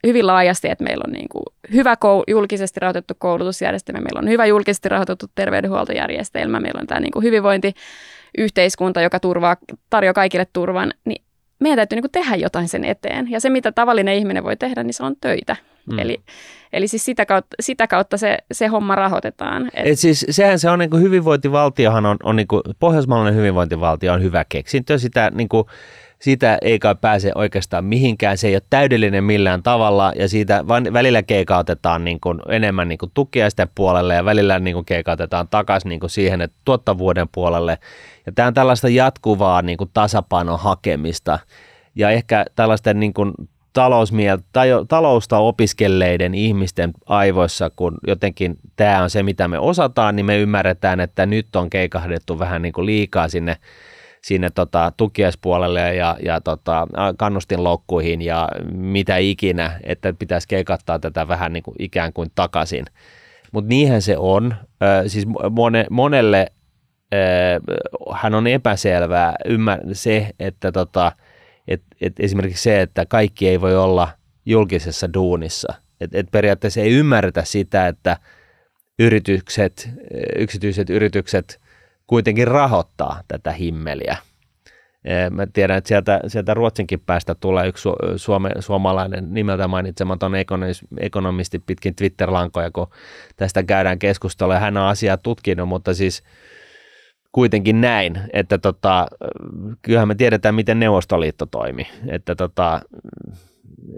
hyvin 0.06 0.26
laajasti, 0.26 0.68
että 0.68 0.84
meillä 0.84 1.04
on 1.06 1.12
niin 1.12 1.28
kuin 1.28 1.42
hyvä 1.72 1.94
kou- 1.94 2.24
julkisesti 2.28 2.80
rahoitettu 2.80 3.14
koulutusjärjestelmä, 3.18 4.00
meillä 4.00 4.18
on 4.18 4.28
hyvä 4.28 4.46
julkisesti 4.46 4.88
rahoitettu 4.88 5.26
terveydenhuoltojärjestelmä, 5.34 6.60
meillä 6.60 6.80
on 6.80 6.86
tämä 6.86 7.00
niin 7.00 7.22
hyvinvointiyhteiskunta, 7.22 9.02
joka 9.02 9.20
turvaa, 9.20 9.56
tarjoaa 9.90 10.14
kaikille 10.14 10.46
turvan, 10.52 10.92
niin 11.04 11.24
meidän 11.60 11.76
täytyy 11.76 12.00
niin 12.00 12.12
tehdä 12.12 12.36
jotain 12.36 12.68
sen 12.68 12.84
eteen. 12.84 13.30
Ja 13.30 13.40
se, 13.40 13.50
mitä 13.50 13.72
tavallinen 13.72 14.14
ihminen 14.14 14.44
voi 14.44 14.56
tehdä, 14.56 14.82
niin 14.82 14.94
se 14.94 15.02
on 15.02 15.16
töitä. 15.20 15.56
Mm. 15.92 15.98
Eli, 15.98 16.20
eli 16.72 16.88
siis 16.88 17.04
sitä 17.04 17.26
kautta, 17.26 17.56
sitä 17.60 17.86
kautta 17.86 18.16
se, 18.16 18.38
se 18.52 18.66
homma 18.66 18.94
rahoitetaan. 18.94 19.70
Et, 19.74 19.86
Et 19.86 19.98
siis 19.98 20.26
sehän 20.30 20.58
se 20.58 20.70
on 20.70 20.78
niin 20.78 20.90
kuin 20.90 21.02
hyvinvointivaltiohan 21.02 22.06
on, 22.06 22.16
on 22.22 22.36
niin 22.36 22.48
kuin, 22.48 22.62
pohjoismaalainen 22.78 23.34
hyvinvointivaltio 23.34 24.12
on 24.12 24.22
hyvä 24.22 24.44
keksintö. 24.48 24.98
Sitä 24.98 25.30
niin 25.34 25.48
kuin, 25.48 25.64
siitä 26.20 26.58
ei 26.62 26.78
kai 26.78 26.94
pääse 27.00 27.32
oikeastaan 27.34 27.84
mihinkään. 27.84 28.38
Se 28.38 28.48
ei 28.48 28.54
ole 28.54 28.62
täydellinen 28.70 29.24
millään 29.24 29.62
tavalla 29.62 30.12
ja 30.16 30.28
siitä 30.28 30.64
välillä 30.92 31.22
keikautetaan 31.22 32.04
niin 32.04 32.20
kuin 32.20 32.40
enemmän 32.48 32.88
niin 32.88 32.98
kuin 32.98 33.10
tukiaisten 33.14 33.68
puolelle 33.74 34.14
ja 34.14 34.24
välillä 34.24 34.58
niin 34.58 34.74
kuin 34.74 34.86
keikautetaan 34.86 35.48
takaisin 35.48 35.88
niin 35.88 36.00
kuin 36.00 36.10
siihen 36.10 36.40
että 36.40 36.56
tuottavuuden 36.64 37.28
puolelle. 37.32 37.78
Ja 38.26 38.32
tämä 38.32 38.48
on 38.48 38.54
tällaista 38.54 38.88
jatkuvaa 38.88 39.62
niin 39.62 39.78
kuin 39.78 39.90
tasapainon 39.94 40.58
hakemista 40.58 41.38
ja 41.94 42.10
ehkä 42.10 42.44
tällaisten 42.56 43.00
niin 43.00 43.14
kuin 43.14 43.32
talousmieltä, 43.72 44.44
tai 44.52 44.68
talousta 44.88 45.38
opiskelleiden 45.38 46.34
ihmisten 46.34 46.92
aivoissa, 47.06 47.70
kun 47.76 47.98
jotenkin 48.06 48.58
tämä 48.76 49.02
on 49.02 49.10
se, 49.10 49.22
mitä 49.22 49.48
me 49.48 49.58
osataan, 49.58 50.16
niin 50.16 50.26
me 50.26 50.38
ymmärretään, 50.38 51.00
että 51.00 51.26
nyt 51.26 51.56
on 51.56 51.70
keikahdettu 51.70 52.38
vähän 52.38 52.62
niin 52.62 52.72
kuin 52.72 52.86
liikaa 52.86 53.28
sinne, 53.28 53.56
sinne 54.24 54.50
tota, 54.50 54.92
tukiespuolelle 54.96 55.94
ja, 55.94 56.16
ja 56.24 56.40
tota, 56.40 56.86
kannustinloukkuihin 57.18 58.22
ja 58.22 58.48
mitä 58.72 59.16
ikinä, 59.16 59.80
että 59.84 60.12
pitäisi 60.12 60.48
keikattaa 60.48 60.98
tätä 60.98 61.28
vähän 61.28 61.52
niin 61.52 61.62
kuin 61.62 61.74
ikään 61.78 62.12
kuin 62.12 62.30
takaisin. 62.34 62.84
Mutta 63.52 63.68
niinhän 63.68 64.02
se 64.02 64.16
on. 64.18 64.54
Ö, 64.82 65.08
siis 65.08 65.26
mone, 65.50 65.86
monelle 65.90 66.46
ö, 67.14 67.16
hän 68.14 68.34
on 68.34 68.46
epäselvää 68.46 69.34
ymmär- 69.48 69.88
se, 69.92 70.30
että 70.40 70.72
tota, 70.72 71.12
et, 71.68 71.82
et 72.00 72.12
esimerkiksi 72.20 72.62
se, 72.62 72.80
että 72.80 73.06
kaikki 73.06 73.48
ei 73.48 73.60
voi 73.60 73.76
olla 73.76 74.08
julkisessa 74.46 75.14
duunissa. 75.14 75.74
Et, 76.00 76.14
et 76.14 76.26
periaatteessa 76.32 76.80
ei 76.80 76.90
ymmärretä 76.92 77.44
sitä, 77.44 77.88
että 77.88 78.16
yritykset, 78.98 79.90
yksityiset 80.38 80.90
yritykset 80.90 81.59
kuitenkin 82.10 82.48
rahoittaa 82.48 83.20
tätä 83.28 83.52
himmeliä. 83.52 84.16
Mä 85.30 85.46
tiedän, 85.46 85.78
että 85.78 85.88
sieltä, 85.88 86.20
sieltä 86.26 86.54
Ruotsinkin 86.54 87.00
päästä 87.00 87.34
tulee 87.34 87.68
yksi 87.68 87.88
suome, 88.16 88.50
suomalainen 88.58 89.34
nimeltä 89.34 89.68
mainitsematon 89.68 90.32
ekonomisti 91.00 91.58
pitkin 91.58 91.94
Twitter-lankoja, 91.94 92.70
kun 92.70 92.86
tästä 93.36 93.62
käydään 93.62 93.98
keskustelua. 93.98 94.58
Hän 94.58 94.76
on 94.76 94.86
asiaa 94.86 95.16
tutkinut, 95.16 95.68
mutta 95.68 95.94
siis– 95.94 96.22
kuitenkin 97.32 97.80
näin, 97.80 98.20
että 98.32 98.58
tota, 98.58 99.06
kyllähän 99.82 100.08
me 100.08 100.14
tiedetään, 100.14 100.54
miten 100.54 100.80
Neuvostoliitto 100.80 101.46
toimi, 101.46 101.86
että 102.08 102.34
tota, 102.34 102.80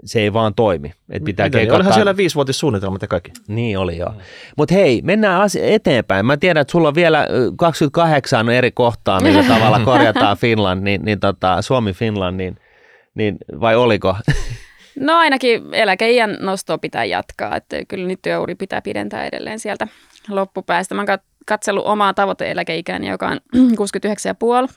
se 0.05 0.21
ei 0.21 0.33
vaan 0.33 0.53
toimi. 0.55 0.93
Että 1.09 1.25
pitää 1.25 1.45
Miten, 1.45 1.59
keikottaa... 1.59 1.75
Olihan 1.75 1.93
siellä 1.93 2.17
viisivuotissuunnitelmat 2.17 3.01
ja 3.01 3.07
kaikki. 3.07 3.31
Niin 3.47 3.77
oli 3.77 3.97
joo. 3.97 4.09
Mm. 4.09 4.17
Mutta 4.57 4.75
hei, 4.75 5.01
mennään 5.03 5.41
asia 5.41 5.65
eteenpäin. 5.65 6.25
Mä 6.25 6.37
tiedän, 6.37 6.61
että 6.61 6.71
sulla 6.71 6.87
on 6.87 6.95
vielä 6.95 7.27
28 7.57 8.49
eri 8.49 8.71
kohtaa, 8.71 9.19
millä 9.19 9.43
tavalla 9.55 9.79
korjataan 9.79 10.37
Finland, 10.37 10.83
niin, 10.83 11.05
niin 11.05 11.19
tota, 11.19 11.61
Suomi-Finland, 11.61 12.37
niin, 12.37 12.57
niin, 13.15 13.37
vai 13.59 13.75
oliko? 13.75 14.15
No 14.99 15.17
ainakin 15.17 15.63
eläkeiän 15.71 16.37
nostoa 16.39 16.77
pitää 16.77 17.05
jatkaa, 17.05 17.55
että 17.55 17.85
kyllä 17.87 18.07
nyt 18.07 18.19
työuri 18.21 18.55
pitää 18.55 18.81
pidentää 18.81 19.25
edelleen 19.25 19.59
sieltä 19.59 19.87
loppupäästä. 20.29 20.95
Mä 20.95 21.01
oon 21.01 21.19
katsellut 21.45 21.85
omaa 21.85 22.13
tavoite-eläkeikääni, 22.13 23.09
joka 23.09 23.27
on 23.27 23.39
69,5, 24.67 24.73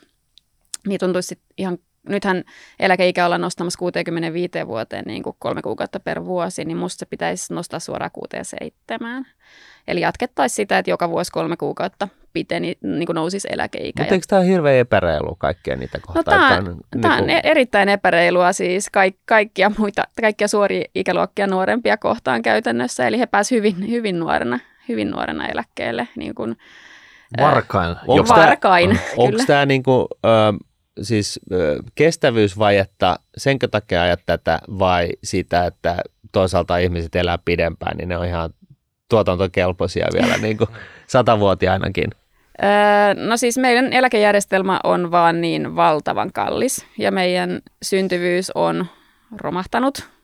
niin 0.87 1.01
tuntuisi 1.01 1.39
ihan 1.59 1.79
nythän 2.09 2.45
eläkeikä 2.81 3.27
olla 3.27 3.39
nostamassa 3.39 3.79
65 3.79 4.51
vuoteen 4.67 5.05
niin 5.07 5.23
kuin 5.23 5.37
kolme 5.39 5.63
kuukautta 5.63 6.01
per 6.01 6.25
vuosi, 6.25 6.65
niin 6.65 6.77
musta 6.77 6.99
se 6.99 7.07
pitäisi 7.07 7.55
nostaa 7.55 7.81
suoraan 7.81 8.11
67. 8.13 9.27
Eli 9.89 10.01
jatkettaisiin 10.01 10.57
sitä, 10.57 10.79
että 10.79 10.91
joka 10.91 11.11
vuosi 11.11 11.33
kolme 11.33 11.57
kuukautta 11.57 12.09
piteni, 12.33 12.79
niin 12.83 13.07
kuin 13.07 13.15
nousisi 13.15 13.49
eläkeikä. 13.51 14.03
Mutta 14.03 14.15
eikö 14.15 14.27
tämä 14.29 14.43
hirveän 14.43 14.77
epäreilu 14.77 15.35
kaikkea 15.39 15.77
niitä 15.77 15.99
kohtaa? 16.01 16.35
No 16.35 16.49
tämä, 16.49 16.59
on, 16.59 16.81
tämä 17.01 17.17
niin 17.17 17.27
kuin... 17.27 17.37
on 17.37 17.41
erittäin 17.43 17.89
epäreilua 17.89 18.53
siis 18.53 18.91
kaik, 18.91 19.17
kaikkia, 19.27 19.71
muita, 19.79 20.05
kaikkia 20.21 20.49
suoria 20.49 20.85
ikäluokkia 20.95 21.47
nuorempia 21.47 21.97
kohtaan 21.97 22.43
käytännössä. 22.43 23.07
Eli 23.07 23.19
he 23.19 23.27
pääsivät 23.27 23.59
hyvin, 23.59 23.91
hyvin 23.91 24.21
nuorena 24.21 24.59
hyvin 24.89 25.11
nuorena 25.11 25.47
eläkkeelle. 25.47 26.09
Niin 26.17 26.35
kuin, 26.35 26.57
varkain. 27.41 27.97
Onko 28.07 28.29
varkain, 28.29 29.01
Onko 29.17 29.39
tämä 29.47 29.67
niin 29.67 29.83
kuin, 29.83 30.07
siis 31.03 31.41
kestävyysvajetta, 31.95 33.19
senkö 33.37 33.69
takia 33.69 34.03
ajat 34.03 34.21
tätä 34.27 34.59
vai 34.79 35.09
sitä, 35.25 35.67
että 35.67 35.97
toisaalta 36.33 36.79
ihmiset 36.79 37.15
elää 37.17 37.39
pidempään, 37.45 37.97
niin 37.97 38.09
ne 38.09 38.19
on 38.19 38.27
ihan 38.27 38.51
tuotantokelpoisia 39.09 40.07
vielä 40.13 40.39
niin 40.43 40.57
kuin 40.57 40.71
satavuotiainakin? 41.07 42.11
No 43.27 43.37
siis 43.37 43.59
meidän 43.59 43.93
eläkejärjestelmä 43.93 44.81
on 44.85 45.11
vaan 45.11 45.41
niin 45.41 45.77
valtavan 45.77 46.33
kallis 46.33 46.87
ja 46.99 47.13
meidän 47.13 47.61
syntyvyys 47.83 48.51
on 48.55 48.87
romahtanut 49.37 50.16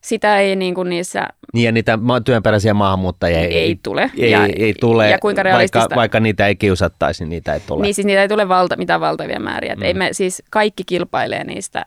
sitä 0.00 0.38
ei 0.38 0.56
niin 0.56 0.74
kuin 0.74 0.88
niissä... 0.88 1.28
Niin 1.54 1.64
ja 1.64 1.72
niitä 1.72 1.98
työnperäisiä 2.24 2.74
maahanmuuttajia 2.74 3.38
ei, 3.38 3.54
ei 3.54 3.78
tule. 3.82 4.10
Ei, 4.18 4.30
ja, 4.30 4.46
ei 4.46 4.74
tule, 4.80 5.10
ja 5.10 5.18
kuinka 5.18 5.44
vaikka, 5.44 5.88
vaikka 5.96 6.20
niitä 6.20 6.46
ei 6.46 6.56
kiusattaisi, 6.56 7.24
niin 7.24 7.30
niitä 7.30 7.54
ei 7.54 7.60
tule. 7.60 7.82
Niin 7.82 7.94
siis 7.94 8.06
niitä 8.06 8.22
ei 8.22 8.28
tule 8.28 8.48
valta, 8.48 8.76
mitään 8.76 9.00
valtavia 9.00 9.40
määriä. 9.40 9.74
Mm. 9.74 9.82
Ei 9.82 9.94
me, 9.94 10.08
siis 10.12 10.42
kaikki 10.50 10.82
kilpailee 10.86 11.44
niistä 11.44 11.82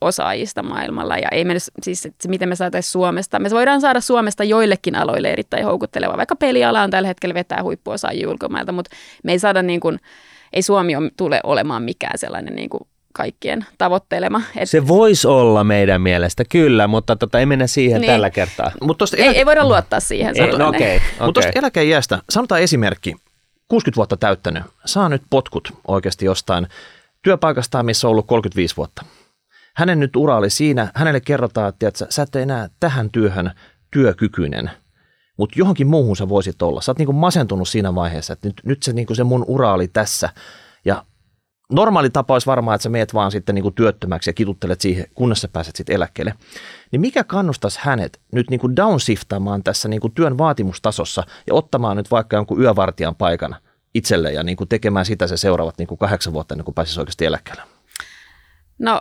osaajista 0.00 0.62
maailmalla 0.62 1.16
ja 1.16 1.28
ei 1.32 1.44
me, 1.44 1.54
siis 1.82 2.08
miten 2.28 2.48
me 2.48 2.56
saataisiin 2.56 2.92
Suomesta. 2.92 3.38
Me 3.38 3.50
voidaan 3.50 3.80
saada 3.80 4.00
Suomesta 4.00 4.44
joillekin 4.44 4.94
aloille 4.94 5.32
erittäin 5.32 5.64
houkutteleva, 5.64 6.16
vaikka 6.16 6.36
peliala 6.36 6.82
on 6.82 6.90
tällä 6.90 7.08
hetkellä 7.08 7.34
vetää 7.34 7.62
huippuosaajia 7.62 8.28
ulkomailta, 8.28 8.72
mutta 8.72 8.96
me 9.24 9.32
ei 9.32 9.38
saada 9.38 9.62
niin 9.62 9.80
kuin, 9.80 9.98
ei 10.52 10.62
Suomi 10.62 10.96
on, 10.96 11.10
tule 11.16 11.40
olemaan 11.44 11.82
mikään 11.82 12.18
sellainen 12.18 12.54
niin 12.54 12.68
kuin 12.68 12.80
kaikkien 13.18 13.66
tavoittelema. 13.78 14.42
Et... 14.56 14.70
Se 14.70 14.88
voisi 14.88 15.26
olla 15.26 15.64
meidän 15.64 16.00
mielestä, 16.00 16.44
kyllä, 16.48 16.86
mutta 16.86 17.16
tota, 17.16 17.40
ei 17.40 17.46
mennä 17.46 17.66
siihen 17.66 18.00
niin. 18.00 18.12
tällä 18.12 18.30
kertaa. 18.30 18.72
Mut 18.82 19.02
ei, 19.16 19.24
elä... 19.24 19.32
ei 19.32 19.46
voida 19.46 19.68
luottaa 19.68 20.00
siihen. 20.00 20.34
Ei, 20.36 20.58
no, 20.58 20.68
okay, 20.68 20.80
okay. 20.80 21.00
Mutta 21.20 21.32
tuosta 21.32 21.58
eläkeiästä, 21.58 22.18
sanotaan 22.30 22.60
esimerkki, 22.60 23.16
60 23.68 23.96
vuotta 23.96 24.16
täyttänyt, 24.16 24.62
saa 24.84 25.08
nyt 25.08 25.22
potkut 25.30 25.72
oikeasti 25.88 26.24
jostain 26.24 26.66
työpaikastaan, 27.22 27.86
missä 27.86 28.08
on 28.08 28.10
ollut 28.10 28.26
35 28.26 28.76
vuotta. 28.76 29.04
Hänen 29.76 30.00
nyt 30.00 30.16
ura 30.16 30.36
oli 30.36 30.50
siinä, 30.50 30.90
hänelle 30.94 31.20
kerrotaan, 31.20 31.68
että 31.68 31.78
tiedätkö, 31.78 32.06
sä 32.10 32.22
et 32.22 32.36
enää 32.36 32.68
tähän 32.80 33.10
työhön 33.10 33.50
työkykyinen, 33.92 34.70
mutta 35.36 35.54
johonkin 35.58 35.86
muuhun 35.86 36.16
sä 36.16 36.28
voisit 36.28 36.62
olla. 36.62 36.80
Sä 36.80 36.90
oot 36.90 36.98
niinku 36.98 37.12
masentunut 37.12 37.68
siinä 37.68 37.94
vaiheessa, 37.94 38.32
että 38.32 38.48
nyt, 38.48 38.60
nyt 38.64 38.82
se, 38.82 38.92
niinku 38.92 39.14
se 39.14 39.24
mun 39.24 39.44
ura 39.48 39.72
oli 39.72 39.88
tässä. 39.88 40.28
Ja 40.84 41.04
normaali 41.72 42.10
tapa 42.10 42.34
olisi 42.34 42.46
varmaan, 42.46 42.74
että 42.74 42.82
sä 42.82 42.88
meet 42.88 43.14
vaan 43.14 43.30
sitten 43.30 43.54
niin 43.54 43.62
kuin 43.62 43.74
työttömäksi 43.74 44.30
ja 44.30 44.34
kituttelet 44.34 44.80
siihen, 44.80 45.06
kunnes 45.14 45.40
sä 45.40 45.48
pääset 45.48 45.76
sitten 45.76 45.96
eläkkeelle. 45.96 46.34
Niin 46.90 47.00
mikä 47.00 47.24
kannustaisi 47.24 47.78
hänet 47.82 48.20
nyt 48.32 48.50
niin 48.50 48.60
kuin 48.60 48.76
downshiftaamaan 48.76 49.62
tässä 49.62 49.88
niin 49.88 50.00
kuin 50.00 50.12
työn 50.12 50.38
vaatimustasossa 50.38 51.22
ja 51.46 51.54
ottamaan 51.54 51.96
nyt 51.96 52.10
vaikka 52.10 52.36
jonkun 52.36 52.60
yövartijan 52.60 53.14
paikan 53.14 53.56
itselle 53.94 54.32
ja 54.32 54.42
niin 54.42 54.56
kuin 54.56 54.68
tekemään 54.68 55.06
sitä 55.06 55.26
se 55.26 55.36
seuraavat 55.36 55.78
niin 55.78 55.88
kuin 55.88 55.98
kahdeksan 55.98 56.32
vuotta 56.32 56.54
ennen 56.54 56.64
kuin 56.64 56.74
pääsisi 56.74 57.00
oikeasti 57.00 57.24
eläkkeelle? 57.24 57.62
No. 58.78 59.00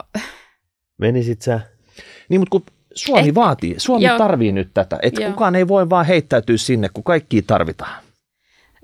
Menisit 0.97 1.41
sä? 1.41 1.59
Niin, 2.29 2.41
mutta 2.41 2.51
kun 2.51 2.63
Suomi 2.95 3.27
eh, 3.27 3.35
vaatii, 3.35 3.75
Suomi 3.77 4.05
jo. 4.05 4.17
tarvii 4.17 4.51
nyt 4.51 4.69
tätä, 4.73 4.99
että 5.01 5.21
kukaan 5.21 5.55
ei 5.55 5.67
voi 5.67 5.89
vaan 5.89 6.05
heittäytyä 6.05 6.57
sinne, 6.57 6.89
kun 6.89 7.03
kaikki 7.03 7.41
tarvitaan. 7.41 8.03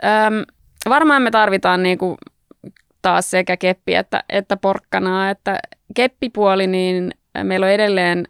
Öm, 0.03 0.43
varmaan 0.89 1.21
me 1.21 1.31
tarvitaan 1.31 1.83
niin 1.83 1.97
kuin 1.97 2.17
taas 3.03 3.31
sekä 3.31 3.57
keppi 3.57 3.95
että, 3.95 4.23
että 4.29 4.57
porkkanaa. 4.57 5.29
Että 5.29 5.59
keppipuoli, 5.95 6.67
niin 6.67 7.11
meillä 7.43 7.65
on 7.65 7.71
edelleen, 7.71 8.27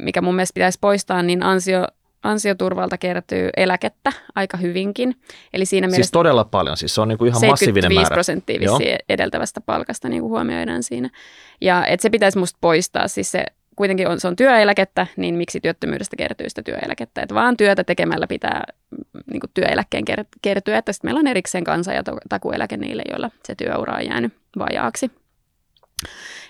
mikä 0.00 0.20
mun 0.20 0.34
mielestä 0.34 0.54
pitäisi 0.54 0.78
poistaa, 0.80 1.22
niin 1.22 1.42
ansio, 1.42 1.86
ansioturvalta 2.22 2.98
kertyy 2.98 3.50
eläkettä 3.56 4.12
aika 4.34 4.56
hyvinkin. 4.56 5.14
Eli 5.52 5.66
siinä 5.66 5.86
siis 5.86 5.92
mielessä 5.92 6.12
todella 6.12 6.44
paljon, 6.44 6.76
siis 6.76 6.94
se 6.94 7.00
on 7.00 7.08
niinku 7.08 7.24
ihan 7.24 7.42
massiivinen 7.46 7.94
määrä. 7.94 8.14
prosenttia 8.14 8.60
edeltävästä 9.08 9.60
palkasta 9.60 10.08
niin 10.08 10.22
kuin 10.22 10.30
huomioidaan 10.30 10.82
siinä. 10.82 11.10
Ja 11.60 11.86
et 11.86 12.00
se 12.00 12.10
pitäisi 12.10 12.38
musta 12.38 12.58
poistaa, 12.60 13.08
siis 13.08 13.30
se 13.30 13.44
kuitenkin 13.76 14.08
on, 14.08 14.20
se 14.20 14.28
on 14.28 14.36
työeläkettä, 14.36 15.06
niin 15.16 15.34
miksi 15.34 15.60
työttömyydestä 15.60 16.16
kertyy 16.16 16.48
sitä 16.48 16.62
työeläkettä? 16.62 17.22
Että 17.22 17.34
vaan 17.34 17.56
työtä 17.56 17.84
tekemällä 17.84 18.26
pitää 18.26 18.64
niin 19.32 19.40
kuin 19.40 19.50
työeläkkeen 19.54 20.04
kertyä, 20.42 20.78
että 20.78 20.92
sitten 20.92 21.08
meillä 21.08 21.18
on 21.18 21.26
erikseen 21.26 21.64
kansa- 21.64 21.92
ja 21.92 22.02
takueläke 22.28 22.76
niille, 22.76 23.02
joilla 23.10 23.30
se 23.44 23.54
työura 23.54 23.96
on 23.96 24.06
jäänyt 24.06 24.32
vajaaksi. 24.58 25.10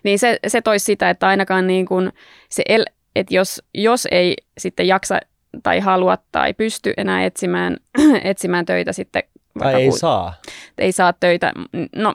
Niin 0.05 0.18
se, 0.18 0.38
se 0.47 0.62
toisi 0.62 0.84
sitä, 0.84 1.11
että 1.11 1.26
ainakaan 1.26 1.66
niin 1.66 1.86
kuin 1.86 2.12
se, 2.49 2.62
el, 2.68 2.84
että 3.16 3.34
jos, 3.34 3.62
jos 3.74 4.09
ei 4.11 4.36
sitten 4.59 4.86
jaksa 4.86 5.20
tai 5.62 5.80
halua 5.80 6.18
tai 6.32 6.55
pysty 6.55 6.93
enää 6.97 7.24
etsimään, 7.24 7.76
etsimään 8.24 8.66
töitä 8.66 8.93
sitten 8.93 9.22
tai 9.59 9.74
ei 9.74 9.88
ku, 9.88 9.97
saa. 9.97 10.34
Ei 10.78 10.93
saa 10.93 11.12
töitä. 11.12 11.53
No, 11.97 12.14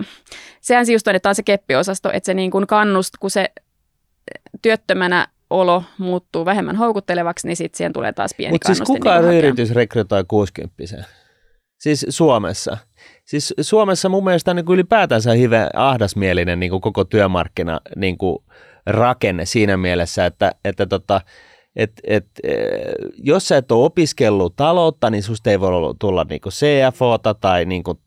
sehän 0.61 0.85
se 0.85 0.91
just 0.93 1.07
on, 1.07 1.15
että 1.15 1.29
on 1.29 1.35
se 1.35 1.43
keppiosasto, 1.43 2.11
että 2.13 2.25
se 2.25 2.33
niin 2.33 2.51
kuin 2.51 2.67
kannust, 2.67 3.13
kun 3.19 3.31
se 3.31 3.49
työttömänä 4.61 5.27
olo 5.49 5.83
muuttuu 5.97 6.45
vähemmän 6.45 6.75
houkuttelevaksi, 6.75 7.47
niin 7.47 7.57
sitten 7.57 7.77
siihen 7.77 7.93
tulee 7.93 8.13
taas 8.13 8.31
pieni 8.37 8.53
Mutta 8.53 8.67
siis 8.67 8.81
kuka 8.81 9.19
yritys 9.19 9.71
rekrytoi 9.71 10.23
60 10.27 10.75
Siis 11.79 12.05
Suomessa. 12.09 12.77
Siis 13.25 13.53
Suomessa 13.61 14.09
mun 14.09 14.23
mielestä 14.23 14.53
niin 14.53 14.65
kuin 14.65 14.73
ylipäätänsä 14.73 15.33
hyvä 15.33 15.69
ahdasmielinen 15.73 16.59
niin 16.59 16.69
kuin 16.69 16.81
koko 16.81 17.03
työmarkkina 17.03 17.79
niin 17.95 18.17
kuin 18.17 18.37
rakenne 18.85 19.45
siinä 19.45 19.77
mielessä, 19.77 20.25
että, 20.25 20.51
että 20.65 20.85
tota, 20.85 21.21
et, 21.75 21.91
et, 22.03 22.25
jos 23.17 23.47
sä 23.47 23.57
et 23.57 23.71
ole 23.71 23.85
opiskellut 23.85 24.55
taloutta, 24.55 25.09
niin 25.09 25.23
susta 25.23 25.49
ei 25.49 25.59
voi 25.59 25.95
tulla 25.99 26.25
niinku 26.29 26.49
CFOta 26.49 27.33
tai 27.33 27.65
niinku 27.65 27.99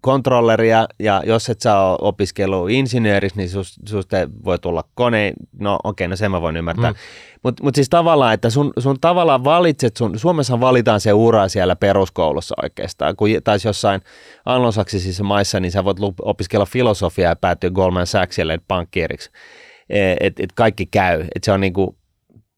kontrolleria, 0.00 0.86
ja 0.98 1.22
jos 1.26 1.50
et 1.50 1.60
saa 1.60 1.96
opiskellut 2.00 2.70
insinööris, 2.70 3.34
niin 3.34 3.48
sus, 3.48 3.80
susta 3.88 4.16
voi 4.44 4.58
tulla 4.58 4.84
kone, 4.94 5.32
no 5.60 5.74
okei, 5.84 6.04
okay, 6.04 6.10
no 6.10 6.16
sen 6.16 6.30
mä 6.30 6.40
voin 6.40 6.56
ymmärtää. 6.56 6.90
Mm. 6.90 6.96
Mutta 7.42 7.64
mut 7.64 7.74
siis 7.74 7.88
tavallaan, 7.88 8.34
että 8.34 8.50
sun, 8.50 8.72
sun 8.78 9.00
tavallaan 9.00 9.44
valitset, 9.44 9.96
sun, 9.96 10.18
Suomessa 10.18 10.60
valitaan 10.60 11.00
se 11.00 11.12
ura 11.12 11.48
siellä 11.48 11.76
peruskoulussa 11.76 12.54
oikeastaan, 12.62 13.16
kun 13.16 13.28
taisi 13.44 13.68
jossain 13.68 14.00
anglosaksisissa 14.44 15.24
maissa, 15.24 15.60
niin 15.60 15.72
sä 15.72 15.84
voit 15.84 15.98
opiskella 16.22 16.66
filosofiaa 16.66 17.32
ja 17.32 17.36
päätyä 17.36 17.70
Goldman 17.70 18.06
Sachsille 18.06 18.58
pankkiiriksi. 18.68 19.30
E, 19.90 20.16
että 20.20 20.42
et 20.42 20.52
kaikki 20.52 20.86
käy, 20.86 21.20
että 21.20 21.44
se 21.44 21.52
on 21.52 21.60
niinku, 21.60 21.98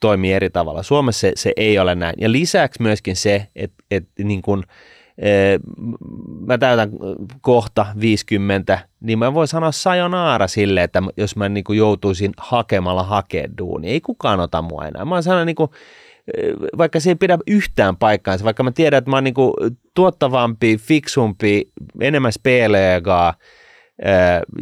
toimii 0.01 0.33
eri 0.33 0.51
tavalla. 0.51 0.83
Suomessa 0.83 1.21
se, 1.21 1.33
se 1.37 1.53
ei 1.57 1.79
ole 1.79 1.95
näin. 1.95 2.15
Ja 2.21 2.33
lisäksi 2.33 2.83
myöskin 2.83 3.17
se, 3.17 3.47
että, 3.57 3.85
että 3.91 4.23
niin 4.23 4.43
kuin, 4.43 4.63
mä 6.47 6.59
täytän 6.59 6.91
kohta 7.41 7.87
50, 8.01 8.79
niin 9.01 9.19
mä 9.19 9.35
voin 9.35 9.49
sanoa 9.49 9.73
sajonaara 9.73 10.49
sille, 10.49 10.83
että 10.83 11.03
jos 11.17 11.37
mä 11.37 11.49
niin 11.49 11.65
kuin 11.65 11.79
joutuisin 11.79 12.33
hakemalla 12.37 13.03
hakea 13.03 13.49
duuni, 13.59 13.89
ei 13.89 14.01
kukaan 14.01 14.41
ota 14.41 14.63
mua 14.63 14.87
enää. 14.87 15.05
Mä 15.05 15.23
sanon 15.23 15.47
niin 15.47 15.57
kuin, 15.57 15.71
vaikka 16.79 17.01
se 17.01 17.11
ei 17.11 17.15
pidä 17.15 17.39
yhtään 17.47 17.97
paikkaansa, 17.97 18.45
vaikka 18.45 18.63
mä 18.63 18.71
tiedän, 18.71 18.99
että 18.99 19.11
mä 19.11 19.17
oon 19.17 19.25
niin 19.25 19.35
kuin 19.35 19.53
tuottavampi, 19.95 20.77
fiksumpi, 20.77 21.71
enemmän 22.01 22.33
speleegaa 22.33 23.35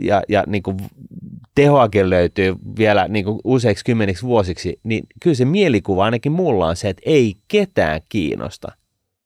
ja, 0.02 0.22
ja 0.28 0.44
niin 0.46 0.62
kuin 0.62 0.76
tehoakin 1.54 2.11
löytyy 2.11 2.54
vielä 2.78 3.09
niin 3.09 3.24
kuin 3.24 3.40
useiksi 3.44 3.84
kymmeniksi 3.84 4.26
vuosiksi, 4.26 4.80
niin 4.82 5.06
kyllä 5.22 5.36
se 5.36 5.44
mielikuva 5.44 6.04
ainakin 6.04 6.32
mulla 6.32 6.66
on 6.66 6.76
se, 6.76 6.88
että 6.88 7.02
ei 7.06 7.34
ketään 7.48 8.00
kiinnosta. 8.09 8.72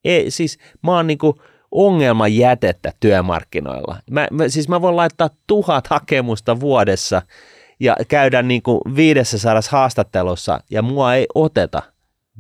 Ei, 0.05 0.31
siis 0.31 0.59
mä 0.83 0.97
oon 0.97 1.07
niin 1.07 1.19
kuin 1.19 1.35
ongelman 1.71 2.37
jätettä 2.37 2.93
työmarkkinoilla. 3.01 3.97
Mä, 4.11 4.29
mä, 4.31 4.49
siis 4.49 4.69
mä 4.69 4.81
voin 4.81 4.97
laittaa 4.97 5.31
tuhat 5.47 5.87
hakemusta 5.87 6.61
vuodessa 6.61 7.23
ja 7.81 7.97
käydä 8.09 8.43
niin 8.43 8.63
kuin 8.63 8.81
500 8.97 9.61
haastattelussa 9.71 10.61
ja 10.71 10.83
mua 10.83 11.15
ei 11.15 11.27
oteta 11.35 11.83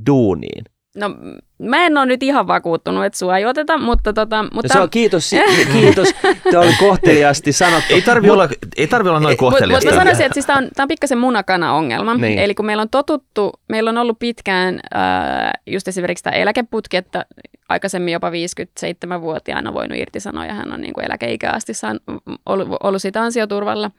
duuniin. 0.06 0.64
No 0.97 1.11
mä 1.59 1.86
en 1.86 1.99
ole 1.99 2.07
nyt 2.07 2.22
ihan 2.22 2.47
vakuuttunut, 2.47 3.05
että 3.05 3.18
sua 3.18 3.38
ei 3.38 3.47
oteta, 3.47 3.78
mutta 3.78 4.12
tota... 4.12 4.43
Mutta... 4.43 4.68
No 4.68 4.72
se 4.72 4.80
on 4.80 4.90
kiitos, 4.90 5.30
kiitos. 5.72 6.09
Tämä 6.51 6.62
oli 6.62 6.74
kohteliaasti 6.78 7.53
sanottu. 7.53 7.95
Ei 7.95 8.03
tarvi, 8.03 8.26
Mut, 8.26 8.34
olla, 8.34 8.49
ei 8.76 8.86
tarvi 8.86 9.09
olla 9.09 9.20
noin 9.20 9.36
kohteliasti. 9.36 9.86
Mutta 9.86 9.99
mä 9.99 10.05
sanoisin, 10.05 10.26
että 10.26 10.34
siis 10.34 10.47
tämä 10.47 10.59
on, 10.59 10.68
tämä 10.76 10.84
on 10.84 10.88
pikkasen 10.88 11.18
munakana-ongelma. 11.18 12.14
Niin. 12.14 12.38
Eli 12.38 12.55
kun 12.55 12.66
meillä 12.66 12.80
on 12.80 12.90
totuttu, 12.90 13.53
meillä 13.68 13.90
on 13.90 13.99
ollut 13.99 14.18
pitkään 14.18 14.80
äh, 14.97 15.51
just 15.66 15.88
esimerkiksi 15.88 16.24
tämä 16.24 16.36
eläkeputki, 16.36 16.97
että 16.97 17.24
aikaisemmin 17.68 18.12
jopa 18.12 18.30
57-vuotiaana 18.30 19.74
voinut 19.74 19.99
irtisanoa 19.99 20.47
ja 20.47 20.55
hän 20.55 20.72
on 20.72 20.80
niin 20.80 20.93
kuin 20.93 21.05
eläkeikä 21.05 21.51
asti 21.51 21.74
saan, 21.74 22.01
ollut, 22.47 22.68
ollut 22.82 23.03
siitä 23.03 23.22
ansioturvalla. 23.22 23.90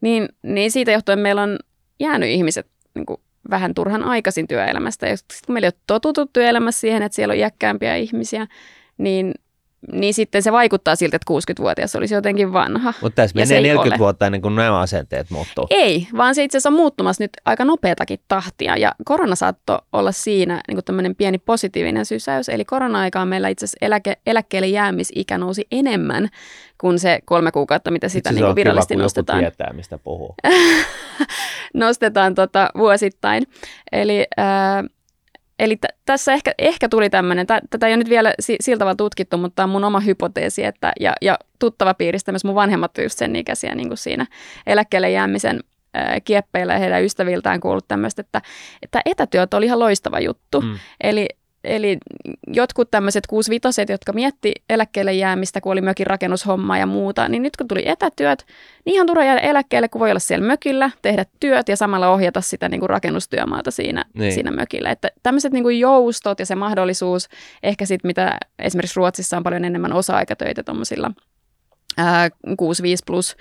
Niin, 0.00 0.28
niin 0.42 0.70
siitä 0.70 0.92
johtuen 0.92 1.18
meillä 1.18 1.42
on 1.42 1.58
jäänyt 2.00 2.28
ihmiset 2.28 2.66
niin 2.94 3.06
kuin 3.06 3.20
vähän 3.50 3.74
turhan 3.74 4.02
aikaisin 4.02 4.48
työelämästä. 4.48 5.06
Ja 5.06 5.16
kun 5.46 5.52
meillä 5.52 5.66
ei 5.66 5.70
ole 5.90 6.26
työelämässä 6.32 6.80
siihen, 6.80 7.02
että 7.02 7.16
siellä 7.16 7.32
on 7.32 7.38
iäkkäämpiä 7.38 7.96
ihmisiä, 7.96 8.46
niin 8.98 9.34
niin 9.92 10.14
sitten 10.14 10.42
se 10.42 10.52
vaikuttaa 10.52 10.96
siltä, 10.96 11.16
että 11.16 11.32
60-vuotias 11.32 11.96
olisi 11.96 12.14
jotenkin 12.14 12.52
vanha. 12.52 12.94
Mutta 13.00 13.22
tässä 13.22 13.36
menee 13.36 13.60
40 13.60 13.94
ole. 13.94 13.98
vuotta 13.98 14.26
ennen 14.26 14.42
kuin 14.42 14.54
nämä 14.54 14.80
asenteet 14.80 15.30
muuttuu. 15.30 15.66
Ei, 15.70 16.08
vaan 16.16 16.34
se 16.34 16.44
itse 16.44 16.56
asiassa 16.56 16.68
on 16.68 16.74
muuttumassa 16.76 17.24
nyt 17.24 17.30
aika 17.44 17.64
nopeatakin 17.64 18.20
tahtia. 18.28 18.76
Ja 18.76 18.92
korona 19.04 19.34
saattoi 19.34 19.78
olla 19.92 20.12
siinä 20.12 20.60
niin 20.68 20.76
kuin 20.76 20.84
tämmöinen 20.84 21.16
pieni 21.16 21.38
positiivinen 21.38 22.06
sysäys. 22.06 22.48
Eli 22.48 22.64
korona-aikaan 22.64 23.28
meillä 23.28 23.48
itse 23.48 23.64
asiassa 23.64 23.86
eläke, 23.86 24.16
eläkkeelle 24.26 24.68
jäämisikä 24.68 25.38
nousi 25.38 25.66
enemmän 25.70 26.28
kuin 26.80 26.98
se 26.98 27.18
kolme 27.24 27.52
kuukautta, 27.52 27.90
mitä 27.90 28.08
sitä 28.08 28.32
niin 28.32 28.44
kuin 28.44 28.54
virallisesti 28.54 28.94
kiva, 28.94 29.02
nostetaan. 29.02 29.38
tietää, 29.38 29.72
mistä 29.72 29.98
puhuu. 29.98 30.34
nostetaan 31.74 32.34
tota 32.34 32.70
vuosittain. 32.78 33.44
Eli 33.92 34.26
äh, 34.38 34.44
Eli 35.58 35.76
t- 35.76 35.96
tässä 36.04 36.32
ehkä, 36.32 36.52
ehkä 36.58 36.88
tuli 36.88 37.10
tämmöinen, 37.10 37.46
tätä 37.46 37.86
ei 37.86 37.90
ole 37.90 37.96
nyt 37.96 38.08
vielä 38.08 38.34
si- 38.40 38.56
siltä 38.60 38.78
tavalla 38.78 38.96
tutkittu, 38.96 39.36
mutta 39.36 39.54
tämä 39.56 39.64
on 39.64 39.70
mun 39.70 39.84
oma 39.84 40.00
hypoteesi, 40.00 40.64
että, 40.64 40.92
ja, 41.00 41.12
ja 41.22 41.38
tuttava 41.58 41.94
piiristä 41.94 42.32
myös 42.32 42.44
mun 42.44 42.54
vanhemmat 42.54 42.98
just 42.98 43.18
sen 43.18 43.36
ikäisiä 43.36 43.74
niin 43.74 43.88
kuin 43.88 43.98
siinä 43.98 44.26
eläkkeelle 44.66 45.10
jäämisen 45.10 45.60
ää, 45.94 46.20
kieppeillä 46.20 46.72
ja 46.72 46.78
heidän 46.78 47.04
ystäviltään 47.04 47.60
kuullut 47.60 47.88
tämmöistä, 47.88 48.20
että, 48.20 48.42
että 48.82 49.00
etätyöt 49.04 49.54
oli 49.54 49.66
ihan 49.66 49.78
loistava 49.78 50.20
juttu. 50.20 50.60
Mm. 50.60 50.78
Eli 51.00 51.28
Eli 51.64 51.98
jotkut 52.46 52.90
tämmöiset 52.90 53.26
kuusvitoset, 53.26 53.88
jotka 53.88 54.12
mietti 54.12 54.52
eläkkeelle 54.70 55.12
jäämistä, 55.12 55.60
kun 55.60 55.72
oli 55.72 55.80
mökin 55.80 56.06
rakennushomma 56.06 56.78
ja 56.78 56.86
muuta, 56.86 57.28
niin 57.28 57.42
nyt 57.42 57.56
kun 57.56 57.68
tuli 57.68 57.88
etätyöt, 57.88 58.46
niin 58.84 58.94
ihan 58.94 59.06
turha 59.06 59.24
jäädä 59.24 59.40
eläkkeelle, 59.40 59.88
kun 59.88 60.00
voi 60.00 60.10
olla 60.10 60.20
siellä 60.20 60.46
mökillä, 60.46 60.90
tehdä 61.02 61.24
työt 61.40 61.68
ja 61.68 61.76
samalla 61.76 62.08
ohjata 62.08 62.40
sitä 62.40 62.68
niin 62.68 62.80
kuin 62.80 62.90
rakennustyömaata 62.90 63.70
siinä, 63.70 64.04
niin. 64.14 64.32
siinä 64.32 64.50
mökillä. 64.50 64.90
Että 64.90 65.10
tämmöiset 65.22 65.52
niin 65.52 65.64
kuin 65.64 65.80
joustot 65.80 66.38
ja 66.38 66.46
se 66.46 66.54
mahdollisuus, 66.54 67.28
ehkä 67.62 67.86
sitten 67.86 68.08
mitä 68.08 68.38
esimerkiksi 68.58 68.96
Ruotsissa 68.96 69.36
on 69.36 69.42
paljon 69.42 69.64
enemmän 69.64 69.92
osa-aikatöitä 69.92 70.62
tuommoisilla 70.62 71.10
6-5 72.00 72.04
plus 73.06 73.36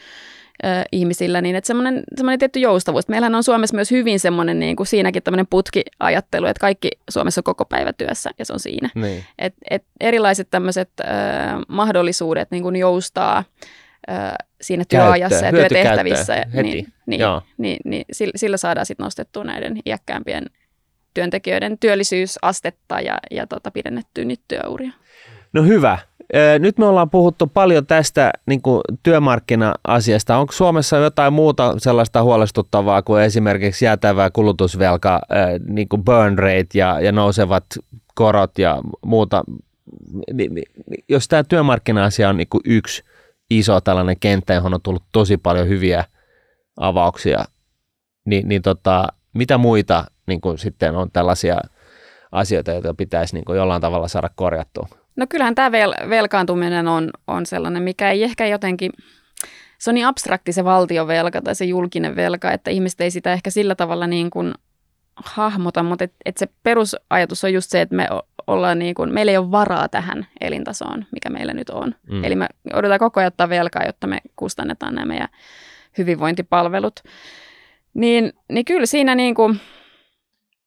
ihmisillä, 0.91 1.41
niin 1.41 1.55
että 1.55 1.67
semmoinen, 1.67 2.03
semmoinen 2.15 2.39
tietty 2.39 2.59
joustavuus. 2.59 3.07
Meillähän 3.07 3.35
on 3.35 3.43
Suomessa 3.43 3.75
myös 3.75 3.91
hyvin 3.91 4.19
semmoinen 4.19 4.59
niin 4.59 4.75
kuin 4.75 4.87
siinäkin 4.87 5.23
tämmöinen 5.23 5.47
putkiajattelu, 5.47 6.45
että 6.45 6.61
kaikki 6.61 6.89
Suomessa 7.09 7.39
on 7.39 7.43
koko 7.43 7.65
päivä 7.65 7.93
työssä 7.93 8.29
ja 8.39 8.45
se 8.45 8.53
on 8.53 8.59
siinä. 8.59 8.89
Niin. 8.95 9.25
Et, 9.39 9.53
et 9.69 9.83
erilaiset 9.99 10.47
tämmöiset 10.51 10.89
äh, 11.01 11.07
mahdollisuudet 11.67 12.51
niin 12.51 12.63
kuin 12.63 12.75
joustaa 12.75 13.43
äh, 14.09 14.33
siinä 14.61 14.83
työajassa 14.89 15.45
ja 15.45 15.51
työtehtävissä. 15.51 16.33
Ja, 16.33 16.45
heti. 16.53 16.69
Niin, 16.71 16.93
niin, 17.05 17.21
niin, 17.21 17.41
niin, 17.57 17.79
niin, 17.85 18.05
sillä 18.35 18.57
saadaan 18.57 18.85
sitten 18.85 19.03
nostettua 19.03 19.43
näiden 19.43 19.79
iäkkäämpien 19.85 20.45
työntekijöiden 21.13 21.77
työllisyysastetta 21.79 23.01
ja, 23.01 23.17
ja 23.31 23.47
tota, 23.47 23.71
pidennettyä 23.71 24.25
niitä 24.25 24.43
työuria. 24.47 24.91
No 25.53 25.63
hyvä. 25.63 25.97
Nyt 26.59 26.77
me 26.77 26.85
ollaan 26.85 27.09
puhuttu 27.09 27.47
paljon 27.47 27.85
tästä 27.85 28.31
niin 28.45 28.61
kuin 28.61 28.81
työmarkkina-asiasta. 29.03 30.37
Onko 30.37 30.53
Suomessa 30.53 30.97
jotain 30.97 31.33
muuta 31.33 31.73
sellaista 31.77 32.23
huolestuttavaa 32.23 33.01
kuin 33.01 33.23
esimerkiksi 33.23 33.85
jäätävää 33.85 34.29
kulutusvelka, 34.29 35.21
niin 35.67 35.89
kuin 35.89 36.03
burn 36.03 36.39
rate 36.39 36.67
ja, 36.73 36.99
ja 36.99 37.11
nousevat 37.11 37.65
korot 38.15 38.59
ja 38.59 38.81
muuta? 39.05 39.43
Jos 41.09 41.27
tämä 41.27 41.43
työmarkkina-asia 41.43 42.29
on 42.29 42.37
niin 42.37 42.49
kuin 42.49 42.61
yksi 42.65 43.03
iso 43.49 43.81
tällainen 43.81 44.19
kenttä, 44.19 44.53
johon 44.53 44.73
on 44.73 44.81
tullut 44.81 45.03
tosi 45.11 45.37
paljon 45.37 45.67
hyviä 45.67 46.05
avauksia, 46.77 47.45
niin, 48.25 48.47
niin 48.47 48.61
tota, 48.61 49.07
mitä 49.33 49.57
muita 49.57 50.05
niin 50.27 50.41
kuin 50.41 50.57
sitten 50.57 50.95
on 50.95 51.11
tällaisia 51.11 51.57
asioita, 52.31 52.71
joita 52.71 52.93
pitäisi 52.93 53.35
niin 53.35 53.45
kuin 53.45 53.57
jollain 53.57 53.81
tavalla 53.81 54.07
saada 54.07 54.29
korjattua? 54.35 55.02
No 55.15 55.25
kyllähän 55.29 55.55
tämä 55.55 55.69
vel- 55.69 56.09
velkaantuminen 56.09 56.87
on, 56.87 57.09
on 57.27 57.45
sellainen, 57.45 57.83
mikä 57.83 58.11
ei 58.11 58.23
ehkä 58.23 58.47
jotenkin, 58.47 58.91
se 59.77 59.89
on 59.89 59.93
niin 59.93 60.05
abstrakti 60.05 60.53
se 60.53 60.63
valtiovelka 60.63 61.41
tai 61.41 61.55
se 61.55 61.65
julkinen 61.65 62.15
velka, 62.15 62.51
että 62.51 62.71
ihmiset 62.71 63.01
ei 63.01 63.11
sitä 63.11 63.33
ehkä 63.33 63.49
sillä 63.49 63.75
tavalla 63.75 64.07
niin 64.07 64.29
kuin 64.29 64.53
hahmota, 65.15 65.83
mutta 65.83 66.03
et, 66.03 66.13
et 66.25 66.37
se 66.37 66.47
perusajatus 66.63 67.43
on 67.43 67.53
just 67.53 67.69
se, 67.69 67.81
että 67.81 67.95
me 67.95 68.07
ollaan 68.47 68.79
niin 68.79 68.95
kuin, 68.95 69.13
meillä 69.13 69.31
ei 69.31 69.37
ole 69.37 69.51
varaa 69.51 69.89
tähän 69.89 70.27
elintasoon, 70.41 71.05
mikä 71.11 71.29
meillä 71.29 71.53
nyt 71.53 71.69
on. 71.69 71.95
Mm. 72.09 72.23
Eli 72.23 72.35
me 72.35 72.47
odotetaan 72.73 72.99
koko 72.99 73.19
ajan 73.19 73.27
ottaa 73.27 73.49
velkaa, 73.49 73.85
jotta 73.85 74.07
me 74.07 74.17
kustannetaan 74.35 74.95
nämä 74.95 75.05
meidän 75.05 75.27
hyvinvointipalvelut. 75.97 76.99
Niin, 77.93 78.33
niin 78.49 78.65
kyllä 78.65 78.85
siinä 78.85 79.15
niin 79.15 79.35
kuin, 79.35 79.59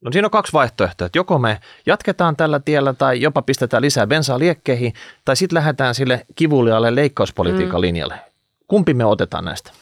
No 0.01 0.13
siinä 0.13 0.27
on 0.27 0.31
kaksi 0.31 0.53
vaihtoehtoa, 0.53 1.07
että 1.07 1.19
joko 1.19 1.39
me 1.39 1.61
jatketaan 1.87 2.37
tällä 2.37 2.61
tiellä 2.61 2.93
tai 2.93 3.21
jopa 3.21 3.43
pistetään 3.43 3.83
lisää 3.83 4.07
bensaa 4.07 4.39
liekkeihin, 4.39 4.93
tai 5.25 5.37
sitten 5.37 5.57
lähdetään 5.57 5.95
sille 5.95 6.27
kivulialle 6.35 6.95
leikkauspolitiikan 6.95 7.81
mm. 7.81 7.81
linjalle. 7.81 8.19
Kumpi 8.69 8.95
me 8.95 9.05
otetaan 9.05 9.45
näistä? 9.45 9.73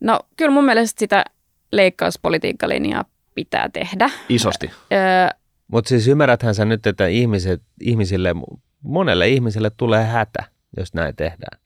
No 0.00 0.20
kyllä 0.36 0.50
mun 0.50 0.64
mielestä 0.64 0.98
sitä 0.98 1.24
leikkauspolitiikkalinjaa 1.72 3.04
pitää 3.34 3.68
tehdä. 3.68 4.10
Isosti. 4.28 4.70
Öö, 4.92 5.28
Mutta 5.68 5.88
siis 5.88 6.08
ymmärräthän 6.08 6.54
sä 6.54 6.64
nyt, 6.64 6.86
että 6.86 7.06
ihmiset, 7.06 7.62
ihmisille, 7.80 8.34
monelle 8.82 9.28
ihmiselle 9.28 9.70
tulee 9.76 10.04
hätä, 10.04 10.44
jos 10.76 10.94
näin 10.94 11.16
tehdään. 11.16 11.60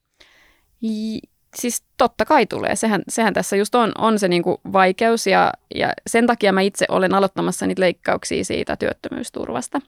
Siis 1.57 1.83
totta 1.97 2.25
kai 2.25 2.47
tulee. 2.47 2.77
Sehän, 2.77 3.03
sehän 3.09 3.35
tässä 3.35 3.57
just 3.57 3.75
on, 3.75 3.93
on 3.99 4.19
se 4.19 4.29
niinku 4.29 4.61
vaikeus 4.73 5.27
ja, 5.27 5.53
ja 5.75 5.93
sen 6.07 6.27
takia 6.27 6.53
mä 6.53 6.61
itse 6.61 6.87
olen 6.89 7.15
aloittamassa 7.15 7.67
niitä 7.67 7.81
leikkauksia 7.81 8.45
siitä 8.45 8.77
työttömyysturvasta, 8.77 9.81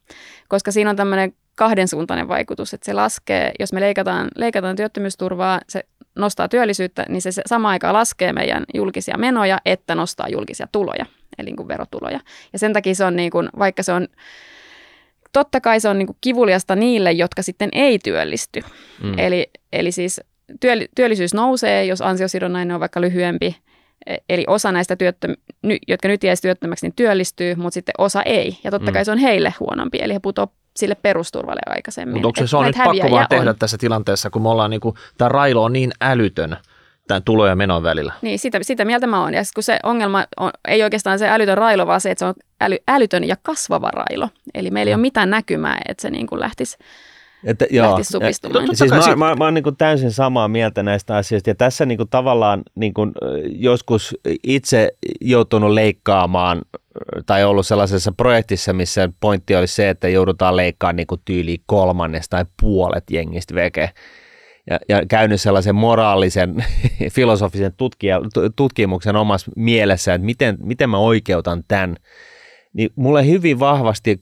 koska 0.49 0.71
siinä 0.73 0.91
on 0.91 0.97
tämmöinen 0.97 1.33
kahden 1.55 1.89
suuntainen 1.89 2.29
vaikutus, 2.29 2.75
että 2.75 2.85
se 2.85 2.93
laskee, 2.93 3.53
jos 3.59 3.73
me 3.73 3.81
leikataan, 3.81 4.29
leikataan 4.37 4.77
työttömyysturvaa, 4.77 5.61
se 5.69 5.85
nostaa 6.15 6.49
työllisyyttä, 6.49 7.07
niin 7.09 7.23
se, 7.23 7.33
se 7.33 7.43
sama 7.47 7.71
aika 7.71 7.93
laskee 7.93 8.33
meidän 8.33 8.65
julkisia 8.75 9.19
menoja, 9.19 9.59
että 9.65 9.95
nostaa 9.95 10.29
julkisia 10.29 10.69
tuloja, 10.73 11.07
eli 11.39 11.47
niin 11.47 11.57
kuin 11.57 11.69
verotuloja. 11.69 12.21
Ja 12.53 12.59
sen 12.59 12.73
takia 12.73 12.95
se 12.95 13.05
on, 13.05 13.17
niin 13.17 13.31
kuin, 13.31 13.49
vaikka 13.59 13.83
se 13.83 13.93
on, 13.93 14.09
totta 15.33 15.61
kai 15.61 15.81
se 15.81 15.89
on 15.89 15.99
niin 15.99 16.07
kuin 16.07 16.19
kivuliasta 16.21 16.77
niille, 16.77 17.13
jotka 17.13 17.43
sitten 17.43 17.69
ei 17.73 17.99
työllisty. 17.99 18.61
Mm. 19.03 19.19
Eli, 19.19 19.51
eli 19.73 19.93
siis 19.93 20.21
työllisyys 20.95 21.35
nousee, 21.35 21.85
jos 21.85 22.03
ansiosidonnainen 22.03 22.75
on 22.75 22.81
vaikka 22.81 23.01
lyhyempi, 23.01 23.57
e, 24.07 24.17
eli 24.29 24.45
osa 24.47 24.73
näistä, 24.73 24.97
työttö, 24.97 25.35
jotka 25.89 26.09
nyt 26.09 26.25
jäisi 26.25 26.43
työttömäksi, 26.43 26.87
niin 26.87 26.97
työllistyy, 26.97 27.55
mutta 27.55 27.75
sitten 27.75 27.95
osa 27.99 28.23
ei. 28.23 28.59
Ja 28.65 28.71
totta 28.71 28.93
kai 28.93 29.03
mm. 29.03 29.05
se 29.05 29.13
on 29.13 29.19
heille 29.19 29.55
huonompi, 29.61 29.99
eli 30.03 30.15
he 30.15 30.19
putoavat 30.19 30.53
sille 30.77 30.95
perusturvalle 30.95 31.61
aikaisemmin. 31.67 32.15
Mutta 32.15 32.29
onko 32.29 32.41
se, 32.41 32.47
se 32.47 32.57
on 32.57 32.67
nyt 32.67 32.77
pakko 32.85 33.11
vaan 33.11 33.27
tehdä 33.31 33.51
on. 33.51 33.59
tässä 33.59 33.79
tilanteessa, 33.79 34.31
kun 34.31 34.43
me 34.43 34.49
ollaan 34.49 34.71
niin 34.71 34.81
kuin, 34.81 34.95
tämä 35.19 35.29
railo 35.29 35.65
on 35.65 35.73
niin 35.73 35.91
älytön 36.01 36.57
tämän 37.09 37.23
tulo- 37.23 37.47
ja 37.47 37.57
menon 37.57 37.83
välillä? 37.83 38.13
Niin, 38.23 38.39
sitä, 38.39 38.59
sitä 38.63 38.85
mieltä 38.85 39.07
mä 39.07 39.21
oon. 39.21 39.35
Ja 39.35 39.43
kun 39.55 39.63
se 39.63 39.79
ongelma 39.83 40.25
on, 40.37 40.51
ei 40.69 40.83
oikeastaan 40.83 41.19
se 41.19 41.29
älytön 41.29 41.59
railo, 41.59 41.87
vaan 41.87 42.01
se, 42.01 42.11
että 42.11 42.19
se 42.19 42.25
on 42.25 42.35
äly, 42.61 42.77
älytön 42.89 43.25
ja 43.25 43.37
kasvava 43.43 43.91
railo. 43.91 44.29
Eli 44.55 44.71
meillä 44.71 44.91
ei 44.91 44.95
ole 44.95 45.01
mitään 45.01 45.31
näkymää, 45.31 45.79
että 45.89 46.03
se 46.03 46.11
niin 46.11 46.27
kuin 46.27 46.41
lähtisi 46.41 46.77
että, 47.45 47.67
joo, 47.71 47.99
supistumaan. 48.03 48.67
Ja, 48.67 48.77
siis 48.77 48.91
mä, 48.91 49.17
mä, 49.17 49.35
mä 49.35 49.45
oon 49.45 49.55
niin 49.55 49.77
täysin 49.79 50.13
samaa 50.13 50.49
mieltä 50.49 50.83
näistä 50.83 51.17
asioista 51.17 51.51
ja 51.51 51.55
tässä 51.55 51.87
niin 51.87 51.97
kuin 51.97 52.09
tavallaan 52.09 52.63
niin 52.75 52.95
kuin 52.95 53.13
joskus 53.55 54.17
itse 54.45 54.93
joutunut 55.21 55.71
leikkaamaan 55.71 56.63
tai 57.27 57.45
ollut 57.45 57.67
sellaisessa 57.67 58.13
projektissa, 58.13 58.73
missä 58.73 59.09
pointti 59.21 59.57
oli 59.57 59.67
se, 59.67 59.89
että 59.89 60.09
joudutaan 60.09 60.57
leikkaamaan 60.57 60.97
niin 60.97 61.07
kuin 61.07 61.21
tyyli 61.25 61.59
kolmannes 61.67 62.29
tai 62.29 62.45
puolet 62.61 63.05
jengistä 63.11 63.55
veke. 63.55 63.91
Ja, 64.71 64.79
ja 64.89 65.07
käynyt 65.09 65.41
sellaisen 65.41 65.75
moraalisen, 65.75 66.65
filosofisen 67.17 67.73
tutkija, 67.77 68.21
tutkimuksen 68.57 69.17
omassa 69.17 69.53
mielessä, 69.57 70.15
että 70.15 70.25
miten, 70.25 70.57
miten 70.63 70.91
mä 70.91 70.99
oikeutan 70.99 71.65
tämän 71.69 71.97
niin 72.73 72.91
mulle 72.97 73.27
hyvin 73.27 73.59
vahvasti, 73.59 74.21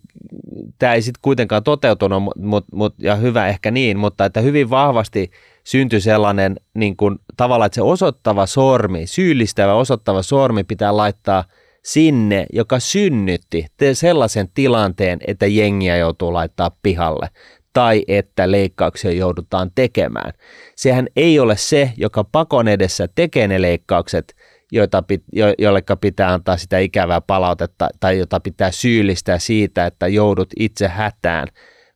tämä 0.78 0.94
ei 0.94 1.02
sitten 1.02 1.20
kuitenkaan 1.22 1.62
toteutunut, 1.62 2.22
mut, 2.36 2.64
mut, 2.72 2.94
ja 2.98 3.16
hyvä 3.16 3.48
ehkä 3.48 3.70
niin, 3.70 3.98
mutta 3.98 4.24
että 4.24 4.40
hyvin 4.40 4.70
vahvasti 4.70 5.30
syntyi 5.64 6.00
sellainen 6.00 6.56
niin 6.74 6.96
kuin, 6.96 7.18
tavallaan, 7.36 7.66
että 7.66 7.74
se 7.74 7.82
osoittava 7.82 8.46
sormi, 8.46 9.06
syyllistävä 9.06 9.74
osoittava 9.74 10.22
sormi 10.22 10.64
pitää 10.64 10.96
laittaa 10.96 11.44
sinne, 11.84 12.46
joka 12.52 12.80
synnytti 12.80 13.66
sellaisen 13.92 14.48
tilanteen, 14.54 15.18
että 15.26 15.46
jengiä 15.46 15.96
joutuu 15.96 16.32
laittaa 16.32 16.70
pihalle 16.82 17.28
tai 17.72 18.04
että 18.08 18.50
leikkauksia 18.50 19.10
joudutaan 19.10 19.70
tekemään. 19.74 20.32
Sehän 20.76 21.06
ei 21.16 21.38
ole 21.38 21.56
se, 21.56 21.92
joka 21.96 22.24
pakon 22.24 22.68
edessä 22.68 23.08
tekee 23.14 23.48
ne 23.48 23.62
leikkaukset, 23.62 24.34
joita, 24.72 25.04
jo, 25.32 25.46
jolleka 25.58 25.96
pitää 25.96 26.32
antaa 26.32 26.56
sitä 26.56 26.78
ikävää 26.78 27.20
palautetta 27.20 27.88
tai 28.00 28.18
jota 28.18 28.40
pitää 28.40 28.70
syyllistää 28.70 29.38
siitä, 29.38 29.86
että 29.86 30.08
joudut 30.08 30.48
itse 30.58 30.88
hätään, 30.88 31.48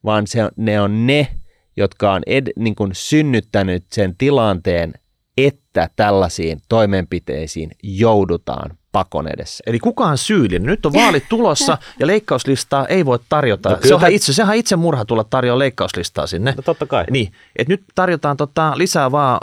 vaan 0.05 0.27
se, 0.27 0.41
ne 0.57 0.81
on 0.81 1.07
ne, 1.07 1.29
jotka 1.77 2.13
on 2.13 2.23
ed, 2.27 2.47
niin 2.57 2.75
kuin 2.75 2.91
synnyttänyt 2.95 3.85
sen 3.93 4.17
tilanteen, 4.17 4.95
että 5.37 5.89
tällaisiin 5.97 6.61
toimenpiteisiin 6.69 7.71
joudutaan 7.83 8.77
pakon 8.93 9.29
edessä. 9.29 9.65
Eli 9.67 9.79
kukaan 9.79 10.19
syyllinen? 10.19 10.67
Nyt 10.67 10.87
on 10.87 10.93
vaalit 10.93 11.25
tulossa 11.29 11.79
ja 12.01 12.07
leikkauslistaa 12.07 12.87
ei 12.87 13.07
voi 13.07 13.19
tarjota. 13.29 13.71
No, 13.71 13.79
se 13.89 13.95
on 13.95 14.01
itse, 14.11 14.33
sehän 14.33 14.57
itse 14.57 14.77
murha 14.77 15.05
tulla 15.05 15.25
tarjoa 15.25 15.59
leikkauslistaa 15.59 16.27
sinne. 16.27 16.55
No 16.57 16.63
totta 16.63 16.87
kai. 16.87 17.05
Niin, 17.11 17.33
et 17.57 17.69
nyt 17.69 17.83
tarjotaan 17.95 18.37
tota 18.37 18.73
lisää 18.77 19.13
vaan 19.13 19.39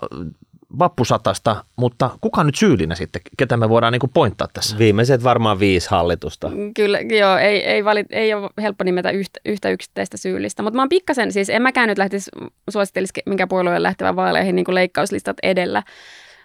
vappusatasta, 0.80 1.66
mutta 1.76 2.10
kuka 2.22 2.44
nyt 2.44 2.56
syyllinen 2.56 2.98
sitten, 2.98 3.22
ketä 3.38 3.58
me 3.58 3.70
voidaan 3.70 3.94
niin 3.94 4.00
kuin 4.00 4.12
pointtaa 4.14 4.48
tässä? 4.54 4.78
Viimeiset 4.78 5.24
varmaan 5.24 5.60
viisi 5.60 5.90
hallitusta. 5.90 6.52
Kyllä, 6.76 7.00
joo, 7.00 7.38
ei, 7.38 7.66
ei, 7.66 7.86
valit, 7.86 8.08
ei 8.10 8.34
ole 8.34 8.50
helppo 8.62 8.84
nimetä 8.84 9.12
yhtä, 9.12 9.40
yhtä 9.46 9.70
yksittäistä 9.70 10.18
syyllistä, 10.18 10.64
mutta 10.64 10.76
mä 10.76 10.82
oon 10.82 10.90
pikkasen, 10.90 11.32
siis 11.32 11.50
en 11.50 11.62
mäkään 11.62 11.90
nyt 11.90 11.98
lähtisi, 11.98 12.32
suosittelisi 12.70 13.14
minkä 13.26 13.48
puolueen 13.48 13.84
lähtevän 13.84 14.16
vaaleihin 14.16 14.56
niin 14.56 14.66
kuin 14.66 14.76
leikkauslistat 14.76 15.38
edellä, 15.44 15.84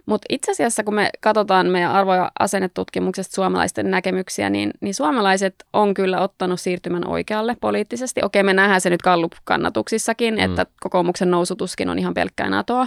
mutta 0.06 0.26
itse 0.28 0.52
asiassa, 0.52 0.84
kun 0.84 0.94
me 0.94 1.10
katsotaan 1.20 1.66
meidän 1.66 1.92
arvo- 1.92 2.14
ja 2.14 2.30
asennetutkimuksesta 2.38 3.34
suomalaisten 3.34 3.90
näkemyksiä, 3.90 4.50
niin, 4.50 4.70
niin 4.80 4.94
suomalaiset 4.94 5.54
on 5.72 5.94
kyllä 5.94 6.20
ottanut 6.20 6.60
siirtymän 6.60 7.08
oikealle 7.08 7.56
poliittisesti. 7.60 8.20
Okei, 8.24 8.42
me 8.42 8.54
nähdään 8.54 8.80
se 8.80 8.90
nyt 8.90 9.02
Gallup-kannatuksissakin, 9.02 10.34
mm. 10.34 10.40
että 10.40 10.66
kokoomuksen 10.80 11.30
nousutuskin 11.30 11.90
on 11.90 11.98
ihan 11.98 12.14
pelkkää 12.14 12.50
NATOa 12.50 12.86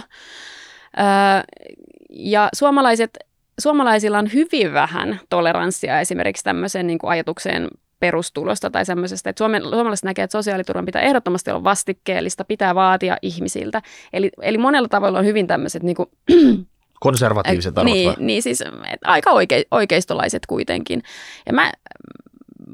ja 2.10 2.48
suomalaiset, 2.54 3.18
suomalaisilla 3.60 4.18
on 4.18 4.32
hyvin 4.32 4.72
vähän 4.72 5.20
toleranssia 5.28 6.00
esimerkiksi 6.00 6.44
tämmöiseen 6.44 6.86
niin 6.86 6.98
kuin 6.98 7.10
ajatukseen 7.10 7.68
perustulosta 8.00 8.70
tai 8.70 8.84
semmoisesta, 8.84 9.30
että 9.30 9.40
Suomen, 9.40 9.62
suomalaiset 9.62 10.04
näkee, 10.04 10.22
että 10.22 10.38
sosiaaliturvan 10.38 10.86
pitää 10.86 11.02
ehdottomasti 11.02 11.50
olla 11.50 11.64
vastikkeellista, 11.64 12.44
pitää 12.44 12.74
vaatia 12.74 13.16
ihmisiltä. 13.22 13.82
Eli, 14.12 14.30
eli 14.42 14.58
monella 14.58 14.88
tavalla 14.88 15.18
on 15.18 15.24
hyvin 15.24 15.46
tämmöiset 15.46 15.82
niin 15.82 15.96
kuin, 15.96 16.08
konservatiiviset 17.00 17.78
arvot 17.78 17.94
niin, 17.94 18.14
niin 18.18 18.42
siis 18.42 18.64
aika 19.04 19.30
oike, 19.30 19.64
oikeistolaiset 19.70 20.46
kuitenkin. 20.46 21.02
Ja 21.46 21.52
mä, 21.52 21.72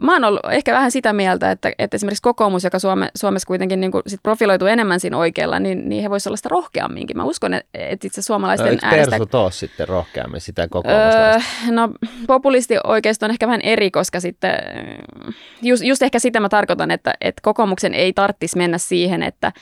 mä 0.03 0.13
oon 0.13 0.25
ollut 0.25 0.41
ehkä 0.51 0.73
vähän 0.73 0.91
sitä 0.91 1.13
mieltä, 1.13 1.51
että, 1.51 1.73
että 1.79 1.95
esimerkiksi 1.95 2.23
kokoomus, 2.23 2.65
joka 2.65 2.79
Suome, 2.79 3.09
Suomessa 3.17 3.47
kuitenkin 3.47 3.81
niin 3.81 3.93
kuin 3.93 4.03
sit 4.07 4.23
profiloituu 4.23 4.69
enemmän 4.69 5.01
siinä 5.01 5.17
oikealla, 5.17 5.59
niin, 5.59 5.89
niin 5.89 6.03
he 6.03 6.11
voisivat 6.11 6.31
olla 6.31 6.37
sitä 6.37 6.49
rohkeamminkin. 6.49 7.17
Mä 7.17 7.25
uskon, 7.25 7.55
että 7.55 8.07
itse 8.07 8.23
suomalaisten 8.23 8.67
no, 8.67 8.73
eikö 8.73 8.87
äänestä... 8.87 9.19
Persu 9.19 9.59
sitten 9.59 9.89
rohkeammin 9.89 10.41
sitä 10.41 10.69
kokoomusta? 10.69 11.31
Öö, 11.31 11.39
no 11.71 11.91
populisti 12.27 12.75
oikeastaan 12.85 13.25
on 13.25 13.31
ehkä 13.31 13.47
vähän 13.47 13.61
eri, 13.61 13.91
koska 13.91 14.21
sitten 14.21 14.55
just, 15.63 15.83
just 15.85 16.03
ehkä 16.03 16.19
sitä 16.19 16.41
mä 16.41 16.49
tarkoitan, 16.49 16.91
että, 16.91 17.15
että 17.21 17.41
kokoomuksen 17.43 17.95
ei 17.95 18.13
tarvitsisi 18.13 18.59
mennä 18.59 18.79
siihen, 18.79 19.23
että 19.23 19.53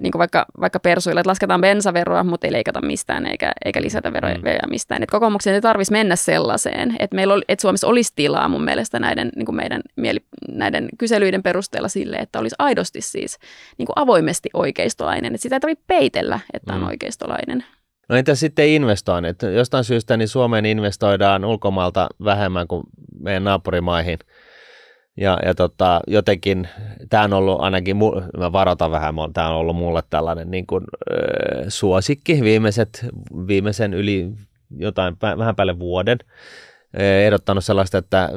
niin 0.00 0.12
kuin 0.12 0.18
vaikka, 0.18 0.46
vaikka 0.60 0.80
persuilla, 0.80 1.20
että 1.20 1.28
lasketaan 1.28 1.60
bensaveroa, 1.60 2.24
mutta 2.24 2.46
ei 2.46 2.52
leikata 2.52 2.82
mistään 2.82 3.26
eikä, 3.26 3.52
eikä 3.64 3.82
lisätä 3.82 4.12
veroja 4.12 4.34
mm. 4.34 4.70
mistään. 4.70 5.02
Että 5.02 5.10
kokoomuksen 5.10 5.54
ei 5.54 5.60
tarvitsisi 5.60 5.92
mennä 5.92 6.16
sellaiseen, 6.16 6.96
että, 6.98 7.14
meillä 7.14 7.34
oli, 7.34 7.42
että 7.48 7.62
Suomessa 7.62 7.86
olisi 7.86 8.12
tilaa 8.16 8.48
mun 8.48 8.64
mielestä 8.64 8.98
näiden, 8.98 9.30
niin 9.36 9.46
kuin 9.46 9.56
meidän 9.56 9.82
mieli, 9.96 10.20
näiden 10.48 10.88
kyselyiden 10.98 11.42
perusteella 11.42 11.88
sille, 11.88 12.16
että 12.16 12.38
olisi 12.38 12.56
aidosti 12.58 13.00
siis 13.00 13.38
niin 13.78 13.86
kuin 13.86 13.94
avoimesti 13.96 14.48
oikeistolainen. 14.54 15.34
Että 15.34 15.42
sitä 15.42 15.56
ei 15.56 15.60
tarvitse 15.60 15.84
peitellä, 15.86 16.40
että 16.52 16.72
mm. 16.72 16.82
on 16.82 16.88
oikeistolainen. 16.88 17.64
No 18.08 18.16
entä 18.16 18.34
sitten 18.34 18.68
investoinnit? 18.68 19.42
Jostain 19.42 19.84
syystä 19.84 20.16
niin 20.16 20.28
Suomeen 20.28 20.66
investoidaan 20.66 21.44
ulkomailta 21.44 22.08
vähemmän 22.24 22.68
kuin 22.68 22.82
meidän 23.20 23.44
naapurimaihin– 23.44 24.18
ja, 25.16 25.38
ja 25.44 25.54
tota, 25.54 26.00
jotenkin 26.06 26.68
tämä 27.08 27.24
on 27.24 27.32
ollut 27.32 27.60
ainakin, 27.60 27.96
mä 28.38 28.52
varoitan 28.52 28.90
vähän, 28.90 29.14
tämä 29.32 29.48
on 29.48 29.56
ollut 29.56 29.76
mulle 29.76 30.02
tällainen 30.10 30.50
niin 30.50 30.66
kuin, 30.66 30.84
äh, 31.12 31.64
suosikki 31.68 32.40
viimeiset, 32.42 33.06
viimeisen 33.46 33.94
yli 33.94 34.32
jotain, 34.76 35.16
vähän 35.38 35.56
päälle 35.56 35.78
vuoden. 35.78 36.18
Ehdottanut 37.24 37.64
sellaista, 37.64 37.98
että 37.98 38.30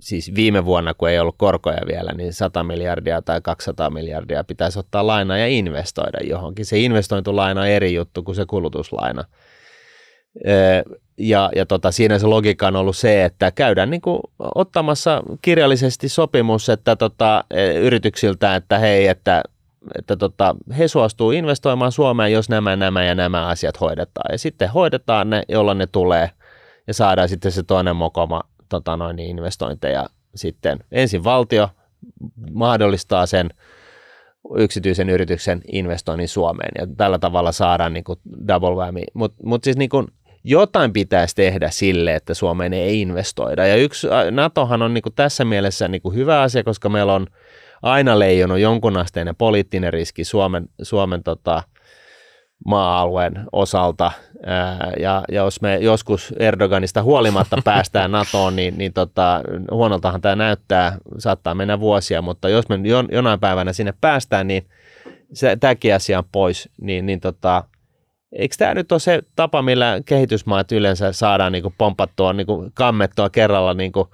siis 0.00 0.34
viime 0.34 0.64
vuonna, 0.64 0.94
kun 0.94 1.08
ei 1.08 1.18
ollut 1.18 1.34
korkoja 1.38 1.80
vielä, 1.86 2.12
niin 2.12 2.32
100 2.32 2.64
miljardia 2.64 3.22
tai 3.22 3.40
200 3.40 3.90
miljardia 3.90 4.44
pitäisi 4.44 4.78
ottaa 4.78 5.06
lainaa 5.06 5.38
ja 5.38 5.46
investoida 5.46 6.18
johonkin. 6.24 6.66
Se 6.66 6.78
investointulaina 6.78 7.60
on 7.60 7.66
eri 7.66 7.94
juttu 7.94 8.22
kuin 8.22 8.34
se 8.34 8.44
kulutuslaina. 8.46 9.24
Ja, 11.22 11.50
ja 11.56 11.66
tota, 11.66 11.90
siinä 11.90 12.18
se 12.18 12.26
logiikka 12.26 12.66
on 12.66 12.76
ollut 12.76 12.96
se, 12.96 13.24
että 13.24 13.50
käydään 13.50 13.90
niin 13.90 14.00
kuin 14.00 14.20
ottamassa 14.54 15.22
kirjallisesti 15.42 16.08
sopimus 16.08 16.68
että 16.68 16.96
tota, 16.96 17.44
e, 17.50 17.72
yrityksiltä, 17.72 18.56
että 18.56 18.78
hei, 18.78 19.06
että, 19.08 19.42
että 19.98 20.16
tota, 20.16 20.56
he 20.78 20.88
suostuu 20.88 21.30
investoimaan 21.30 21.92
Suomeen, 21.92 22.32
jos 22.32 22.48
nämä, 22.48 22.76
nämä 22.76 23.04
ja 23.04 23.14
nämä 23.14 23.46
asiat 23.46 23.80
hoidetaan. 23.80 24.32
Ja 24.32 24.38
sitten 24.38 24.70
hoidetaan 24.70 25.30
ne, 25.30 25.42
jolloin 25.48 25.78
ne 25.78 25.86
tulee 25.86 26.30
ja 26.86 26.94
saadaan 26.94 27.28
sitten 27.28 27.52
se 27.52 27.62
toinen 27.62 27.96
mokoma 27.96 28.40
tota, 28.68 28.96
noin, 28.96 29.16
niin 29.16 29.30
investointeja 29.30 30.06
sitten. 30.34 30.78
Ensin 30.92 31.24
valtio 31.24 31.68
mahdollistaa 32.52 33.26
sen 33.26 33.50
yksityisen 34.56 35.10
yrityksen 35.10 35.60
investoinnin 35.72 36.28
Suomeen 36.28 36.70
ja 36.78 36.86
tällä 36.96 37.18
tavalla 37.18 37.52
saadaan 37.52 37.92
niin 37.92 38.04
kuin 38.04 38.18
double 38.48 38.74
whammy. 38.74 39.00
Mutta 39.14 39.42
mut 39.44 39.64
siis 39.64 39.76
niin 39.76 39.90
kuin 39.90 40.06
jotain 40.44 40.92
pitäisi 40.92 41.34
tehdä 41.34 41.70
sille, 41.70 42.14
että 42.14 42.34
Suomeen 42.34 42.72
ei 42.72 43.00
investoida. 43.00 43.66
Ja 43.66 43.76
yksi, 43.76 44.08
NATOhan 44.30 44.82
on 44.82 44.94
niin 44.94 45.02
kuin 45.02 45.14
tässä 45.14 45.44
mielessä 45.44 45.88
niin 45.88 46.02
kuin 46.02 46.14
hyvä 46.14 46.40
asia, 46.40 46.64
koska 46.64 46.88
meillä 46.88 47.14
on 47.14 47.26
aina 47.82 48.18
leijonut 48.18 48.58
jonkunasteinen 48.58 49.36
poliittinen 49.36 49.92
riski 49.92 50.24
Suomen, 50.24 50.68
Suomen 50.82 51.22
tota, 51.22 51.62
maa-alueen 52.66 53.44
osalta. 53.52 54.12
Ja, 55.00 55.22
ja 55.28 55.42
jos 55.42 55.60
me 55.60 55.76
joskus 55.76 56.34
Erdoganista 56.38 57.02
huolimatta 57.02 57.58
päästään 57.64 58.12
NATOon, 58.12 58.56
niin, 58.56 58.78
niin 58.78 58.92
tota, 58.92 59.40
huonoltahan 59.70 60.20
tämä 60.20 60.36
näyttää, 60.36 60.96
saattaa 61.18 61.54
mennä 61.54 61.80
vuosia, 61.80 62.22
mutta 62.22 62.48
jos 62.48 62.68
me 62.68 62.78
jonain 63.12 63.40
päivänä 63.40 63.72
sinne 63.72 63.94
päästään, 64.00 64.48
niin 64.48 64.66
se, 65.32 65.56
tämäkin 65.56 65.94
asia 65.94 66.18
on 66.18 66.24
pois, 66.32 66.68
niin, 66.80 67.06
niin 67.06 67.20
tota, 67.20 67.64
eikö 68.32 68.54
tämä 68.58 68.74
nyt 68.74 68.92
ole 68.92 69.00
se 69.00 69.22
tapa, 69.36 69.62
millä 69.62 70.00
kehitysmaat 70.04 70.72
yleensä 70.72 71.12
saadaan 71.12 71.52
niin 71.52 71.62
kuin 71.62 71.74
pompattua, 71.78 72.32
niin 72.32 72.46
kuin 72.46 72.70
kammettua 72.74 73.30
kerralla 73.30 73.74
niin 73.74 73.92
kuin, 73.92 74.08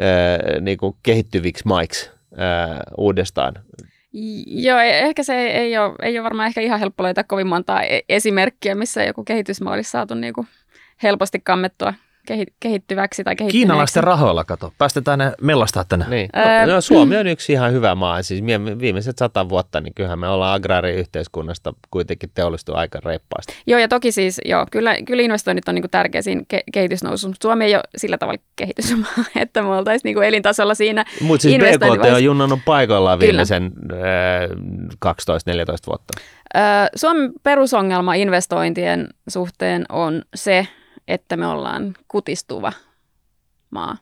äh, 0.00 0.60
niin 0.60 0.78
kuin 0.78 0.96
kehittyviksi 1.02 1.66
maiksi 1.66 2.10
äh, 2.32 2.78
uudestaan? 2.98 3.54
Joo, 4.46 4.78
e- 4.78 4.98
ehkä 4.98 5.22
se 5.22 5.34
ei, 5.34 5.48
ei, 5.48 5.78
ole, 5.78 5.94
ei 6.02 6.18
ole 6.18 6.24
varmaan 6.24 6.46
ehkä 6.46 6.60
ihan 6.60 6.80
helppo 6.80 7.02
löytää 7.02 7.24
kovin 7.24 7.46
montaa 7.46 7.82
e- 7.82 8.00
esimerkkiä, 8.08 8.74
missä 8.74 9.04
joku 9.04 9.24
kehitysmaa 9.24 9.74
olisi 9.74 9.90
saatu 9.90 10.14
niin 10.14 10.34
kuin 10.34 10.46
helposti 11.02 11.40
kammettua 11.44 11.94
kehittyväksi 12.60 13.24
tai 13.24 13.36
kehittyneeksi. 13.36 13.66
Kiinalaisten 13.66 14.04
rahoilla, 14.04 14.44
kato. 14.44 14.72
Päästetään 14.78 15.18
ne 15.18 15.32
mellastaa 15.40 15.84
tänne. 15.84 16.06
Niin. 16.08 16.30
No, 16.66 16.74
no, 16.74 16.80
Suomi 16.80 17.16
on 17.16 17.26
yksi 17.26 17.52
ihan 17.52 17.72
hyvä 17.72 17.94
maa. 17.94 18.22
Siis 18.22 18.42
viimeiset 18.80 19.18
sata 19.18 19.48
vuotta, 19.48 19.80
niin 19.80 19.94
kyllähän 19.94 20.18
me 20.18 20.28
ollaan 20.28 20.54
agraariyhteiskunnasta 20.54 21.74
kuitenkin 21.90 22.30
teollistu 22.34 22.74
aika 22.74 23.00
reippaasti. 23.04 23.52
Joo, 23.66 23.80
ja 23.80 23.88
toki 23.88 24.12
siis, 24.12 24.40
joo, 24.44 24.66
kyllä, 24.70 24.96
kyllä 25.06 25.22
investoinnit 25.22 25.68
on 25.68 25.74
niin 25.74 25.90
tärkeä 25.90 26.22
siinä 26.22 26.42
ke- 26.54 26.62
kehitysnousussa, 26.72 27.28
mutta 27.28 27.48
Suomi 27.48 27.64
ei 27.64 27.74
ole 27.74 27.82
sillä 27.96 28.18
tavalla 28.18 28.40
kehitysmaa, 28.56 29.24
että 29.36 29.62
me 29.62 29.68
oltaisiin 29.68 30.14
niin 30.14 30.24
elintasolla 30.24 30.74
siinä 30.74 31.04
Mutta 31.20 31.42
siis 31.42 31.56
BKT 31.58 32.12
on 32.14 32.24
junnannut 32.24 32.60
paikoillaan 32.64 33.20
viimeisen 33.20 33.72
äh, 33.92 34.50
12-14 35.06 35.10
vuotta. 35.86 36.20
Suomen 36.96 37.32
perusongelma 37.42 38.14
investointien 38.14 39.08
suhteen 39.28 39.84
on 39.88 40.22
se, 40.34 40.66
että 41.10 41.36
me 41.36 41.46
ollaan 41.46 41.94
kutistuva 42.08 42.72
maa. 43.70 43.96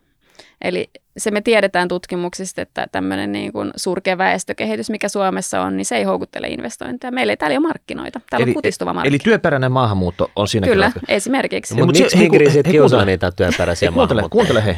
Eli 0.60 0.90
se 1.18 1.30
me 1.30 1.40
tiedetään 1.40 1.88
tutkimuksista, 1.88 2.62
että 2.62 2.86
tämmöinen 2.92 3.32
niin 3.32 3.52
kuin 3.52 3.70
surkea 3.76 4.18
väestökehitys, 4.18 4.90
mikä 4.90 5.08
Suomessa 5.08 5.62
on, 5.62 5.76
niin 5.76 5.84
se 5.84 5.96
ei 5.96 6.04
houkuttele 6.04 6.48
investointeja. 6.48 7.10
Meillä 7.10 7.32
ei 7.32 7.36
täällä 7.36 7.54
ole 7.54 7.68
markkinoita. 7.68 8.20
Täällä 8.30 8.44
eli, 8.44 8.50
on 8.50 8.54
kutistuva 8.54 8.92
markkina. 8.92 9.10
Eli 9.10 9.18
työperäinen 9.18 9.72
maahanmuutto 9.72 10.30
on 10.36 10.48
siinä 10.48 10.66
Kyllä, 10.66 10.90
kyllä. 10.92 11.04
esimerkiksi. 11.08 11.76
No, 11.76 11.86
mutta 11.86 12.02
miksi 12.02 12.16
Migri 12.16 12.50
sitten 12.50 12.72
kiusaa 12.72 13.04
niitä 13.04 13.32
työperäisiä 13.32 13.92
kuuntele, 13.92 14.22
kuuntele 14.30 14.64
hei. 14.64 14.76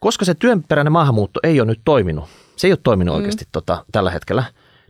Koska 0.00 0.24
se 0.24 0.34
työperäinen 0.34 0.92
maahanmuutto 0.92 1.40
ei 1.42 1.60
ole 1.60 1.66
nyt 1.66 1.80
toiminut, 1.84 2.24
se 2.56 2.66
ei 2.66 2.72
ole 2.72 2.78
toiminut 2.82 3.14
mm. 3.14 3.16
oikeasti 3.16 3.44
tota, 3.52 3.84
tällä 3.92 4.10
hetkellä, 4.10 4.44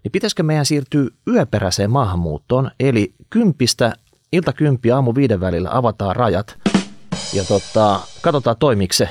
niin 0.04 0.12
pitäisikö 0.12 0.42
meidän 0.42 0.66
siirtyä 0.66 1.08
yöperäiseen 1.28 1.90
maahanmuuttoon, 1.90 2.70
eli 2.80 3.14
kympistä 3.30 3.92
ilta 4.32 4.52
kymppi 4.52 4.90
aamu 4.90 5.14
viiden 5.14 5.40
välillä 5.40 5.68
avataan 5.72 6.16
rajat 6.16 6.58
ja 7.32 7.44
tota, 7.44 8.00
katsotaan 8.20 8.56
toimiiko 8.58 8.92
se. 8.92 9.08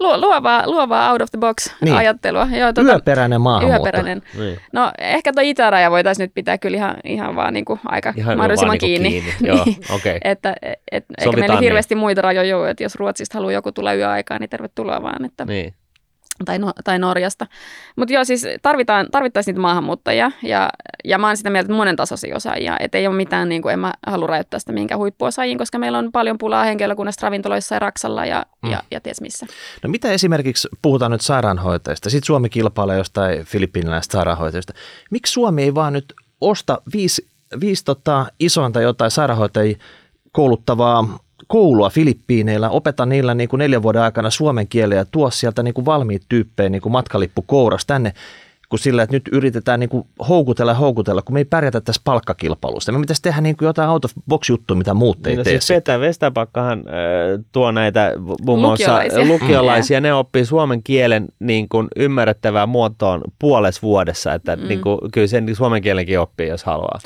luovaa, 0.00 0.62
luovaa 0.66 1.12
out 1.12 1.22
of 1.22 1.30
the 1.30 1.38
box 1.38 1.74
niin. 1.80 1.96
ajattelua. 1.96 2.48
Joo, 2.58 2.72
tuota, 2.72 2.92
yöperäinen 2.92 3.40
maahanmuutto. 3.40 3.86
Yöperäinen. 3.86 4.22
Niin. 4.38 4.60
No 4.72 4.92
ehkä 4.98 5.32
tuo 5.32 5.42
itäraja 5.46 5.90
voitaisiin 5.90 6.24
nyt 6.24 6.34
pitää 6.34 6.58
kyllä 6.58 6.76
ihan, 6.76 6.96
ihan 7.04 7.36
vaan 7.36 7.54
niin 7.54 7.64
kuin 7.64 7.80
aika 7.86 8.14
ihan 8.16 8.36
mahdollisimman 8.36 8.68
vaan 8.68 8.78
kiinni. 8.78 9.08
Niin 9.10 9.24
kiinni. 9.24 9.46
Joo, 9.48 9.60
okay. 9.96 10.18
että, 10.24 10.54
et, 10.92 11.04
eikä 11.18 11.36
meillä 11.36 11.54
niin. 11.54 11.62
hirveästi 11.62 11.94
muita 11.94 12.22
rajoja, 12.22 12.70
että 12.70 12.82
jos 12.82 12.94
Ruotsista 12.94 13.38
haluaa 13.38 13.52
joku 13.52 13.72
tulla 13.72 13.94
yöaikaan, 13.94 14.40
niin 14.40 14.50
tervetuloa 14.50 15.02
vaan. 15.02 15.24
Että, 15.24 15.44
niin 15.44 15.74
tai, 16.44 16.58
no, 16.58 16.72
tai 16.84 16.98
Norjasta. 16.98 17.46
Mutta 17.96 18.14
joo, 18.14 18.24
siis 18.24 18.46
tarvitaan, 18.62 19.06
tarvittaisiin 19.10 19.52
niitä 19.52 19.60
maahanmuuttajia 19.60 20.30
ja, 20.42 20.70
ja 21.04 21.18
mä 21.18 21.26
oon 21.26 21.36
sitä 21.36 21.50
mieltä, 21.50 21.66
että 21.66 21.76
monen 21.76 21.96
tasoisia 21.96 22.36
osaajia. 22.36 22.76
Että 22.80 22.98
ei 22.98 23.06
ole 23.06 23.16
mitään, 23.16 23.48
niin 23.48 23.62
kuin, 23.62 23.72
en 23.72 23.78
mä 23.78 23.92
halua 24.06 24.26
rajoittaa 24.26 24.60
sitä 24.60 24.72
minkä 24.72 24.96
huippuosaajiin, 24.96 25.58
koska 25.58 25.78
meillä 25.78 25.98
on 25.98 26.12
paljon 26.12 26.38
pulaa 26.38 26.64
henkilökunnasta 26.64 27.26
ravintoloissa 27.26 27.74
ja 27.74 27.78
Raksalla 27.78 28.26
ja, 28.26 28.46
mm. 28.62 28.70
ja, 28.70 28.82
ja 28.90 29.00
ties 29.00 29.20
missä. 29.20 29.46
No 29.82 29.90
mitä 29.90 30.10
esimerkiksi 30.10 30.68
puhutaan 30.82 31.10
nyt 31.10 31.20
sairaanhoitajista? 31.20 32.10
Sitten 32.10 32.26
Suomi 32.26 32.48
kilpailee 32.48 32.98
jostain 32.98 33.44
filippiiniläistä 33.44 34.12
sairaanhoitajista. 34.12 34.72
Miksi 35.10 35.32
Suomi 35.32 35.62
ei 35.62 35.74
vaan 35.74 35.92
nyt 35.92 36.14
osta 36.40 36.82
viisi, 36.94 37.26
viisi 37.60 37.84
tota, 37.84 38.26
isointa 38.40 38.80
jotain 38.80 39.10
sairaanhoitajia 39.10 39.78
kouluttavaa 40.32 41.18
koulua 41.46 41.90
Filippiineillä, 41.90 42.70
opeta 42.70 43.06
niillä 43.06 43.34
niin 43.34 43.48
kuin 43.48 43.58
neljän 43.58 43.82
vuoden 43.82 44.02
aikana 44.02 44.30
suomen 44.30 44.68
kielellä 44.68 44.94
ja 44.94 45.04
tuo 45.04 45.30
sieltä 45.30 45.62
niin 45.62 45.74
kuin 45.74 45.84
valmiit 45.84 46.22
tyyppejä 46.28 46.68
niin 46.68 46.82
kuin 46.82 46.92
matkalippu 46.92 47.42
kouras 47.46 47.86
tänne, 47.86 48.12
kun 48.68 48.78
sillä, 48.78 49.02
että 49.02 49.16
nyt 49.16 49.28
yritetään 49.32 49.80
niin 49.80 49.90
kuin 49.90 50.06
houkutella 50.28 50.70
ja 50.72 50.76
houkutella, 50.76 51.22
kun 51.22 51.34
me 51.34 51.40
ei 51.40 51.44
pärjätä 51.44 51.80
tässä 51.80 52.02
palkkakilpailusta. 52.04 52.92
Me 52.92 53.00
pitäisi 53.00 53.22
tehdä 53.22 53.40
niin 53.40 53.56
kuin 53.56 53.66
jotain 53.66 53.90
out 53.90 54.04
of 54.04 54.12
box 54.28 54.48
juttua, 54.48 54.76
mitä 54.76 54.94
muut 54.94 55.26
ei 55.26 55.36
no, 55.36 55.44
tee. 55.44 55.52
Siis 55.52 55.68
Petä 55.68 56.00
Vestapakkahan 56.00 56.78
äh, 56.78 57.44
tuo 57.52 57.70
näitä 57.70 58.12
muun 58.42 58.60
muassa 58.60 58.92
lukiolaisia, 58.92 59.24
lukiolaisia 59.34 60.00
ne 60.00 60.14
oppii 60.14 60.44
suomen 60.44 60.82
kielen 60.82 61.28
niin 61.38 61.68
kuin 61.68 61.88
ymmärrettävään 61.96 62.68
muotoon 62.68 63.20
puolessa 63.38 63.82
vuodessa, 63.82 64.34
että 64.34 64.56
mm. 64.56 64.68
niin 64.68 64.80
kuin, 64.80 64.98
kyllä 65.12 65.26
sen 65.26 65.56
suomen 65.56 65.82
kielenkin 65.82 66.20
oppii, 66.20 66.48
jos 66.48 66.64
haluaa. 66.64 66.98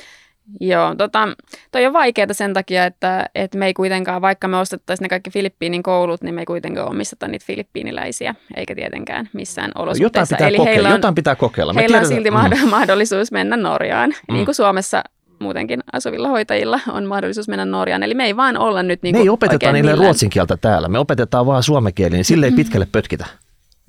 Joo, 0.61 0.95
tota, 0.95 1.29
toi 1.73 1.87
on 1.87 1.93
vaikeaa 1.93 2.33
sen 2.33 2.55
takia, 2.55 2.85
että, 2.85 3.27
että 3.35 3.59
me 3.59 3.67
ei 3.67 3.75
kuitenkaan, 3.75 4.23
vaikka 4.23 4.49
me 4.49 4.57
ostettaisiin 4.57 5.05
ne 5.05 5.09
kaikki 5.09 5.31
Filippiinin 5.31 5.83
koulut, 5.83 6.23
niin 6.23 6.35
me 6.35 6.41
ei 6.41 6.47
kuitenkaan 6.47 6.89
omisteta 6.89 7.29
niitä 7.29 7.45
filippiiniläisiä, 7.47 8.35
eikä 8.57 8.75
tietenkään 8.75 9.29
missään 9.33 9.71
olosuhteissa. 9.75 10.35
Jotain 10.35 10.39
pitää, 10.39 10.49
Eli 10.49 10.57
kokeilla, 10.57 10.89
on, 10.89 10.95
jotain 10.95 11.15
pitää 11.15 11.37
kokeilla. 11.37 11.73
Me 11.73 11.81
heillä 11.81 11.99
on 11.99 12.07
silti 12.07 12.31
mm. 12.31 12.69
mahdollisuus 12.71 13.33
mennä 13.33 13.57
Norjaan, 13.57 14.11
mm. 14.29 14.35
niin 14.35 14.45
kuin 14.45 14.55
Suomessa 14.55 15.05
muutenkin 15.39 15.81
asuvilla 15.93 16.29
hoitajilla 16.29 16.81
on 16.93 17.05
mahdollisuus 17.07 17.49
mennä 17.49 17.65
Norjaan. 17.65 18.03
Eli 18.03 18.15
me 18.15 18.25
ei 18.25 18.37
vaan 18.37 18.57
olla 18.57 18.83
nyt 18.83 19.03
niin 19.03 19.17
Me 19.17 19.21
ei 19.21 19.29
opeteta 19.29 19.73
niille 19.73 19.91
millään. 19.91 19.99
ruotsin 19.99 20.31
kieltä 20.31 20.57
täällä, 20.57 20.89
me 20.89 20.99
opetetaan 20.99 21.47
vaan 21.47 21.63
suomen 21.63 21.95
kieli, 21.95 22.15
niin 22.15 22.25
sille 22.25 22.47
ei 22.47 22.53
pitkälle 22.53 22.89
pötkitä. 22.93 23.27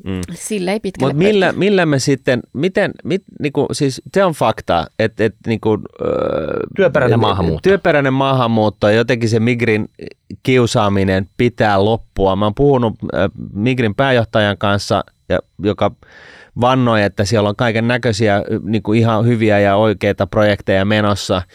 Mm. 0.03 0.21
Sillä 0.33 0.71
ei 0.71 0.79
pitkälle 0.79 1.13
Mut 1.13 1.23
millä, 1.23 1.51
millä 1.51 1.85
me 1.85 1.99
sitten, 1.99 2.39
miten, 2.53 2.91
mit, 3.03 3.23
niinku, 3.39 3.67
siis 3.71 4.01
se 4.13 4.23
on 4.25 4.33
fakta, 4.33 4.87
että 4.99 5.25
et, 5.25 5.35
niinku, 5.47 5.77
työperäinen 6.75 7.19
maahanmuutto. 7.19 7.69
Työperäinen 7.69 8.13
maahanmuutto 8.13 8.89
ja 8.89 8.95
jotenkin 8.95 9.29
se 9.29 9.39
Migrin 9.39 9.89
kiusaaminen 10.43 11.29
pitää 11.37 11.85
loppua. 11.85 12.35
Mä 12.35 12.45
oon 12.45 12.55
puhunut 12.55 12.93
äh, 13.15 13.31
Migrin 13.53 13.95
pääjohtajan 13.95 14.57
kanssa, 14.57 15.03
ja, 15.29 15.39
joka 15.63 15.91
vannoi, 16.61 17.03
että 17.03 17.25
siellä 17.25 17.49
on 17.49 17.55
kaiken 17.55 17.87
näköisiä 17.87 18.43
niinku 18.63 18.93
ihan 18.93 19.25
hyviä 19.25 19.59
ja 19.59 19.75
oikeita 19.75 20.27
projekteja 20.27 20.85
menossa– 20.85 21.41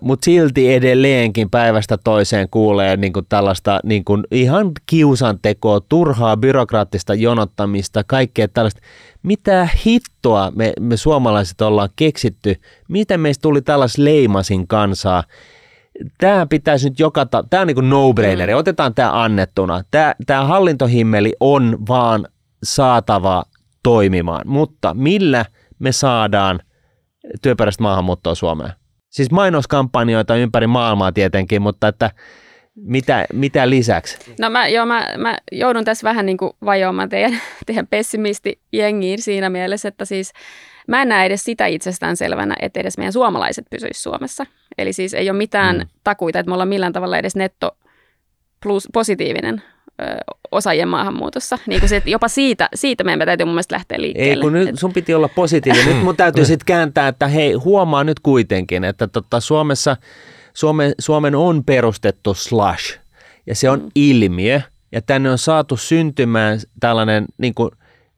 mutta 0.00 0.24
silti 0.24 0.74
edelleenkin 0.74 1.50
päivästä 1.50 1.98
toiseen 2.04 2.48
kuulee 2.50 2.96
niin 2.96 3.12
kuin 3.12 3.26
tällaista 3.28 3.80
niin 3.84 4.04
kuin 4.04 4.24
ihan 4.30 4.70
kiusantekoa, 4.86 5.80
turhaa 5.80 6.36
byrokraattista 6.36 7.14
jonottamista, 7.14 8.04
kaikkea 8.06 8.48
tällaista. 8.48 8.80
Mitä 9.22 9.68
hittoa 9.86 10.52
me, 10.54 10.72
me 10.80 10.96
suomalaiset 10.96 11.60
ollaan 11.60 11.88
keksitty? 11.96 12.54
Miten 12.88 13.20
meistä 13.20 13.42
tuli 13.42 13.62
tällais 13.62 13.98
leimasin 13.98 14.68
kansaa? 14.68 15.24
Tämä 16.18 16.46
pitäisi 16.46 16.88
nyt 16.88 16.98
joka, 16.98 17.26
ta- 17.26 17.44
tämä 17.50 17.60
on 17.60 17.66
niin 17.66 17.74
kuin 17.74 17.90
no-braineri, 17.90 18.52
mm. 18.52 18.58
otetaan 18.58 18.94
tämä 18.94 19.22
annettuna. 19.22 19.82
Tämä, 19.90 20.14
tämä 20.26 20.44
hallintohimmeli 20.44 21.32
on 21.40 21.78
vaan 21.88 22.28
saatava 22.62 23.42
toimimaan, 23.82 24.42
mutta 24.46 24.94
millä 24.94 25.44
me 25.78 25.92
saadaan 25.92 26.60
työperäistä 27.42 27.82
maahanmuuttoa 27.82 28.34
Suomeen? 28.34 28.72
Siis 29.12 29.30
mainoskampanjoita 29.30 30.36
ympäri 30.36 30.66
maailmaa 30.66 31.12
tietenkin, 31.12 31.62
mutta 31.62 31.88
että 31.88 32.10
mitä, 32.74 33.26
mitä 33.32 33.70
lisäksi? 33.70 34.18
No 34.40 34.50
mä, 34.50 34.68
joo, 34.68 34.86
mä, 34.86 35.08
mä 35.18 35.38
joudun 35.52 35.84
tässä 35.84 36.04
vähän 36.04 36.26
niin 36.26 36.36
kuin 36.36 36.52
vajoamaan 36.64 37.08
teidän, 37.08 37.40
teidän 37.66 37.86
pessimisti-jengiin 37.86 39.22
siinä 39.22 39.50
mielessä, 39.50 39.88
että 39.88 40.04
siis 40.04 40.32
mä 40.88 41.02
en 41.02 41.08
näe 41.08 41.26
edes 41.26 41.44
sitä 41.44 41.66
itsestään 41.66 42.16
selvänä, 42.16 42.56
että 42.60 42.80
edes 42.80 42.98
meidän 42.98 43.12
suomalaiset 43.12 43.66
pysyisivät 43.70 43.96
Suomessa. 43.96 44.46
Eli 44.78 44.92
siis 44.92 45.14
ei 45.14 45.30
ole 45.30 45.38
mitään 45.38 45.76
mm. 45.76 45.88
takuita, 46.04 46.38
että 46.38 46.50
me 46.50 46.54
ollaan 46.54 46.68
millään 46.68 46.92
tavalla 46.92 47.18
edes 47.18 47.36
netto 47.36 47.76
plus 48.62 48.88
positiivinen 48.92 49.62
osaajien 50.50 50.88
maahanmuutossa. 50.88 51.58
Niin 51.66 51.80
kuin 51.80 51.88
se, 51.88 51.96
että 51.96 52.10
jopa 52.10 52.28
siitä, 52.28 52.68
siitä 52.74 53.04
meidän 53.04 53.26
täytyy 53.26 53.44
mun 53.44 53.54
mielestä 53.54 53.74
lähteä 53.74 54.00
liikkeelle. 54.00 54.34
Ei, 54.34 54.40
kun 54.40 54.52
nyt 54.52 54.78
sun 54.78 54.92
piti 54.92 55.14
olla 55.14 55.28
positiivinen. 55.28 55.94
Nyt 55.94 56.04
mun 56.04 56.16
täytyy 56.16 56.44
sitten 56.44 56.66
kääntää, 56.66 57.08
että 57.08 57.28
hei, 57.28 57.52
huomaa 57.52 58.04
nyt 58.04 58.20
kuitenkin, 58.20 58.84
että 58.84 59.08
tota 59.08 59.40
Suomessa, 59.40 59.96
Suome, 60.54 60.92
Suomen 60.98 61.34
on 61.34 61.64
perustettu 61.64 62.34
slash, 62.34 62.98
ja 63.46 63.54
se 63.54 63.70
on 63.70 63.80
mm. 63.80 63.90
ilmiö, 63.94 64.60
ja 64.92 65.02
tänne 65.02 65.30
on 65.30 65.38
saatu 65.38 65.76
syntymään 65.76 66.58
tällainen, 66.80 67.24
niin 67.38 67.54
kuin, 67.54 67.70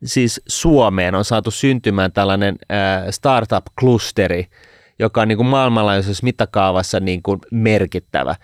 siis 0.04 0.42
Suomeen 0.48 1.14
on 1.14 1.24
saatu 1.24 1.50
syntymään 1.50 2.12
tällainen 2.12 2.56
äh, 2.72 3.04
startup-klusteri, 3.10 4.46
joka 4.98 5.22
on 5.22 5.28
niin 5.28 5.36
kuin 5.36 5.46
maailmanlaajuisessa 5.46 6.24
mittakaavassa 6.24 7.00
niin 7.00 7.22
kuin 7.22 7.40
merkittävä 7.50 8.36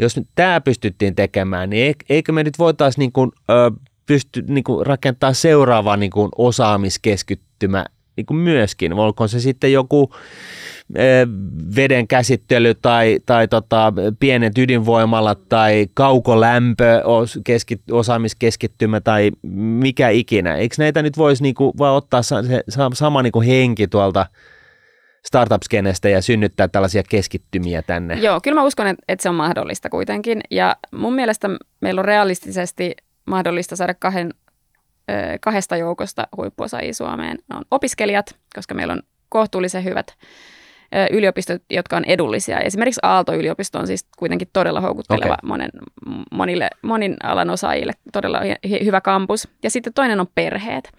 jos 0.00 0.20
tämä 0.34 0.60
pystyttiin 0.60 1.14
tekemään, 1.14 1.70
niin 1.70 1.94
eikö 2.08 2.32
me 2.32 2.42
nyt 2.42 2.58
voitaisiin 2.58 3.00
niin 3.00 3.12
kuin, 3.12 3.32
ö, 3.50 3.70
pysty 4.06 4.44
niin 4.48 4.64
kuin 4.64 4.86
rakentaa 4.86 5.32
seuraava 5.32 5.96
niin 5.96 6.10
kuin 6.10 6.28
osaamiskeskittymä 6.36 7.86
niin 8.16 8.26
kuin 8.26 8.38
myöskin. 8.38 8.92
Olkoon 8.92 9.28
se 9.28 9.40
sitten 9.40 9.72
joku 9.72 10.10
veden 11.76 12.08
käsittely 12.08 12.74
tai, 12.74 13.20
tai 13.26 13.48
tota, 13.48 13.92
pienet 14.20 14.58
ydinvoimalat 14.58 15.48
tai 15.48 15.86
kaukolämpö, 15.94 17.02
os, 17.04 17.38
keskit, 17.44 17.80
osaamiskeskittymä 17.90 19.00
tai 19.00 19.30
mikä 19.52 20.08
ikinä. 20.08 20.56
Eikö 20.56 20.74
näitä 20.78 21.02
nyt 21.02 21.18
voisi 21.18 21.42
niinku 21.42 21.74
vaan 21.78 21.94
ottaa 21.94 22.22
se, 22.22 22.36
sama 22.94 23.22
niinku 23.22 23.40
henki 23.40 23.88
tuolta 23.88 24.26
startup-skenestä 25.26 26.08
ja 26.08 26.22
synnyttää 26.22 26.68
tällaisia 26.68 27.02
keskittymiä 27.02 27.82
tänne? 27.82 28.14
Joo, 28.14 28.40
kyllä 28.40 28.60
mä 28.60 28.66
uskon, 28.66 28.86
että, 28.86 29.04
että 29.08 29.22
se 29.22 29.28
on 29.28 29.34
mahdollista 29.34 29.90
kuitenkin. 29.90 30.40
Ja 30.50 30.76
mun 30.90 31.14
mielestä 31.14 31.48
meillä 31.80 31.98
on 31.98 32.04
realistisesti 32.04 32.96
mahdollista 33.26 33.76
saada 33.76 33.94
kahden 33.94 34.34
kahdesta 35.40 35.76
joukosta 35.76 36.28
huippuosaajia 36.36 36.94
Suomeen. 36.94 37.38
Ne 37.48 37.56
on 37.56 37.64
opiskelijat, 37.70 38.36
koska 38.54 38.74
meillä 38.74 38.92
on 38.92 39.02
kohtuullisen 39.28 39.84
hyvät 39.84 40.14
yliopistot, 41.10 41.62
jotka 41.70 41.96
on 41.96 42.04
edullisia. 42.04 42.60
Esimerkiksi 42.60 43.00
Aalto-yliopisto 43.02 43.78
on 43.78 43.86
siis 43.86 44.06
kuitenkin 44.18 44.48
todella 44.52 44.80
houkutteleva 44.80 45.24
okay. 45.24 45.48
monen, 45.48 45.70
monille, 46.32 46.70
monin 46.82 47.16
alan 47.22 47.50
osaajille, 47.50 47.92
todella 48.12 48.40
hyvä 48.84 49.00
kampus. 49.00 49.48
Ja 49.62 49.70
sitten 49.70 49.92
toinen 49.92 50.20
on 50.20 50.26
perheet. 50.34 50.92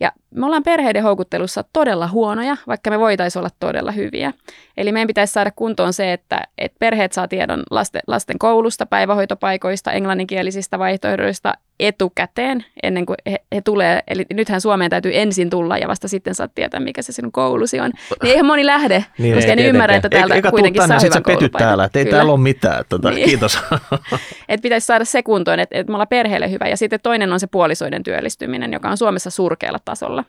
Ja 0.00 0.12
me 0.30 0.46
ollaan 0.46 0.62
perheiden 0.62 1.02
houkuttelussa 1.02 1.64
todella 1.72 2.08
huonoja, 2.08 2.56
vaikka 2.66 2.90
me 2.90 2.98
voitaisiin 2.98 3.40
olla 3.40 3.50
todella 3.60 3.92
hyviä. 3.92 4.32
Eli 4.76 4.92
meidän 4.92 5.06
pitäisi 5.06 5.32
saada 5.32 5.50
kuntoon 5.56 5.92
se, 5.92 6.12
että, 6.12 6.40
että 6.58 6.76
perheet 6.78 7.12
saa 7.12 7.28
tiedon 7.28 7.62
lasten, 7.70 8.02
lasten 8.06 8.38
koulusta, 8.38 8.86
päivähoitopaikoista, 8.86 9.92
englanninkielisistä 9.92 10.78
vaihtoehdoista 10.78 11.54
etukäteen 11.80 12.64
ennen 12.82 13.06
kuin 13.06 13.16
he, 13.30 13.44
he 13.54 13.60
tulee. 13.60 14.02
Eli 14.06 14.26
nythän 14.32 14.60
Suomeen 14.60 14.90
täytyy 14.90 15.12
ensin 15.14 15.50
tulla 15.50 15.78
ja 15.78 15.88
vasta 15.88 16.08
sitten 16.08 16.34
saat 16.34 16.54
tietää, 16.54 16.80
mikä 16.80 17.02
se 17.02 17.12
sinun 17.12 17.32
koulusi 17.32 17.80
on. 17.80 17.90
Niin 18.22 18.30
eihän 18.30 18.46
moni 18.46 18.66
lähde, 18.66 19.04
niin, 19.18 19.33
koska 19.34 19.56
ne 19.56 19.66
ymmärrä, 19.66 19.96
että 19.96 20.08
täältä 20.08 20.34
Eikä 20.34 20.50
kuitenkin 20.50 20.80
tänne, 20.80 21.00
saa 21.00 21.08
hyvän 21.08 21.22
petyt 21.22 21.52
täällä, 21.52 21.84
että 21.84 21.98
ei 21.98 22.04
Kyllä. 22.04 22.16
täällä 22.16 22.32
ole 22.32 22.40
mitään. 22.40 22.84
Tuota, 22.88 23.10
niin. 23.10 23.28
Kiitos. 23.28 23.58
et 24.48 24.62
pitäisi 24.62 24.86
saada 24.86 25.04
se 25.04 25.22
kuntoon, 25.22 25.60
että, 25.60 25.78
että 25.78 25.90
me 25.90 25.94
ollaan 25.94 26.08
perheelle 26.08 26.50
hyvä. 26.50 26.68
Ja 26.68 26.76
sitten 26.76 27.00
toinen 27.02 27.32
on 27.32 27.40
se 27.40 27.46
puolisoiden 27.46 28.02
työllistyminen, 28.02 28.72
joka 28.72 28.88
on 28.88 28.96
Suomessa 28.96 29.30
surkealla 29.30 29.78
tasolla. 29.84 30.24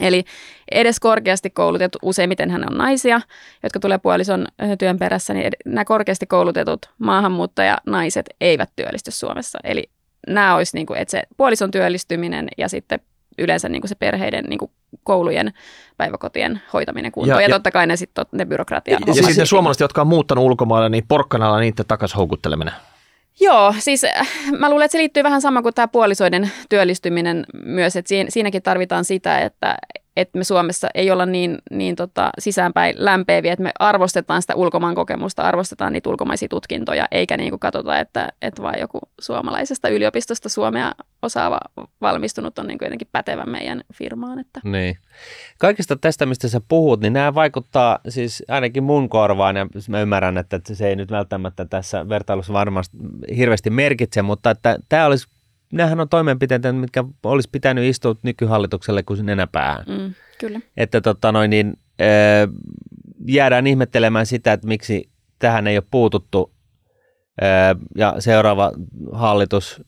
Eli 0.00 0.24
edes 0.70 1.00
korkeasti 1.00 1.50
koulutetut, 1.50 2.02
useimmiten 2.02 2.50
hän 2.50 2.64
on 2.70 2.78
naisia, 2.78 3.20
jotka 3.62 3.80
tulee 3.80 3.98
puolison 3.98 4.46
työn 4.78 4.98
perässä, 4.98 5.34
niin 5.34 5.52
nämä 5.64 5.84
korkeasti 5.84 6.26
koulutetut 6.26 6.80
maahanmuuttajanaiset 6.98 8.26
eivät 8.40 8.70
työllisty 8.76 9.10
Suomessa. 9.10 9.58
Eli 9.64 9.90
nämä 10.26 10.54
olisi, 10.54 10.76
niin 10.76 10.86
kuin, 10.86 10.98
että 10.98 11.10
se 11.10 11.22
puolison 11.36 11.70
työllistyminen 11.70 12.48
ja 12.58 12.68
sitten 12.68 13.00
yleensä 13.38 13.68
niin 13.68 13.80
kuin 13.80 13.88
se 13.88 13.94
perheiden 13.94 14.44
niin 14.44 14.58
kuin 14.58 14.70
koulujen, 15.04 15.52
päiväkotien 15.96 16.62
hoitaminen 16.72 17.12
kuntoon. 17.12 17.36
Ja, 17.36 17.42
ja, 17.42 17.48
ja 17.48 17.54
totta 17.54 17.70
kai 17.70 17.86
ne, 17.86 17.96
sitten 17.96 18.24
ne 18.32 18.46
byrokratia. 18.46 18.98
Ja, 19.06 19.14
ja 19.14 19.22
sitten 19.22 19.46
suomalaiset, 19.46 19.80
jotka 19.80 20.00
on 20.00 20.06
muuttanut 20.06 20.44
ulkomaille, 20.44 20.88
niin 20.88 21.04
porkkanalla 21.08 21.60
niiden 21.60 21.86
takaisin 21.88 22.16
houkutteleminen. 22.16 22.74
Joo, 23.40 23.74
siis 23.78 24.04
äh, 24.04 24.28
mä 24.58 24.70
luulen, 24.70 24.84
että 24.84 24.92
se 24.92 24.98
liittyy 24.98 25.22
vähän 25.22 25.40
sama 25.40 25.62
kuin 25.62 25.74
tämä 25.74 25.88
puolisoiden 25.88 26.50
työllistyminen 26.68 27.46
myös, 27.64 27.96
että 27.96 28.14
siinäkin 28.28 28.62
tarvitaan 28.62 29.04
sitä, 29.04 29.38
että, 29.38 29.76
että 30.20 30.38
me 30.38 30.44
Suomessa 30.44 30.88
ei 30.94 31.10
olla 31.10 31.26
niin, 31.26 31.58
niin 31.70 31.96
tota 31.96 32.30
sisäänpäin 32.38 32.94
lämpeäviä, 32.98 33.52
että 33.52 33.62
me 33.62 33.72
arvostetaan 33.78 34.42
sitä 34.42 34.54
ulkomaan 34.54 34.94
kokemusta, 34.94 35.42
arvostetaan 35.42 35.92
niitä 35.92 36.10
ulkomaisia 36.10 36.48
tutkintoja, 36.48 37.06
eikä 37.10 37.36
niin 37.36 37.50
kuin 37.50 37.60
katsota, 37.60 37.98
että, 37.98 38.28
että 38.42 38.62
vain 38.62 38.80
joku 38.80 39.00
suomalaisesta 39.20 39.88
yliopistosta 39.88 40.48
Suomea 40.48 40.92
osaava 41.22 41.60
valmistunut 42.00 42.58
on 42.58 42.66
niin 42.66 42.78
kuin 42.78 42.86
jotenkin 42.86 43.08
pätevä 43.12 43.44
meidän 43.44 43.80
firmaan. 43.94 44.38
Että. 44.38 44.60
Niin. 44.64 44.96
Kaikesta 45.58 45.96
tästä, 45.96 46.26
mistä 46.26 46.48
sä 46.48 46.60
puhut, 46.68 47.00
niin 47.00 47.12
nämä 47.12 47.34
vaikuttaa 47.34 47.98
siis 48.08 48.44
ainakin 48.48 48.84
mun 48.84 49.08
korvaan, 49.08 49.56
ja 49.56 49.66
mä 49.88 50.00
ymmärrän, 50.00 50.38
että 50.38 50.60
se 50.72 50.88
ei 50.88 50.96
nyt 50.96 51.10
välttämättä 51.10 51.64
tässä 51.64 52.08
vertailussa 52.08 52.52
varmasti 52.52 52.96
hirveästi 53.36 53.70
merkitse, 53.70 54.22
mutta 54.22 54.50
että 54.50 54.78
tämä 54.88 55.06
olisi 55.06 55.28
nämähän 55.72 56.00
on 56.00 56.08
toimenpiteitä, 56.08 56.72
mitkä 56.72 57.04
olisi 57.24 57.48
pitänyt 57.52 57.84
istua 57.84 58.16
nykyhallitukselle 58.22 59.02
kuin 59.02 59.26
nenäpäähän. 59.26 59.84
Mm, 59.88 60.14
kyllä. 60.38 60.60
Että 60.76 61.00
tota 61.00 61.32
noin, 61.32 61.50
niin, 61.50 61.78
jäädään 63.26 63.66
ihmettelemään 63.66 64.26
sitä, 64.26 64.52
että 64.52 64.66
miksi 64.66 65.08
tähän 65.38 65.66
ei 65.66 65.76
ole 65.76 65.84
puututtu 65.90 66.52
ja 67.96 68.14
seuraava 68.18 68.72
hallitus 69.12 69.82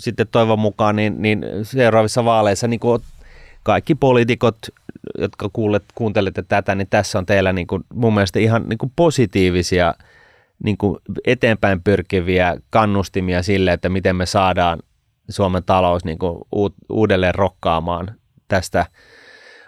sitten 0.00 0.26
toivon 0.30 0.58
mukaan, 0.58 0.96
niin, 0.96 1.22
niin 1.22 1.44
seuraavissa 1.62 2.24
vaaleissa 2.24 2.68
niin 2.68 2.80
kuin 2.80 3.02
kaikki 3.62 3.94
poliitikot, 3.94 4.58
jotka 5.18 5.50
kuulet, 5.52 5.84
kuuntelette 5.94 6.42
tätä, 6.42 6.74
niin 6.74 6.88
tässä 6.90 7.18
on 7.18 7.26
teillä 7.26 7.52
niin 7.52 7.66
kuin, 7.66 7.84
mun 7.94 8.14
mielestä 8.14 8.38
ihan 8.38 8.68
niin 8.68 8.78
kuin 8.78 8.92
positiivisia– 8.96 9.94
niin 10.64 10.76
kuin 10.76 10.98
eteenpäin 11.26 11.82
pyrkiviä 11.82 12.56
kannustimia 12.70 13.42
sille, 13.42 13.72
että 13.72 13.88
miten 13.88 14.16
me 14.16 14.26
saadaan 14.26 14.78
Suomen 15.28 15.64
talous 15.64 16.04
niin 16.04 16.18
kuin 16.18 16.40
uudelleen 16.88 17.34
rokkaamaan 17.34 18.14
tästä 18.48 18.86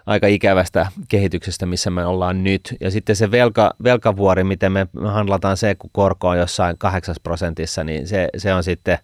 aika 0.07 0.27
ikävästä 0.27 0.87
kehityksestä, 1.09 1.67
missä 1.67 1.91
me 1.91 2.07
ollaan 2.07 2.45
nyt. 2.45 2.77
Ja 2.81 2.91
sitten 2.91 3.17
se 3.17 3.31
velka, 3.31 3.75
velkavuori, 3.85 4.45
miten 4.45 4.73
me 4.73 4.87
handlataan 5.05 5.57
se, 5.57 5.75
kun 5.75 5.91
korko 5.93 6.29
on 6.29 6.39
jossain 6.39 6.79
kahdeksas 6.79 7.21
prosentissa, 7.21 7.85
niin 7.85 8.09
se, 8.09 8.29
se 8.37 8.55
on 8.55 8.65
sitten 8.65 8.99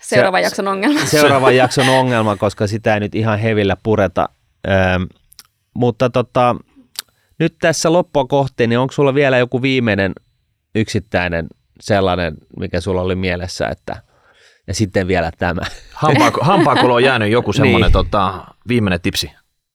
Seuraavan 0.00 0.42
jakson 0.42 0.68
ongelma. 0.68 1.00
Seuraavan 1.06 1.56
jakson 1.56 1.88
ongelma, 1.88 2.36
koska 2.36 2.66
sitä 2.66 2.94
ei 2.94 3.00
nyt 3.00 3.14
ihan 3.14 3.38
hevillä 3.38 3.76
pureta. 3.82 4.28
Öö, 4.68 4.74
mutta 5.74 6.10
tota, 6.10 6.56
nyt 7.38 7.54
tässä 7.60 7.92
loppua 7.92 8.24
kohti, 8.24 8.66
niin 8.66 8.78
onko 8.78 8.92
sulla 8.92 9.14
vielä 9.14 9.38
joku 9.38 9.62
viimeinen 9.62 10.12
yksittäinen 10.80 11.46
sellainen, 11.80 12.34
mikä 12.58 12.80
sulla 12.80 13.02
oli 13.02 13.14
mielessä, 13.14 13.68
että 13.68 13.96
ja 14.66 14.74
sitten 14.74 15.08
vielä 15.08 15.30
tämä. 15.38 15.62
Hampaako, 15.94 16.40
hampaakolla 16.44 16.94
on 16.94 17.04
jäänyt 17.04 17.30
joku 17.30 17.52
semmoinen 17.52 17.82
niin. 17.82 17.92
tota, 17.92 18.44
viimeinen 18.68 19.00
tipsi? 19.00 19.30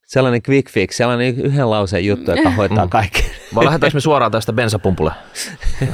Sellainen 0.05 0.41
quick 0.49 0.71
fix, 0.71 0.95
sellainen 0.95 1.41
yhden 1.41 1.69
lauseen 1.69 2.05
juttu, 2.05 2.31
joka 2.31 2.49
hoitaa 2.49 2.85
mm. 2.85 2.89
kaikki. 2.89 3.23
Vai 3.55 3.65
lähdetäänkö 3.65 3.95
me 3.95 4.01
suoraan 4.01 4.31
tästä 4.31 4.53
bensapumpulle? 4.53 5.11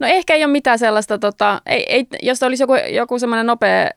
No 0.00 0.06
ehkä 0.06 0.34
ei 0.34 0.44
ole 0.44 0.52
mitään 0.52 0.78
sellaista, 0.78 1.18
tota, 1.18 1.62
ei, 1.66 1.86
ei, 1.88 2.06
jos 2.22 2.42
olisi 2.42 2.62
joku, 2.62 2.74
joku 2.74 3.18
semmoinen 3.18 3.46
nopea 3.46 3.90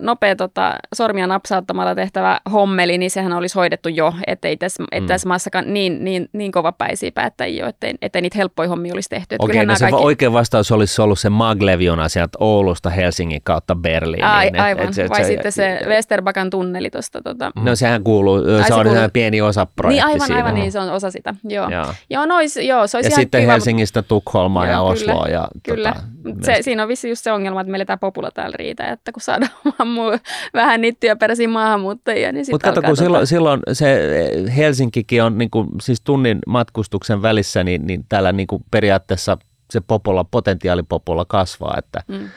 nopea 0.00 0.36
tota, 0.36 0.74
sormia 0.94 1.26
napsauttamalla 1.26 1.94
tehtävä 1.94 2.40
hommeli, 2.52 2.98
niin 2.98 3.10
sehän 3.10 3.32
olisi 3.32 3.54
hoidettu 3.54 3.88
jo, 3.88 4.14
ettei 4.26 4.56
tässä, 4.56 4.82
mm. 5.00 5.06
tässä 5.06 5.28
maassakaan 5.28 5.74
niin, 5.74 6.04
niin, 6.04 6.28
niin 6.32 6.52
kovapäisiä 6.52 7.10
päättäjiä 7.14 7.64
ole, 7.64 7.68
ettei, 7.68 7.94
ettei 8.02 8.22
niitä 8.22 8.38
helppoja 8.38 8.68
hommia 8.68 8.94
olisi 8.94 9.08
tehty. 9.08 9.36
Okei, 9.38 9.56
okay, 9.56 9.66
no 9.66 9.74
se 9.74 9.80
kaikki... 9.80 10.04
oikea 10.04 10.32
vastaus 10.32 10.72
olisi 10.72 11.02
ollut 11.02 11.18
se 11.18 11.30
Maglevjuna 11.30 12.08
sieltä 12.08 12.38
Oulusta 12.40 12.90
Helsingin 12.90 13.40
kautta 13.42 13.74
Berliiniin. 13.74 14.24
Ai, 14.24 14.50
aivan, 14.58 14.88
et, 14.88 14.98
et, 14.98 15.10
vai 15.10 15.24
se, 15.24 15.26
sitten 15.26 15.52
se 15.52 15.80
Westerbakan 15.86 16.50
tunneli 16.50 16.90
tuosta. 16.90 17.22
Tota... 17.22 17.50
No 17.64 17.76
sehän 17.76 18.04
kuuluu, 18.04 18.36
Ai, 18.36 18.68
se, 18.68 18.74
on 18.74 18.86
kuuluu... 18.86 19.08
pieni 19.12 19.40
osa 19.40 19.66
projekti 19.66 19.94
Niin 19.94 20.04
aivan, 20.04 20.26
siinä. 20.26 20.36
aivan, 20.36 20.54
niin 20.54 20.72
se 20.72 20.78
on 20.78 20.92
osa 20.92 21.10
sitä, 21.10 21.34
joo. 21.44 21.70
Joo, 21.70 21.86
joo, 22.10 22.26
no, 22.26 22.34
joo 22.62 22.86
se 22.86 22.96
olisi 22.96 23.10
Ja 23.10 23.16
sitten 23.16 23.40
kiva, 23.40 23.52
Helsingistä 23.52 24.02
Tukholmaan 24.02 24.68
ja 24.68 24.80
Osloa. 24.80 25.26
Ja, 25.28 25.48
kyllä, 25.62 25.88
tota, 25.88 26.06
se, 26.42 26.62
siinä 26.62 26.82
on 26.82 26.88
vissi 26.88 27.08
just 27.08 27.24
se 27.24 27.32
ongelma, 27.32 27.60
että 27.60 27.70
meillä 27.70 27.84
tämä 27.84 27.96
popula 27.96 28.30
täällä 28.30 28.56
riitä, 28.56 28.88
että 28.88 29.12
kun 29.12 29.22
saadaan 29.22 29.52
vähän 29.78 30.20
vähän 30.54 30.80
niitä 30.80 31.00
työperäisiä 31.00 31.48
maahanmuuttajia, 31.48 32.32
niin 32.32 32.46
Mutta 32.50 32.68
kato, 32.68 32.80
kun 32.80 32.90
tota... 32.90 33.02
silloin, 33.02 33.26
silloin 33.26 33.60
se 33.72 34.18
eh, 34.18 34.56
Helsinkikin 34.56 35.22
on 35.22 35.38
niin 35.38 35.50
kuin, 35.50 35.68
siis 35.80 36.00
tunnin 36.00 36.38
matkustuksen 36.46 37.22
välissä, 37.22 37.64
niin, 37.64 37.86
niin 37.86 38.04
täällä 38.08 38.32
niin 38.32 38.46
kuin 38.46 38.64
periaatteessa 38.70 39.38
se 39.70 39.80
popola, 39.80 40.24
potentiaalipopola 40.24 41.24
kasvaa, 41.24 41.74
että, 41.78 42.02
mm. 42.08 42.28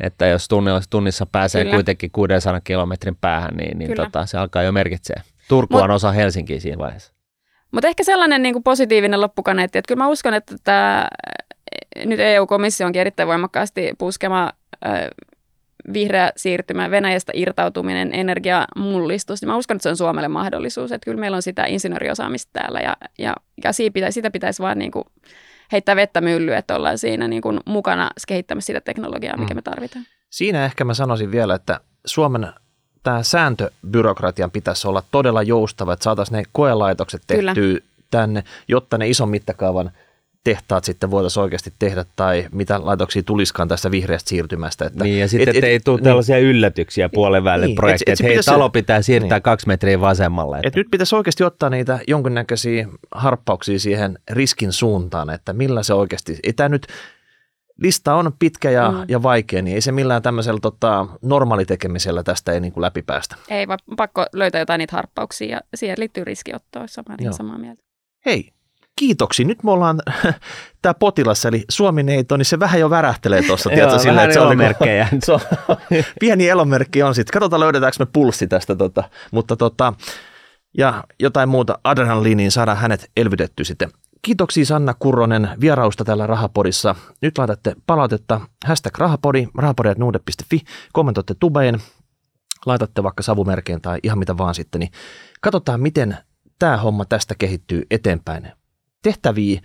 että 0.00 0.26
jos 0.26 0.48
tunnissa, 0.48 0.90
tunnissa 0.90 1.26
pääsee 1.26 1.64
Kyllä. 1.64 1.76
kuitenkin 1.76 2.10
600 2.10 2.60
kilometrin 2.60 3.16
päähän, 3.20 3.56
niin, 3.56 3.78
niin 3.78 3.94
tota, 3.94 4.26
se 4.26 4.38
alkaa 4.38 4.62
jo 4.62 4.72
merkitsee. 4.72 5.16
Turku 5.48 5.74
Mut, 5.74 5.82
on 5.82 5.90
osa 5.90 6.12
Helsinkiä 6.12 6.60
siinä 6.60 6.78
vaiheessa. 6.78 7.12
Mutta 7.72 7.88
ehkä 7.88 8.04
sellainen 8.04 8.42
niin 8.42 8.52
kuin 8.52 8.62
positiivinen 8.62 9.20
loppukaneetti, 9.20 9.78
että 9.78 9.88
kyllä 9.88 10.04
mä 10.04 10.08
uskon, 10.08 10.34
että 10.34 10.54
tämä, 10.64 11.08
nyt 12.04 12.20
EU-komissio 12.20 12.86
onkin 12.86 13.00
erittäin 13.00 13.26
voimakkaasti 13.28 13.92
puskema 13.98 14.52
vihreä 15.92 16.32
siirtymä, 16.36 16.90
Venäjästä 16.90 17.32
irtautuminen, 17.34 18.14
energiamullistus, 18.14 19.40
niin 19.40 19.48
mä 19.48 19.56
uskon, 19.56 19.76
että 19.76 19.82
se 19.82 19.88
on 19.88 19.96
Suomelle 19.96 20.28
mahdollisuus. 20.28 20.92
Että 20.92 21.04
kyllä 21.04 21.20
meillä 21.20 21.36
on 21.36 21.42
sitä 21.42 21.64
insinööriosaamista 21.64 22.50
täällä 22.52 22.80
ja, 22.80 22.96
ja, 23.18 23.34
ja 23.64 23.72
siitä 23.72 23.94
pitäisi, 23.94 24.14
sitä 24.14 24.30
pitäisi 24.30 24.62
vaan 24.62 24.78
niin 24.78 24.90
kuin 24.90 25.04
heittää 25.72 25.96
vettä 25.96 26.20
myllyä, 26.20 26.58
että 26.58 26.76
ollaan 26.76 26.98
siinä 26.98 27.28
niin 27.28 27.42
kuin 27.42 27.60
mukana 27.64 28.10
kehittämässä 28.28 28.66
sitä 28.66 28.80
teknologiaa, 28.80 29.36
mikä 29.36 29.54
mm. 29.54 29.58
me 29.58 29.62
tarvitaan. 29.62 30.04
Siinä 30.30 30.64
ehkä 30.64 30.84
mä 30.84 30.94
sanoisin 30.94 31.30
vielä, 31.30 31.54
että 31.54 31.80
Suomen 32.06 32.48
tämä 33.02 33.22
sääntöbyrokratian 33.22 34.50
pitäisi 34.50 34.88
olla 34.88 35.02
todella 35.10 35.42
joustava, 35.42 35.92
että 35.92 36.04
saataisiin 36.04 36.36
ne 36.36 36.42
koelaitokset 36.52 37.22
tehtyä 37.26 37.54
Kyllä. 37.54 37.80
tänne, 38.10 38.44
jotta 38.68 38.98
ne 38.98 39.08
ison 39.08 39.28
mittakaavan 39.28 39.90
tehtaat 40.46 40.84
sitten 40.84 41.10
voitaisiin 41.10 41.42
oikeasti 41.42 41.72
tehdä 41.78 42.04
tai 42.16 42.46
mitä 42.52 42.80
laitoksia 42.84 43.22
tuliskaan 43.22 43.68
tässä 43.68 43.90
vihreästä 43.90 44.28
siirtymästä. 44.28 44.84
Että, 44.84 45.04
niin 45.04 45.20
ja 45.20 45.28
sitten 45.28 45.48
et, 45.48 45.56
et, 45.56 45.64
ei 45.64 45.80
tule 45.80 45.96
niin, 45.96 46.04
tällaisia 46.04 46.38
yllätyksiä 46.38 47.08
puolen 47.08 47.44
välille 47.44 47.66
niin, 47.66 47.74
projekteja, 47.74 48.12
että 48.12 48.24
hei 48.24 48.38
talo 48.46 48.70
pitää 48.70 49.02
siirtää 49.02 49.36
niin. 49.36 49.42
kaksi 49.42 49.66
metriä 49.66 50.00
vasemmalle. 50.00 50.56
Että. 50.56 50.68
Et 50.68 50.74
nyt 50.76 50.86
pitäisi 50.90 51.16
oikeasti 51.16 51.44
ottaa 51.44 51.70
niitä 51.70 51.98
jonkinnäköisiä 52.06 52.88
harppauksia 53.12 53.78
siihen 53.78 54.18
riskin 54.30 54.72
suuntaan, 54.72 55.30
että 55.30 55.52
millä 55.52 55.82
se 55.82 55.94
oikeasti, 55.94 56.38
ei 56.42 56.52
tämä 56.52 56.68
nyt 56.68 56.86
lista 57.82 58.14
on 58.14 58.32
pitkä 58.38 58.70
ja, 58.70 58.90
mm. 58.90 59.04
ja 59.08 59.22
vaikea, 59.22 59.62
niin 59.62 59.74
ei 59.74 59.80
se 59.80 59.92
millään 59.92 60.22
tämmöisellä 60.22 60.60
tota, 60.62 61.06
normaalitekemisellä 61.22 62.22
tästä 62.22 62.52
ei 62.52 62.60
niin 62.60 62.72
kuin 62.72 62.82
läpi 62.82 63.02
päästä. 63.02 63.36
Ei, 63.48 63.68
vaan 63.68 63.78
pakko 63.96 64.26
löytää 64.32 64.58
jotain 64.58 64.78
niitä 64.78 64.96
harppauksia 64.96 65.48
ja 65.48 65.60
siihen 65.74 65.96
liittyy 65.98 66.24
riskiottoa, 66.24 66.86
samaa, 66.86 67.16
niin 67.20 67.32
samaa 67.32 67.58
mieltä. 67.58 67.82
Hei, 68.26 68.52
kiitoksia. 68.96 69.46
Nyt 69.46 69.62
me 69.62 69.70
ollaan 69.70 70.00
tämä 70.82 70.94
potilas, 70.94 71.44
eli 71.44 71.64
Suomi-neito, 71.68 72.36
niin 72.36 72.46
se 72.46 72.60
vähän 72.60 72.80
jo 72.80 72.90
värähtelee 72.90 73.42
tuossa. 73.42 73.72
Joo, 73.74 73.98
sillä, 73.98 74.22
että 74.22 74.34
se 74.34 74.40
on 74.40 74.58
niinku- 74.58 74.84
se 75.26 75.32
on, 75.32 75.40
pieni 76.20 76.48
elomerkki 76.48 77.02
on 77.02 77.14
sitten. 77.14 77.32
Katsotaan 77.32 77.60
löydetäänkö 77.60 77.96
me 77.98 78.06
pulssi 78.12 78.46
tästä. 78.46 78.76
Tota, 78.76 79.04
mutta 79.30 79.56
tota, 79.56 79.92
ja 80.78 81.04
jotain 81.20 81.48
muuta 81.48 81.78
adrenaliiniin 81.84 82.50
saadaan 82.50 82.78
hänet 82.78 83.10
elvytetty 83.16 83.64
sitten 83.64 83.90
Kiitoksia 84.22 84.66
Sanna 84.66 84.94
Kurronen 84.98 85.48
vierausta 85.60 86.04
tällä 86.04 86.26
Rahapodissa. 86.26 86.94
Nyt 87.22 87.38
laitatte 87.38 87.76
palautetta 87.86 88.40
hashtag 88.64 88.98
rahapodi, 88.98 89.48
rahapodi.nuude.fi, 89.54 90.60
kommentoitte 90.92 91.34
tubeen, 91.40 91.80
laitatte 92.66 93.02
vaikka 93.02 93.22
savumerkeen 93.22 93.80
tai 93.80 93.98
ihan 94.02 94.18
mitä 94.18 94.38
vaan 94.38 94.54
sitten, 94.54 94.78
niin 94.78 94.90
katsotaan 95.40 95.80
miten 95.80 96.16
tämä 96.58 96.76
homma 96.76 97.04
tästä 97.04 97.34
kehittyy 97.38 97.82
eteenpäin. 97.90 98.52
Tehtäviä 99.06 99.60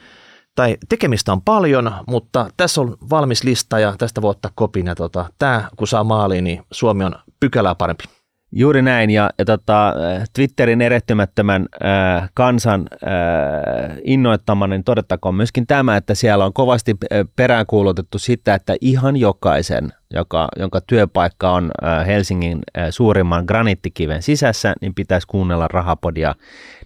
tai 0.55 0.77
tekemistä 0.89 1.31
on 1.31 1.41
paljon, 1.41 1.91
mutta 2.07 2.49
tässä 2.57 2.81
on 2.81 2.97
valmis 3.09 3.43
lista 3.43 3.79
ja 3.79 3.95
tästä 3.97 4.21
voi 4.21 4.29
ottaa 4.29 4.51
kopin 4.55 4.85
ja 4.85 4.95
tota, 4.95 5.25
tämä 5.39 5.69
kun 5.75 5.87
saa 5.87 6.03
maaliin, 6.03 6.43
niin 6.43 6.63
Suomi 6.71 7.03
on 7.03 7.15
pykälää 7.39 7.75
parempi. 7.75 8.03
Juuri 8.51 8.81
näin, 8.81 9.09
ja, 9.09 9.29
ja 9.37 9.45
tota, 9.45 9.93
Twitterin 10.33 10.81
erehtymättömän 10.81 11.65
äh, 11.85 12.29
kansan 12.33 12.87
äh, 12.91 13.97
innoittamana, 14.03 14.75
niin 14.75 14.83
todettakoon 14.83 15.35
myöskin 15.35 15.67
tämä, 15.67 15.97
että 15.97 16.15
siellä 16.15 16.45
on 16.45 16.53
kovasti 16.53 16.95
peräänkuulutettu 17.35 18.19
sitä, 18.19 18.55
että 18.55 18.75
ihan 18.81 19.17
jokaisen, 19.17 19.93
joka, 20.13 20.47
jonka 20.59 20.81
työpaikka 20.81 21.51
on 21.51 21.71
äh, 21.83 22.07
Helsingin 22.07 22.59
äh, 22.77 22.87
suurimman 22.89 23.45
graniittikiven 23.47 24.21
sisässä, 24.21 24.73
niin 24.81 24.95
pitäisi 24.95 25.27
kuunnella 25.27 25.67
rahapodia. 25.67 26.35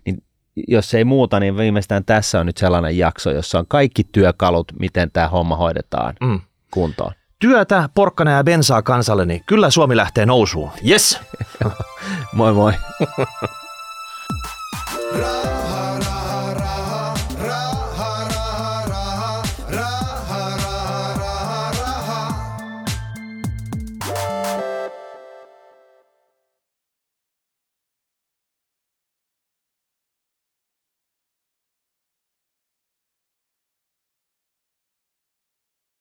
Niin 0.06 0.25
jos 0.68 0.94
ei 0.94 1.06
muuta, 1.06 1.40
niin 1.40 1.58
viimeistään 1.58 2.06
tässä 2.06 2.40
on 2.40 2.46
nyt 2.46 2.58
sellainen 2.58 2.98
jakso, 2.98 3.32
jossa 3.32 3.60
on 3.60 3.66
kaikki 3.68 4.04
työkalut, 4.12 4.72
miten 4.80 5.12
tämä 5.12 5.28
homma 5.28 5.56
hoidetaan 5.56 6.16
mm. 6.22 6.40
kuntoon 6.72 7.12
työtä, 7.40 7.90
porkkana 7.96 8.32
ja 8.32 8.44
bensaa 8.44 8.82
kansalle, 8.82 9.26
niin 9.26 9.44
kyllä 9.46 9.70
Suomi 9.70 9.98
lähtee 9.98 10.26
nousuun. 10.26 10.72
Yes! 10.90 11.20
moi 12.34 12.54
moi! 12.54 12.74